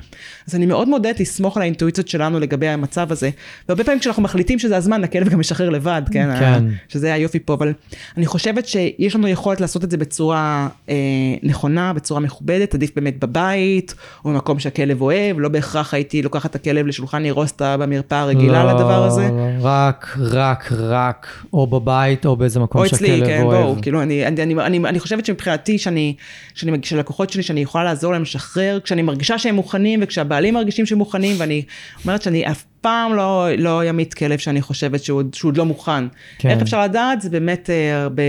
אז 0.48 0.56
אני 0.56 0.66
מאוד 0.66 0.90
מודדת 0.90 1.20
לסמוך 1.20 1.58
על 1.58 1.64
האינטואיציות 1.64 2.08
שלנו 2.08 2.40
לגבי 2.40 2.68
המצב 2.68 3.12
הזה. 3.12 3.30
והרבה 3.70 3.84
פעמים 3.84 4.00
כשאנחנו 4.00 4.24
מחליטים 4.24 4.60
שזה 4.60 4.78
הזמן, 4.78 5.04
הכלב 5.04 5.30
גם 5.30 5.40
משחרר 5.40 5.70
לבד, 5.70 6.02
כן? 6.12 6.40
כן. 6.40 6.64
שזה 6.88 7.14
היופי 7.14 7.40
פה, 7.40 7.54
אבל 7.54 7.74
אני 8.18 8.26
חושבת 8.26 8.68
שיש 8.68 9.16
לנו 9.16 9.28
יכולת 9.28 9.62
לעשות 9.62 9.84
את 9.84 9.92
זה 9.92 9.98
בצורה 9.98 10.68
אה, 10.90 10.96
נכונה, 11.44 11.94
בצורה 11.94 12.20
מכובדת, 12.20 12.76
עדיף 12.76 12.92
באמת 12.96 13.20
בבית, 13.20 13.96
או 14.26 14.30
במקום 14.30 14.60
שהכלב 14.60 15.02
אוהב, 15.02 15.40
לא 15.40 15.50
בהכרח 15.50 15.94
הייתי 15.94 16.22
לוקחת 16.22 16.50
את 16.50 16.56
הכלב 16.56 16.88
לשולחן 16.88 17.26
אירוסטה 17.26 17.78
במרפאה 17.78 18.20
הרגילה 18.20 18.64
לא, 18.64 18.74
לדבר 18.74 19.04
הזה. 19.04 19.30
רק, 19.62 20.18
רק, 20.20 20.72
רק, 20.78 21.28
או 21.54 21.68
בבית 21.68 22.26
או 22.26 22.36
באיזה 22.36 22.60
מקום 22.60 22.88
שהכלב 22.88 23.26
כן, 23.26 23.42
אוהב. 23.44 23.49
בואו, 23.52 23.82
כאילו, 23.82 24.02
אני, 24.02 24.28
אני, 24.28 24.44
אני, 24.44 24.54
אני, 24.54 24.78
אני 24.78 25.00
חושבת 25.00 25.26
שמבחינתי, 25.26 25.78
שאני, 25.78 26.16
שאני, 26.54 26.78
שלקוחות 26.84 27.30
שלי, 27.30 27.44
שאני 27.44 27.62
יכולה 27.62 27.84
לעזור 27.84 28.14
להם 28.14 28.22
לשחרר, 28.22 28.80
כשאני 28.84 29.02
מרגישה 29.02 29.38
שהם 29.38 29.56
מוכנים, 29.56 30.00
וכשהבעלים 30.04 30.54
מרגישים 30.54 30.86
שהם 30.86 30.98
מוכנים, 30.98 31.36
ואני 31.40 31.64
אומרת 32.06 32.22
שאני 32.22 32.52
אף 32.52 32.64
פעם 32.82 33.16
לא, 33.16 33.48
לא 33.58 33.86
ימית 33.86 34.14
כלב 34.14 34.40
שאני 34.40 34.62
חושבת 34.62 35.04
שהוא, 35.04 35.24
שהוא 35.34 35.50
עוד 35.50 35.58
לא 35.58 35.66
מוכן. 35.66 36.04
כן. 36.38 36.50
איך 36.50 36.62
אפשר 36.62 36.84
לדעת? 36.84 37.22
זה 37.22 37.30
באמת 37.30 37.70
אה, 37.70 38.02
הרבה, 38.02 38.24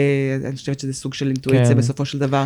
אני 0.44 0.56
חושבת 0.56 0.80
שזה 0.80 0.92
סוג 0.92 1.14
של 1.14 1.26
אינטואיציה 1.26 1.74
כן. 1.74 1.78
בסופו 1.78 2.04
של 2.04 2.18
דבר. 2.18 2.44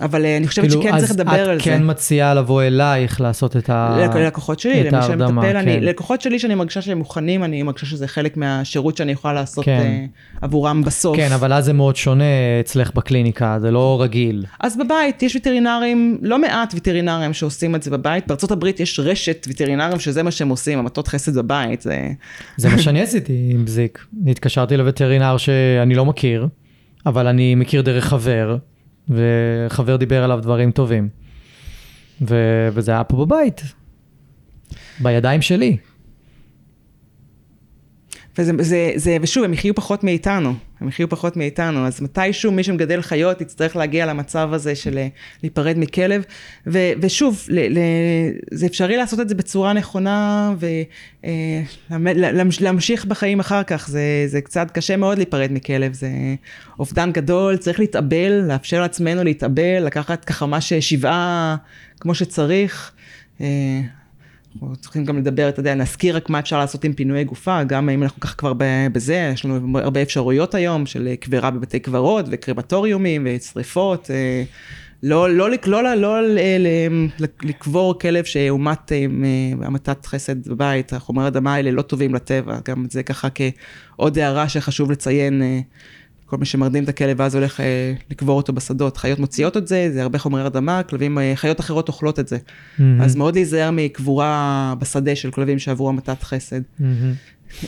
אבל 0.00 0.24
אה, 0.24 0.36
אני 0.36 0.48
חושבת 0.48 0.68
כאילו, 0.68 0.82
שכן 0.82 0.98
צריך 0.98 1.10
לדבר 1.10 1.30
על 1.30 1.44
זה. 1.46 1.52
אז 1.52 1.58
את 1.58 1.64
כן 1.64 1.82
מציעה 1.84 2.34
לבוא 2.34 2.62
אלייך 2.62 3.20
לעשות 3.20 3.56
את 3.56 3.70
ההרדמה. 3.70 4.20
ללקוחות 4.20 4.60
שלי, 4.60 4.84
למי 4.84 5.02
שמטפל, 5.02 5.56
אני, 5.56 5.80
ללקוחות 5.80 6.20
שלי 6.20 6.38
שאני 6.38 6.54
מרגישה 6.54 6.82
שהם 6.82 6.98
מוכנים, 6.98 7.44
אני 7.44 7.62
מרגישה 7.62 7.86
שזה 7.86 8.08
חלק 8.08 8.36
מהשירות 8.36 8.96
שאני 8.96 9.12
יכולה 9.12 9.34
לעשות 9.34 9.64
כן. 9.64 10.04
uh, 10.06 10.38
עבורם 10.42 10.82
בסוף. 10.84 11.16
כן, 11.16 11.32
אבל 11.32 11.52
אז 11.52 11.64
זה 11.64 11.72
מאוד 11.72 11.96
שונה 11.96 12.24
אצלך 12.60 12.94
בקליניקה, 12.94 13.58
זה 13.60 13.70
לא 13.70 13.98
רגיל. 14.02 14.44
אז 14.60 14.76
בבית 14.76 15.22
יש 15.22 15.36
וטרינרים, 15.36 16.18
לא 16.22 16.38
מעט 16.38 16.74
וטרינרים 16.76 17.32
שעושים 17.32 17.74
את 17.74 17.82
זה 17.82 17.90
בבית. 17.90 18.26
בארצות 18.26 18.50
הברית 18.50 18.80
יש 18.80 19.00
רשת 19.00 19.46
וטרינרים 19.50 20.00
שזה 20.00 20.22
מה 20.22 20.30
שהם 20.30 20.48
עוסים, 20.48 20.78
המטות 20.78 21.08
חסד 21.08 21.38
בבית. 21.38 21.80
זה, 21.80 22.08
זה 22.56 22.68
מה 22.68 22.78
שאני 22.78 23.02
עשיתי 23.02 23.50
עם 23.50 23.64
בזיק. 23.64 24.06
התקשרתי 24.26 24.76
לווטרינר 24.76 25.36
שאני 25.36 25.94
לא 25.94 26.04
מכיר, 26.04 26.48
אבל 27.06 27.26
אני 27.26 27.54
מכיר 27.54 27.82
דרך 27.82 28.04
חבר. 28.04 28.56
וחבר 29.10 29.96
דיבר 29.96 30.24
עליו 30.24 30.40
דברים 30.42 30.70
טובים. 30.70 31.08
ו- 32.28 32.68
וזה 32.72 32.92
היה 32.92 33.04
פה 33.04 33.26
בבית, 33.26 33.62
בידיים 35.00 35.42
שלי. 35.42 35.76
וזה, 38.38 38.52
זה, 38.58 38.92
זה, 38.94 39.16
ושוב, 39.22 39.44
הם 39.44 39.52
יחיו 39.52 39.74
פחות 39.74 40.04
מאיתנו, 40.04 40.54
הם 40.80 40.88
יחיו 40.88 41.08
פחות 41.08 41.36
מאיתנו, 41.36 41.86
אז 41.86 42.00
מתישהו 42.00 42.52
מי 42.52 42.62
שמגדל 42.62 43.02
חיות 43.02 43.40
יצטרך 43.40 43.76
להגיע 43.76 44.06
למצב 44.06 44.50
הזה 44.52 44.74
של 44.74 44.98
אה, 44.98 45.08
להיפרד 45.42 45.78
מכלב, 45.78 46.24
ו, 46.66 46.78
ושוב, 47.00 47.44
ל, 47.48 47.78
ל, 47.78 47.80
זה 48.50 48.66
אפשרי 48.66 48.96
לעשות 48.96 49.20
את 49.20 49.28
זה 49.28 49.34
בצורה 49.34 49.72
נכונה, 49.72 50.54
ולהמשיך 52.00 53.04
אה, 53.04 53.10
בחיים 53.10 53.40
אחר 53.40 53.62
כך, 53.62 53.88
זה, 53.88 54.02
זה 54.26 54.40
קצת 54.40 54.70
קשה 54.70 54.96
מאוד 54.96 55.18
להיפרד 55.18 55.52
מכלב, 55.52 55.92
זה 55.92 56.10
אובדן 56.78 57.12
גדול, 57.12 57.56
צריך 57.56 57.80
להתאבל, 57.80 58.32
לאפשר 58.48 58.80
לעצמנו 58.80 59.24
להתאבל, 59.24 59.84
לקחת 59.84 60.24
ככה 60.24 60.46
מה 60.46 60.60
ששבעה 60.60 61.56
כמו 62.00 62.14
שצריך. 62.14 62.92
אה, 64.50 64.58
אנחנו 64.62 64.76
צריכים 64.76 65.04
גם 65.04 65.18
לדבר, 65.18 65.48
אתה 65.48 65.60
יודע, 65.60 65.74
נזכיר 65.74 66.16
רק 66.16 66.30
מה 66.30 66.38
אפשר 66.38 66.58
לעשות 66.58 66.84
עם 66.84 66.92
פינויי 66.92 67.24
גופה, 67.24 67.64
גם 67.64 67.88
אם 67.88 68.02
אנחנו 68.02 68.20
ככה 68.20 68.34
כבר 68.34 68.52
בזה, 68.92 69.30
יש 69.34 69.44
לנו 69.44 69.78
הרבה 69.78 70.02
אפשרויות 70.02 70.54
היום 70.54 70.86
של 70.86 71.14
קברה 71.20 71.50
בבתי 71.50 71.80
קברות 71.80 72.26
וקרמטוריומים 72.30 73.26
ושריפות. 73.30 74.10
אה, 74.10 74.42
לא, 75.02 75.30
לא, 75.30 75.48
לא, 75.66 75.82
לא, 75.82 75.94
לא 75.94 76.18
לקבור 77.42 77.98
כלב 77.98 78.24
שהומת 78.24 78.92
אה, 78.92 79.06
המתת 79.62 80.06
חסד 80.06 80.48
בבית, 80.48 80.92
החומרי 80.92 81.26
אדמה 81.26 81.54
האלה 81.54 81.70
לא 81.70 81.82
טובים 81.82 82.14
לטבע, 82.14 82.58
גם 82.68 82.86
זה 82.90 83.02
ככה 83.02 83.28
כעוד 83.34 84.18
הערה 84.18 84.48
שחשוב 84.48 84.90
לציין. 84.90 85.42
כל 86.30 86.36
מי 86.36 86.46
שמרדים 86.46 86.84
את 86.84 86.88
הכלב 86.88 87.16
ואז 87.20 87.34
הולך 87.34 87.60
אה, 87.60 87.92
לקבור 88.10 88.36
אותו 88.36 88.52
בשדות. 88.52 88.96
חיות 88.96 89.18
מוציאות 89.18 89.56
את 89.56 89.68
זה, 89.68 89.90
זה 89.92 90.02
הרבה 90.02 90.18
חומרי 90.18 90.40
הרדמה, 90.40 90.82
כלבים, 90.82 91.18
אה, 91.18 91.32
חיות 91.34 91.60
אחרות 91.60 91.88
אוכלות 91.88 92.18
את 92.18 92.28
זה. 92.28 92.36
Mm-hmm. 92.36 92.82
אז 93.00 93.16
מאוד 93.16 93.34
להיזהר 93.34 93.70
מקבורה 93.72 94.74
בשדה 94.78 95.16
של 95.16 95.30
כלבים 95.30 95.58
שעברו 95.58 95.88
המתת 95.88 96.22
חסד. 96.22 96.60
Mm-hmm. 96.60 96.84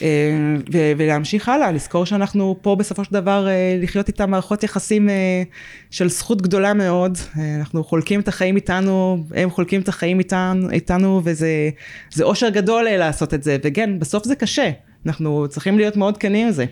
אה, 0.03 0.57
ו- 0.73 0.93
ולהמשיך 0.97 1.49
הלאה, 1.49 1.73
לזכור 1.73 2.07
שאנחנו 2.07 2.57
פה 2.63 2.77
בסופו 2.77 3.05
של 3.05 3.13
דבר 3.13 3.49
אה, 3.49 3.79
לחיות 3.83 4.09
איתם 4.09 4.31
מערכות 4.31 4.63
יחסים 4.63 5.09
אה, 5.09 5.43
של 5.91 6.09
זכות 6.09 6.43
גדולה 6.43 6.75
מאוד. 6.75 7.19
אה, 7.39 7.57
אנחנו 7.57 7.85
חולקים 7.85 8.21
את 8.21 8.29
החיים 8.29 8.57
איתנו, 8.57 9.25
הם 9.35 9.51
חולקים 9.51 9.81
את 9.81 9.89
החיים 9.89 10.19
איתנו, 10.19 10.71
איתנו 10.71 11.21
וזה 11.25 11.71
אושר 12.23 12.49
גדול 12.49 12.87
אה, 12.89 12.97
לעשות 12.97 13.35
את 13.35 13.43
זה. 13.43 13.57
וכן, 13.65 13.99
בסוף 13.99 14.25
זה 14.25 14.35
קשה. 14.35 14.71
אנחנו 15.07 15.47
צריכים 15.49 15.79
להיות 15.79 15.97
מאוד 15.97 16.19
כנים 16.19 16.47
עם 16.47 16.53
זה. 16.53 16.65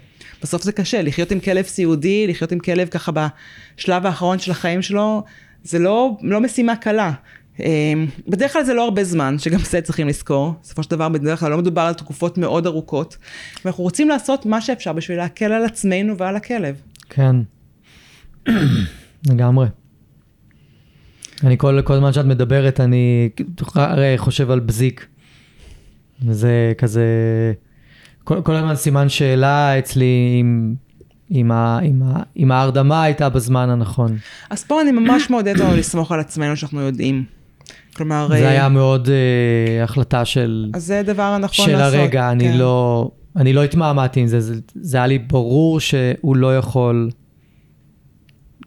בסוף 0.43 0.63
זה 0.63 0.73
קשה, 0.73 1.03
לחיות 1.03 1.31
עם 1.31 1.41
כלב 1.41 1.65
סיעודי, 1.65 2.27
לחיות 2.27 2.53
עם 2.53 2.59
כלב 2.59 2.89
ככה 2.89 3.13
בשלב 3.13 4.07
האחרון 4.07 4.39
של 4.39 4.51
החיים 4.51 4.83
שלו, 4.83 5.25
זה 5.65 5.79
לא, 5.79 6.17
לא 6.23 6.41
משימה 6.41 6.77
קלה. 6.77 7.13
אמ, 7.61 8.07
בדרך 8.29 8.53
כלל 8.53 8.65
זה 8.65 8.75
לא 8.75 8.85
הרבה 8.85 9.05
זמן, 9.05 9.39
שגם 9.39 9.59
זה 9.59 9.81
צריכים 9.81 10.09
לזכור. 10.09 10.55
בסופו 10.63 10.83
של 10.83 10.91
דבר, 10.91 11.09
בדרך 11.09 11.41
כלל 11.41 11.51
לא 11.51 11.59
מדובר 11.59 11.83
על 11.83 11.95
תקופות 11.95 12.39
מאוד 12.39 12.67
ארוכות. 12.67 13.17
ואנחנו 13.65 13.85
רוצים 13.85 14.09
לעשות 14.09 14.47
מה 14.47 14.61
שאפשר 14.61 14.93
בשביל 14.93 15.19
להקל 15.19 15.53
על 15.53 15.65
עצמנו 15.65 16.19
ועל 16.19 16.37
הכלב. 16.37 16.81
כן, 17.09 17.37
לגמרי. 19.31 19.67
אני 21.45 21.59
כל, 21.59 21.81
כל 21.85 21.97
זמן 21.97 22.13
שאת 22.13 22.25
מדברת, 22.25 22.81
אני 22.81 23.31
חושב 24.17 24.51
על 24.51 24.61
בזיק. 24.61 25.07
וזה 26.27 26.73
כזה... 26.79 27.05
כל, 28.45 28.55
הזמן 28.55 28.77
סימן 28.77 29.09
שאלה 29.09 29.79
אצלי 29.79 30.39
אם, 30.41 30.75
אם, 31.31 31.53
ה, 31.53 31.79
אם, 31.83 32.03
ה, 32.03 32.23
אם 32.37 32.53
ההרדמה 32.53 33.03
הייתה 33.03 33.29
בזמן 33.29 33.71
הנכון. 33.71 34.17
אז 34.51 34.65
פה 34.65 34.81
אני 34.81 34.93
ממש 34.93 35.31
מעודדת 35.31 35.61
לנו 35.61 35.77
לסמוך 35.77 36.13
על 36.13 36.21
עצמנו 36.21 36.57
שאנחנו 36.57 36.81
יודעים. 36.81 37.25
כלומר... 37.97 38.29
זה 38.29 38.49
היה 38.49 38.69
מאוד 38.69 39.07
uh, 39.07 39.85
החלטה 39.85 40.25
של... 40.25 40.71
אז 40.75 40.87
זה 40.87 41.01
הדבר 41.01 41.23
הנכון 41.23 41.67
של 41.67 41.73
לעשות. 41.73 41.93
של 41.93 41.99
הרגע, 41.99 42.21
כן. 42.21 42.27
אני 42.27 42.59
לא... 42.59 43.11
אני 43.37 43.53
לא 43.53 43.65
התמהמהתי 43.65 44.21
עם 44.21 44.27
זה, 44.27 44.41
זה, 44.41 44.55
זה 44.75 44.97
היה 44.97 45.07
לי 45.07 45.19
ברור 45.19 45.81
שהוא 45.81 46.37
לא 46.37 46.57
יכול, 46.57 47.11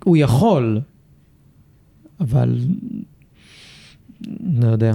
הוא 0.03 0.17
יכול, 0.17 0.81
אבל 2.19 2.57
לא 4.61 4.67
יודע. 4.67 4.93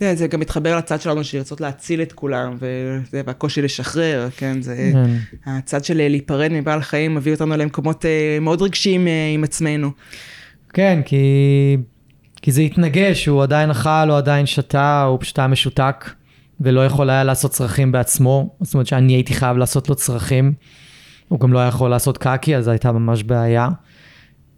יודע, 0.00 0.14
זה 0.14 0.26
גם 0.26 0.40
מתחבר 0.40 0.76
לצד 0.76 1.00
שלנו 1.00 1.24
של 1.24 1.38
לרצות 1.38 1.60
להציל 1.60 2.02
את 2.02 2.12
כולם, 2.12 2.56
וזה, 2.56 3.22
והקושי 3.26 3.62
לשחרר, 3.62 4.28
כן, 4.36 4.62
זה, 4.62 4.90
כן. 4.92 5.16
הצד 5.46 5.84
של 5.84 5.96
להיפרד 6.08 6.52
מבעל 6.52 6.82
חיים 6.82 7.14
מביא 7.14 7.32
אותנו 7.32 7.56
למקומות 7.56 8.04
אה, 8.04 8.38
מאוד 8.40 8.62
רגשיים 8.62 9.08
אה, 9.08 9.30
עם 9.34 9.44
עצמנו. 9.44 9.90
כן, 10.72 11.00
כי, 11.04 11.16
כי 12.42 12.52
זה 12.52 12.62
התנגש, 12.62 13.26
הוא 13.26 13.42
עדיין 13.42 13.70
אכל, 13.70 14.08
הוא 14.08 14.16
עדיין 14.16 14.46
שתה, 14.46 15.02
הוא 15.02 15.20
פשוט 15.20 15.38
היה 15.38 15.48
משותק, 15.48 16.10
ולא 16.60 16.86
יכול 16.86 17.10
היה 17.10 17.24
לעשות 17.24 17.50
צרכים 17.50 17.92
בעצמו, 17.92 18.56
זאת 18.60 18.74
אומרת 18.74 18.86
שאני 18.86 19.12
הייתי 19.12 19.34
חייב 19.34 19.56
לעשות 19.56 19.88
לו 19.88 19.94
צרכים, 19.94 20.52
הוא 21.28 21.40
גם 21.40 21.52
לא 21.52 21.58
היה 21.58 21.68
יכול 21.68 21.90
לעשות 21.90 22.18
קקי, 22.18 22.56
אז 22.56 22.68
הייתה 22.68 22.92
ממש 22.92 23.22
בעיה. 23.22 23.68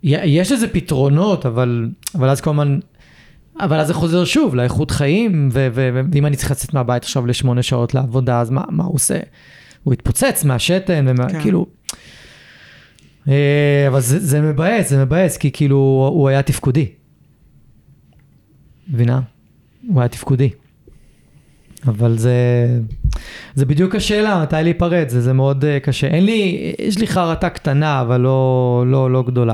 יש 0.02 0.52
לזה 0.52 0.68
פתרונות, 0.68 1.46
אבל, 1.46 1.88
אבל 2.14 2.28
אז 2.28 2.40
כל 2.40 2.50
הזמן 2.50 2.78
אבל 3.60 3.80
אז 3.80 3.86
זה 3.86 3.94
חוזר 3.94 4.24
שוב 4.24 4.54
לאיכות 4.54 4.90
חיים, 4.90 5.48
ואם 5.52 6.26
אני 6.26 6.36
צריך 6.36 6.50
לצאת 6.50 6.74
מהבית 6.74 7.02
עכשיו 7.02 7.26
לשמונה 7.26 7.62
שעות 7.62 7.94
לעבודה, 7.94 8.40
אז 8.40 8.50
מה, 8.50 8.64
מה 8.68 8.84
הוא 8.84 8.94
עושה? 8.94 9.18
הוא 9.82 9.92
התפוצץ 9.92 10.44
מהשתן, 10.44 11.04
ומה, 11.08 11.28
כן. 11.28 11.40
כאילו... 11.40 11.66
אה, 13.28 13.84
אבל 13.88 14.00
זה, 14.00 14.18
זה 14.18 14.40
מבאס, 14.40 14.90
זה 14.90 15.04
מבאס, 15.04 15.36
כי 15.36 15.50
כאילו 15.52 15.76
הוא 16.12 16.28
היה 16.28 16.42
תפקודי. 16.42 16.92
מבינה? 18.88 19.20
הוא 19.88 20.00
היה 20.00 20.08
תפקודי. 20.08 20.50
אבל 21.88 22.18
זה, 22.18 22.34
זה 23.54 23.66
בדיוק 23.66 23.94
השאלה, 23.94 24.42
מתי 24.42 24.56
להיפרד, 24.62 25.08
זה, 25.08 25.20
זה 25.20 25.32
מאוד 25.32 25.64
uh, 25.64 25.84
קשה. 25.84 26.06
אין 26.06 26.24
לי, 26.24 26.72
יש 26.78 26.98
לי 26.98 27.06
חרטה 27.06 27.48
קטנה, 27.48 28.00
אבל 28.00 28.20
לא, 28.20 28.84
לא, 28.86 29.10
לא 29.10 29.22
גדולה. 29.22 29.52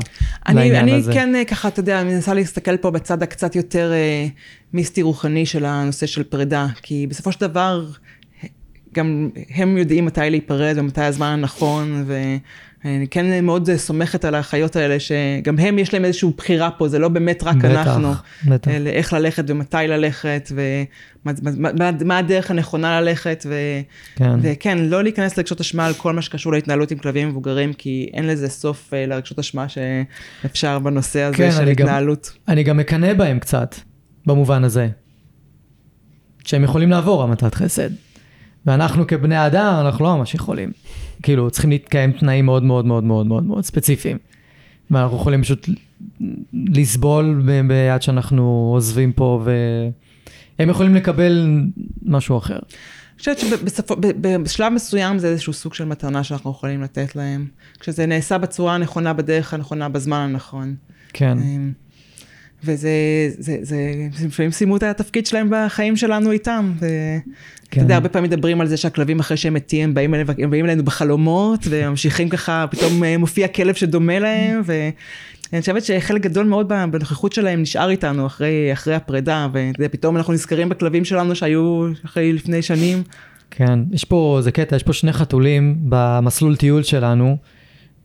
לעניין 0.48 0.76
אני 0.76 0.94
הזה. 0.94 1.10
אני 1.10 1.20
כן 1.20 1.34
אה, 1.34 1.44
ככה, 1.44 1.68
אתה 1.68 1.80
יודע, 1.80 2.00
אני 2.00 2.14
מנסה 2.14 2.34
להסתכל 2.34 2.76
פה 2.76 2.90
בצד 2.90 3.22
הקצת 3.22 3.56
יותר 3.56 3.92
אה, 3.92 4.26
מיסטי 4.72 5.02
רוחני 5.02 5.46
של 5.46 5.64
הנושא 5.64 6.06
של 6.06 6.22
פרידה, 6.22 6.66
כי 6.82 7.06
בסופו 7.06 7.32
של 7.32 7.40
דבר, 7.40 7.86
גם 8.94 9.30
הם 9.54 9.78
יודעים 9.78 10.04
מתי 10.04 10.20
להיפרד 10.30 10.74
ומתי 10.78 11.02
הזמן 11.02 11.26
הנכון, 11.26 12.04
ואני 12.84 13.08
כן 13.08 13.44
מאוד 13.44 13.68
סומכת 13.76 14.24
על 14.24 14.34
האחיות 14.34 14.76
האלה, 14.76 14.96
שגם 15.00 15.58
הם 15.58 15.78
יש 15.78 15.94
להם 15.94 16.04
איזושהי 16.04 16.28
בחירה 16.36 16.70
פה, 16.70 16.88
זה 16.88 16.98
לא 16.98 17.08
באמת 17.08 17.42
רק 17.42 17.56
בטח, 17.56 17.66
אנחנו. 17.86 18.12
בטח. 18.46 18.70
אלא 18.70 18.90
איך 18.90 19.12
ללכת 19.12 19.44
ומתי 19.48 19.76
ללכת, 19.88 20.52
ומה 20.54 21.32
מה, 21.72 21.90
מה, 22.04 22.18
הדרך 22.18 22.50
הנכונה 22.50 23.00
ללכת, 23.00 23.46
ו, 23.48 23.54
כן. 24.16 24.30
וכן, 24.42 24.78
לא 24.78 25.02
להיכנס 25.02 25.36
לרגשות 25.36 25.60
אשמה 25.60 25.86
על 25.86 25.94
כל 25.94 26.12
מה 26.12 26.22
שקשור 26.22 26.52
להתנהלות 26.52 26.90
עם 26.90 26.98
כלבים 26.98 27.28
מבוגרים, 27.28 27.72
כי 27.72 28.10
אין 28.14 28.26
לזה 28.26 28.48
סוף 28.48 28.94
אה, 28.94 29.06
לרגשות 29.06 29.38
אשמה 29.38 29.66
שאפשר 29.68 30.78
בנושא 30.78 31.20
הזה 31.22 31.36
כן, 31.36 31.50
של 31.52 31.62
אני 31.62 31.74
גם- 31.74 31.86
התנהלות. 31.86 32.32
אני 32.48 32.62
גם 32.62 32.76
מקנא 32.76 33.14
בהם 33.14 33.38
קצת, 33.38 33.74
במובן 34.26 34.64
הזה. 34.64 34.88
שהם 36.44 36.64
יכולים 36.64 36.90
לעבור 36.90 37.22
המתת 37.22 37.54
חסד. 37.54 37.90
ואנחנו 38.66 39.06
כבני 39.06 39.46
אדם, 39.46 39.74
אנחנו 39.86 40.04
לא 40.04 40.16
ממש 40.16 40.34
יכולים. 40.34 40.72
כאילו, 41.22 41.50
צריכים 41.50 41.70
להתקיים 41.70 42.12
תנאים 42.12 42.46
מאוד 42.46 42.62
מאוד 42.62 42.84
מאוד 42.84 43.04
מאוד 43.04 43.26
מאוד 43.26 43.44
מאוד 43.44 43.64
ספציפיים. 43.64 44.18
ואנחנו 44.90 45.16
יכולים 45.16 45.42
פשוט 45.42 45.68
לסבול 46.52 47.42
ביד 47.68 48.02
שאנחנו 48.02 48.70
עוזבים 48.74 49.12
פה, 49.12 49.42
והם 50.58 50.70
יכולים 50.70 50.94
לקבל 50.94 51.60
משהו 52.02 52.38
אחר. 52.38 52.58
אני 52.58 53.18
חושבת 53.18 53.38
שבשלב 53.38 54.72
מסוים 54.72 55.18
זה 55.18 55.28
איזשהו 55.28 55.52
סוג 55.52 55.74
של 55.74 55.84
מתנה 55.84 56.24
שאנחנו 56.24 56.50
יכולים 56.50 56.82
לתת 56.82 57.16
להם. 57.16 57.46
כשזה 57.80 58.06
נעשה 58.06 58.38
בצורה 58.38 58.74
הנכונה, 58.74 59.12
בדרך 59.12 59.54
הנכונה, 59.54 59.88
בזמן 59.88 60.16
הנכון. 60.16 60.74
כן, 61.12 61.38
אמ, 61.38 61.72
וזה, 62.64 62.90
זה, 63.38 63.56
זה, 63.62 63.78
זה, 64.16 64.26
לפעמים 64.26 64.52
סיימו 64.52 64.76
את 64.76 64.82
התפקיד 64.82 65.26
שלהם 65.26 65.48
בחיים 65.50 65.96
שלנו 65.96 66.30
איתם. 66.30 66.72
ו... 66.80 66.86
אתה 67.68 67.76
כן. 67.76 67.80
יודע, 67.80 67.94
הרבה 67.94 68.08
פעמים 68.08 68.30
מדברים 68.30 68.60
על 68.60 68.66
זה 68.66 68.76
שהכלבים 68.76 69.20
אחרי 69.20 69.36
שהם 69.36 69.54
מתים, 69.54 69.84
הם 69.84 69.94
באים, 69.94 70.14
אלינו- 70.14 70.32
הם 70.38 70.50
באים 70.50 70.64
אלינו 70.64 70.84
בחלומות, 70.84 71.60
וממשיכים 71.70 72.28
ככה, 72.28 72.66
פתאום 72.70 73.04
אה, 73.04 73.18
מופיע 73.18 73.48
כלב 73.48 73.74
שדומה 73.74 74.18
להם, 74.18 74.62
ואני 74.64 75.60
חושבת 75.60 75.84
שחלק 75.84 76.22
גדול 76.22 76.46
מאוד 76.46 76.68
בנוכחות 76.68 77.32
שלהם 77.32 77.62
נשאר 77.62 77.90
איתנו 77.90 78.26
אחרי, 78.26 78.72
אחרי 78.72 78.94
הפרידה, 78.94 79.48
ופתאום 79.80 80.16
אנחנו 80.16 80.32
נזכרים 80.32 80.68
בכלבים 80.68 81.04
שלנו 81.04 81.34
שהיו 81.34 81.88
אחרי 82.04 82.32
לפני 82.32 82.62
שנים. 82.62 83.02
כן. 83.50 83.78
יש 83.92 84.04
פה, 84.04 84.38
זה 84.42 84.52
קטע, 84.52 84.76
יש 84.76 84.82
פה 84.82 84.92
שני 84.92 85.12
חתולים 85.12 85.76
במסלול 85.82 86.56
טיול 86.56 86.82
שלנו, 86.82 87.36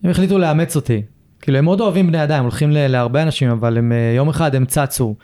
הם 0.03 0.09
החליטו 0.09 0.37
לאמץ 0.37 0.75
אותי. 0.75 1.01
כאילו, 1.43 1.57
הם 1.57 1.65
מאוד 1.65 1.81
אוהבים 1.81 2.07
בני 2.07 2.23
אדם, 2.23 2.41
הולכים 2.43 2.71
ל- 2.71 2.87
להרבה 2.87 3.23
אנשים, 3.23 3.49
אבל 3.49 3.77
הם, 3.77 3.91
אה, 3.91 4.13
יום 4.15 4.29
אחד 4.29 4.55
הם 4.55 4.65
צצו. 4.65 5.15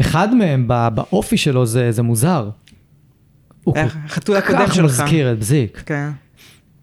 אחד 0.00 0.34
מהם, 0.34 0.68
בא- 0.68 0.88
באופי 0.88 1.36
שלו, 1.36 1.66
זה, 1.66 1.92
זה 1.92 2.02
מוזר. 2.02 2.50
הוא 3.64 3.76
אה, 3.76 3.88
כל 3.88 3.98
החתול 4.04 4.36
הקודם 4.36 4.58
כך 4.66 4.74
שלך. 4.74 4.84
מזכיר 4.84 5.32
את 5.32 5.38
בזיק. 5.38 5.82
כן. 5.86 6.08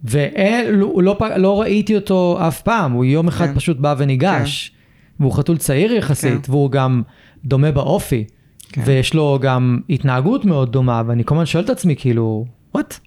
ולא 0.04 1.04
לא, 1.04 1.18
לא 1.38 1.62
ראיתי 1.62 1.96
אותו 1.96 2.38
אף 2.48 2.62
פעם, 2.62 2.92
הוא 2.92 3.06
יום 3.06 3.28
אחד 3.28 3.46
כן. 3.48 3.56
פשוט 3.56 3.78
בא 3.78 3.96
וניגש. 3.98 4.72
והוא 5.20 5.34
חתול 5.34 5.58
צעיר 5.58 5.92
יחסית, 5.94 6.46
כן. 6.46 6.52
והוא 6.52 6.72
גם 6.72 7.02
דומה 7.46 7.72
באופי. 7.72 8.24
כן. 8.72 8.82
ויש 8.86 9.14
לו 9.14 9.40
גם 9.42 9.80
התנהגות 9.90 10.46
מאוד 10.46 10.72
דומה, 10.72 11.02
ואני 11.08 11.24
כל 11.26 11.36
הזמן 11.36 11.46
שואל 11.46 11.64
את 11.64 11.70
עצמי, 11.70 11.96
כאילו, 11.96 12.46
וואט? 12.76 13.00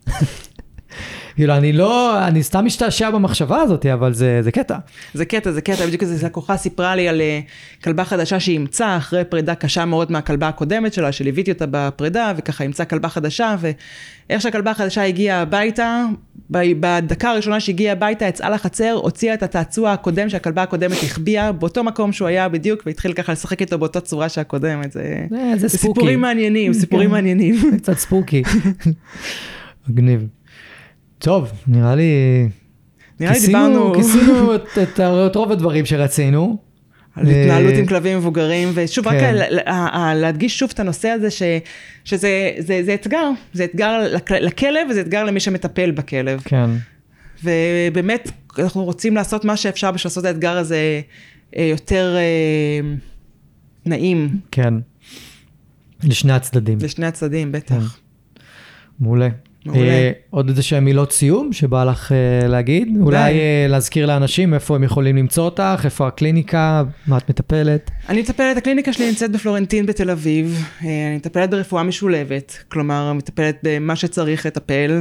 כאילו, 1.35 1.57
אני 1.57 1.73
לא, 1.73 2.27
אני 2.27 2.43
סתם 2.43 2.65
משתעשע 2.65 3.11
במחשבה 3.11 3.61
הזאת, 3.61 3.87
אבל 3.87 4.13
זה, 4.13 4.43
זה 4.43 4.53
קטע. 4.53 4.77
זה 5.15 5.25
קטע, 5.25 5.53
זה 5.53 5.61
קטע, 5.61 5.87
בדיוק 5.87 6.03
איזה 6.03 6.27
לקוחה 6.27 6.57
סיפרה 6.57 6.97
לי 6.97 7.09
על 7.09 7.21
אה, 7.21 7.41
כלבה 7.85 8.05
חדשה 8.05 8.41
שהיא 8.41 8.55
אימצה 8.55 8.97
אחרי 8.97 9.25
פרידה 9.25 9.55
קשה 9.55 9.85
מאוד 9.85 10.13
מהכלבה 10.13 10.49
הקודמת 10.49 10.93
שלה, 10.93 11.13
שליוויתי 11.13 11.53
אותה 11.53 11.65
בפרידה, 11.71 12.33
וככה 12.37 12.65
אימצה 12.65 12.85
כלבה 12.85 13.09
חדשה, 13.09 13.57
ואיך 13.61 14.43
שהכלבה 14.43 14.71
החדשה 14.71 15.05
הגיעה 15.05 15.41
הביתה, 15.41 16.05
בדקה 16.51 17.31
הראשונה 17.31 17.61
שהגיעה 17.61 17.93
הביתה, 17.93 18.25
יצאה 18.25 18.51
לחצר, 18.51 18.93
הוציאה 18.93 19.35
את 19.35 19.43
הצעצוע 19.43 19.93
הקודם 19.93 20.29
שהכלבה 20.29 20.63
הקודמת 20.63 20.97
החביאה, 21.03 21.53
באותו 21.53 21.85
מקום 21.85 22.13
שהוא 22.13 22.29
היה 22.29 22.49
בדיוק, 22.49 22.83
והתחיל 22.87 23.13
ככה 23.13 23.33
לשחק 23.33 23.61
איתו 23.61 23.79
באותה 23.79 24.01
צורה 24.01 24.29
שהקודמת. 24.29 24.93
זה, 24.93 25.27
זה, 25.31 25.37
זה 25.53 25.59
זה 25.59 25.69
ספוקי. 25.69 25.95
סיפורים 25.95 26.21
מעניינים, 26.21 26.73
סיפורים 26.73 27.09
כן. 27.09 27.13
מעניינים. 27.13 27.55
זה 27.71 27.79
קצת 27.79 27.99
ספוקי. 27.99 28.43
מגניב. 29.89 30.27
טוב, 31.21 31.53
נראה 31.67 31.95
לי... 31.95 32.13
נראה 33.21 33.33
לי 33.33 33.47
דיברנו... 33.47 33.95
כיסינו 33.95 34.55
את, 34.55 34.63
את, 34.83 35.01
את 35.01 35.37
רוב 35.37 35.53
הדברים 35.53 35.87
שרצינו. 35.87 36.59
על 37.17 37.27
אה, 37.29 37.43
התנהלות 37.43 37.75
עם 37.75 37.87
כלבים 37.87 38.19
מבוגרים, 38.19 38.69
ושוב, 38.75 39.07
רק 39.09 39.15
כן. 39.15 39.35
על- 39.35 39.59
על- 39.93 40.19
להדגיש 40.19 40.59
שוב 40.59 40.71
את 40.75 40.81
הנושא 40.81 41.09
הזה, 41.09 41.31
ש- 41.31 41.43
שזה 42.05 42.51
זה, 42.59 42.83
זה 42.85 42.95
אתגר, 42.95 43.31
זה 43.53 43.65
אתגר 43.65 43.99
לכ- 44.15 44.31
לכלב 44.41 44.87
וזה 44.91 45.01
אתגר 45.01 45.25
למי 45.25 45.41
שמטפל 45.41 45.91
בכלב. 45.91 46.43
כן, 46.45 46.71
ובאמת, 47.45 48.31
אנחנו 48.59 48.85
רוצים 48.85 49.15
לעשות 49.17 49.45
מה 49.45 49.57
שאפשר 49.57 49.91
בשביל 49.93 50.09
לעשות 50.11 50.25
את 50.25 50.29
האתגר 50.29 50.57
הזה 50.57 51.01
אה, 51.57 51.63
יותר 51.65 52.17
אה, 52.17 52.89
נעים 53.87 54.29
כן. 54.51 54.75
לשני 56.05 56.33
הצדדים. 56.33 56.79
לשני 56.83 57.07
הצדדים, 57.07 57.53
כן. 57.53 57.59
בטח. 57.59 57.99
מעולה. 59.01 59.29
מעולה. 59.29 59.29
אה, 59.69 60.13
עוד 60.31 60.49
איזה 60.49 60.63
שהם 60.63 60.85
מילות 60.85 61.13
סיום 61.13 61.53
שבא 61.53 61.85
לך 61.85 62.13
אה, 62.13 62.49
להגיד? 62.49 62.89
אולי 63.01 63.33
אה, 63.33 63.67
להזכיר 63.69 64.07
לאנשים 64.07 64.55
איפה 64.55 64.75
הם 64.75 64.85
יכולים 64.85 65.17
למצוא 65.17 65.45
אותך, 65.45 65.81
איפה 65.85 66.07
הקליניקה, 66.07 66.83
מה 67.07 67.19
את 67.19 67.31
מטפלת? 67.31 67.91
אני 68.09 68.21
מטפלת, 68.21 68.57
הקליניקה 68.57 68.93
שלי 68.93 69.09
נמצאת 69.09 69.33
בפלורנטין 69.33 69.87
בתל 69.87 70.11
אביב, 70.11 70.65
אני 70.81 71.17
מטפלת 71.17 71.51
ברפואה 71.51 71.83
משולבת, 71.83 72.65
כלומר 72.69 73.13
מטפלת 73.13 73.59
במה 73.63 73.97
שצריך 73.97 74.47
לטפל. 74.47 75.01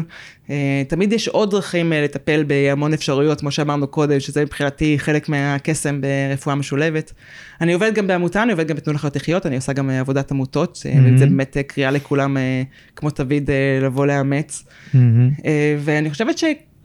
אה, 0.50 0.84
תמיד 0.88 1.14
יש 1.14 1.28
עוד 1.28 1.52
דרכים 1.52 1.94
אה, 1.94 2.02
לטפל 2.02 2.44
בהמון 2.44 2.94
אפשרויות, 2.94 3.40
כמו 3.40 3.52
שאמרנו 3.52 3.88
קודם, 3.88 4.20
שזה 4.20 4.42
מבחינתי 4.42 5.00
חלק 5.00 5.30
מהקסם 5.30 6.02
ברפואה 6.02 6.56
משולבת. 6.56 7.14
אני 7.62 7.74
עובדת 7.74 7.94
גם 7.94 8.08
בעמותה, 8.08 8.44
אני 8.44 8.52
עובדת 8.52 8.68
גם 8.68 8.76
בתנו 8.76 8.94
לחיות 8.94 9.16
לחיות, 9.16 9.46
אני 9.46 9.56
עושה 9.56 9.74
גם 9.74 9.90
אה, 9.90 10.00
עבודת 10.00 10.32
עמותות, 10.32 10.80
מהמם. 10.86 11.16
וזה 11.16 11.26
באמת 11.26 11.58
אה, 11.58 11.64
קריאה 11.64 11.92
לכולם, 11.92 12.38
כמו 12.96 13.10
תמיד, 13.10 13.50
לבוא 13.82 14.06
לאמץ. 14.06 14.66
אה, 14.96 15.76
ואני 15.80 16.10
חושבת 16.10 16.38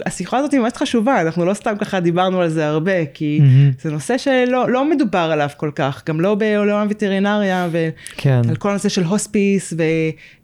שהשיחה 0.02 0.36
הזאת 0.38 0.52
היא 0.52 0.60
ממש 0.60 0.72
חשובה, 0.76 1.20
אנחנו 1.20 1.44
לא 1.44 1.54
סתם 1.54 1.74
ככה 1.80 2.00
דיברנו 2.00 2.40
על 2.40 2.48
זה 2.48 2.66
הרבה, 2.66 3.06
כי 3.06 3.38
מהמם. 3.40 3.70
זה 3.80 3.90
נושא 3.90 4.18
שלא 4.18 4.70
לא 4.70 4.90
מדובר 4.90 5.18
עליו 5.18 5.48
כל 5.56 5.70
כך, 5.74 6.02
גם 6.06 6.20
לא 6.20 6.34
בעולם 6.34 6.80
הווטרינריה, 6.80 7.68
ועל 7.70 7.90
כן, 8.16 8.42
כל 8.58 8.70
הנושא 8.70 8.88
של 8.88 9.04
הוספיס 9.04 9.74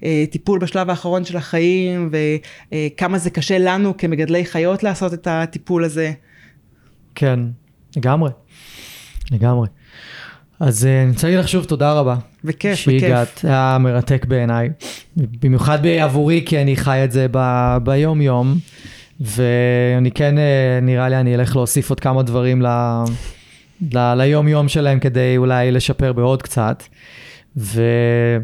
וטיפול 0.02 0.58
בשלב 0.58 0.90
האחרון 0.90 1.24
של 1.24 1.36
החיים, 1.36 2.10
וכמה 2.72 3.18
זה 3.18 3.30
קשה 3.30 3.58
לנו 3.58 3.96
כמגדלי 3.96 4.44
חיות 4.44 4.82
לעשות 4.82 5.14
את 5.14 5.26
הטיפול 5.30 5.84
הזה. 5.84 6.12
כן, 7.14 7.40
לגמרי. 7.96 8.30
לגמרי. 9.30 9.68
אז 10.60 10.86
אה, 10.86 11.02
אני 11.02 11.10
רוצה 11.10 11.26
להגיד 11.26 11.40
לך 11.40 11.48
שוב 11.48 11.64
תודה 11.64 11.92
רבה. 11.92 12.16
בכיף, 12.44 12.74
שהגעת, 12.74 13.28
בכיף. 13.28 13.44
היה 13.44 13.76
מרתק 13.80 14.24
בעיניי. 14.28 14.68
במיוחד 15.16 15.86
עבורי, 15.86 16.42
כי 16.46 16.62
אני 16.62 16.76
חי 16.76 17.04
את 17.04 17.12
זה 17.12 17.26
ב- 17.30 17.76
ביום-יום. 17.82 18.58
ואני 19.20 20.10
כן, 20.10 20.38
אה, 20.38 20.78
נראה 20.82 21.08
לי 21.08 21.16
אני 21.16 21.34
אלך 21.34 21.56
להוסיף 21.56 21.90
עוד 21.90 22.00
כמה 22.00 22.22
דברים 22.22 22.62
ל... 22.62 22.66
ל... 23.94 24.14
ליום-יום 24.14 24.68
שלהם 24.68 24.98
כדי 24.98 25.36
אולי 25.36 25.72
לשפר 25.72 26.12
בעוד 26.12 26.42
קצת. 26.42 26.82
ואני 27.56 28.40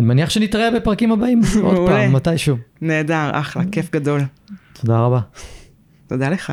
מניח 0.00 0.30
שנתראה 0.30 0.70
בפרקים 0.70 1.12
הבאים 1.12 1.40
עוד. 1.62 1.88
פעם, 1.88 2.12
מתישהו. 2.12 2.56
נהדר, 2.80 3.30
אחלה, 3.32 3.62
כיף 3.72 3.90
גדול. 3.90 4.20
תודה 4.80 5.00
רבה. 5.00 5.20
תודה 6.06 6.28
לך. 6.28 6.52